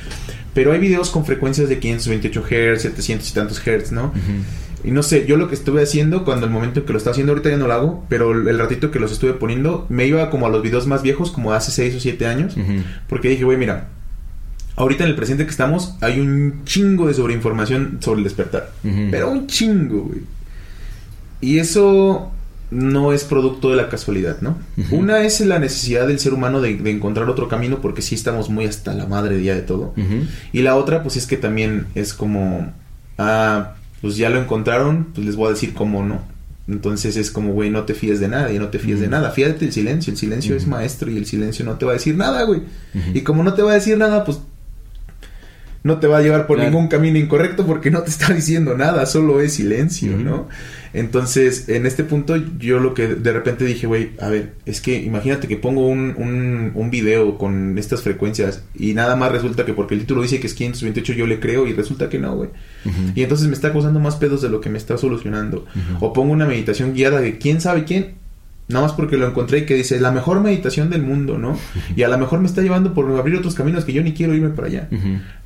Pero 0.53 0.73
hay 0.73 0.81
videos 0.81 1.11
con 1.11 1.25
frecuencias 1.25 1.69
de 1.69 1.79
528 1.79 2.43
Hz, 2.77 2.83
700 2.83 3.31
y 3.31 3.33
tantos 3.33 3.61
Hz, 3.61 3.93
¿no? 3.93 4.13
Y 4.85 4.91
no 4.91 5.03
sé, 5.03 5.27
yo 5.27 5.37
lo 5.37 5.49
que 5.49 5.55
estuve 5.55 5.83
haciendo 5.83 6.25
cuando 6.25 6.47
el 6.47 6.53
momento 6.53 6.81
en 6.81 6.87
que 6.87 6.93
lo 6.93 6.99
estaba 6.99 7.13
haciendo, 7.13 7.33
ahorita 7.33 7.51
ya 7.51 7.57
no 7.57 7.69
lo 7.69 7.73
hago, 7.73 8.05
pero 8.09 8.33
el, 8.33 8.59
ratito 8.59 8.91
que 8.91 8.99
los 8.99 9.13
estuve 9.13 9.33
poniendo, 9.33 9.87
me 9.89 10.07
iba 10.07 10.29
como 10.31 10.47
a 10.47 10.51
los 10.51 10.63
videos 10.63 10.87
más 10.87 11.03
viejos, 11.03 11.31
como 11.31 11.53
hace 11.53 11.71
6 11.71 11.97
o 11.97 12.01
7 12.01 12.27
años, 12.27 12.57
porque 13.09 13.29
dije, 13.29 13.45
güey, 13.45 13.57
mira, 13.57 13.89
ahorita 14.77 15.05
en 15.05 15.11
el 15.11 15.17
presente 15.17 15.45
que 15.45 15.51
estamos 15.51 15.97
hay 16.01 16.21
un 16.21 16.65
chingo 16.65 17.07
de 17.07 17.15
sobreinformación 17.15 17.99
sobre 18.01 18.19
el 18.19 18.25
despertar. 18.25 18.73
Pero 18.83 19.31
un 19.31 19.47
chingo, 19.47 20.03
güey. 20.03 20.21
Y 21.41 21.59
eso 21.59 22.31
no 22.71 23.13
es 23.13 23.25
producto 23.25 23.69
de 23.71 23.77
la 23.77 23.89
casualidad, 23.89 24.41
¿no? 24.41 24.59
Una 24.91 25.21
es 25.23 25.41
la 25.41 25.59
necesidad 25.59 26.09
del 26.09 26.19
ser 26.19 26.33
humano 26.33 26.61
de, 26.61 26.77
de 26.77 26.91
encontrar 26.91 27.29
otro 27.29 27.49
camino 27.49 27.81
porque 27.81 28.01
sí 28.03 28.15
estamos 28.15 28.49
muy 28.49 28.65
hasta 28.65 28.95
la 28.95 29.07
madre 29.07 29.37
día 29.37 29.55
de 29.55 29.63
todo. 29.63 29.95
Y 30.53 30.63
la 30.63 30.77
otra, 30.77 31.03
pues 31.03 31.17
es 31.17 31.27
que 31.27 31.37
también 31.37 31.87
es 31.95 32.15
como, 32.15 32.73
ah, 33.19 33.75
pues 34.03 34.17
ya 34.17 34.29
lo 34.29 34.41
encontraron, 34.41 35.07
pues 35.15 35.27
les 35.27 35.37
voy 35.37 35.47
a 35.47 35.51
decir 35.51 35.73
cómo 35.73 36.05
no. 36.05 36.21
Entonces 36.69 37.17
es 37.17 37.31
como, 37.31 37.53
güey, 37.53 37.71
no 37.71 37.85
te 37.85 37.95
fíes 37.95 38.21
de 38.21 38.29
nada 38.29 38.53
y 38.53 38.59
no 38.59 38.69
te 38.69 38.79
fíes 38.79 39.01
de 39.01 39.09
nada. 39.09 39.31
Fíjate 39.31 39.61
del 39.61 39.73
silencio, 39.73 40.13
el 40.13 40.19
silencio 40.19 40.55
es 40.55 40.67
maestro 40.67 41.11
y 41.11 41.17
el 41.17 41.27
silencio 41.27 41.65
no 41.65 41.77
te 41.77 41.87
va 41.87 41.93
a 41.93 41.95
decir 41.95 42.17
nada, 42.17 42.43
güey. 42.43 42.63
Y 43.15 43.23
como 43.23 43.43
no 43.43 43.55
te 43.55 43.63
va 43.63 43.73
a 43.73 43.75
decir 43.75 43.97
nada, 43.97 44.25
pues 44.25 44.39
no 45.85 45.99
te 45.99 46.07
va 46.07 46.19
a 46.19 46.23
llevar 46.23 46.47
por 46.47 46.57
Claro. 46.59 46.71
ningún 46.71 46.89
camino 46.89 47.19
incorrecto 47.19 47.67
porque 47.67 47.91
no 47.91 48.03
te 48.03 48.11
está 48.11 48.33
diciendo 48.35 48.77
nada, 48.77 49.05
solo 49.07 49.41
es 49.41 49.55
silencio. 49.55 50.17
¿no? 50.17 50.49
Entonces, 50.95 51.69
en 51.71 51.87
este 51.87 52.05
punto, 52.05 52.37
yo 52.59 52.79
lo 52.79 52.93
que 52.95 53.09
de 53.09 53.33
repente 53.33 53.65
dije, 53.65 53.87
güey, 53.87 54.11
a 54.21 54.29
ver, 54.29 54.55
es 54.67 54.81
que 54.81 55.01
imagínate 55.01 55.49
que 55.49 55.57
pongo 55.57 55.87
un, 55.89 56.15
un, 56.19 56.73
un 56.75 56.91
video 56.91 57.39
con 57.39 57.79
estas 57.79 58.03
frecuencias 58.03 58.63
y 58.79 58.93
nada 58.93 59.17
más 59.17 59.33
resulta 59.33 59.65
que 59.65 59.73
porque 59.73 59.95
el 59.95 60.01
título 60.01 60.23
dice 60.23 60.39
que 60.39 60.47
es 60.47 60.55
528 60.55 61.13
yo 61.15 61.27
le 61.27 61.41
creo 61.41 61.67
y 61.67 61.73
resulta 61.73 62.09
que 62.09 62.19
no, 62.19 62.37
güey. 62.37 62.51
Y 63.15 63.23
entonces 63.23 63.47
me 63.49 63.55
está 63.55 63.73
causando 63.73 64.01
más 64.01 64.17
pedos 64.17 64.43
de 64.43 64.51
lo 64.51 64.61
que 64.61 64.69
me 64.71 64.79
está 64.79 64.99
solucionando. 64.99 65.65
O 66.01 66.13
pongo 66.13 66.33
una 66.33 66.47
meditación 66.47 66.93
guiada 66.95 67.21
de 67.21 67.39
quién 67.39 67.61
sabe 67.61 67.85
quién. 67.85 68.22
Nada 68.73 68.87
más 68.87 68.95
porque 68.95 69.17
lo 69.17 69.29
encontré 69.29 69.59
y 69.59 69.67
que 69.67 69.75
dice 69.75 70.01
la 70.01 70.11
mejor 70.11 70.41
meditación 70.41 70.91
del 70.91 71.03
mundo, 71.03 71.39
¿no? 71.39 71.59
Y 71.95 72.03
a 72.03 72.09
lo 72.09 72.19
mejor 72.19 72.41
me 72.41 72.47
está 72.47 72.63
llevando 72.63 72.95
por 72.95 73.11
abrir 73.19 73.37
otros 73.37 73.55
caminos 73.55 73.85
que 73.85 73.93
yo 73.93 74.03
ni 74.03 74.13
quiero 74.13 74.35
irme 74.35 74.51
para 74.51 74.69
allá. 74.69 74.89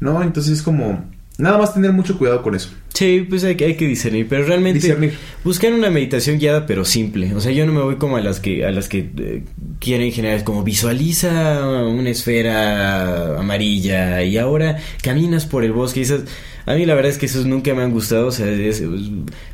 ¿No? 0.01 0.23
Entonces 0.23 0.53
es 0.53 0.63
como... 0.63 1.05
Nada 1.39 1.59
más 1.59 1.75
tener 1.75 1.93
mucho 1.93 2.17
cuidado 2.17 2.43
con 2.43 2.55
eso. 2.55 2.71
Sí, 2.95 3.27
pues 3.29 3.45
hay 3.45 3.57
que, 3.57 3.67
hay 3.67 3.75
que 3.75 3.87
discernir, 3.87 4.27
pero 4.27 4.45
realmente 4.47 4.79
Discernir. 4.81 5.13
buscar 5.45 5.71
una 5.75 5.91
meditación 5.91 6.39
guiada 6.39 6.65
pero 6.65 6.85
simple. 6.87 7.35
O 7.35 7.41
sea, 7.41 7.53
yo 7.53 7.67
no 7.67 7.73
me 7.75 7.83
voy 7.83 7.97
como 7.97 8.17
a 8.17 8.23
las 8.23 8.41
que 8.41 8.65
a 8.65 8.71
las 8.71 8.89
que 8.89 9.11
eh, 9.19 9.43
quieren 9.79 10.11
generar 10.13 10.45
como 10.45 10.63
visualiza 10.65 11.63
una 11.87 12.09
esfera 12.11 13.39
amarilla 13.39 14.23
y 14.23 14.39
ahora 14.39 14.79
caminas 15.03 15.45
por 15.47 15.63
el 15.65 15.73
bosque 15.73 16.01
y 16.01 16.03
esas 16.05 16.23
a 16.65 16.75
mí 16.75 16.85
la 16.87 16.95
verdad 16.95 17.13
es 17.13 17.19
que 17.19 17.27
esos 17.27 17.47
nunca 17.47 17.73
me 17.75 17.83
han 17.83 17.93
gustado, 17.93 18.27
o 18.29 18.33
sea, 18.33 18.51
es- 18.51 18.81
pues, 18.81 19.03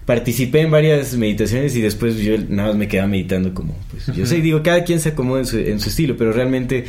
participé 0.07 0.61
en 0.61 0.71
varias 0.71 1.15
meditaciones 1.15 1.75
y 1.77 1.83
después 1.83 2.17
yo 2.19 2.35
nada 2.49 2.69
más 2.69 2.77
me 2.77 2.89
quedaba 2.89 3.09
meditando 3.09 3.53
como 3.53 3.77
pues 3.91 4.07
yo 4.17 4.25
sé, 4.25 4.37
digo, 4.41 4.63
cada 4.63 4.85
quien 4.85 5.01
se 5.01 5.11
acomoda 5.11 5.41
en 5.41 5.47
su, 5.47 5.59
en 5.59 5.79
su 5.81 5.89
estilo, 5.91 6.17
pero 6.17 6.33
realmente 6.33 6.85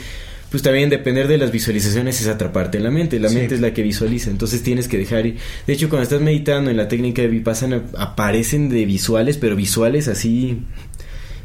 pues 0.53 0.61
también 0.61 0.91
depender 0.91 1.27
de 1.27 1.39
las 1.39 1.51
visualizaciones 1.51 2.21
es 2.21 2.27
atraparte 2.27 2.77
en 2.77 2.83
la 2.83 2.91
mente. 2.91 3.19
La 3.19 3.29
Sí. 3.29 3.35
mente 3.37 3.55
es 3.55 3.61
la 3.61 3.73
que 3.73 3.81
visualiza. 3.81 4.29
Entonces 4.29 4.61
tienes 4.61 4.87
que 4.87 4.99
dejar 4.99 5.25
ir. 5.25 5.37
De 5.65 5.73
hecho, 5.73 5.89
cuando 5.89 6.03
estás 6.03 6.21
meditando 6.21 6.69
en 6.69 6.77
la 6.77 6.87
técnica 6.87 7.23
de 7.23 7.27
Vipassana, 7.27 7.81
aparecen 7.97 8.69
de 8.69 8.85
visuales, 8.85 9.37
pero 9.37 9.55
visuales 9.55 10.07
así. 10.07 10.59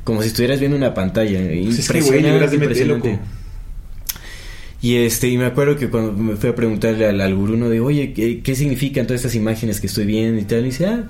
Como 0.05 0.21
si 0.21 0.29
estuvieras 0.29 0.61
viendo 0.61 0.77
una 0.77 0.93
pantalla. 0.93 1.41
Pues 1.41 1.79
es 1.79 1.89
que, 1.89 2.01
güey, 2.03 2.19
Impresionante, 2.19 3.09
meter. 3.09 3.19
Y 4.83 4.97
este, 4.97 5.29
y 5.29 5.39
me 5.39 5.47
acuerdo 5.47 5.77
que 5.77 5.89
cuando 5.89 6.13
me 6.13 6.37
fui 6.37 6.51
a 6.51 6.55
preguntarle 6.55 7.07
al, 7.07 7.21
al 7.23 7.35
gurú, 7.35 7.57
¿no? 7.57 7.71
de, 7.71 7.81
oye, 7.81 8.13
¿qué, 8.13 8.43
qué 8.43 8.55
significan 8.55 9.07
todas 9.07 9.21
estas 9.23 9.35
imágenes 9.35 9.81
que 9.81 9.87
estoy 9.89 10.05
viendo 10.05 10.39
y 10.39 10.45
tal? 10.45 10.61
Y 10.61 10.65
dice, 10.67 10.87
ah, 10.87 11.09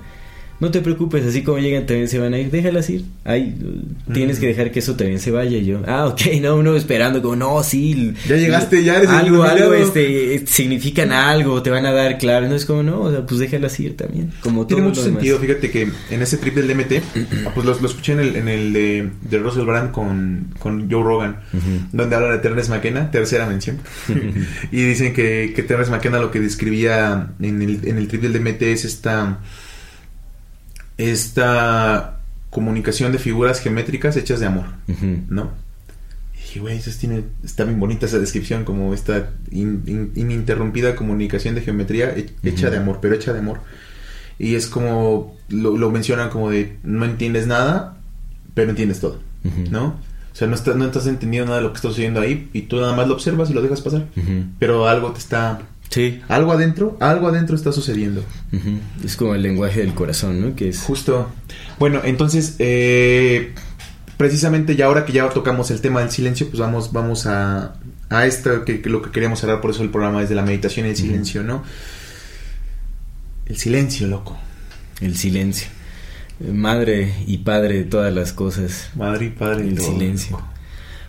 no 0.59 0.71
te 0.71 0.81
preocupes, 0.81 1.25
así 1.25 1.41
como 1.43 1.57
llegan 1.59 1.85
también 1.85 2.07
se 2.09 2.19
van 2.19 2.33
a 2.33 2.37
ir, 2.39 2.51
déjalas 2.51 2.89
ir. 2.89 3.05
Ay, 3.23 3.55
tienes 4.13 4.37
Mm. 4.37 4.41
que 4.41 4.47
dejar 4.47 4.71
que 4.71 4.79
eso 4.79 4.95
también 4.95 5.19
se 5.19 5.31
vaya. 5.31 5.57
Y 5.57 5.65
yo, 5.65 5.81
ah, 5.87 6.07
ok, 6.07 6.21
no, 6.41 6.55
uno 6.57 6.75
esperando, 6.75 7.21
como, 7.21 7.35
no, 7.37 7.63
sí. 7.63 8.13
Ya 8.27 8.35
llegaste, 8.35 8.83
ya 8.83 8.97
eres 8.97 9.09
el 9.09 9.15
Algo, 9.15 9.43
algo, 9.43 9.73
iluminado. 9.73 9.73
este, 9.75 10.45
significan 10.47 11.11
algo, 11.11 11.61
te 11.63 11.69
van 11.69 11.85
a 11.85 11.91
dar 11.91 12.17
claro. 12.17 12.47
No 12.49 12.55
es 12.55 12.65
como, 12.65 12.83
no, 12.83 13.01
o 13.01 13.11
sea, 13.11 13.25
pues 13.25 13.39
déjalas 13.39 13.79
ir 13.79 13.95
también. 13.95 14.31
Como 14.41 14.61
todo 14.61 14.67
Tiene 14.67 14.81
lo 14.83 14.89
mucho 14.89 15.03
sentido, 15.03 15.39
fíjate 15.39 15.71
que 15.71 15.89
en 16.09 16.21
ese 16.21 16.37
trip 16.37 16.55
del 16.55 16.67
DMT, 16.67 17.01
ah, 17.47 17.51
pues 17.53 17.65
lo, 17.65 17.79
lo 17.79 17.87
escuché 17.87 18.13
en 18.13 18.19
el, 18.19 18.35
en 18.35 18.47
el 18.49 18.73
de, 18.73 19.09
de 19.21 19.37
Russell 19.39 19.63
Brand 19.65 19.91
con, 19.91 20.53
con 20.59 20.89
Joe 20.91 21.03
Rogan, 21.03 21.39
donde 21.93 22.15
habla 22.15 22.31
de 22.31 22.39
Terence 22.39 22.69
McKenna, 22.69 23.11
tercera 23.11 23.45
mención. 23.47 23.77
y 24.71 24.81
dicen 24.83 25.13
que, 25.13 25.53
que 25.55 25.63
Terence 25.63 25.89
McKenna 25.91 26.19
lo 26.19 26.31
que 26.31 26.39
describía 26.39 27.29
en 27.39 27.61
el, 27.61 27.79
en 27.85 27.97
el 27.97 28.07
trip 28.07 28.21
del 28.21 28.33
DMT 28.33 28.61
es 28.63 28.85
esta, 28.85 29.39
esta 30.99 32.19
comunicación 32.49 33.11
de 33.11 33.19
figuras 33.19 33.59
geométricas 33.61 34.15
hechas 34.17 34.39
de 34.39 34.45
amor, 34.47 34.65
Ujú. 34.87 35.21
¿no? 35.29 35.51
Y 36.35 36.37
dije, 36.41 36.59
güey, 36.59 36.79
tiene, 36.99 37.23
está 37.43 37.63
bien 37.63 37.79
bonita 37.79 38.05
esa 38.05 38.19
descripción, 38.19 38.65
como 38.65 38.93
esta 38.93 39.29
in- 39.51 39.83
in- 39.87 40.11
ininterrumpida 40.15 40.95
comunicación 40.95 41.55
de 41.55 41.61
geometría 41.61 42.09
he- 42.15 42.29
hecha 42.43 42.67
Ujú. 42.67 42.71
de 42.71 42.77
amor, 42.77 42.99
pero 43.01 43.15
hecha 43.15 43.33
de 43.33 43.39
amor. 43.39 43.59
Y 44.39 44.55
es 44.55 44.67
como, 44.67 45.37
lo, 45.49 45.77
lo 45.77 45.91
mencionan 45.91 46.29
como 46.29 46.49
de, 46.49 46.77
no 46.83 47.05
entiendes 47.05 47.47
nada, 47.47 47.97
pero 48.53 48.69
entiendes 48.71 48.99
todo, 48.99 49.19
Ujú. 49.45 49.69
¿no? 49.71 49.85
O 50.31 50.35
sea, 50.39 50.47
no, 50.47 50.55
estás 50.55 50.75
no 50.75 50.85
estás 50.85 51.07
entendiendo 51.07 51.47
nada 51.47 51.57
de 51.57 51.63
lo 51.63 51.71
que 51.73 51.77
está 51.77 51.89
sucediendo 51.89 52.19
ahí 52.21 52.49
y 52.53 52.63
tú 52.63 52.77
nada 52.79 52.93
más 52.95 53.07
lo 53.07 53.13
observas 53.13 53.49
y 53.49 53.53
lo 53.53 53.61
dejas 53.61 53.81
pasar. 53.81 54.05
Pero 54.59 54.87
algo 54.87 55.11
te 55.11 55.19
está... 55.19 55.61
Sí. 55.89 56.21
Algo 56.27 56.51
adentro, 56.51 56.97
algo 56.99 57.27
adentro 57.27 57.55
está 57.55 57.71
sucediendo. 57.71 58.23
Es 59.03 59.15
como 59.15 59.33
el 59.35 59.41
lenguaje 59.41 59.79
del 59.79 59.93
corazón, 59.93 60.39
¿no? 60.39 60.55
Que 60.55 60.69
es... 60.69 60.81
Justo. 60.81 61.29
Bueno, 61.79 62.01
entonces, 62.03 62.55
eh, 62.59 63.53
precisamente 64.17 64.75
ya 64.75 64.85
ahora 64.85 65.05
que 65.05 65.13
ya 65.13 65.27
tocamos 65.29 65.71
el 65.71 65.81
tema 65.81 66.01
del 66.01 66.11
silencio, 66.11 66.47
pues 66.47 66.59
vamos, 66.59 66.91
vamos 66.93 67.25
a, 67.25 67.75
a 68.09 68.25
esto 68.27 68.65
que, 68.65 68.81
que 68.81 68.89
lo 68.89 69.01
que 69.01 69.09
queríamos 69.11 69.43
hablar, 69.43 69.61
por 69.61 69.71
eso 69.71 69.81
el 69.81 69.89
programa 69.89 70.21
es 70.21 70.29
de 70.29 70.35
la 70.35 70.43
meditación 70.43 70.85
y 70.85 70.89
el 70.89 70.95
silencio, 70.95 71.41
¿no? 71.43 71.63
El 73.47 73.57
silencio, 73.57 74.05
loco. 74.07 74.37
El 75.01 75.17
silencio. 75.17 75.67
Madre 76.53 77.15
y 77.25 77.39
padre 77.39 77.79
de 77.79 77.83
todas 77.83 78.13
las 78.13 78.31
cosas. 78.31 78.91
Madre 78.95 79.25
y 79.25 79.29
padre. 79.31 79.63
El 79.63 79.73
y 79.73 79.75
todo, 79.75 79.91
silencio. 79.91 80.31
loco. 80.33 80.47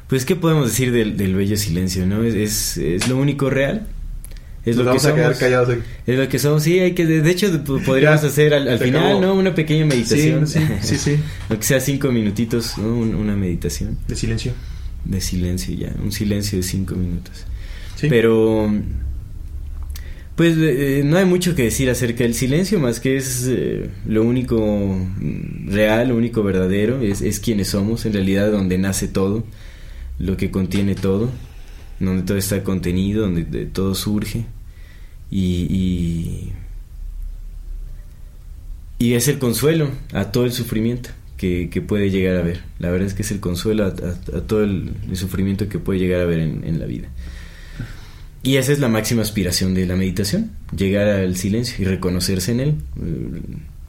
Pues, 0.09 0.24
¿qué 0.24 0.37
podemos 0.37 0.68
decir 0.68 0.91
del, 0.91 1.16
del 1.18 1.35
bello 1.35 1.57
silencio, 1.57 2.07
no? 2.07 2.22
Es, 2.24 2.35
es, 2.35 2.76
es 2.78 3.09
lo 3.09 3.18
único 3.18 3.51
real. 3.51 3.87
Es 4.65 4.77
Nos 4.77 4.85
lo 4.85 4.91
vamos 4.91 5.03
que 5.03 5.09
a 5.09 5.15
quedar 5.15 5.27
somos. 5.29 5.39
callados 5.39 5.69
aquí. 5.71 5.81
Es 6.07 6.19
lo 6.19 6.29
que 6.29 6.39
somos, 6.39 6.63
sí, 6.63 6.79
hay 6.79 6.93
que, 6.93 7.07
de 7.07 7.31
hecho, 7.31 7.65
podríamos 7.65 8.21
Ya, 8.23 8.29
hacer 8.29 8.53
al, 8.53 8.79
final, 8.79 9.03
acabó. 9.07 9.21
¿no? 9.23 9.35
Una 9.35 9.55
pequeña 9.55 9.87
meditación. 9.87 10.47
Sí, 10.47 10.59
sí, 10.83 10.97
sí, 10.97 10.97
sí. 11.17 11.17
Aunque 11.49 11.65
sea 11.67 11.81
cinco 11.81 12.13
minutitos, 12.13 12.77
Una 12.79 13.35
meditación 13.37 13.97
De 14.07 14.15
silencio. 14.17 14.53
de 15.05 15.21
silencio 15.21 15.75
ya, 15.75 15.95
un 16.03 16.13
silencio 16.13 16.59
de 16.59 16.63
cinco 16.63 16.95
minutos. 16.95 17.47
Sí. 17.97 18.07
Pero, 18.11 18.71
pues, 20.37 20.55
eh, 20.59 21.03
no 21.05 21.17
hay 21.19 21.25
mucho 21.27 21.55
que 21.55 21.65
decir 21.65 21.89
acerca 21.91 22.25
del 22.25 22.35
silencio, 22.35 22.79
más 22.81 23.01
que 23.01 23.17
es 23.17 23.47
eh, 23.49 23.89
lo 24.07 24.25
único 24.25 25.07
real, 25.67 26.09
lo 26.09 26.17
único 26.17 26.43
verdadero, 26.43 27.01
es, 27.03 27.21
es 27.23 27.41
quienes 27.41 27.69
somos, 27.69 28.07
en 28.07 28.13
realidad, 28.15 28.51
donde 28.51 28.79
nace 28.79 29.07
todo, 29.09 29.45
lo 30.19 30.37
que 30.37 30.51
contiene 30.51 30.95
todo, 30.95 31.31
donde 32.01 32.23
todo 32.23 32.39
está 32.39 32.65
contenido, 32.65 33.23
donde 33.23 33.45
de- 33.45 33.67
todo 33.67 33.95
surge. 33.95 34.47
Y, 35.31 36.53
y, 38.99 39.15
es 39.15 39.29
el 39.29 39.39
consuelo 39.39 39.91
a 40.13 40.33
todo 40.33 40.45
el 40.45 40.53
sufrimiento 40.53 41.11
que, 41.37 41.69
que 41.71 41.81
puede 41.81 42.11
llegar 42.11 42.37
a 42.37 42.43
ver. 42.43 42.63
La 42.79 42.91
verdad 42.91 43.07
es 43.07 43.15
que 43.15 43.23
es 43.23 43.31
el 43.31 43.41
consuelo 43.41 43.87
a, 43.87 43.93
todo 43.93 44.65
el, 44.65 44.93
sufrimiento 45.15 45.69
que 45.69 45.79
puede 45.79 46.01
llegar 46.01 46.21
a 46.29 46.35
en, 46.35 46.65
en 46.65 46.81
la 46.81 46.87
vida. 46.87 47.09
Y 48.43 48.57
esa 48.57 48.73
es 48.73 48.79
la 48.79 48.89
máxima 48.89 49.23
aspiración 49.23 49.75
de 49.75 49.87
la 49.87 49.97
meditación, 49.97 50.51
llegar 50.75 51.09
al 51.09 51.37
silencio 51.37 51.77
y 51.79 51.85
reconocerse 51.85 52.53
en 52.53 52.61
él, 52.61 52.75
eh, 53.03 53.41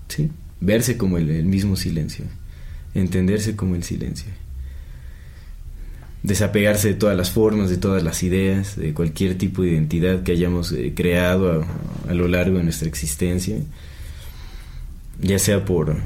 ¿sí? 0.09 0.29
verse 0.59 0.97
como 0.97 1.17
el, 1.17 1.29
el 1.29 1.45
mismo 1.45 1.77
silencio, 1.77 2.25
entenderse 2.93 3.55
como 3.55 3.75
el 3.75 3.83
silencio, 3.83 4.29
desapegarse 6.23 6.89
de 6.89 6.93
todas 6.93 7.17
las 7.17 7.31
formas, 7.31 7.69
de 7.69 7.77
todas 7.77 8.03
las 8.03 8.23
ideas, 8.23 8.75
de 8.75 8.93
cualquier 8.93 9.37
tipo 9.37 9.63
de 9.63 9.69
identidad 9.69 10.23
que 10.23 10.31
hayamos 10.31 10.71
eh, 10.71 10.93
creado 10.95 11.65
a, 12.07 12.13
lo 12.13 12.27
largo 12.27 12.57
de 12.57 12.63
nuestra 12.63 12.87
existencia, 12.87 13.57
ya 15.19 15.39
sea 15.39 15.65
por, 15.65 15.97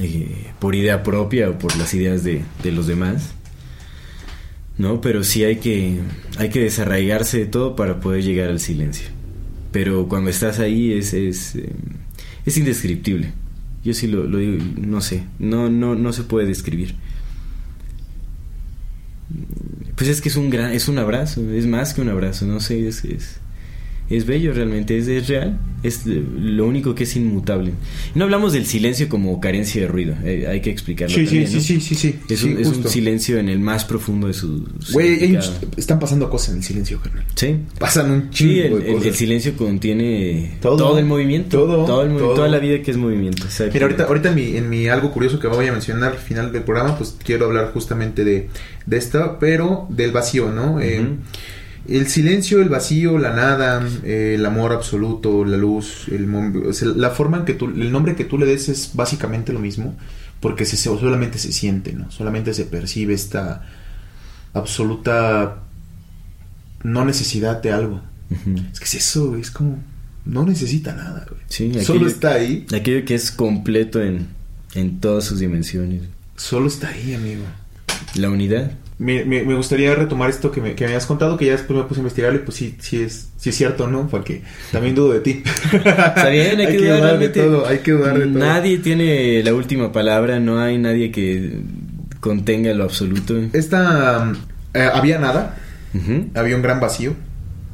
eh, 0.00 0.46
por 0.58 0.74
idea 0.74 1.02
propia 1.02 1.50
o 1.50 1.58
por 1.58 1.76
las 1.76 1.94
ideas 1.94 2.22
de, 2.22 2.42
de 2.62 2.72
los 2.72 2.86
demás. 2.86 3.34
¿no? 4.80 5.00
Pero 5.02 5.24
sí 5.24 5.44
hay 5.44 5.56
que, 5.56 5.98
hay 6.38 6.48
que 6.48 6.60
desarraigarse 6.60 7.38
de 7.38 7.46
todo 7.46 7.76
para 7.76 8.00
poder 8.00 8.24
llegar 8.24 8.48
al 8.48 8.60
silencio. 8.60 9.08
Pero 9.72 10.08
cuando 10.08 10.30
estás 10.30 10.58
ahí 10.58 10.92
es, 10.92 11.12
es, 11.12 11.54
eh, 11.56 11.70
es 12.46 12.56
indescriptible. 12.56 13.32
Yo 13.84 13.94
sí 13.94 14.06
lo, 14.06 14.24
lo 14.24 14.38
digo, 14.38 14.64
no 14.78 15.00
sé, 15.00 15.24
no, 15.38 15.68
no, 15.68 15.94
no 15.94 16.12
se 16.12 16.22
puede 16.22 16.46
describir. 16.46 16.94
Pues 19.96 20.08
es 20.08 20.20
que 20.20 20.28
es 20.28 20.36
un 20.36 20.50
gran, 20.50 20.72
es 20.72 20.88
un 20.88 20.98
abrazo, 20.98 21.42
es 21.50 21.66
más 21.66 21.92
que 21.92 22.00
un 22.00 22.08
abrazo, 22.08 22.46
no 22.46 22.60
sé, 22.60 22.88
es, 22.88 23.04
es, 23.04 23.40
es 24.10 24.26
bello 24.26 24.52
realmente, 24.52 24.98
es, 24.98 25.06
es 25.08 25.28
real, 25.28 25.58
es 25.82 26.04
lo 26.04 26.66
único 26.66 26.94
que 26.94 27.04
es 27.04 27.16
inmutable. 27.16 27.72
No 28.14 28.24
hablamos 28.24 28.52
del 28.52 28.66
silencio 28.66 29.08
como 29.08 29.40
carencia 29.40 29.80
de 29.82 29.88
ruido, 29.88 30.14
eh, 30.24 30.46
hay 30.48 30.60
que 30.60 30.68
explicarlo 30.70 31.14
Sí, 31.14 31.20
sí, 31.22 31.26
también, 31.26 31.48
sí, 31.48 31.54
¿no? 31.56 31.62
sí, 31.62 31.80
sí, 31.80 31.94
sí. 31.94 32.14
Es, 32.28 32.40
Sí, 32.40 32.48
un, 32.52 32.58
es 32.60 32.66
un 32.66 32.88
silencio 32.88 33.38
en 33.38 33.48
el 33.48 33.60
más 33.60 33.84
profundo 33.84 34.26
de 34.26 34.34
su 34.34 34.66
Güey, 34.92 35.38
están 35.76 35.98
pasando 35.98 36.28
cosas 36.28 36.50
en 36.50 36.56
el 36.56 36.62
silencio, 36.64 37.00
carnal. 37.00 37.24
Sí. 37.36 37.56
Pasan 37.78 38.10
un 38.10 38.30
chingo 38.30 38.52
Sí, 38.52 38.60
el, 38.60 38.70
de 38.82 38.86
el- 38.88 38.92
cosas. 38.94 39.06
el 39.06 39.14
silencio 39.14 39.56
contiene 39.56 40.56
Todo. 40.60 40.76
todo, 40.76 40.98
el 40.98 41.06
movimiento. 41.06 41.58
Todo, 41.58 42.02
el 42.02 42.10
movi- 42.12 42.18
todo. 42.18 42.34
Toda 42.34 42.48
la 42.48 42.58
vida 42.58 42.82
que 42.82 42.90
es 42.90 42.96
movimiento. 42.96 43.44
exacto. 43.44 43.72
Mira, 43.72 43.86
ahorita, 43.86 44.04
ahorita 44.04 44.28
en, 44.30 44.34
mi, 44.34 44.56
en 44.56 44.68
mi 44.68 44.88
algo 44.88 45.12
curioso 45.12 45.38
que 45.38 45.46
voy 45.46 45.66
a 45.68 45.72
mencionar 45.72 46.12
al 46.12 46.18
final 46.18 46.52
del 46.52 46.62
programa, 46.64 46.98
pues 46.98 47.16
quiero 47.24 47.46
hablar 47.46 47.70
justamente 47.72 48.24
de, 48.24 48.48
de 48.86 48.96
esto, 48.96 49.36
pero 49.40 49.86
del 49.88 50.10
vacío, 50.12 50.50
¿no? 50.50 50.80
Eh. 50.80 51.00
El 51.88 52.06
silencio, 52.08 52.60
el 52.62 52.68
vacío, 52.68 53.18
la 53.18 53.34
nada, 53.34 53.86
eh, 54.04 54.34
el 54.38 54.46
amor 54.46 54.72
absoluto, 54.72 55.44
la 55.44 55.56
luz, 55.56 56.06
el 56.10 56.26
mom- 56.28 56.68
o 56.68 56.72
sea, 56.72 56.88
la 56.88 57.10
forma 57.10 57.38
en 57.38 57.44
que 57.44 57.54
tú, 57.54 57.66
el 57.66 57.90
nombre 57.90 58.14
que 58.16 58.24
tú 58.24 58.38
le 58.38 58.46
des 58.46 58.68
es 58.68 58.90
básicamente 58.94 59.52
lo 59.52 59.58
mismo, 59.60 59.96
porque 60.40 60.64
se, 60.64 60.76
solamente 60.76 61.38
se 61.38 61.52
siente, 61.52 61.92
¿no? 61.92 62.10
Solamente 62.10 62.54
se 62.54 62.64
percibe 62.64 63.14
esta 63.14 63.66
absoluta 64.52 65.62
no 66.82 67.04
necesidad 67.04 67.60
de 67.62 67.72
algo. 67.72 68.00
Es 68.72 68.78
que 68.78 68.84
es 68.86 68.94
eso, 68.94 69.36
es 69.36 69.50
como 69.50 69.78
no 70.24 70.44
necesita 70.46 70.94
nada, 70.94 71.26
güey. 71.28 71.40
Sí, 71.48 71.72
Solo 71.82 72.00
aquello- 72.00 72.06
está 72.08 72.34
ahí, 72.34 72.66
Aquello 72.74 73.04
que 73.04 73.14
es 73.14 73.30
completo 73.32 74.00
en, 74.02 74.28
en 74.74 75.00
todas 75.00 75.24
sus 75.24 75.40
dimensiones. 75.40 76.02
solo 76.36 76.68
está 76.68 76.88
ahí, 76.88 77.14
amigo. 77.14 77.42
La 78.14 78.30
unidad. 78.30 78.72
Me, 79.00 79.24
me, 79.24 79.42
me 79.44 79.54
gustaría 79.54 79.94
retomar 79.94 80.28
esto 80.28 80.50
que 80.52 80.60
me, 80.60 80.74
que 80.74 80.84
me 80.84 80.88
habías 80.90 81.06
contado, 81.06 81.38
que 81.38 81.46
ya 81.46 81.52
después 81.52 81.78
me 81.78 81.84
puse 81.86 82.00
a 82.00 82.02
investigar 82.02 82.34
y 82.34 82.38
pues 82.40 82.58
sí, 82.58 82.76
sí 82.80 83.00
es, 83.00 83.30
sí 83.38 83.48
es 83.48 83.56
cierto, 83.56 83.86
¿no? 83.86 84.06
Porque 84.08 84.42
también 84.72 84.94
dudo 84.94 85.14
de 85.14 85.20
ti. 85.20 85.42
Está 85.72 86.28
bien, 86.28 86.60
hay, 86.60 86.66
que, 86.76 86.76
dudar, 86.76 87.18
de 87.18 87.28
todo, 87.30 87.66
hay 87.66 87.78
que 87.78 87.92
dudar 87.92 88.18
de 88.18 88.26
todo. 88.26 88.38
Nadie 88.38 88.76
tiene 88.78 89.42
la 89.42 89.54
última 89.54 89.90
palabra, 89.90 90.38
no 90.38 90.60
hay 90.60 90.76
nadie 90.76 91.10
que 91.10 91.62
contenga 92.20 92.74
lo 92.74 92.84
absoluto. 92.84 93.40
Esta, 93.54 94.34
eh, 94.74 94.88
había 94.92 95.18
nada, 95.18 95.56
había 96.34 96.56
un 96.56 96.62
gran 96.62 96.78
vacío, 96.78 97.14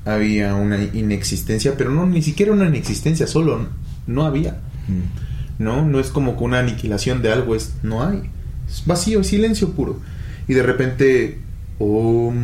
había 0.05 0.55
una 0.55 0.79
inexistencia, 0.81 1.75
pero 1.77 1.91
no, 1.91 2.07
ni 2.07 2.23
siquiera 2.23 2.53
una 2.53 2.67
inexistencia, 2.67 3.27
solo 3.27 3.67
no 4.07 4.25
había, 4.25 4.59
Mm. 4.87 5.63
¿no? 5.65 5.85
No 5.85 5.99
es 5.99 6.11
como 6.11 6.37
que 6.39 6.45
una 6.45 6.61
aniquilación 6.61 7.21
de 7.23 7.33
algo, 7.33 7.57
es 7.57 7.73
no 7.83 8.07
hay. 8.07 8.31
Es 8.69 8.85
vacío, 8.87 9.25
silencio 9.25 9.71
puro. 9.73 10.01
Y 10.49 10.55
de 10.55 10.63
repente, 10.63 11.39
um, 11.79 12.35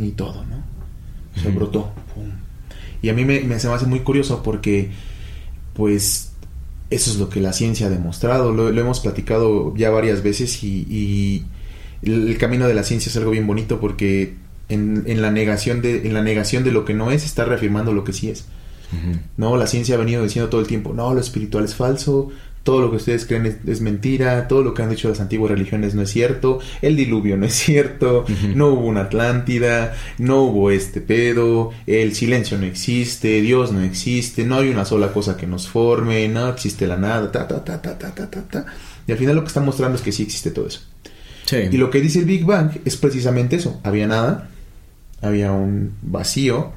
y 0.00 0.10
todo, 0.12 0.44
¿no? 0.44 0.62
Se 1.40 1.50
brotó. 1.50 1.92
pum. 2.14 2.30
Y 3.02 3.08
a 3.10 3.14
mí 3.14 3.24
me, 3.24 3.40
me 3.40 3.58
se 3.58 3.68
me 3.68 3.74
hace 3.74 3.86
muy 3.86 4.00
curioso 4.00 4.42
porque, 4.42 4.90
pues, 5.74 6.32
eso 6.90 7.10
es 7.10 7.18
lo 7.18 7.28
que 7.28 7.40
la 7.40 7.52
ciencia 7.52 7.86
ha 7.88 7.90
demostrado. 7.90 8.52
Lo, 8.52 8.70
lo 8.70 8.80
hemos 8.80 9.00
platicado 9.00 9.74
ya 9.76 9.90
varias 9.90 10.22
veces 10.22 10.62
y, 10.64 10.86
y 10.88 11.44
el, 12.02 12.28
el 12.28 12.38
camino 12.38 12.66
de 12.66 12.74
la 12.74 12.84
ciencia 12.84 13.10
es 13.10 13.16
algo 13.16 13.30
bien 13.32 13.46
bonito 13.46 13.80
porque 13.80 14.34
en, 14.68 15.04
en 15.06 15.22
la 15.22 15.30
negación 15.30 15.82
de 15.82 16.06
en 16.06 16.14
la 16.14 16.22
negación 16.22 16.64
de 16.64 16.72
lo 16.72 16.84
que 16.84 16.94
no 16.94 17.10
es 17.10 17.24
está 17.24 17.44
reafirmando 17.44 17.92
lo 17.92 18.04
que 18.04 18.12
sí 18.12 18.30
es. 18.30 18.46
No, 19.36 19.56
la 19.56 19.66
ciencia 19.66 19.96
ha 19.96 19.98
venido 19.98 20.22
diciendo 20.22 20.48
todo 20.48 20.60
el 20.60 20.68
tiempo, 20.68 20.94
no, 20.94 21.12
lo 21.12 21.20
espiritual 21.20 21.64
es 21.64 21.74
falso, 21.74 22.30
todo 22.66 22.80
lo 22.80 22.90
que 22.90 22.96
ustedes 22.96 23.26
creen 23.26 23.46
es, 23.46 23.58
es 23.64 23.80
mentira, 23.80 24.48
todo 24.48 24.64
lo 24.64 24.74
que 24.74 24.82
han 24.82 24.90
dicho 24.90 25.08
las 25.08 25.20
antiguas 25.20 25.52
religiones 25.52 25.94
no 25.94 26.02
es 26.02 26.10
cierto, 26.10 26.58
el 26.82 26.96
diluvio 26.96 27.36
no 27.36 27.46
es 27.46 27.54
cierto, 27.54 28.24
no 28.56 28.70
hubo 28.70 28.86
una 28.86 29.02
Atlántida, 29.02 29.94
no 30.18 30.42
hubo 30.42 30.72
este 30.72 31.00
pedo, 31.00 31.70
el 31.86 32.12
silencio 32.16 32.58
no 32.58 32.66
existe, 32.66 33.40
Dios 33.40 33.70
no 33.70 33.82
existe, 33.82 34.44
no 34.44 34.56
hay 34.56 34.70
una 34.70 34.84
sola 34.84 35.12
cosa 35.12 35.36
que 35.36 35.46
nos 35.46 35.68
forme, 35.68 36.26
no 36.26 36.48
existe 36.48 36.88
la 36.88 36.96
nada, 36.96 37.30
ta 37.30 37.46
ta 37.46 37.64
ta 37.64 37.80
ta 37.80 37.96
ta 37.96 38.12
ta 38.12 38.28
ta. 38.28 38.42
ta. 38.42 38.66
Y 39.06 39.12
al 39.12 39.18
final 39.18 39.36
lo 39.36 39.42
que 39.42 39.48
está 39.48 39.60
mostrando 39.60 39.96
es 39.96 40.02
que 40.02 40.10
sí 40.10 40.24
existe 40.24 40.50
todo 40.50 40.66
eso. 40.66 40.80
Sí. 41.44 41.58
Y 41.70 41.76
lo 41.76 41.88
que 41.88 42.00
dice 42.00 42.18
el 42.18 42.24
Big 42.24 42.44
Bang 42.44 42.72
es 42.84 42.96
precisamente 42.96 43.54
eso. 43.54 43.80
Había 43.84 44.08
nada, 44.08 44.48
había 45.22 45.52
un 45.52 45.92
vacío, 46.02 46.72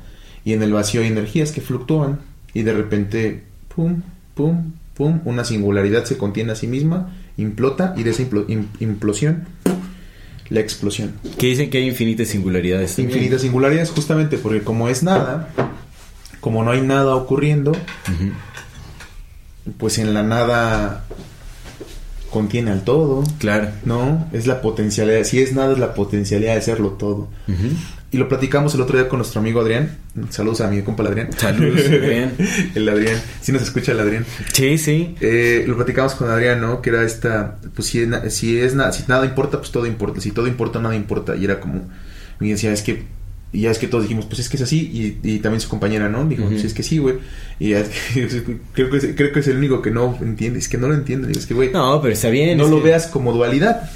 y 0.46 0.54
en 0.54 0.62
el 0.62 0.72
vacío 0.72 1.02
hay 1.02 1.08
energías 1.08 1.52
que 1.52 1.62
fluctúan, 1.62 2.20
y 2.54 2.62
de 2.62 2.74
repente, 2.74 3.44
pum, 3.76 4.04
pum, 4.36 4.74
pum, 5.00 5.22
una 5.24 5.46
singularidad 5.46 6.04
se 6.04 6.18
contiene 6.18 6.52
a 6.52 6.56
sí 6.56 6.68
misma, 6.68 7.16
implota, 7.38 7.94
y 7.98 8.04
de 8.04 8.10
esa 8.12 8.22
implo- 8.22 8.46
im- 8.48 8.68
implosión, 8.82 9.46
la 10.50 10.60
explosión. 10.60 11.14
Que 11.38 11.48
dicen 11.48 11.70
que 11.70 11.78
hay 11.78 11.88
infinitas 11.88 12.28
singularidades. 12.28 12.96
también. 12.98 13.12
Infinitas 13.18 13.42
singularidades, 13.42 13.92
justamente 13.92 14.38
porque 14.38 14.62
como 14.62 14.90
es 14.90 15.02
nada, 15.02 15.50
como 16.42 16.64
no 16.66 16.72
hay 16.72 16.82
nada 16.82 17.16
ocurriendo, 17.16 17.72
pues 19.78 19.98
en 20.00 20.14
la 20.14 20.22
nada 20.24 21.06
contiene 22.30 22.72
al 22.72 22.84
todo. 22.84 23.24
Claro. 23.38 23.70
No, 23.86 24.28
es 24.34 24.48
la 24.48 24.62
potencialidad. 24.62 25.24
Si 25.24 25.42
es 25.42 25.54
nada, 25.54 25.72
es 25.74 25.80
la 25.80 25.94
potencialidad 25.94 26.56
de 26.56 26.62
serlo 26.62 26.90
todo. 26.90 27.30
Y 28.12 28.18
lo 28.18 28.28
platicamos 28.28 28.74
el 28.74 28.82
otro 28.82 28.98
día 28.98 29.08
con 29.08 29.20
nuestro 29.20 29.40
amigo 29.40 29.62
Adrián. 29.62 29.98
Saludos 30.32 30.62
a 30.62 30.68
mi 30.68 30.82
compa 30.82 31.04
Adrián. 31.04 31.30
Saludos, 31.38 31.82
Adrián. 31.86 32.32
el 32.76 32.90
Adrián. 32.90 33.22
Si 33.42 33.52
nos 33.52 33.62
escucha 33.62 33.92
el 33.92 34.00
Adrián. 34.00 34.26
Sí, 34.52 34.80
sí. 34.80 35.14
Eh, 35.22 35.64
lo 35.68 35.76
platicamos 35.76 36.16
con 36.16 36.28
Adrián, 36.30 36.60
¿no? 36.60 36.82
Que 36.82 36.90
era 36.90 37.04
esta, 37.04 37.58
pues 37.76 37.88
si 37.88 38.00
es, 38.00 38.34
si 38.34 38.58
es 38.60 38.74
nada, 38.74 38.92
si 38.94 39.04
nada 39.08 39.26
importa, 39.26 39.60
pues 39.60 39.70
todo 39.72 39.86
importa. 39.86 40.22
Si 40.22 40.32
todo 40.32 40.48
importa, 40.48 40.80
nada 40.80 40.96
importa. 40.96 41.36
Y 41.36 41.46
era 41.46 41.60
como, 41.60 41.88
y 42.42 42.50
decía, 42.50 42.74
es 42.74 42.82
que, 42.82 43.04
y 43.54 43.62
ya 43.62 43.72
es 43.72 43.78
que 43.78 43.88
todos 43.88 44.04
dijimos, 44.06 44.26
pues 44.26 44.40
es 44.40 44.50
que 44.50 44.58
es 44.58 44.64
así. 44.64 45.20
Y, 45.24 45.36
y 45.36 45.38
también 45.38 45.62
su 45.62 45.70
compañera, 45.70 46.10
¿no? 46.10 46.26
Dijo, 46.26 46.42
Ujú. 46.44 46.54
pues 46.54 46.64
es 46.66 46.74
que 46.74 46.82
sí, 46.82 46.98
güey. 46.98 47.18
Y 47.60 47.70
ya- 47.70 47.84
creo, 48.74 48.90
que 48.90 48.98
es, 48.98 49.08
creo 49.16 49.32
que 49.32 49.40
es 49.40 49.48
el 49.50 49.58
único 49.58 49.84
que 49.84 49.92
no 49.92 50.18
entiende. 50.20 50.58
Es 50.58 50.68
que 50.68 50.80
no 50.80 50.88
lo 50.88 50.96
entiende. 50.96 51.32
Es 51.32 51.46
que, 51.46 51.54
güey, 51.54 51.72
No, 51.72 52.02
pero 52.02 52.14
está 52.14 52.30
bien. 52.30 52.58
no 52.58 52.68
lo 52.68 52.78
que- 52.78 52.86
veas 52.86 53.06
como 53.06 53.32
dualidad. 53.34 53.88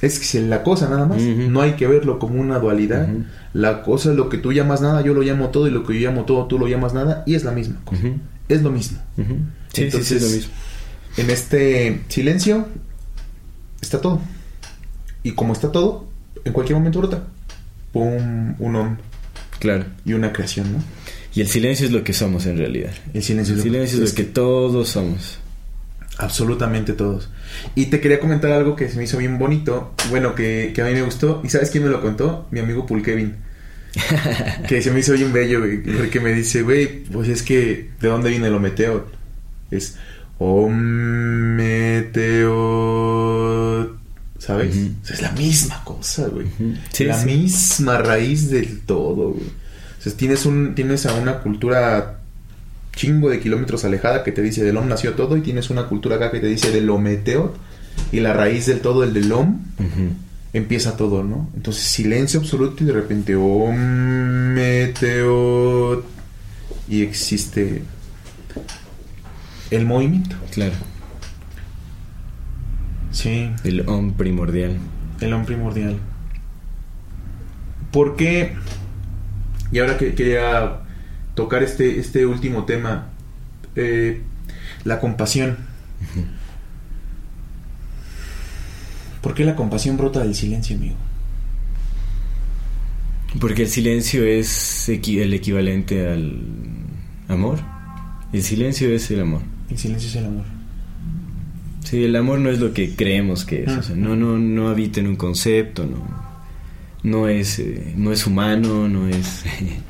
Es 0.00 0.34
la 0.34 0.62
cosa 0.62 0.88
nada 0.88 1.06
más. 1.06 1.20
No 1.22 1.60
hay 1.60 1.72
que 1.72 1.86
verlo 1.86 2.18
como 2.18 2.40
una 2.40 2.58
dualidad. 2.58 3.08
La 3.52 3.82
cosa 3.82 4.10
es 4.10 4.16
lo 4.16 4.28
que 4.28 4.38
tú 4.38 4.52
llamas 4.52 4.80
nada, 4.80 5.02
yo 5.02 5.12
lo 5.14 5.22
llamo 5.22 5.48
todo, 5.48 5.66
y 5.66 5.70
lo 5.70 5.84
que 5.84 5.98
yo 5.98 6.08
llamo 6.08 6.24
todo, 6.24 6.46
tú 6.46 6.58
lo 6.58 6.68
llamas 6.68 6.94
nada, 6.94 7.22
y 7.26 7.34
es 7.34 7.44
la 7.44 7.50
misma 7.52 7.80
cosa. 7.84 8.02
Es 8.48 8.62
lo 8.62 8.70
mismo. 8.70 8.98
Sí, 9.72 9.82
Entonces, 9.82 10.08
sí, 10.08 10.14
sí, 10.18 10.24
es 10.24 10.30
lo 10.30 10.36
mismo. 10.36 10.52
En 11.16 11.30
este 11.30 12.00
silencio 12.08 12.66
está 13.80 14.00
todo. 14.00 14.20
Y 15.22 15.32
como 15.32 15.52
está 15.52 15.72
todo, 15.72 16.06
en 16.44 16.52
cualquier 16.52 16.78
momento 16.78 17.00
brota. 17.00 17.24
pum, 17.92 18.54
un 18.58 18.76
om 18.76 18.96
Claro. 19.58 19.84
y 20.04 20.12
una 20.12 20.32
creación, 20.32 20.72
¿no? 20.72 20.78
Y 21.34 21.40
el 21.40 21.48
silencio 21.48 21.86
es 21.86 21.92
lo 21.92 22.04
que 22.04 22.12
somos 22.12 22.46
en 22.46 22.58
realidad. 22.58 22.92
El 23.14 23.22
silencio 23.22 23.54
El 23.54 23.60
es 23.60 23.64
lo- 23.66 23.72
silencio 23.72 23.98
es 23.98 24.04
es 24.04 24.10
lo 24.12 24.16
que 24.16 24.26
que- 24.26 24.32
todos 24.32 24.88
somos. 24.90 25.38
Absolutamente 26.18 26.92
todos. 26.94 27.30
Y 27.76 27.86
te 27.86 28.00
quería 28.00 28.18
comentar 28.18 28.50
algo 28.50 28.74
que 28.74 28.88
se 28.88 28.96
me 28.98 29.04
hizo 29.04 29.18
bien 29.18 29.38
bonito, 29.38 29.94
bueno, 30.10 30.34
que, 30.34 30.72
que 30.74 30.82
a 30.82 30.84
mí 30.84 30.92
me 30.92 31.02
gustó. 31.02 31.40
¿Y 31.44 31.48
sabes 31.48 31.70
quién 31.70 31.84
me 31.84 31.90
lo 31.90 32.02
contó? 32.02 32.48
Mi 32.50 32.58
amigo 32.58 32.84
Pulkevin. 32.86 33.36
que 34.68 34.82
se 34.82 34.90
me 34.90 34.98
hizo 35.00 35.12
bien 35.14 35.32
bello, 35.32 35.60
güey, 35.60 35.78
porque 35.78 36.20
me 36.20 36.32
dice, 36.32 36.62
güey, 36.62 37.04
pues 37.04 37.28
es 37.28 37.42
que, 37.42 37.90
¿de 38.00 38.08
dónde 38.08 38.30
viene 38.30 38.48
el 38.48 38.54
Ometeo? 38.54 39.06
Es 39.70 39.96
Ometeo. 40.38 40.98
¿Sabes? 44.38 44.76
Ujú. 44.76 44.90
O 45.02 45.06
sea, 45.06 45.16
es 45.16 45.22
la 45.22 45.32
misma 45.32 45.84
cosa, 45.84 46.26
güey. 46.28 46.46
Sí, 46.92 47.04
la 47.04 47.18
sí. 47.18 47.26
misma 47.26 47.98
raíz 47.98 48.50
del 48.50 48.80
todo, 48.80 49.32
güey. 49.32 49.46
O 49.46 50.02
sea, 50.02 50.12
tienes, 50.12 50.46
un, 50.46 50.74
tienes 50.74 51.06
a 51.06 51.14
una 51.14 51.40
cultura 51.40 52.17
chingo 52.98 53.30
de 53.30 53.38
kilómetros 53.38 53.84
alejada 53.84 54.24
que 54.24 54.32
te 54.32 54.42
dice 54.42 54.64
del 54.64 54.76
Om 54.76 54.88
nació 54.88 55.12
todo 55.14 55.36
y 55.36 55.40
tienes 55.40 55.70
una 55.70 55.86
cultura 55.86 56.16
acá 56.16 56.32
que 56.32 56.40
te 56.40 56.48
dice 56.48 56.72
del 56.72 56.90
Ometeo 56.90 57.54
y 58.10 58.18
la 58.18 58.32
raíz 58.32 58.66
del 58.66 58.80
todo, 58.80 59.04
el 59.04 59.14
del 59.14 59.30
Om, 59.30 59.60
empieza 60.52 60.96
todo, 60.96 61.22
¿no? 61.22 61.48
Entonces 61.54 61.84
silencio 61.84 62.40
absoluto 62.40 62.82
y 62.82 62.86
de 62.88 62.92
repente 62.92 63.36
Ometeo 64.78 66.02
y 66.88 67.02
existe 67.02 67.84
el 69.70 69.86
movimiento. 69.86 70.34
Claro. 70.50 70.74
Sí, 73.12 73.50
El 73.62 73.88
om 73.88 74.12
primordial. 74.14 74.76
el 75.20 75.32
Om 75.32 75.44
primordial. 75.44 75.98
¿Por 77.92 78.16
qué? 78.16 78.56
Y 79.70 79.78
ahora 79.78 79.96
que 79.98 80.14
quería 80.14 80.80
tocar 81.38 81.62
este, 81.62 82.00
este 82.00 82.26
último 82.26 82.64
tema, 82.64 83.10
eh, 83.76 84.22
la 84.82 84.98
compasión. 84.98 85.56
¿Por 89.22 89.34
qué 89.34 89.44
la 89.44 89.54
compasión 89.54 89.96
brota 89.96 90.18
del 90.20 90.34
silencio, 90.34 90.76
amigo? 90.76 90.96
Porque 93.40 93.62
el 93.62 93.68
silencio 93.68 94.24
es 94.24 94.88
equi- 94.88 95.20
el 95.20 95.32
equivalente 95.32 96.08
al 96.10 96.40
amor. 97.28 97.60
El 98.32 98.42
silencio 98.42 98.88
es 98.92 99.08
el 99.12 99.20
amor. 99.20 99.42
El 99.70 99.78
silencio 99.78 100.08
es 100.08 100.16
el 100.16 100.24
amor. 100.26 100.44
Sí, 101.84 102.02
el 102.04 102.16
amor 102.16 102.40
no 102.40 102.50
es 102.50 102.58
lo 102.58 102.72
que 102.74 102.96
creemos 102.96 103.44
que 103.44 103.62
es. 103.62 103.68
Ah. 103.68 103.78
o 103.78 103.82
sea, 103.84 103.94
no, 103.94 104.16
no, 104.16 104.38
no 104.38 104.70
habita 104.70 104.98
en 104.98 105.06
un 105.06 105.14
concepto, 105.16 105.86
no, 105.86 106.04
no 107.04 107.28
es, 107.28 107.60
eh, 107.60 107.92
no 107.96 108.12
es 108.12 108.26
humano, 108.26 108.88
no 108.88 109.06
es. 109.08 109.44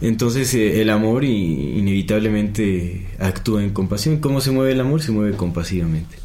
Entonces 0.00 0.52
eh, 0.54 0.82
el 0.82 0.90
amor 0.90 1.24
i- 1.24 1.78
inevitablemente 1.78 3.06
actúa 3.18 3.62
en 3.62 3.70
compasión. 3.70 4.18
¿Cómo 4.18 4.40
se 4.40 4.50
mueve 4.50 4.72
el 4.72 4.80
amor? 4.80 5.02
Se 5.02 5.12
mueve 5.12 5.36
compasivamente. 5.36 6.16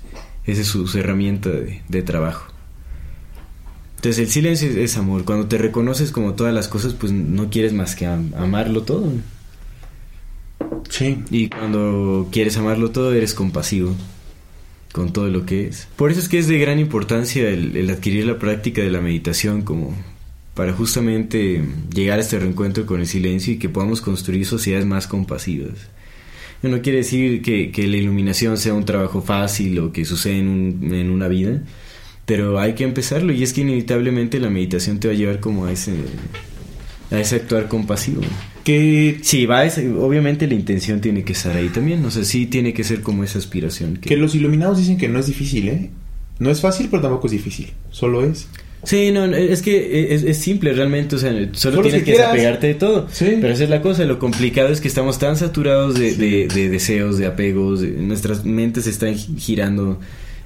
Esa 0.45 0.61
es 0.61 0.67
su, 0.67 0.87
su 0.87 0.97
herramienta 0.99 1.49
de, 1.49 1.81
de 1.87 2.01
trabajo. 2.01 2.51
Entonces 3.97 4.19
el 4.19 4.29
silencio 4.29 4.69
es, 4.69 4.75
es 4.75 4.97
amor. 4.97 5.23
Cuando 5.25 5.47
te 5.47 5.57
reconoces 5.57 6.11
como 6.11 6.33
todas 6.33 6.53
las 6.53 6.67
cosas, 6.67 6.93
pues 6.93 7.11
no 7.11 7.49
quieres 7.49 7.71
más 7.73 7.95
que 7.95 8.07
am- 8.07 8.33
amarlo 8.35 8.81
todo. 8.83 9.11
Sí. 10.89 11.19
Y 11.29 11.49
cuando 11.49 12.27
quieres 12.31 12.57
amarlo 12.57 12.91
todo, 12.91 13.13
eres 13.13 13.33
compasivo 13.33 13.95
con 14.91 15.13
todo 15.13 15.27
lo 15.29 15.45
que 15.45 15.67
es. 15.67 15.87
Por 15.95 16.11
eso 16.11 16.19
es 16.19 16.27
que 16.27 16.37
es 16.39 16.47
de 16.47 16.57
gran 16.57 16.79
importancia 16.79 17.47
el, 17.47 17.77
el 17.77 17.89
adquirir 17.89 18.25
la 18.25 18.37
práctica 18.39 18.81
de 18.81 18.91
la 18.91 18.99
meditación 18.99 19.61
como 19.61 19.95
para 20.53 20.73
justamente 20.73 21.63
llegar 21.93 22.19
a 22.19 22.21
este 22.21 22.37
reencuentro 22.39 22.85
con 22.85 22.99
el 22.99 23.07
silencio 23.07 23.53
y 23.53 23.57
que 23.57 23.69
podamos 23.69 24.01
construir 24.01 24.45
sociedades 24.45 24.85
más 24.85 25.07
compasivas. 25.07 25.73
No 26.61 26.81
quiere 26.81 26.99
decir 26.99 27.41
que, 27.41 27.71
que 27.71 27.87
la 27.87 27.97
iluminación 27.97 28.57
sea 28.57 28.73
un 28.73 28.85
trabajo 28.85 29.21
fácil 29.21 29.79
o 29.79 29.91
que 29.91 30.05
sucede 30.05 30.39
en, 30.39 30.47
un- 30.47 30.93
en 30.93 31.09
una 31.09 31.27
vida, 31.27 31.63
pero 32.25 32.59
hay 32.59 32.73
que 32.75 32.83
empezarlo 32.83 33.33
y 33.33 33.41
es 33.41 33.53
que 33.53 33.61
inevitablemente 33.61 34.39
la 34.39 34.49
meditación 34.49 34.99
te 34.99 35.07
va 35.07 35.13
a 35.13 35.17
llevar 35.17 35.39
como 35.39 35.65
a 35.65 35.71
ese, 35.71 35.93
a 37.09 37.19
ese 37.19 37.37
actuar 37.37 37.67
compasivo. 37.67 38.21
Que, 38.63 39.19
Sí, 39.23 39.47
va, 39.47 39.65
ese- 39.65 39.89
obviamente 39.91 40.45
la 40.45 40.53
intención 40.53 41.01
tiene 41.01 41.23
que 41.23 41.33
estar 41.33 41.55
ahí 41.57 41.69
también, 41.69 42.05
o 42.05 42.11
sea, 42.11 42.23
sí 42.23 42.45
tiene 42.45 42.73
que 42.73 42.83
ser 42.83 43.01
como 43.01 43.23
esa 43.23 43.39
aspiración. 43.39 43.95
Que... 43.95 44.09
que 44.09 44.17
los 44.17 44.35
iluminados 44.35 44.77
dicen 44.77 44.97
que 44.99 45.07
no 45.07 45.17
es 45.17 45.25
difícil, 45.25 45.67
¿eh? 45.69 45.89
No 46.37 46.51
es 46.51 46.61
fácil, 46.61 46.87
pero 46.91 47.01
tampoco 47.01 47.25
es 47.25 47.31
difícil. 47.33 47.71
Solo 47.89 48.23
es. 48.23 48.47
Sí, 48.83 49.11
no, 49.11 49.25
es 49.25 49.61
que 49.61 50.13
es, 50.15 50.23
es 50.23 50.37
simple 50.37 50.73
realmente, 50.73 51.15
o 51.15 51.19
sea, 51.19 51.31
solo, 51.53 51.81
tienes 51.83 52.03
que 52.03 52.11
desapegarte 52.13 52.67
de 52.67 52.73
todo. 52.73 53.07
Sí. 53.11 53.37
Pero 53.39 53.53
esa 53.53 53.63
es 53.65 53.69
la 53.69 53.81
cosa, 53.81 54.05
lo 54.05 54.17
complicado 54.17 54.69
es 54.69 54.81
que 54.81 54.87
estamos 54.87 55.19
tan 55.19 55.35
saturados 55.37 55.99
de, 55.99 56.15
de- 56.15 56.47
de 56.47 56.69
deseos, 56.69 57.17
de 57.17 57.27
apegos, 57.27 57.81
de- 57.81 57.91
nuestras 57.91 58.43
mentes 58.43 58.87
están 58.87 59.13
gi- 59.15 59.35
girando 59.37 59.99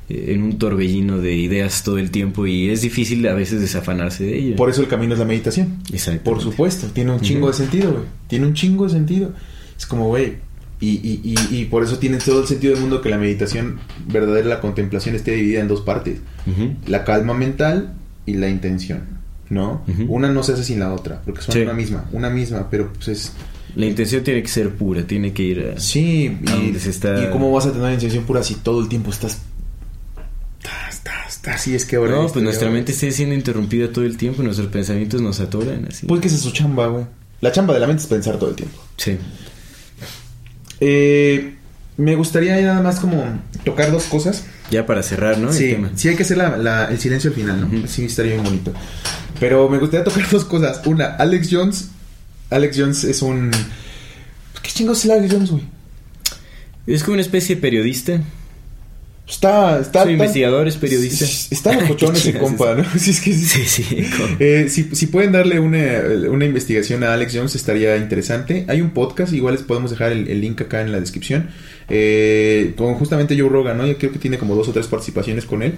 eh, 0.10 0.34
en 0.34 0.44
un 0.44 0.58
torbellino 0.58 1.18
de 1.20 1.34
ideas 1.36 1.84
todo 1.84 1.98
el 1.98 2.12
tiempo 2.12 2.46
y 2.46 2.70
es 2.70 2.82
difícil 2.82 3.26
a 3.28 3.34
veces 3.34 3.62
desafanarse 3.62 4.26
de 4.26 4.38
ello. 4.38 4.56
Por 4.58 4.70
eso 4.70 4.82
el 4.82 4.88
camino 4.90 5.14
es 5.14 5.20
la 5.20 5.26
meditación. 5.26 5.80
Exactamente. 5.94 6.30
Por 6.30 6.42
supuesto, 6.42 6.88
tiene 6.88 7.12
un 7.14 7.22
chingo 7.22 7.48
de 7.48 7.54
sentido, 7.54 7.92
güey. 7.92 8.04
Tiene 8.28 8.48
un 8.48 8.54
chingo 8.54 8.84
de 8.84 8.90
sentido. 8.92 9.32
Es 9.78 9.86
como, 9.86 10.08
güey. 10.10 10.34
Y, 10.82 10.90
y, 10.90 11.22
y, 11.24 11.56
y 11.62 11.66
por 11.66 11.84
eso 11.84 12.00
tiene 12.00 12.18
todo 12.18 12.42
el 12.42 12.48
sentido 12.48 12.74
del 12.74 12.82
mundo 12.82 13.02
que 13.02 13.08
la 13.10 13.18
meditación 13.18 13.80
verdadera, 14.10 14.46
la 14.48 14.60
contemplación, 14.60 15.16
esté 15.16 15.32
dividida 15.32 15.62
en 15.62 15.70
dos 15.70 15.80
partes. 15.82 16.18
La 16.86 17.06
calma 17.06 17.34
mental 17.34 17.94
y 18.26 18.34
la 18.36 18.50
intención, 18.50 19.02
¿no? 19.50 19.84
Una 20.08 20.30
no 20.30 20.44
se 20.44 20.54
hace 20.54 20.64
sin 20.64 20.80
la 20.80 20.94
otra, 20.94 21.22
porque 21.24 21.42
son 21.42 21.54
Sí. 21.54 21.62
una 21.62 21.74
misma, 21.74 22.06
una 22.12 22.30
misma, 22.30 22.70
pero 22.70 22.92
pues 22.94 23.08
es... 23.08 23.34
La 23.76 23.86
intención 23.86 24.24
tiene 24.24 24.42
que 24.42 24.48
ser 24.48 24.74
pura, 24.76 25.06
tiene 25.06 25.34
que 25.34 25.44
ir 25.44 25.74
a... 25.76 25.80
Sí, 25.80 26.38
A 26.48 26.56
y, 26.56 26.74
se 26.80 26.90
está- 26.90 27.24
¿y 27.24 27.30
cómo 27.32 27.52
vas 27.52 27.66
a 27.66 27.70
tener 27.70 27.84
una 27.84 27.94
intención 27.94 28.24
pura 28.24 28.42
si 28.44 28.56
todo 28.56 28.80
el 28.82 28.88
tiempo 28.90 29.12
estás... 29.12 29.42
Así 31.48 31.76
es 31.76 31.86
que 31.86 31.98
ahora... 31.98 32.14
No, 32.16 32.28
pues 32.28 32.44
nuestra 32.44 32.70
mente 32.72 32.92
está 32.92 33.12
siendo 33.12 33.36
interrumpida 33.36 33.92
todo 33.92 34.04
el 34.06 34.18
tiempo 34.18 34.42
y 34.42 34.46
nuestros 34.46 34.70
pensamientos 34.70 35.22
nos 35.22 35.40
atoran 35.40 35.86
así. 35.90 36.08
Pues 36.08 36.20
que 36.22 36.28
esa 36.28 36.38
es 36.38 36.42
su 36.42 36.52
chamba, 36.52 36.88
güey. 36.88 37.06
La 37.42 37.52
chamba 37.52 37.74
de 37.76 37.80
la 37.82 37.88
mente 37.88 38.02
es 38.02 38.08
pensar 38.08 38.40
todo 38.40 38.50
el 38.50 38.56
tiempo. 38.56 38.78
Sí. 38.98 39.18
Eh, 40.80 41.55
me 41.98 42.16
gustaría 42.16 42.60
nada 42.62 42.82
más 42.82 43.00
como 43.00 43.24
tocar 43.64 43.92
dos 43.92 44.06
cosas. 44.06 44.44
Ya 44.72 44.86
para 44.86 45.02
cerrar, 45.04 45.38
¿no? 45.38 45.50
El 45.50 45.54
sí, 45.54 45.72
tema. 45.72 45.92
sí 45.96 46.10
hay 46.10 46.16
que 46.16 46.24
hacer 46.24 46.38
la- 46.38 46.58
la- 46.58 46.86
el 46.86 47.00
silencio 47.00 47.30
al 47.30 47.36
final, 47.36 47.62
¿no? 47.62 47.88
Sí, 47.88 48.06
estaría 48.06 48.34
bien 48.34 48.44
bonito. 48.44 48.74
Pero 49.40 49.70
me 49.70 49.78
gustaría 49.78 50.04
tocar 50.04 50.28
dos 50.32 50.46
cosas. 50.46 50.82
Una, 50.86 51.06
Alex 51.16 51.48
Jones. 51.52 51.90
Alex 52.50 52.78
Jones 52.80 53.04
es 53.04 53.22
un... 53.22 53.52
¿Qué 54.62 54.72
chingos 54.72 55.04
es 55.06 55.12
Alex 55.12 55.34
Jones, 55.34 55.52
güey? 55.52 55.64
Es 56.88 57.04
como 57.04 57.14
una 57.14 57.22
especie 57.22 57.56
de 57.56 57.62
periodista. 57.62 58.20
Está... 59.28 59.80
está 59.80 60.04
Soy 60.04 60.10
tan- 60.10 60.20
investigador, 60.20 60.68
es 60.68 60.78
periodista. 60.78 61.26
Está 61.26 61.74
locochón 61.82 62.14
¿Qué 62.14 62.20
ese 62.20 62.38
compa? 62.38 62.76
¿no? 62.76 62.86
Sí, 62.98 63.10
es 63.12 63.22
que 63.22 63.34
sí. 63.34 63.46
Sí, 63.46 63.66
sí. 63.84 64.08
Eh, 64.40 64.68
si, 64.70 64.96
si 64.96 65.08
pueden 65.08 65.32
darle 65.32 65.60
una, 65.60 65.80
una 66.30 66.46
investigación 66.46 67.04
a 67.04 67.14
Alex 67.14 67.34
Jones 67.36 67.56
estaría 67.56 67.98
interesante. 67.98 68.66
Hay 68.68 68.82
un 68.82 68.92
podcast, 68.92 69.34
igual 69.34 69.56
les 69.56 69.64
podemos 69.64 69.90
dejar 69.92 70.12
el, 70.12 70.28
el 70.28 70.42
link 70.42 70.62
acá 70.62 70.82
en 70.82 70.92
la 70.92 71.00
descripción. 71.00 71.50
Eh, 71.90 72.74
con 72.78 72.94
justamente 72.96 73.40
Joe 73.40 73.50
Rogan, 73.50 73.78
¿no? 73.78 73.88
Yo 73.88 73.98
creo 73.98 74.12
que 74.12 74.20
tiene 74.20 74.38
como 74.38 74.56
dos 74.56 74.68
o 74.68 74.72
tres 74.74 74.88
participaciones 74.88 75.46
con 75.46 75.64
él. 75.64 75.74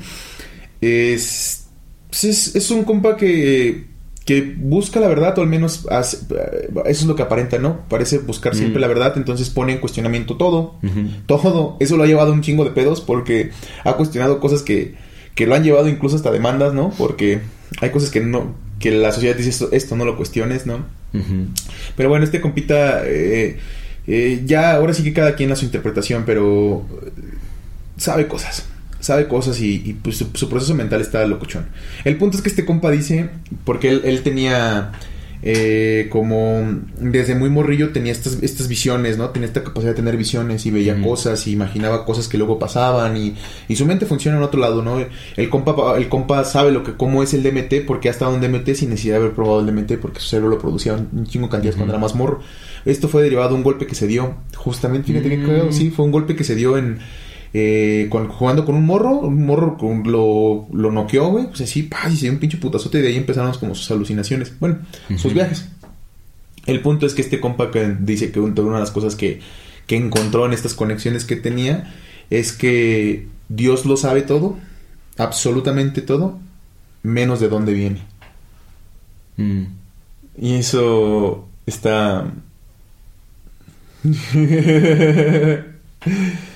Es, 0.81 1.65
pues 2.09 2.23
es, 2.25 2.55
es 2.55 2.69
un 2.71 2.83
compa 2.83 3.17
que, 3.17 3.85
que 4.27 4.53
busca 4.57 4.99
la 4.99 5.07
verdad, 5.07 5.35
o 5.39 5.41
al 5.41 5.47
menos 5.47 5.87
hace- 5.89 6.17
eso 6.85 7.01
es 7.01 7.05
lo 7.05 7.15
que 7.15 7.23
aparenta, 7.23 7.57
¿no? 7.57 7.79
Parece 7.89 8.19
buscar 8.19 8.53
siempre 8.55 8.77
Mm. 8.77 8.81
la 8.81 8.87
verdad, 8.87 9.13
entonces 9.15 9.49
pone 9.49 9.71
en 9.73 9.79
cuestionamiento 9.79 10.35
todo. 10.35 10.75
Todo. 11.25 11.77
Eso 11.79 11.97
lo 11.97 12.03
ha 12.03 12.07
llevado 12.07 12.31
a 12.31 12.33
un 12.33 12.41
chingo 12.41 12.63
de 12.65 12.71
pedos 12.71 13.01
porque 13.01 13.49
ha 13.85 13.93
cuestionado 13.93 14.39
cosas 14.39 14.61
que, 14.61 14.95
que 15.33 15.47
lo 15.47 15.55
han 15.55 15.63
llevado 15.63 15.87
incluso 15.87 16.15
hasta 16.17 16.29
demandas, 16.29 16.73
¿no? 16.73 16.91
Porque 16.97 17.39
hay 17.81 17.89
cosas 17.89 18.09
que 18.11 18.19
no 18.19 18.53
que 18.79 18.91
la 18.91 19.11
sociedad 19.11 19.35
dice 19.35 19.49
esto, 19.49 19.69
esto 19.71 19.95
no 19.95 20.05
lo 20.05 20.15
cuestiones, 20.17 20.67
¿no? 20.67 20.85
Pero 21.95 22.09
bueno, 22.09 22.25
este 22.25 22.41
compita 22.41 23.01
eh, 23.05 23.57
eh, 24.07 24.41
ya 24.45 24.73
ahora 24.75 24.93
sí 24.93 25.03
que 25.03 25.13
cada 25.13 25.35
quien 25.35 25.51
a 25.51 25.55
su 25.55 25.65
interpretación, 25.65 26.23
pero 26.25 26.85
eh, 27.05 27.11
sabe 27.97 28.27
cosas. 28.27 28.65
Sabe 28.99 29.27
cosas 29.27 29.59
y, 29.61 29.81
y, 29.85 29.93
pues 29.93 30.17
su, 30.17 30.27
su 30.33 30.49
proceso 30.49 30.73
mental 30.73 31.01
está 31.01 31.25
locochón. 31.25 31.67
El 32.03 32.17
punto 32.17 32.37
es 32.37 32.43
que 32.43 32.49
este 32.49 32.65
compa 32.65 32.91
dice, 32.91 33.29
porque 33.63 33.89
él, 33.89 34.01
él 34.05 34.23
tenía 34.23 34.91
eh, 35.43 36.07
como 36.09 36.65
desde 36.99 37.35
muy 37.35 37.49
morrillo 37.49 37.91
tenía 37.91 38.11
estas, 38.11 38.41
estas 38.41 38.67
visiones, 38.67 39.19
¿no? 39.19 39.29
Tenía 39.29 39.47
esta 39.47 39.63
capacidad 39.63 39.91
de 39.91 39.95
tener 39.95 40.17
visiones 40.17 40.65
y 40.65 40.71
veía 40.71 40.99
cosas 41.01 41.45
y 41.45 41.51
imaginaba 41.51 42.05
cosas 42.05 42.27
que 42.27 42.39
luego 42.39 42.57
pasaban 42.57 43.15
y, 43.17 43.35
y 43.67 43.75
su 43.75 43.85
mente 43.85 44.07
funciona 44.07 44.37
en 44.37 44.43
otro 44.43 44.59
lado, 44.59 44.81
¿no? 44.81 44.97
El 45.35 45.49
compa, 45.49 45.95
el 45.97 46.09
compa 46.09 46.43
sabe 46.43 46.71
lo 46.71 46.83
que, 46.83 46.93
cómo 46.93 47.21
es 47.21 47.35
el 47.35 47.43
DMT 47.43 47.85
porque 47.85 48.07
ha 48.07 48.11
estado 48.11 48.33
en 48.35 48.41
DMT 48.41 48.73
sin 48.73 48.89
necesidad 48.89 49.15
de 49.15 49.21
haber 49.25 49.33
probado 49.33 49.59
el 49.59 49.67
DMT 49.67 49.99
porque 50.01 50.19
su 50.19 50.27
cerebro 50.29 50.49
lo 50.49 50.59
producía 50.59 50.93
un 50.93 51.27
chingo 51.27 51.47
de 51.47 51.51
cantidades 51.51 51.75
cuando 51.75 51.93
era 51.93 52.01
más 52.01 52.15
morro. 52.15 52.41
Esto 52.85 53.07
fue 53.07 53.21
derivado 53.21 53.49
de 53.49 53.55
un 53.55 53.63
golpe 53.63 53.85
que 53.85 53.95
se 53.95 54.07
dio, 54.07 54.37
justamente, 54.55 55.07
fíjate 55.07 55.37
Mm. 55.37 55.45
cagado, 55.45 55.71
sí, 55.71 55.91
fue 55.91 56.05
un 56.05 56.11
golpe 56.11 56.35
que 56.35 56.43
se 56.43 56.55
dio 56.55 56.77
en, 56.77 56.99
eh, 57.59 58.05
con- 58.11 58.27
jugando 58.27 58.65
con 58.65 58.75
un 58.75 58.85
morro, 58.85 59.17
un 59.19 59.43
morro 59.43 59.77
con- 59.77 60.03
lo, 60.11 60.67
lo 60.71 60.91
noqueó, 60.91 61.29
güey, 61.29 61.47
pues 61.47 61.61
así, 61.61 61.83
pa, 61.83 62.07
y 62.07 62.15
se 62.15 62.23
dio 62.25 62.33
un 62.33 62.37
pinche 62.39 62.57
putazote 62.57 62.99
y 62.99 63.01
de 63.01 63.07
ahí 63.07 63.15
empezaron 63.15 63.51
como 63.57 63.73
sus 63.73 63.89
alucinaciones, 63.89 64.53
bueno, 64.59 64.77
sus 65.17 65.33
viajes. 65.33 65.67
El 66.67 66.81
punto 66.81 67.07
es 67.07 67.15
que 67.15 67.23
este 67.23 67.39
compa 67.39 67.71
que 67.71 67.95
dice 67.99 68.31
que 68.31 68.39
una 68.39 68.53
de 68.53 68.79
las 68.79 68.91
cosas 68.91 69.15
que, 69.15 69.39
que 69.87 69.95
encontró 69.95 70.45
en 70.45 70.53
estas 70.53 70.75
conexiones 70.75 71.25
que 71.25 71.35
tenía 71.35 71.91
es 72.29 72.53
que 72.53 73.27
Dios 73.49 73.85
lo 73.85 73.97
sabe 73.97 74.21
todo, 74.21 74.59
absolutamente 75.17 76.03
todo, 76.03 76.37
menos 77.01 77.39
de 77.39 77.49
dónde 77.49 77.73
viene. 77.73 78.01
Mm. 79.37 79.63
Y 80.39 80.53
eso 80.55 81.47
está... 81.65 82.31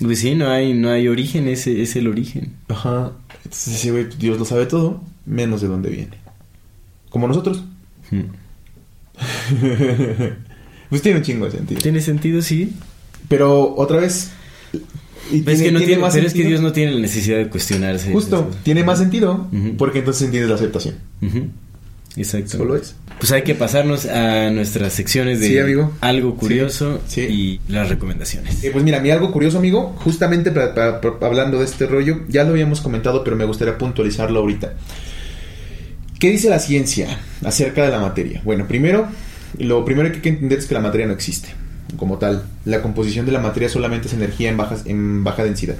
Pues 0.00 0.20
sí, 0.20 0.34
no 0.34 0.50
hay, 0.50 0.74
no 0.74 0.90
hay 0.90 1.08
origen, 1.08 1.48
ese 1.48 1.82
es 1.82 1.96
el 1.96 2.06
origen. 2.08 2.54
Ajá. 2.68 3.12
Entonces 3.44 3.72
dice, 3.74 3.90
güey, 3.90 4.06
Dios 4.18 4.38
lo 4.38 4.44
sabe 4.44 4.66
todo, 4.66 5.02
menos 5.26 5.60
de 5.60 5.68
dónde 5.68 5.90
viene. 5.90 6.16
Como 7.10 7.28
nosotros. 7.28 7.64
Mm. 8.10 8.20
pues 10.88 11.02
tiene 11.02 11.18
un 11.18 11.24
chingo 11.24 11.44
de 11.46 11.52
sentido. 11.52 11.80
¿Tiene 11.80 12.00
sentido? 12.00 12.42
Sí. 12.42 12.72
Pero 13.28 13.74
otra 13.76 13.98
vez... 13.98 14.30
y 15.30 15.38
es 15.48 15.62
que, 15.62 15.72
no 15.72 15.78
tiene, 15.80 15.98
más 15.98 16.14
pero 16.14 16.26
es 16.26 16.34
que. 16.34 16.44
Dios 16.44 16.60
no 16.60 16.72
tiene 16.72 16.92
la 16.92 17.00
necesidad 17.00 17.38
de 17.38 17.48
cuestionarse. 17.48 18.12
Justo, 18.12 18.50
tiene 18.62 18.84
más 18.84 18.98
sentido 18.98 19.48
porque 19.78 20.00
entonces 20.00 20.22
entiendes 20.22 20.48
la 20.50 20.56
aceptación. 20.56 20.96
Ujú. 21.20 21.48
Exacto. 22.16 22.58
Solo 22.58 22.76
es. 22.76 22.94
Pues 23.18 23.32
hay 23.32 23.42
que 23.42 23.54
pasarnos 23.54 24.04
a 24.06 24.50
nuestras 24.50 24.92
secciones 24.92 25.40
de 25.40 25.46
Sí, 25.48 25.58
amigo. 25.58 25.92
algo 26.00 26.36
curioso 26.36 27.00
Sí, 27.06 27.26
sí. 27.26 27.60
y 27.68 27.72
las 27.72 27.88
recomendaciones. 27.88 28.62
Eh, 28.64 28.70
pues 28.70 28.84
mira, 28.84 29.00
mí 29.00 29.10
algo 29.10 29.32
curioso, 29.32 29.58
amigo, 29.58 29.94
justamente 29.98 30.50
para- 30.50 30.74
para- 30.74 31.00
para- 31.00 31.26
hablando 31.26 31.58
de 31.58 31.64
este 31.64 31.86
rollo, 31.86 32.20
ya 32.28 32.44
lo 32.44 32.50
habíamos 32.50 32.80
comentado, 32.82 33.24
pero 33.24 33.36
me 33.36 33.44
gustaría 33.46 33.78
puntualizarlo 33.78 34.40
ahorita. 34.40 34.74
¿Qué 36.18 36.30
dice 36.30 36.48
la 36.50 36.58
ciencia 36.58 37.18
acerca 37.44 37.84
de 37.84 37.90
la 37.90 37.98
materia? 37.98 38.40
Bueno, 38.44 38.66
primero, 38.68 39.06
lo 39.58 39.84
primero 39.84 40.08
que 40.10 40.16
hay 40.16 40.22
que 40.22 40.28
entender 40.28 40.58
es 40.58 40.66
que 40.66 40.74
la 40.74 40.80
materia 40.80 41.06
no 41.06 41.12
existe 41.12 41.48
como 41.96 42.18
tal. 42.18 42.44
La 42.64 42.80
composición 42.80 43.26
de 43.26 43.32
la 43.32 43.40
materia 43.40 43.68
solamente 43.68 44.08
es 44.08 44.14
energía 44.14 44.48
en, 44.50 44.56
bajas, 44.56 44.82
en 44.86 45.24
baja 45.24 45.44
densidad, 45.44 45.76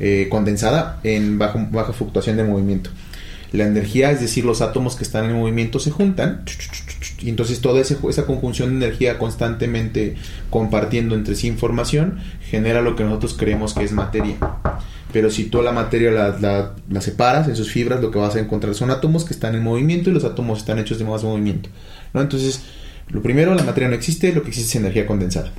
eh, 0.00 0.28
condensada 0.30 1.00
en 1.02 1.38
bajo- 1.38 1.66
baja 1.70 1.92
fluctuación 1.92 2.36
de 2.36 2.44
movimiento. 2.44 2.90
La 3.56 3.64
energía, 3.66 4.10
es 4.10 4.20
decir, 4.20 4.44
los 4.44 4.60
átomos 4.60 4.96
que 4.96 5.04
están 5.04 5.24
en 5.24 5.36
movimiento 5.36 5.78
se 5.78 5.90
juntan 5.90 6.44
y 7.20 7.30
entonces 7.30 7.60
toda 7.60 7.80
esa 7.80 8.26
conjunción 8.26 8.70
de 8.78 8.86
energía 8.86 9.18
constantemente 9.18 10.16
compartiendo 10.50 11.14
entre 11.14 11.34
sí 11.34 11.46
información 11.46 12.18
genera 12.50 12.82
lo 12.82 12.94
que 12.96 13.04
nosotros 13.04 13.34
creemos 13.38 13.72
que 13.74 13.84
es 13.84 13.92
materia. 13.92 14.36
Pero 15.12 15.30
si 15.30 15.44
tú 15.44 15.62
la 15.62 15.72
materia 15.72 16.10
la, 16.10 16.36
la- 16.38 16.74
la 16.90 17.00
separas 17.00 17.48
en 17.48 17.56
sus 17.56 17.70
fibras, 17.70 18.00
lo 18.02 18.10
que 18.10 18.18
vas 18.18 18.36
a 18.36 18.40
encontrar 18.40 18.74
son 18.74 18.90
átomos 18.90 19.24
que 19.24 19.32
están 19.32 19.54
en 19.54 19.62
movimiento 19.62 20.10
y 20.10 20.12
los 20.12 20.24
átomos 20.24 20.58
están 20.58 20.78
hechos 20.78 20.98
de 20.98 21.04
más 21.04 21.24
movimiento. 21.24 21.70
¿no? 22.12 22.20
Entonces, 22.20 22.62
lo 23.08 23.22
primero, 23.22 23.54
la 23.54 23.62
materia 23.62 23.88
no 23.88 23.94
existe, 23.94 24.32
lo 24.34 24.42
que 24.42 24.48
existe 24.48 24.68
es 24.70 24.76
energía 24.76 25.06
condensada. 25.06 25.52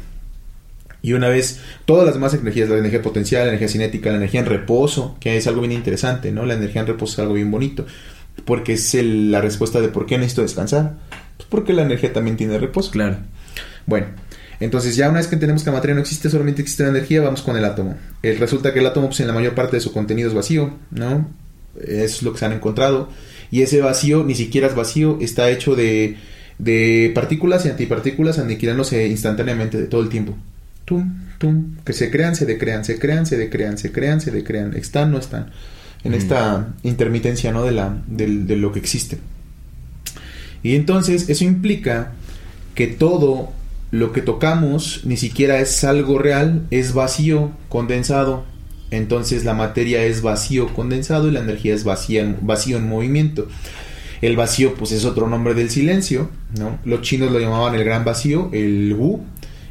Y 1.08 1.14
una 1.14 1.30
vez, 1.30 1.62
todas 1.86 2.06
las 2.06 2.16
demás 2.16 2.34
energías, 2.34 2.68
la 2.68 2.78
energía 2.78 3.02
potencial, 3.02 3.44
la 3.44 3.48
energía 3.50 3.70
cinética, 3.70 4.10
la 4.10 4.18
energía 4.18 4.42
en 4.42 4.46
reposo, 4.46 5.16
que 5.22 5.38
es 5.38 5.48
algo 5.48 5.62
bien 5.62 5.72
interesante, 5.72 6.34
¿no? 6.34 6.46
La 6.46 6.56
energía 6.56 6.82
en 6.82 6.88
reposo 6.88 7.14
es 7.14 7.20
algo 7.20 7.36
bien 7.36 7.50
bonito, 7.50 7.86
porque 8.44 8.74
es 8.74 8.94
el- 8.94 9.32
la 9.32 9.40
respuesta 9.40 9.80
de 9.80 9.88
por 9.88 10.06
qué 10.06 10.18
necesito 10.18 10.42
descansar. 10.42 10.96
Pues 11.38 11.48
porque 11.50 11.72
la 11.72 11.84
energía 11.84 12.12
también 12.12 12.36
tiene 12.36 12.58
reposo. 12.60 12.92
Claro. 12.92 13.20
Bueno, 13.86 14.08
entonces 14.60 14.98
ya 14.98 15.08
una 15.08 15.20
vez 15.20 15.28
que 15.28 15.36
entendemos 15.36 15.64
que 15.64 15.70
la 15.70 15.78
materia 15.78 15.96
no 15.96 16.02
existe, 16.02 16.30
solamente 16.30 16.62
existe 16.62 16.84
la 16.84 16.90
energía, 16.90 17.22
vamos 17.22 17.42
con 17.42 17.56
el 17.56 17.64
átomo. 17.64 17.96
Eh, 18.22 18.36
resulta 18.38 18.74
que 18.74 18.80
el 18.80 18.86
átomo, 18.88 19.08
pues 19.08 19.22
en 19.22 19.28
la 19.28 19.34
mayor 19.34 19.56
parte 19.56 19.78
de 19.78 19.82
su 19.82 19.94
contenido 19.94 20.28
es 20.28 20.36
vacío, 20.36 20.74
¿no? 20.92 21.26
Eso 21.80 22.04
es 22.18 22.22
lo 22.22 22.34
que 22.34 22.40
se 22.40 22.46
han 22.48 22.52
encontrado. 22.52 23.08
Y 23.50 23.62
ese 23.62 23.80
vacío 23.80 24.26
ni 24.26 24.36
siquiera 24.36 24.68
es 24.68 24.76
vacío, 24.76 25.20
está 25.22 25.50
hecho 25.52 25.74
de, 25.74 26.18
de 26.58 27.14
partículas 27.16 27.66
y 27.66 27.70
antipartículas 27.70 28.40
aniquilándose 28.40 29.08
instantáneamente 29.08 29.78
de 29.78 29.86
todo 29.88 30.02
el 30.02 30.10
tiempo. 30.10 30.36
Tum, 30.88 31.16
tum, 31.38 31.76
que 31.84 31.92
se 31.92 32.10
crean, 32.10 32.34
se 32.38 32.46
decrean, 32.46 32.86
se 32.86 32.98
crean, 32.98 33.26
se 33.26 33.36
decrean, 33.36 33.78
se 33.78 33.92
crean, 33.92 34.22
se 34.22 34.32
decrean, 34.32 34.74
están, 34.74 35.12
no 35.12 35.18
están. 35.18 35.52
En 36.06 36.14
esta 36.14 36.70
intermitencia, 36.84 37.52
¿no? 37.52 37.64
De, 37.66 37.74
la, 37.74 37.98
del- 38.08 38.48
de 38.48 38.56
lo 38.56 38.72
que 38.72 38.80
existe. 38.80 39.18
Y 40.64 40.76
entonces 40.76 41.28
eso 41.30 41.44
implica 41.44 42.14
que 42.74 42.88
todo 42.88 43.52
lo 43.92 44.14
que 44.14 44.22
tocamos 44.22 45.02
ni 45.04 45.18
siquiera 45.18 45.60
es 45.60 45.84
algo 45.84 46.20
real, 46.20 46.66
es 46.72 46.94
vacío, 46.94 47.52
condensado. 47.68 48.46
Entonces 48.90 49.44
la 49.44 49.54
materia 49.54 50.04
es 50.06 50.22
vacío, 50.22 50.74
condensado 50.74 51.28
y 51.28 51.32
la 51.32 51.42
energía 51.42 51.74
es 51.76 51.84
vacía, 51.84 52.38
vacío 52.42 52.78
en 52.78 52.88
movimiento. 52.88 53.48
El 54.22 54.38
vacío 54.38 54.76
pues 54.76 54.94
es 54.94 55.04
otro 55.04 55.28
nombre 55.28 55.54
del 55.54 55.70
silencio, 55.70 56.30
¿no? 56.58 56.80
Los 56.86 57.02
chinos 57.02 57.30
lo 57.32 57.40
llamaban 57.42 57.76
el 57.76 57.84
gran 57.84 58.06
vacío, 58.06 58.50
el 58.54 58.94
Wu, 58.98 59.22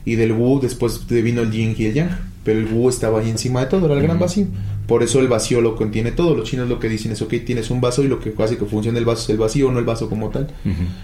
y 0.06 0.14
del 0.14 0.32
Wu 0.32 0.60
después 0.60 1.06
vino 1.08 1.42
el 1.42 1.50
Yin 1.50 1.74
y 1.76 1.84
el 1.86 1.94
Yang, 1.94 2.10
pero 2.44 2.60
el 2.60 2.66
Wu 2.66 2.88
estaba 2.88 3.20
ahí 3.20 3.28
encima 3.28 3.60
de 3.60 3.66
todo, 3.66 3.84
era 3.86 3.96
el 3.96 4.02
gran 4.02 4.18
vacío. 4.18 4.46
Por 4.86 5.02
eso 5.02 5.18
el 5.18 5.26
vacío 5.26 5.60
lo 5.60 5.74
contiene 5.74 6.12
todo. 6.12 6.36
Los 6.36 6.48
chinos 6.48 6.68
lo 6.68 6.78
que 6.78 6.88
dicen 6.88 7.10
es, 7.10 7.20
ok, 7.20 7.34
tienes 7.44 7.70
un 7.70 7.80
vaso 7.80 8.04
y 8.04 8.08
lo 8.08 8.20
que 8.20 8.32
hace 8.38 8.56
que 8.56 8.66
funcione 8.66 9.00
el 9.00 9.04
vaso 9.04 9.24
es 9.24 9.30
el 9.30 9.36
vacío, 9.36 9.72
no 9.72 9.80
el 9.80 9.84
vaso 9.84 10.08
como 10.08 10.30
tal. 10.30 10.46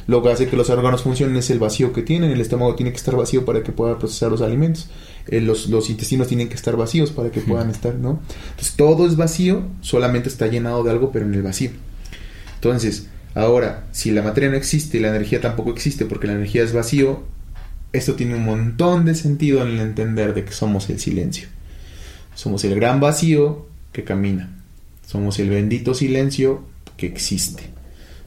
Lo 0.07 0.23
que 0.23 0.31
hace 0.31 0.47
que 0.47 0.57
los 0.57 0.71
órganos 0.71 1.03
funcionen 1.03 1.37
es 1.37 1.51
el 1.51 1.59
vacío 1.59 1.93
que 1.93 2.03
tienen. 2.03 2.31
El 2.31 2.41
estómago 2.41 2.77
tiene 2.77 2.93
que 2.93 2.97
estar 2.97 3.17
vacío 3.17 3.45
para 3.45 3.65
que 3.65 3.73
pueda 3.73 3.99
procesar 3.99 4.31
los 4.31 4.41
alimentos. 4.41 4.89
Eh, 5.27 5.41
los, 5.41 5.69
los 5.69 5.91
intestinos 5.91 6.29
tienen 6.29 6.49
que 6.49 6.55
estar 6.55 6.77
vacíos 6.77 7.11
para 7.11 7.33
que 7.33 7.41
puedan 7.41 7.71
estar, 7.71 7.97
¿no? 7.97 8.21
Entonces 8.51 8.77
todo 8.77 9.05
es 9.05 9.17
vacío, 9.17 9.65
solamente 9.81 10.29
está 10.29 10.47
llenado 10.47 10.85
de 10.85 10.93
algo, 10.93 11.11
pero 11.11 11.27
en 11.27 11.35
el 11.35 11.43
vacío. 11.43 11.71
Entonces, 12.55 13.09
ahora, 13.35 13.89
si 13.91 14.13
la 14.13 14.23
materia 14.23 14.49
no 14.49 14.57
existe 14.57 14.99
y 14.99 15.01
la 15.01 15.09
energía 15.09 15.41
tampoco 15.41 15.71
existe 15.71 16.07
porque 16.07 16.29
la 16.29 16.35
energía 16.35 16.63
es 16.63 16.73
vacío, 16.73 17.25
esto 17.93 18.15
tiene 18.15 18.35
un 18.35 18.45
montón 18.45 19.05
de 19.05 19.15
sentido 19.15 19.63
en 19.63 19.69
el 19.69 19.81
entender 19.81 20.35
de 20.35 20.45
que 20.45 20.53
somos 20.53 20.89
el 20.91 20.99
silencio. 20.99 21.49
Somos 22.35 22.65
el 22.65 22.75
gran 22.75 23.01
vacío 23.01 23.67
que 23.93 24.05
camina. 24.05 24.51
Somos 25.07 25.39
el 25.39 25.51
bendito 25.51 25.95
silencio 25.95 26.65
que 26.97 27.07
existe. 27.07 27.65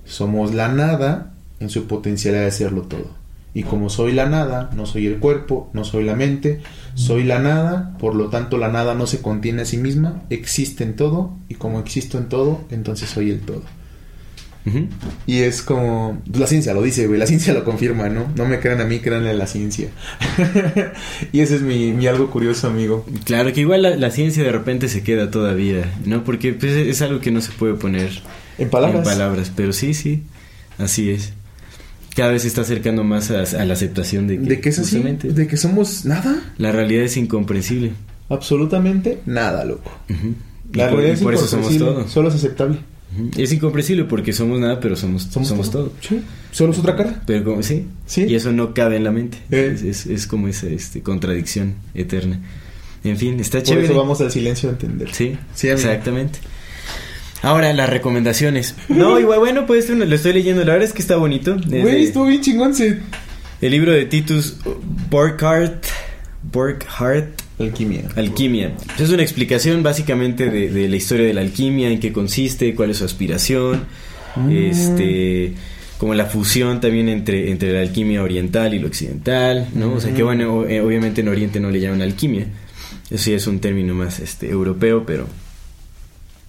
Somos 0.06 0.54
la 0.54 0.68
nada 0.68 1.34
en 1.60 1.70
su 1.70 1.88
potencialidad 1.88 2.46
de 2.46 2.52
serlo 2.52 2.84
todo. 2.84 3.10
Y 3.56 3.64
como 3.64 3.90
soy 3.90 4.12
la 4.12 4.28
nada, 4.28 4.70
no 4.76 4.86
soy 4.86 5.08
el 5.08 5.18
cuerpo, 5.18 5.70
no 5.72 5.86
soy 5.86 6.04
la 6.04 6.14
mente, 6.14 6.62
soy 6.94 7.24
la 7.24 7.40
nada, 7.40 7.98
por 8.00 8.14
lo 8.14 8.30
tanto 8.30 8.58
la 8.58 8.68
nada 8.68 8.94
no 8.96 9.08
se 9.08 9.22
contiene 9.22 9.62
a 9.62 9.66
sí 9.66 9.78
misma, 9.78 10.24
existe 10.30 10.84
en 10.84 10.98
todo, 10.98 11.32
y 11.48 11.56
como 11.56 11.80
existo 11.80 12.18
en 12.18 12.28
todo, 12.28 12.66
entonces 12.70 13.10
soy 13.10 13.32
el 13.32 13.40
todo. 13.40 13.64
Y 15.28 15.40
es 15.40 15.62
como. 15.62 16.22
pues, 16.26 16.40
La 16.40 16.48
ciencia 16.48 16.74
lo 16.74 16.82
dice, 16.82 17.06
güey. 17.08 17.20
La 17.20 17.28
ciencia 17.28 17.54
lo 17.54 17.64
confirma, 17.64 18.10
¿no? 18.10 18.26
No 18.36 18.46
me 18.46 18.60
crean 18.60 18.82
a 18.82 18.86
mí, 18.86 19.00
créanle 19.00 19.30
a 19.30 19.34
la 19.34 19.46
ciencia. 19.48 19.90
y 21.32 21.40
ese 21.42 21.56
es 21.58 21.62
mi, 21.62 21.92
mi 21.92 22.08
algo 22.08 22.30
curioso, 22.32 22.68
amigo. 22.68 23.06
Claro 23.26 23.54
que 23.54 23.62
igual 23.62 23.84
la, 23.84 23.96
la 23.96 24.10
ciencia 24.12 24.44
de 24.44 24.52
repente 24.52 24.88
se 24.90 25.04
queda 25.04 25.30
todavía, 25.32 25.94
¿no? 26.06 26.24
Porque 26.24 26.54
pues, 26.54 26.72
es 26.74 27.02
algo 27.02 27.20
que 27.20 27.32
no 27.32 27.42
se 27.42 27.52
puede 27.52 27.76
poner 27.76 28.10
En 28.58 28.70
palabras. 28.70 29.00
en 29.00 29.04
palabras, 29.04 29.52
pero 29.56 29.72
sí, 29.74 29.94
sí, 29.94 30.24
así 30.78 31.12
es. 31.12 31.34
Cada 32.16 32.32
vez 32.32 32.44
se 32.44 32.48
está 32.48 32.62
acercando 32.62 33.04
más 33.04 33.30
a, 33.30 33.42
a 33.42 33.66
la 33.66 33.74
aceptación 33.74 34.26
de 34.28 34.40
que, 34.40 34.46
¿De 34.48 34.62
qué 34.62 34.70
es 34.70 34.80
así? 34.80 34.96
justamente 34.96 35.28
¿De 35.34 35.48
que 35.48 35.58
somos 35.58 36.06
nada? 36.06 36.54
la 36.58 36.72
realidad 36.72 37.04
es 37.04 37.18
incomprensible. 37.18 37.92
Absolutamente 38.30 39.20
nada, 39.26 39.66
loco. 39.66 39.92
Y 40.74 40.78
La 40.78 40.86
por, 40.90 41.00
realidad 41.00 41.14
y 41.16 41.18
es 41.18 41.22
por 41.22 41.34
eso 41.34 41.46
somos 41.46 41.72
incomprensible, 41.74 42.04
todo. 42.04 42.08
Solo 42.08 42.30
es 42.30 42.36
aceptable. 42.36 42.80
Es 43.38 43.52
incomprensible 43.54 44.04
porque 44.06 44.34
somos 44.34 44.60
nada, 44.60 44.80
pero 44.80 44.96
somos, 44.96 45.24
somos, 45.24 45.72
todo. 45.72 45.92
Sí. 46.02 46.22
Solo 46.52 46.74
es 46.74 46.80
otra 46.80 46.96
cara. 46.96 47.22
Pero 47.26 47.44
como, 47.44 47.64
sí, 47.64 47.86
Sí. 48.06 48.24
y 48.28 48.36
eso 48.36 48.52
no 48.52 48.74
cabe 48.74 48.96
en 48.98 49.04
la 49.04 49.12
mente. 49.12 49.38
Eh. 49.52 49.72
Es, 49.76 49.82
es- 49.84 50.06
es 50.06 50.28
como 50.28 50.48
esa 50.48 50.68
este, 50.68 51.02
contradicción 51.02 51.76
eterna. 51.94 52.40
En 53.04 53.18
fin, 53.18 53.40
está 53.40 53.60
Por 53.60 53.68
chévere. 53.68 53.86
eso 53.88 53.96
vamos 53.98 54.20
al 54.22 54.32
silencio 54.32 54.70
a 54.70 54.72
entender. 54.74 55.14
Sí, 55.14 55.38
Sí, 55.54 55.68
exactamente. 55.70 56.40
Ahora, 57.42 57.72
las 57.74 57.90
recomendaciones. 57.90 58.76
No, 58.90 59.20
igual, 59.20 59.40
bueno, 59.40 59.66
pues 59.68 59.88
lo 59.90 60.16
estoy 60.16 60.34
leyendo. 60.34 60.64
La 60.66 60.74
verdad 60.74 60.88
es 60.88 60.94
que 60.94 61.02
está 61.02 61.16
bonito. 61.18 61.56
Güey, 61.68 62.06
estuvo 62.06 62.26
bien 62.26 62.42
chingón. 62.42 62.74
El 63.62 63.72
libro 63.72 63.92
de 63.92 64.06
Titus 64.06 64.58
Burkhardt. 65.10 65.86
Burkhardt. 66.52 67.42
Alquimia. 67.60 68.02
Alquimia. 68.16 68.74
Es 69.00 69.10
una 69.10 69.24
explicación 69.24 69.82
básicamente 69.82 70.50
de, 70.50 70.70
de 70.70 70.90
la 70.90 70.96
historia 70.96 71.26
de 71.26 71.34
la 71.34 71.42
alquimia, 71.42 71.90
en 71.90 72.00
qué 72.00 72.12
consiste, 72.12 72.76
cuál 72.76 72.90
es 72.92 72.98
su 72.98 73.06
aspiración, 73.06 73.86
este, 74.52 75.54
como 75.98 76.14
la 76.14 76.26
fusión 76.26 76.82
también 76.82 77.08
entre, 77.08 77.52
entre 77.52 77.72
la 77.72 77.82
alquimia 77.82 78.22
oriental 78.24 78.74
y 78.74 78.80
lo 78.80 78.88
occidental, 78.88 79.68
¿no? 79.74 79.94
O 79.94 80.02
sea 80.02 80.14
que 80.14 80.24
bueno, 80.24 80.54
o- 80.54 80.68
eh, 80.68 80.82
obviamente 80.82 81.22
en 81.22 81.30
Oriente 81.30 81.60
no 81.62 81.72
le 81.72 81.80
llaman 81.80 82.02
alquimia, 82.02 82.48
eso 83.10 83.24
sí 83.24 83.34
es 83.34 83.48
un 83.48 83.60
término 83.60 83.94
más 83.96 84.20
este 84.20 84.50
europeo, 84.50 85.06
pero 85.06 85.28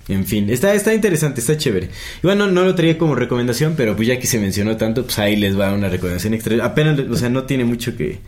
en 0.08 0.24
fin, 0.26 0.50
está, 0.50 0.74
está 0.74 0.94
interesante, 0.94 1.40
está 1.40 1.56
chévere. 1.56 1.86
Y 2.22 2.26
bueno, 2.26 2.48
no 2.48 2.64
lo 2.64 2.74
traía 2.74 2.96
como 2.98 3.14
recomendación, 3.14 3.74
pero 3.76 3.94
pues 3.96 4.08
ya 4.08 4.18
que 4.18 4.26
se 4.26 4.38
mencionó 4.40 4.76
tanto, 4.76 5.04
pues 5.04 5.18
ahí 5.20 5.36
les 5.36 5.58
va 5.58 5.72
una 5.72 5.88
recomendación 5.88 6.34
extra. 6.34 6.64
Apenas, 6.64 6.98
o 6.98 7.16
sea, 7.16 7.28
no 7.28 7.44
tiene 7.44 7.64
mucho 7.64 7.96
que, 7.96 8.18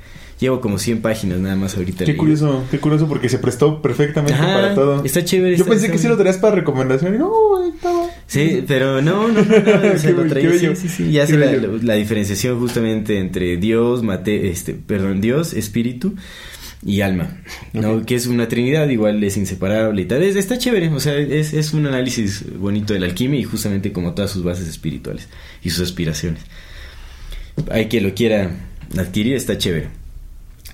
Llevo 0.40 0.60
como 0.60 0.78
100 0.78 1.02
páginas 1.02 1.39
nada 1.40 1.56
más 1.56 1.77
ahorita. 1.77 2.05
Qué 2.05 2.16
curioso, 2.16 2.65
qué 2.70 2.78
curioso 2.78 3.09
porque 3.09 3.28
se 3.28 3.39
prestó 3.39 3.82
perfectamente 3.82 4.35
Ajá, 4.35 4.55
para 4.55 4.74
todo. 4.74 5.05
está 5.05 5.24
chévere, 5.24 5.56
Yo 5.56 5.65
está- 5.65 5.70
pensé 5.70 5.86
está 5.86 5.93
que 5.97 6.02
sí 6.02 6.06
lo 6.09 6.16
traías 6.16 6.36
para 6.39 6.55
recomendación 6.55 7.15
y 7.16 7.19
no, 7.19 7.31
estaba. 7.74 8.06
Sí, 8.28 8.62
pero 8.69 9.02
no, 9.02 9.27
no, 9.28 9.43
no, 9.43 9.43
no, 9.43 9.93
o 9.94 9.98
sea, 9.98 10.10
lo 10.12 10.27
traía, 10.28 10.52
sí, 10.52 10.69
sí, 10.77 10.89
sí, 10.89 11.10
ya 11.10 11.27
la, 11.28 11.52
la 11.82 11.94
diferenciación 11.94 12.59
justamente 12.60 13.19
entre 13.19 13.56
Dios, 13.56 14.02
mate, 14.05 14.48
este, 14.51 14.74
perdón, 14.74 15.20
Dios, 15.20 15.55
espíritu 15.55 16.15
y 16.86 17.01
alma, 17.01 17.39
¿no? 17.73 17.94
Ok. 17.94 18.05
Que 18.05 18.15
es 18.15 18.28
una 18.28 18.47
trinidad, 18.47 18.89
igual 18.90 19.24
es 19.24 19.36
inseparable 19.36 20.02
y 20.02 20.05
tal, 20.05 20.23
es, 20.23 20.36
está 20.36 20.56
chévere, 20.56 20.89
o 20.90 21.01
sea, 21.01 21.16
es, 21.16 21.52
es 21.52 21.73
un 21.74 21.85
análisis 21.86 22.44
bonito 22.56 22.93
de 22.94 23.01
la 23.01 23.06
alquimia 23.06 23.40
y 23.40 23.43
justamente 23.43 23.93
como 23.93 24.15
todas 24.15 24.31
sus 24.31 24.44
bases 24.44 24.69
espirituales 24.69 25.27
y 25.65 25.70
sus 25.70 25.81
aspiraciones. 25.82 26.43
Hay 27.73 27.86
quien 27.89 28.05
lo 28.05 28.15
quiera 28.15 28.51
adquirir, 28.97 29.35
está 29.35 29.59
chévere. 29.59 29.89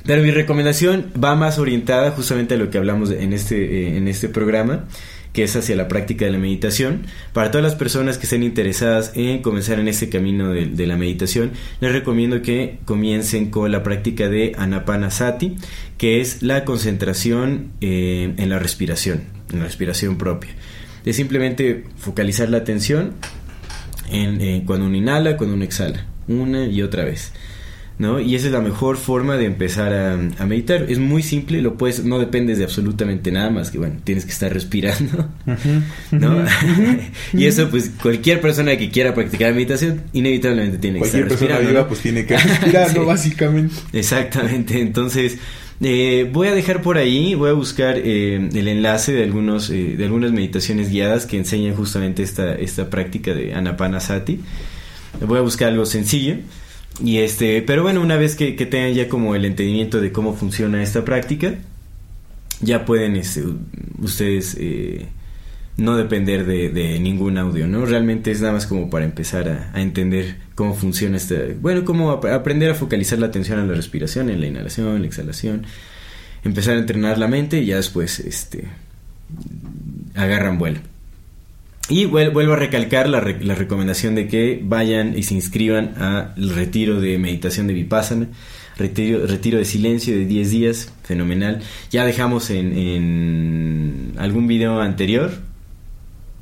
Pero 0.07 0.23
mi 0.23 0.31
recomendación 0.31 1.11
va 1.23 1.35
más 1.35 1.59
orientada 1.59 2.11
justamente 2.11 2.55
a 2.55 2.57
lo 2.59 2.71
que 2.71 2.79
hablamos 2.79 3.11
en 3.11 3.33
este, 3.33 3.57
eh, 3.57 3.97
en 3.97 4.07
este 4.07 4.29
programa, 4.29 4.85
que 5.33 5.43
es 5.43 5.57
hacia 5.57 5.75
la 5.77 5.89
práctica 5.89 6.27
de 6.27 6.31
la 6.31 6.39
meditación. 6.39 7.07
Para 7.33 7.51
todas 7.51 7.65
las 7.65 7.75
personas 7.75 8.19
que 8.19 8.25
estén 8.25 8.43
interesadas 8.43 9.13
en 9.15 9.41
comenzar 9.41 9.81
en 9.81 9.89
este 9.89 10.11
camino 10.11 10.53
de, 10.53 10.87
la 10.87 10.97
meditación, 10.97 11.53
les 11.81 11.93
recomiendo 11.93 12.43
que 12.43 12.79
comiencen 12.85 13.51
con 13.51 13.73
la 13.73 13.83
práctica 13.83 14.29
de 14.29 14.53
Anapanasati, 14.57 15.57
que 15.97 16.21
es 16.21 16.43
la 16.43 16.65
concentración 16.65 17.73
eh, 17.81 18.35
en 18.37 18.51
la 18.51 18.59
respiración, 18.59 19.25
en 19.53 19.61
la 19.61 19.65
respiración 19.65 20.19
propia. 20.19 20.51
Es 21.07 21.17
simplemente 21.17 21.85
focalizar 21.97 22.51
la 22.51 22.59
atención 22.59 23.15
en, 24.11 24.41
eh, 24.41 24.63
cuando 24.67 24.87
uno 24.87 24.97
inhala, 24.97 25.39
cuando 25.39 25.57
uno 25.57 25.65
exhala, 25.65 26.07
una 26.29 26.67
y 26.67 26.83
otra 26.83 27.05
vez. 27.05 27.33
¿No? 27.99 28.19
Y 28.19 28.35
esa 28.35 28.47
es 28.47 28.53
la 28.53 28.61
mejor 28.61 28.97
forma 28.97 29.37
de 29.37 29.45
empezar 29.47 29.93
a, 29.93 30.15
a 30.15 30.47
meditar. 30.47 30.87
Es 30.89 30.99
muy 30.99 31.23
simple, 31.23 31.63
lo 31.63 31.77
puedes, 31.77 32.05
no 32.05 32.19
dependes 32.19 32.59
de 32.59 32.65
absolutamente 32.65 33.31
nada 33.31 33.51
más 33.51 33.71
que, 33.71 33.79
bueno, 33.79 33.97
tienes 34.03 34.25
que 34.25 34.33
estar 34.33 34.53
respirando, 34.53 35.29
¿no? 36.11 36.45
y 37.33 37.47
eso, 37.47 37.69
pues, 37.71 37.91
cualquier 38.03 38.41
persona 38.41 38.77
que 38.77 38.91
quiera 38.91 39.15
practicar 39.15 39.55
meditación, 39.55 40.03
inevitablemente 40.13 40.79
tiene 40.79 40.97
que 40.97 41.01
Cualquier 41.01 41.23
estar 41.25 41.39
persona 41.39 41.59
respirando. 41.59 41.71
viva 41.71 41.83
¿no? 41.83 41.89
pues 41.89 42.01
tiene 42.01 42.27
que 42.27 42.37
respirar. 42.39 43.05
Básicamente. 43.05 43.75
Exactamente, 43.93 44.81
entonces 44.81 45.39
eh, 45.81 46.29
voy 46.33 46.49
a 46.49 46.55
dejar 46.55 46.83
por 46.83 46.99
ahí, 46.99 47.35
voy 47.35 47.51
a 47.51 47.53
buscar 47.53 47.97
eh, 47.99 48.37
el 48.55 48.69
enlace 48.69 49.13
de 49.13 49.25
algunos 49.25 49.71
eh, 49.71 49.97
de 49.97 50.05
algunas 50.05 50.33
meditaciones 50.33 50.89
guiadas 50.91 51.27
que 51.27 51.37
enseñan 51.37 51.75
justamente 51.75 52.23
esta, 52.23 52.55
esta 52.55 52.89
práctica 52.91 53.35
de 53.35 53.55
Anapanasati. 53.55 54.41
Voy 55.27 55.39
a 55.39 55.43
buscar 55.43 55.69
algo 55.69 55.85
sencillo. 55.87 56.37
Y 57.03 57.19
este, 57.19 57.61
pero 57.63 57.83
bueno, 57.83 58.01
una 58.01 58.17
vez 58.17 58.37
que, 58.37 58.55
que 58.55 58.67
tengan 58.67 58.95
ya 58.95 59.09
como 59.09 59.35
el 59.35 59.45
entendimiento 59.45 60.01
de 60.01 60.13
cómo 60.13 60.35
funciona 60.35 60.83
esta 60.83 61.05
práctica, 61.05 61.55
ya 62.61 62.85
pueden 62.85 63.17
este, 63.17 63.43
ustedes 64.01 64.57
eh, 64.61 65.07
no 65.77 65.97
depender 65.97 66.47
de, 66.47 66.71
ningún 67.01 67.37
audio, 67.37 67.67
¿no? 67.67 67.85
Realmente 67.85 68.31
es 68.31 68.41
nada 68.41 68.53
más 68.53 68.67
como 68.69 68.91
para 68.91 69.05
empezar 69.05 69.49
a, 69.49 69.73
a 69.75 69.83
entender 69.83 70.37
cómo 70.55 70.75
funciona 70.75 71.17
esta... 71.17 71.35
Bueno, 71.61 71.85
cómo 71.85 72.13
ap- 72.13 72.27
aprender 72.27 72.71
a 72.71 72.75
focalizar 72.77 73.19
la 73.19 73.27
atención 73.27 73.59
en 73.59 73.67
la 73.69 73.75
respiración, 73.75 74.31
en 74.31 74.41
la 74.41 74.47
inhalación, 74.47 74.95
en 74.95 75.01
la 75.03 75.09
exhalación, 75.09 75.67
empezar 76.45 76.77
a 76.77 76.79
entrenar 76.79 77.19
la 77.19 77.27
mente 77.27 77.59
y 77.61 77.67
ya 77.67 77.77
después 77.77 78.21
este, 78.21 78.69
agarran 80.15 80.59
vuelo. 80.59 80.79
Y 81.89 82.07
vuel- 82.07 82.33
vuelvo 82.33 82.55
a 82.55 82.57
recalcar 82.57 83.09
la, 83.09 83.21
re- 83.21 83.45
la 83.45 83.55
recomendación 83.55 84.15
de 84.15 84.27
que 84.27 84.61
vayan 84.63 85.17
y 85.19 85.23
se 85.23 85.35
inscriban 85.35 85.95
al 86.03 86.51
retiro 86.51 87.01
de 87.01 87.19
meditación 87.19 87.67
de 87.67 87.75
Vipassana, 87.75 88.29
retiro, 88.79 89.27
retiro 89.27 89.59
de 89.59 89.67
silencio 89.67 90.15
de 90.17 90.25
10 90.25 90.51
días, 90.51 90.93
fenomenal. 91.03 91.61
Ya 91.91 92.07
dejamos 92.07 92.49
en, 92.51 92.77
en 92.79 94.13
algún 94.17 94.47
video 94.47 94.81
anterior, 94.81 95.31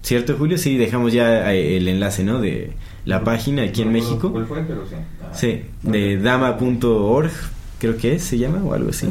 ¿cierto 0.03 0.37
Julio? 0.39 0.59
Sí, 0.59 0.77
dejamos 0.77 1.13
ya 1.13 1.53
eh, 1.53 1.77
el 1.77 1.89
enlace, 1.89 2.23
¿no? 2.23 2.41
De 2.41 2.71
la 3.05 3.25
página 3.25 3.63
aquí 3.65 3.83
en 3.83 3.89
No 3.89 3.95
México. 3.95 4.31
¿Cuál 4.31 4.47
fue? 4.47 4.63
Pero 4.63 4.87
sí. 4.87 4.95
Ah, 5.23 5.35
Sí, 5.35 5.63
de 5.83 6.19
dama.org, 6.19 7.33
creo 7.81 7.97
que 7.97 8.15
es, 8.15 8.23
se 8.23 8.39
llama, 8.39 8.63
o 8.63 8.75
algo 8.75 8.91
así. 8.91 9.09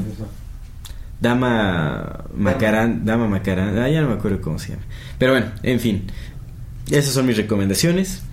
Dama 1.22 2.26
Macarán, 2.36 3.06
Dama 3.06 3.28
Macarán, 3.28 3.78
ah, 3.78 3.88
ya 3.90 4.02
no 4.02 4.10
me 4.10 4.16
acuerdo 4.16 4.42
cómo 4.42 4.60
se 4.60 4.70
llama. 4.72 4.82
Pero 5.18 5.32
bueno, 5.34 5.48
en 5.64 5.80
fin, 5.80 6.04
esas 6.90 7.14
son 7.14 7.26
mis 7.28 7.38
recomendaciones 7.38 8.24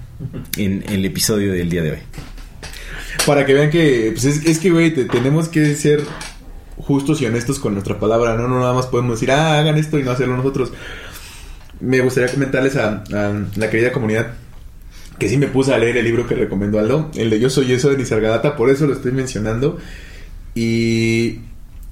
en, 0.57 0.83
el 0.89 1.05
episodio 1.05 1.53
del 1.53 1.69
día 1.71 1.83
de 1.83 1.91
hoy. 1.93 1.99
Para 3.27 3.45
que 3.45 3.53
vean 3.55 3.71
que, 3.71 4.11
pues 4.13 4.25
es, 4.25 4.47
es 4.47 4.59
que, 4.59 4.71
güey, 4.71 4.93
te- 4.95 5.05
tenemos 5.05 5.49
que 5.49 5.75
ser 5.77 6.03
justos 6.79 7.21
y 7.21 7.27
honestos 7.27 7.59
con 7.59 7.75
nuestra 7.75 8.01
palabra, 8.01 8.35
¿no? 8.37 8.49
No 8.49 8.59
nada 8.61 8.73
más 8.73 8.87
podemos 8.87 9.13
decir, 9.21 9.31
ah, 9.33 9.59
hagan 9.59 9.77
esto 9.77 9.99
y 9.99 10.03
no 10.03 10.11
hacerlo 10.13 10.37
nosotros. 10.37 10.73
Me 11.81 12.01
gustaría 12.01 12.33
comentarles 12.33 12.77
a, 12.77 13.05
a 13.13 13.47
la 13.57 13.71
querida 13.71 13.93
comunidad 13.93 14.33
que 15.19 15.29
sí 15.29 15.37
me 15.37 15.49
puse 15.49 15.75
a 15.75 15.79
leer 15.79 15.97
el 15.99 16.05
libro 16.05 16.27
que 16.27 16.35
recomendó 16.37 16.79
Aldo, 16.79 17.11
el 17.17 17.29
de 17.29 17.39
Yo 17.41 17.51
Soy 17.51 17.73
Eso 17.73 17.91
de 17.91 17.99
Nisargadatta, 17.99 18.57
por 18.57 18.71
eso 18.71 18.87
lo 18.87 18.95
estoy 18.95 19.13
mencionando. 19.13 19.79
Y... 20.55 21.41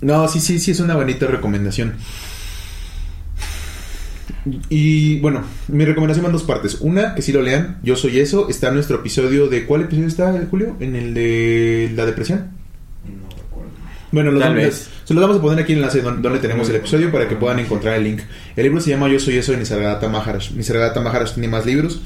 No, 0.00 0.28
sí, 0.28 0.40
sí, 0.40 0.58
sí, 0.58 0.72
es 0.72 0.80
una 0.80 0.94
bonita 0.94 1.26
recomendación. 1.26 1.94
Y 4.68 5.18
bueno, 5.20 5.42
mi 5.68 5.84
recomendación 5.84 6.24
va 6.24 6.28
en 6.28 6.32
dos 6.34 6.44
partes. 6.44 6.78
Una, 6.80 7.14
que 7.14 7.22
sí 7.22 7.32
lo 7.32 7.42
lean, 7.42 7.78
Yo 7.82 7.96
Soy 7.96 8.18
Eso, 8.20 8.48
está 8.48 8.68
en 8.68 8.74
nuestro 8.74 8.96
episodio 8.98 9.48
de... 9.48 9.66
¿Cuál 9.66 9.82
episodio 9.82 10.06
está, 10.08 10.40
Julio? 10.50 10.76
En 10.80 10.94
el 10.94 11.14
de 11.14 11.92
la 11.96 12.06
depresión. 12.06 12.50
No 13.04 13.28
recuerdo. 13.36 13.70
Bueno, 14.12 14.30
los 14.30 14.40
Tal 14.40 14.50
vamos- 14.54 14.64
vez. 14.66 14.90
se 15.04 15.14
los 15.14 15.20
vamos 15.22 15.38
a 15.38 15.40
poner 15.42 15.62
aquí 15.64 15.72
en 15.72 15.78
el 15.78 15.84
enlace 15.84 16.00
donde, 16.02 16.22
donde 16.22 16.38
tenemos 16.38 16.68
el 16.68 16.76
episodio 16.76 17.10
para 17.10 17.28
que 17.28 17.34
puedan 17.36 17.58
encontrar 17.58 17.94
el 17.96 18.04
link. 18.04 18.20
El 18.54 18.64
libro 18.64 18.80
se 18.80 18.90
llama 18.90 19.08
Yo 19.08 19.18
Soy 19.18 19.36
Eso 19.36 19.52
de 19.52 19.58
Nisargadatta 19.58 20.08
Maharaj. 20.08 20.52
Nisargadatta 20.52 21.00
Maharaj 21.00 21.32
tiene 21.34 21.48
más 21.48 21.66
libros, 21.66 22.00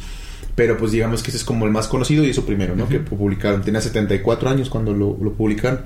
pero 0.54 0.78
pues 0.78 0.92
digamos 0.92 1.22
que 1.22 1.28
ese 1.30 1.38
es 1.38 1.44
como 1.44 1.66
el 1.66 1.72
más 1.72 1.88
conocido 1.88 2.24
y 2.24 2.30
eso 2.30 2.46
primero, 2.46 2.74
¿no? 2.74 2.88
Que 2.88 3.00
publicaron. 3.00 3.60
Tenía 3.62 3.82
74 3.82 4.48
años 4.48 4.70
cuando 4.70 4.92
lo, 4.94 5.18
lo 5.22 5.32
publicaron. 5.34 5.80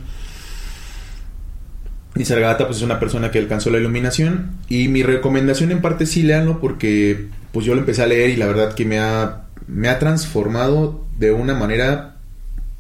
Nisargadatta 2.15 2.67
pues 2.67 2.79
es 2.79 2.83
una 2.83 3.01
persona 3.01 3.31
que 3.31 3.39
alcanzó 3.39 3.71
la 3.71 3.79
iluminación 3.79 4.53
y 4.69 4.89
mi 4.89 5.03
recomendación 5.03 5.73
en 5.73 5.81
parte 5.81 6.07
sí 6.07 6.23
leanlo 6.23 6.61
porque 6.61 7.27
pues 7.53 7.67
yo 7.67 7.75
lo 7.75 7.81
empecé 7.81 8.03
a 8.03 8.07
leer 8.07 8.31
y 8.31 8.37
la 8.37 8.47
verdad 8.47 8.75
que 8.75 8.85
me 8.85 8.99
ha, 8.99 9.47
me 9.67 9.89
ha 9.89 9.99
transformado 9.99 11.05
de 11.19 11.33
una 11.33 11.55
manera 11.55 12.17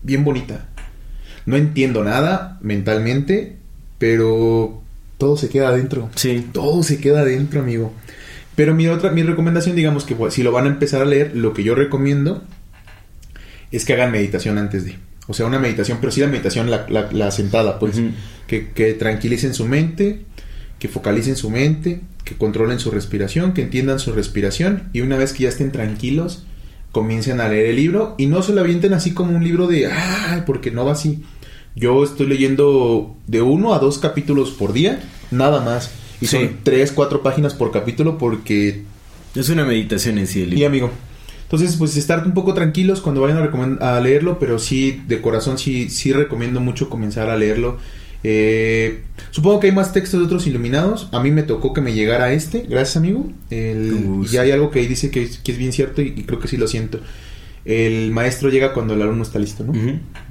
bien 0.02 0.24
bonita. 0.24 0.66
No 1.46 1.56
entiendo 1.56 2.04
nada 2.04 2.58
mentalmente, 2.62 3.56
pero 3.98 4.82
todo 5.18 5.36
se 5.36 5.48
queda 5.48 5.68
adentro. 5.68 6.10
Sí, 6.14 6.46
Todo 6.52 6.82
se 6.82 7.00
queda 7.00 7.20
adentro, 7.20 7.60
amigo. 7.60 7.92
Pero 8.56 8.74
mi 8.74 8.86
otra, 8.88 9.10
mi 9.10 9.22
recomendación, 9.22 9.74
digamos 9.74 10.04
que 10.04 10.14
pues, 10.14 10.34
si 10.34 10.42
lo 10.42 10.52
van 10.52 10.66
a 10.66 10.68
empezar 10.68 11.02
a 11.02 11.06
leer, 11.06 11.34
lo 11.34 11.52
que 11.54 11.64
yo 11.64 11.74
recomiendo 11.74 12.42
es 13.72 13.84
que 13.84 13.94
hagan 13.94 14.12
meditación 14.12 14.58
antes 14.58 14.84
de. 14.84 14.96
O 15.26 15.34
sea, 15.34 15.46
una 15.46 15.58
meditación, 15.58 15.98
pero 16.00 16.12
sí 16.12 16.20
la 16.20 16.26
meditación, 16.26 16.70
la, 16.70 16.86
la- 16.88 17.10
la 17.12 17.30
sentada, 17.30 17.78
pues. 17.78 18.00
Que, 18.46 18.70
que 18.72 18.92
tranquilicen 18.92 19.54
su 19.54 19.64
mente, 19.66 20.20
que 20.78 20.88
focalicen 20.88 21.34
su 21.36 21.48
mente, 21.48 22.00
que 22.24 22.34
controlen 22.36 22.78
su 22.78 22.90
respiración, 22.90 23.54
que 23.54 23.62
entiendan 23.62 23.98
su 23.98 24.12
respiración. 24.12 24.90
Y 24.92 25.00
una 25.00 25.16
vez 25.16 25.32
que 25.32 25.44
ya 25.44 25.48
estén 25.48 25.72
tranquilos, 25.72 26.44
comiencen 26.92 27.40
a 27.40 27.48
leer 27.48 27.66
el 27.70 27.76
libro. 27.76 28.14
Y 28.18 28.26
no 28.26 28.42
se 28.42 28.52
lo 28.54 28.60
avienten 28.60 28.92
así 28.92 29.12
como 29.12 29.34
un 29.36 29.42
libro 29.44 29.66
de, 29.66 29.86
ah, 29.86 30.42
porque 30.46 30.70
no 30.70 30.84
va 30.84 30.92
así. 30.92 31.22
Yo 31.74 32.04
estoy 32.04 32.26
leyendo 32.26 33.16
de 33.26 33.40
uno 33.42 33.74
a 33.74 33.78
dos 33.78 33.98
capítulos 33.98 34.50
por 34.50 34.72
día, 34.74 35.00
nada 35.30 35.60
más. 35.64 35.90
Y 36.20 36.26
Sí. 36.26 36.36
son 36.36 36.58
tres, 36.62 36.92
cuatro 36.92 37.22
páginas 37.22 37.54
por 37.54 37.72
capítulo 37.72 38.16
porque 38.18 38.82
es 39.34 39.48
una 39.48 39.64
meditación 39.64 40.18
en 40.18 40.26
sí 40.26 40.42
el 40.42 40.48
y 40.48 40.50
libro. 40.56 40.66
amigo. 40.68 40.90
Entonces, 41.54 41.76
pues 41.78 41.96
estar 41.96 42.26
un 42.26 42.34
poco 42.34 42.52
tranquilos 42.52 43.00
cuando 43.00 43.20
vayan 43.20 43.38
a, 43.80 44.00
leerlo, 44.00 44.40
pero 44.40 44.58
sí, 44.58 45.02
de 45.06 45.20
corazón, 45.20 45.56
sí, 45.56 45.88
sí 45.88 46.12
recomiendo 46.12 46.60
mucho 46.60 46.90
comenzar 46.90 47.30
a 47.30 47.36
leerlo. 47.36 47.78
Eh, 48.24 49.02
supongo 49.30 49.60
que 49.60 49.68
hay 49.68 49.72
más 49.72 49.92
textos 49.92 50.18
de 50.18 50.26
otros 50.26 50.48
iluminados. 50.48 51.08
A 51.12 51.20
mí 51.22 51.30
me 51.30 51.44
tocó 51.44 51.72
que 51.72 51.80
me 51.80 51.92
llegara 51.92 52.32
este, 52.32 52.62
gracias 52.68 52.96
amigo. 52.96 53.30
El- 53.50 54.24
y 54.32 54.36
hay 54.36 54.50
algo 54.50 54.72
que 54.72 54.80
ahí 54.80 54.86
dice 54.88 55.12
que, 55.12 55.22
es- 55.22 55.38
que 55.38 55.52
es 55.52 55.58
bien 55.58 55.72
cierto 55.72 56.02
y, 56.02 56.08
y 56.16 56.24
creo 56.24 56.40
que 56.40 56.48
sí 56.48 56.56
lo 56.56 56.66
siento. 56.66 56.98
El 57.64 58.10
maestro 58.10 58.50
llega 58.50 58.74
cuando 58.74 58.92
el 58.92 59.00
alumno 59.00 59.22
está 59.22 59.38
listo, 59.38 59.64
¿no? 59.64 59.72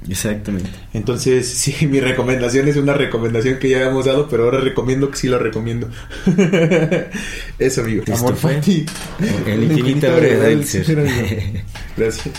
Exactamente. 0.08 0.70
Entonces, 0.92 1.48
sí, 1.54 1.86
mi 1.86 2.00
recomendación 2.00 2.68
es 2.68 2.76
una 2.76 2.94
recomendación 2.94 3.58
que 3.58 3.70
ya 3.70 3.82
hemos 3.88 4.04
dado, 4.04 4.28
pero 4.28 4.44
ahora 4.44 4.60
recomiendo 4.60 5.10
que 5.10 5.16
sí 5.16 5.28
lo 5.28 5.38
recomiendo. 5.38 5.88
Eso, 7.58 7.80
amigo. 7.80 8.04
Esto 8.06 8.14
Amor 8.14 8.36
fue 8.36 8.60
ti. 8.60 8.86
El 9.46 9.64
infinito 9.64 10.14
del 10.14 10.64
ser. 10.64 10.84
Gracias. 11.96 12.34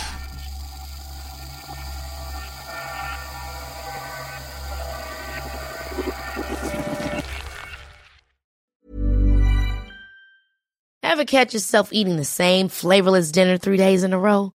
Ever 11.04 11.24
catch 11.24 11.54
yourself 11.54 11.94
eating 11.94 12.18
the 12.18 12.26
same 12.26 12.68
flavorless 12.68 13.32
dinner 13.32 13.58
three 13.58 13.78
days 13.78 14.04
in 14.04 14.12
a 14.12 14.20
row? 14.20 14.55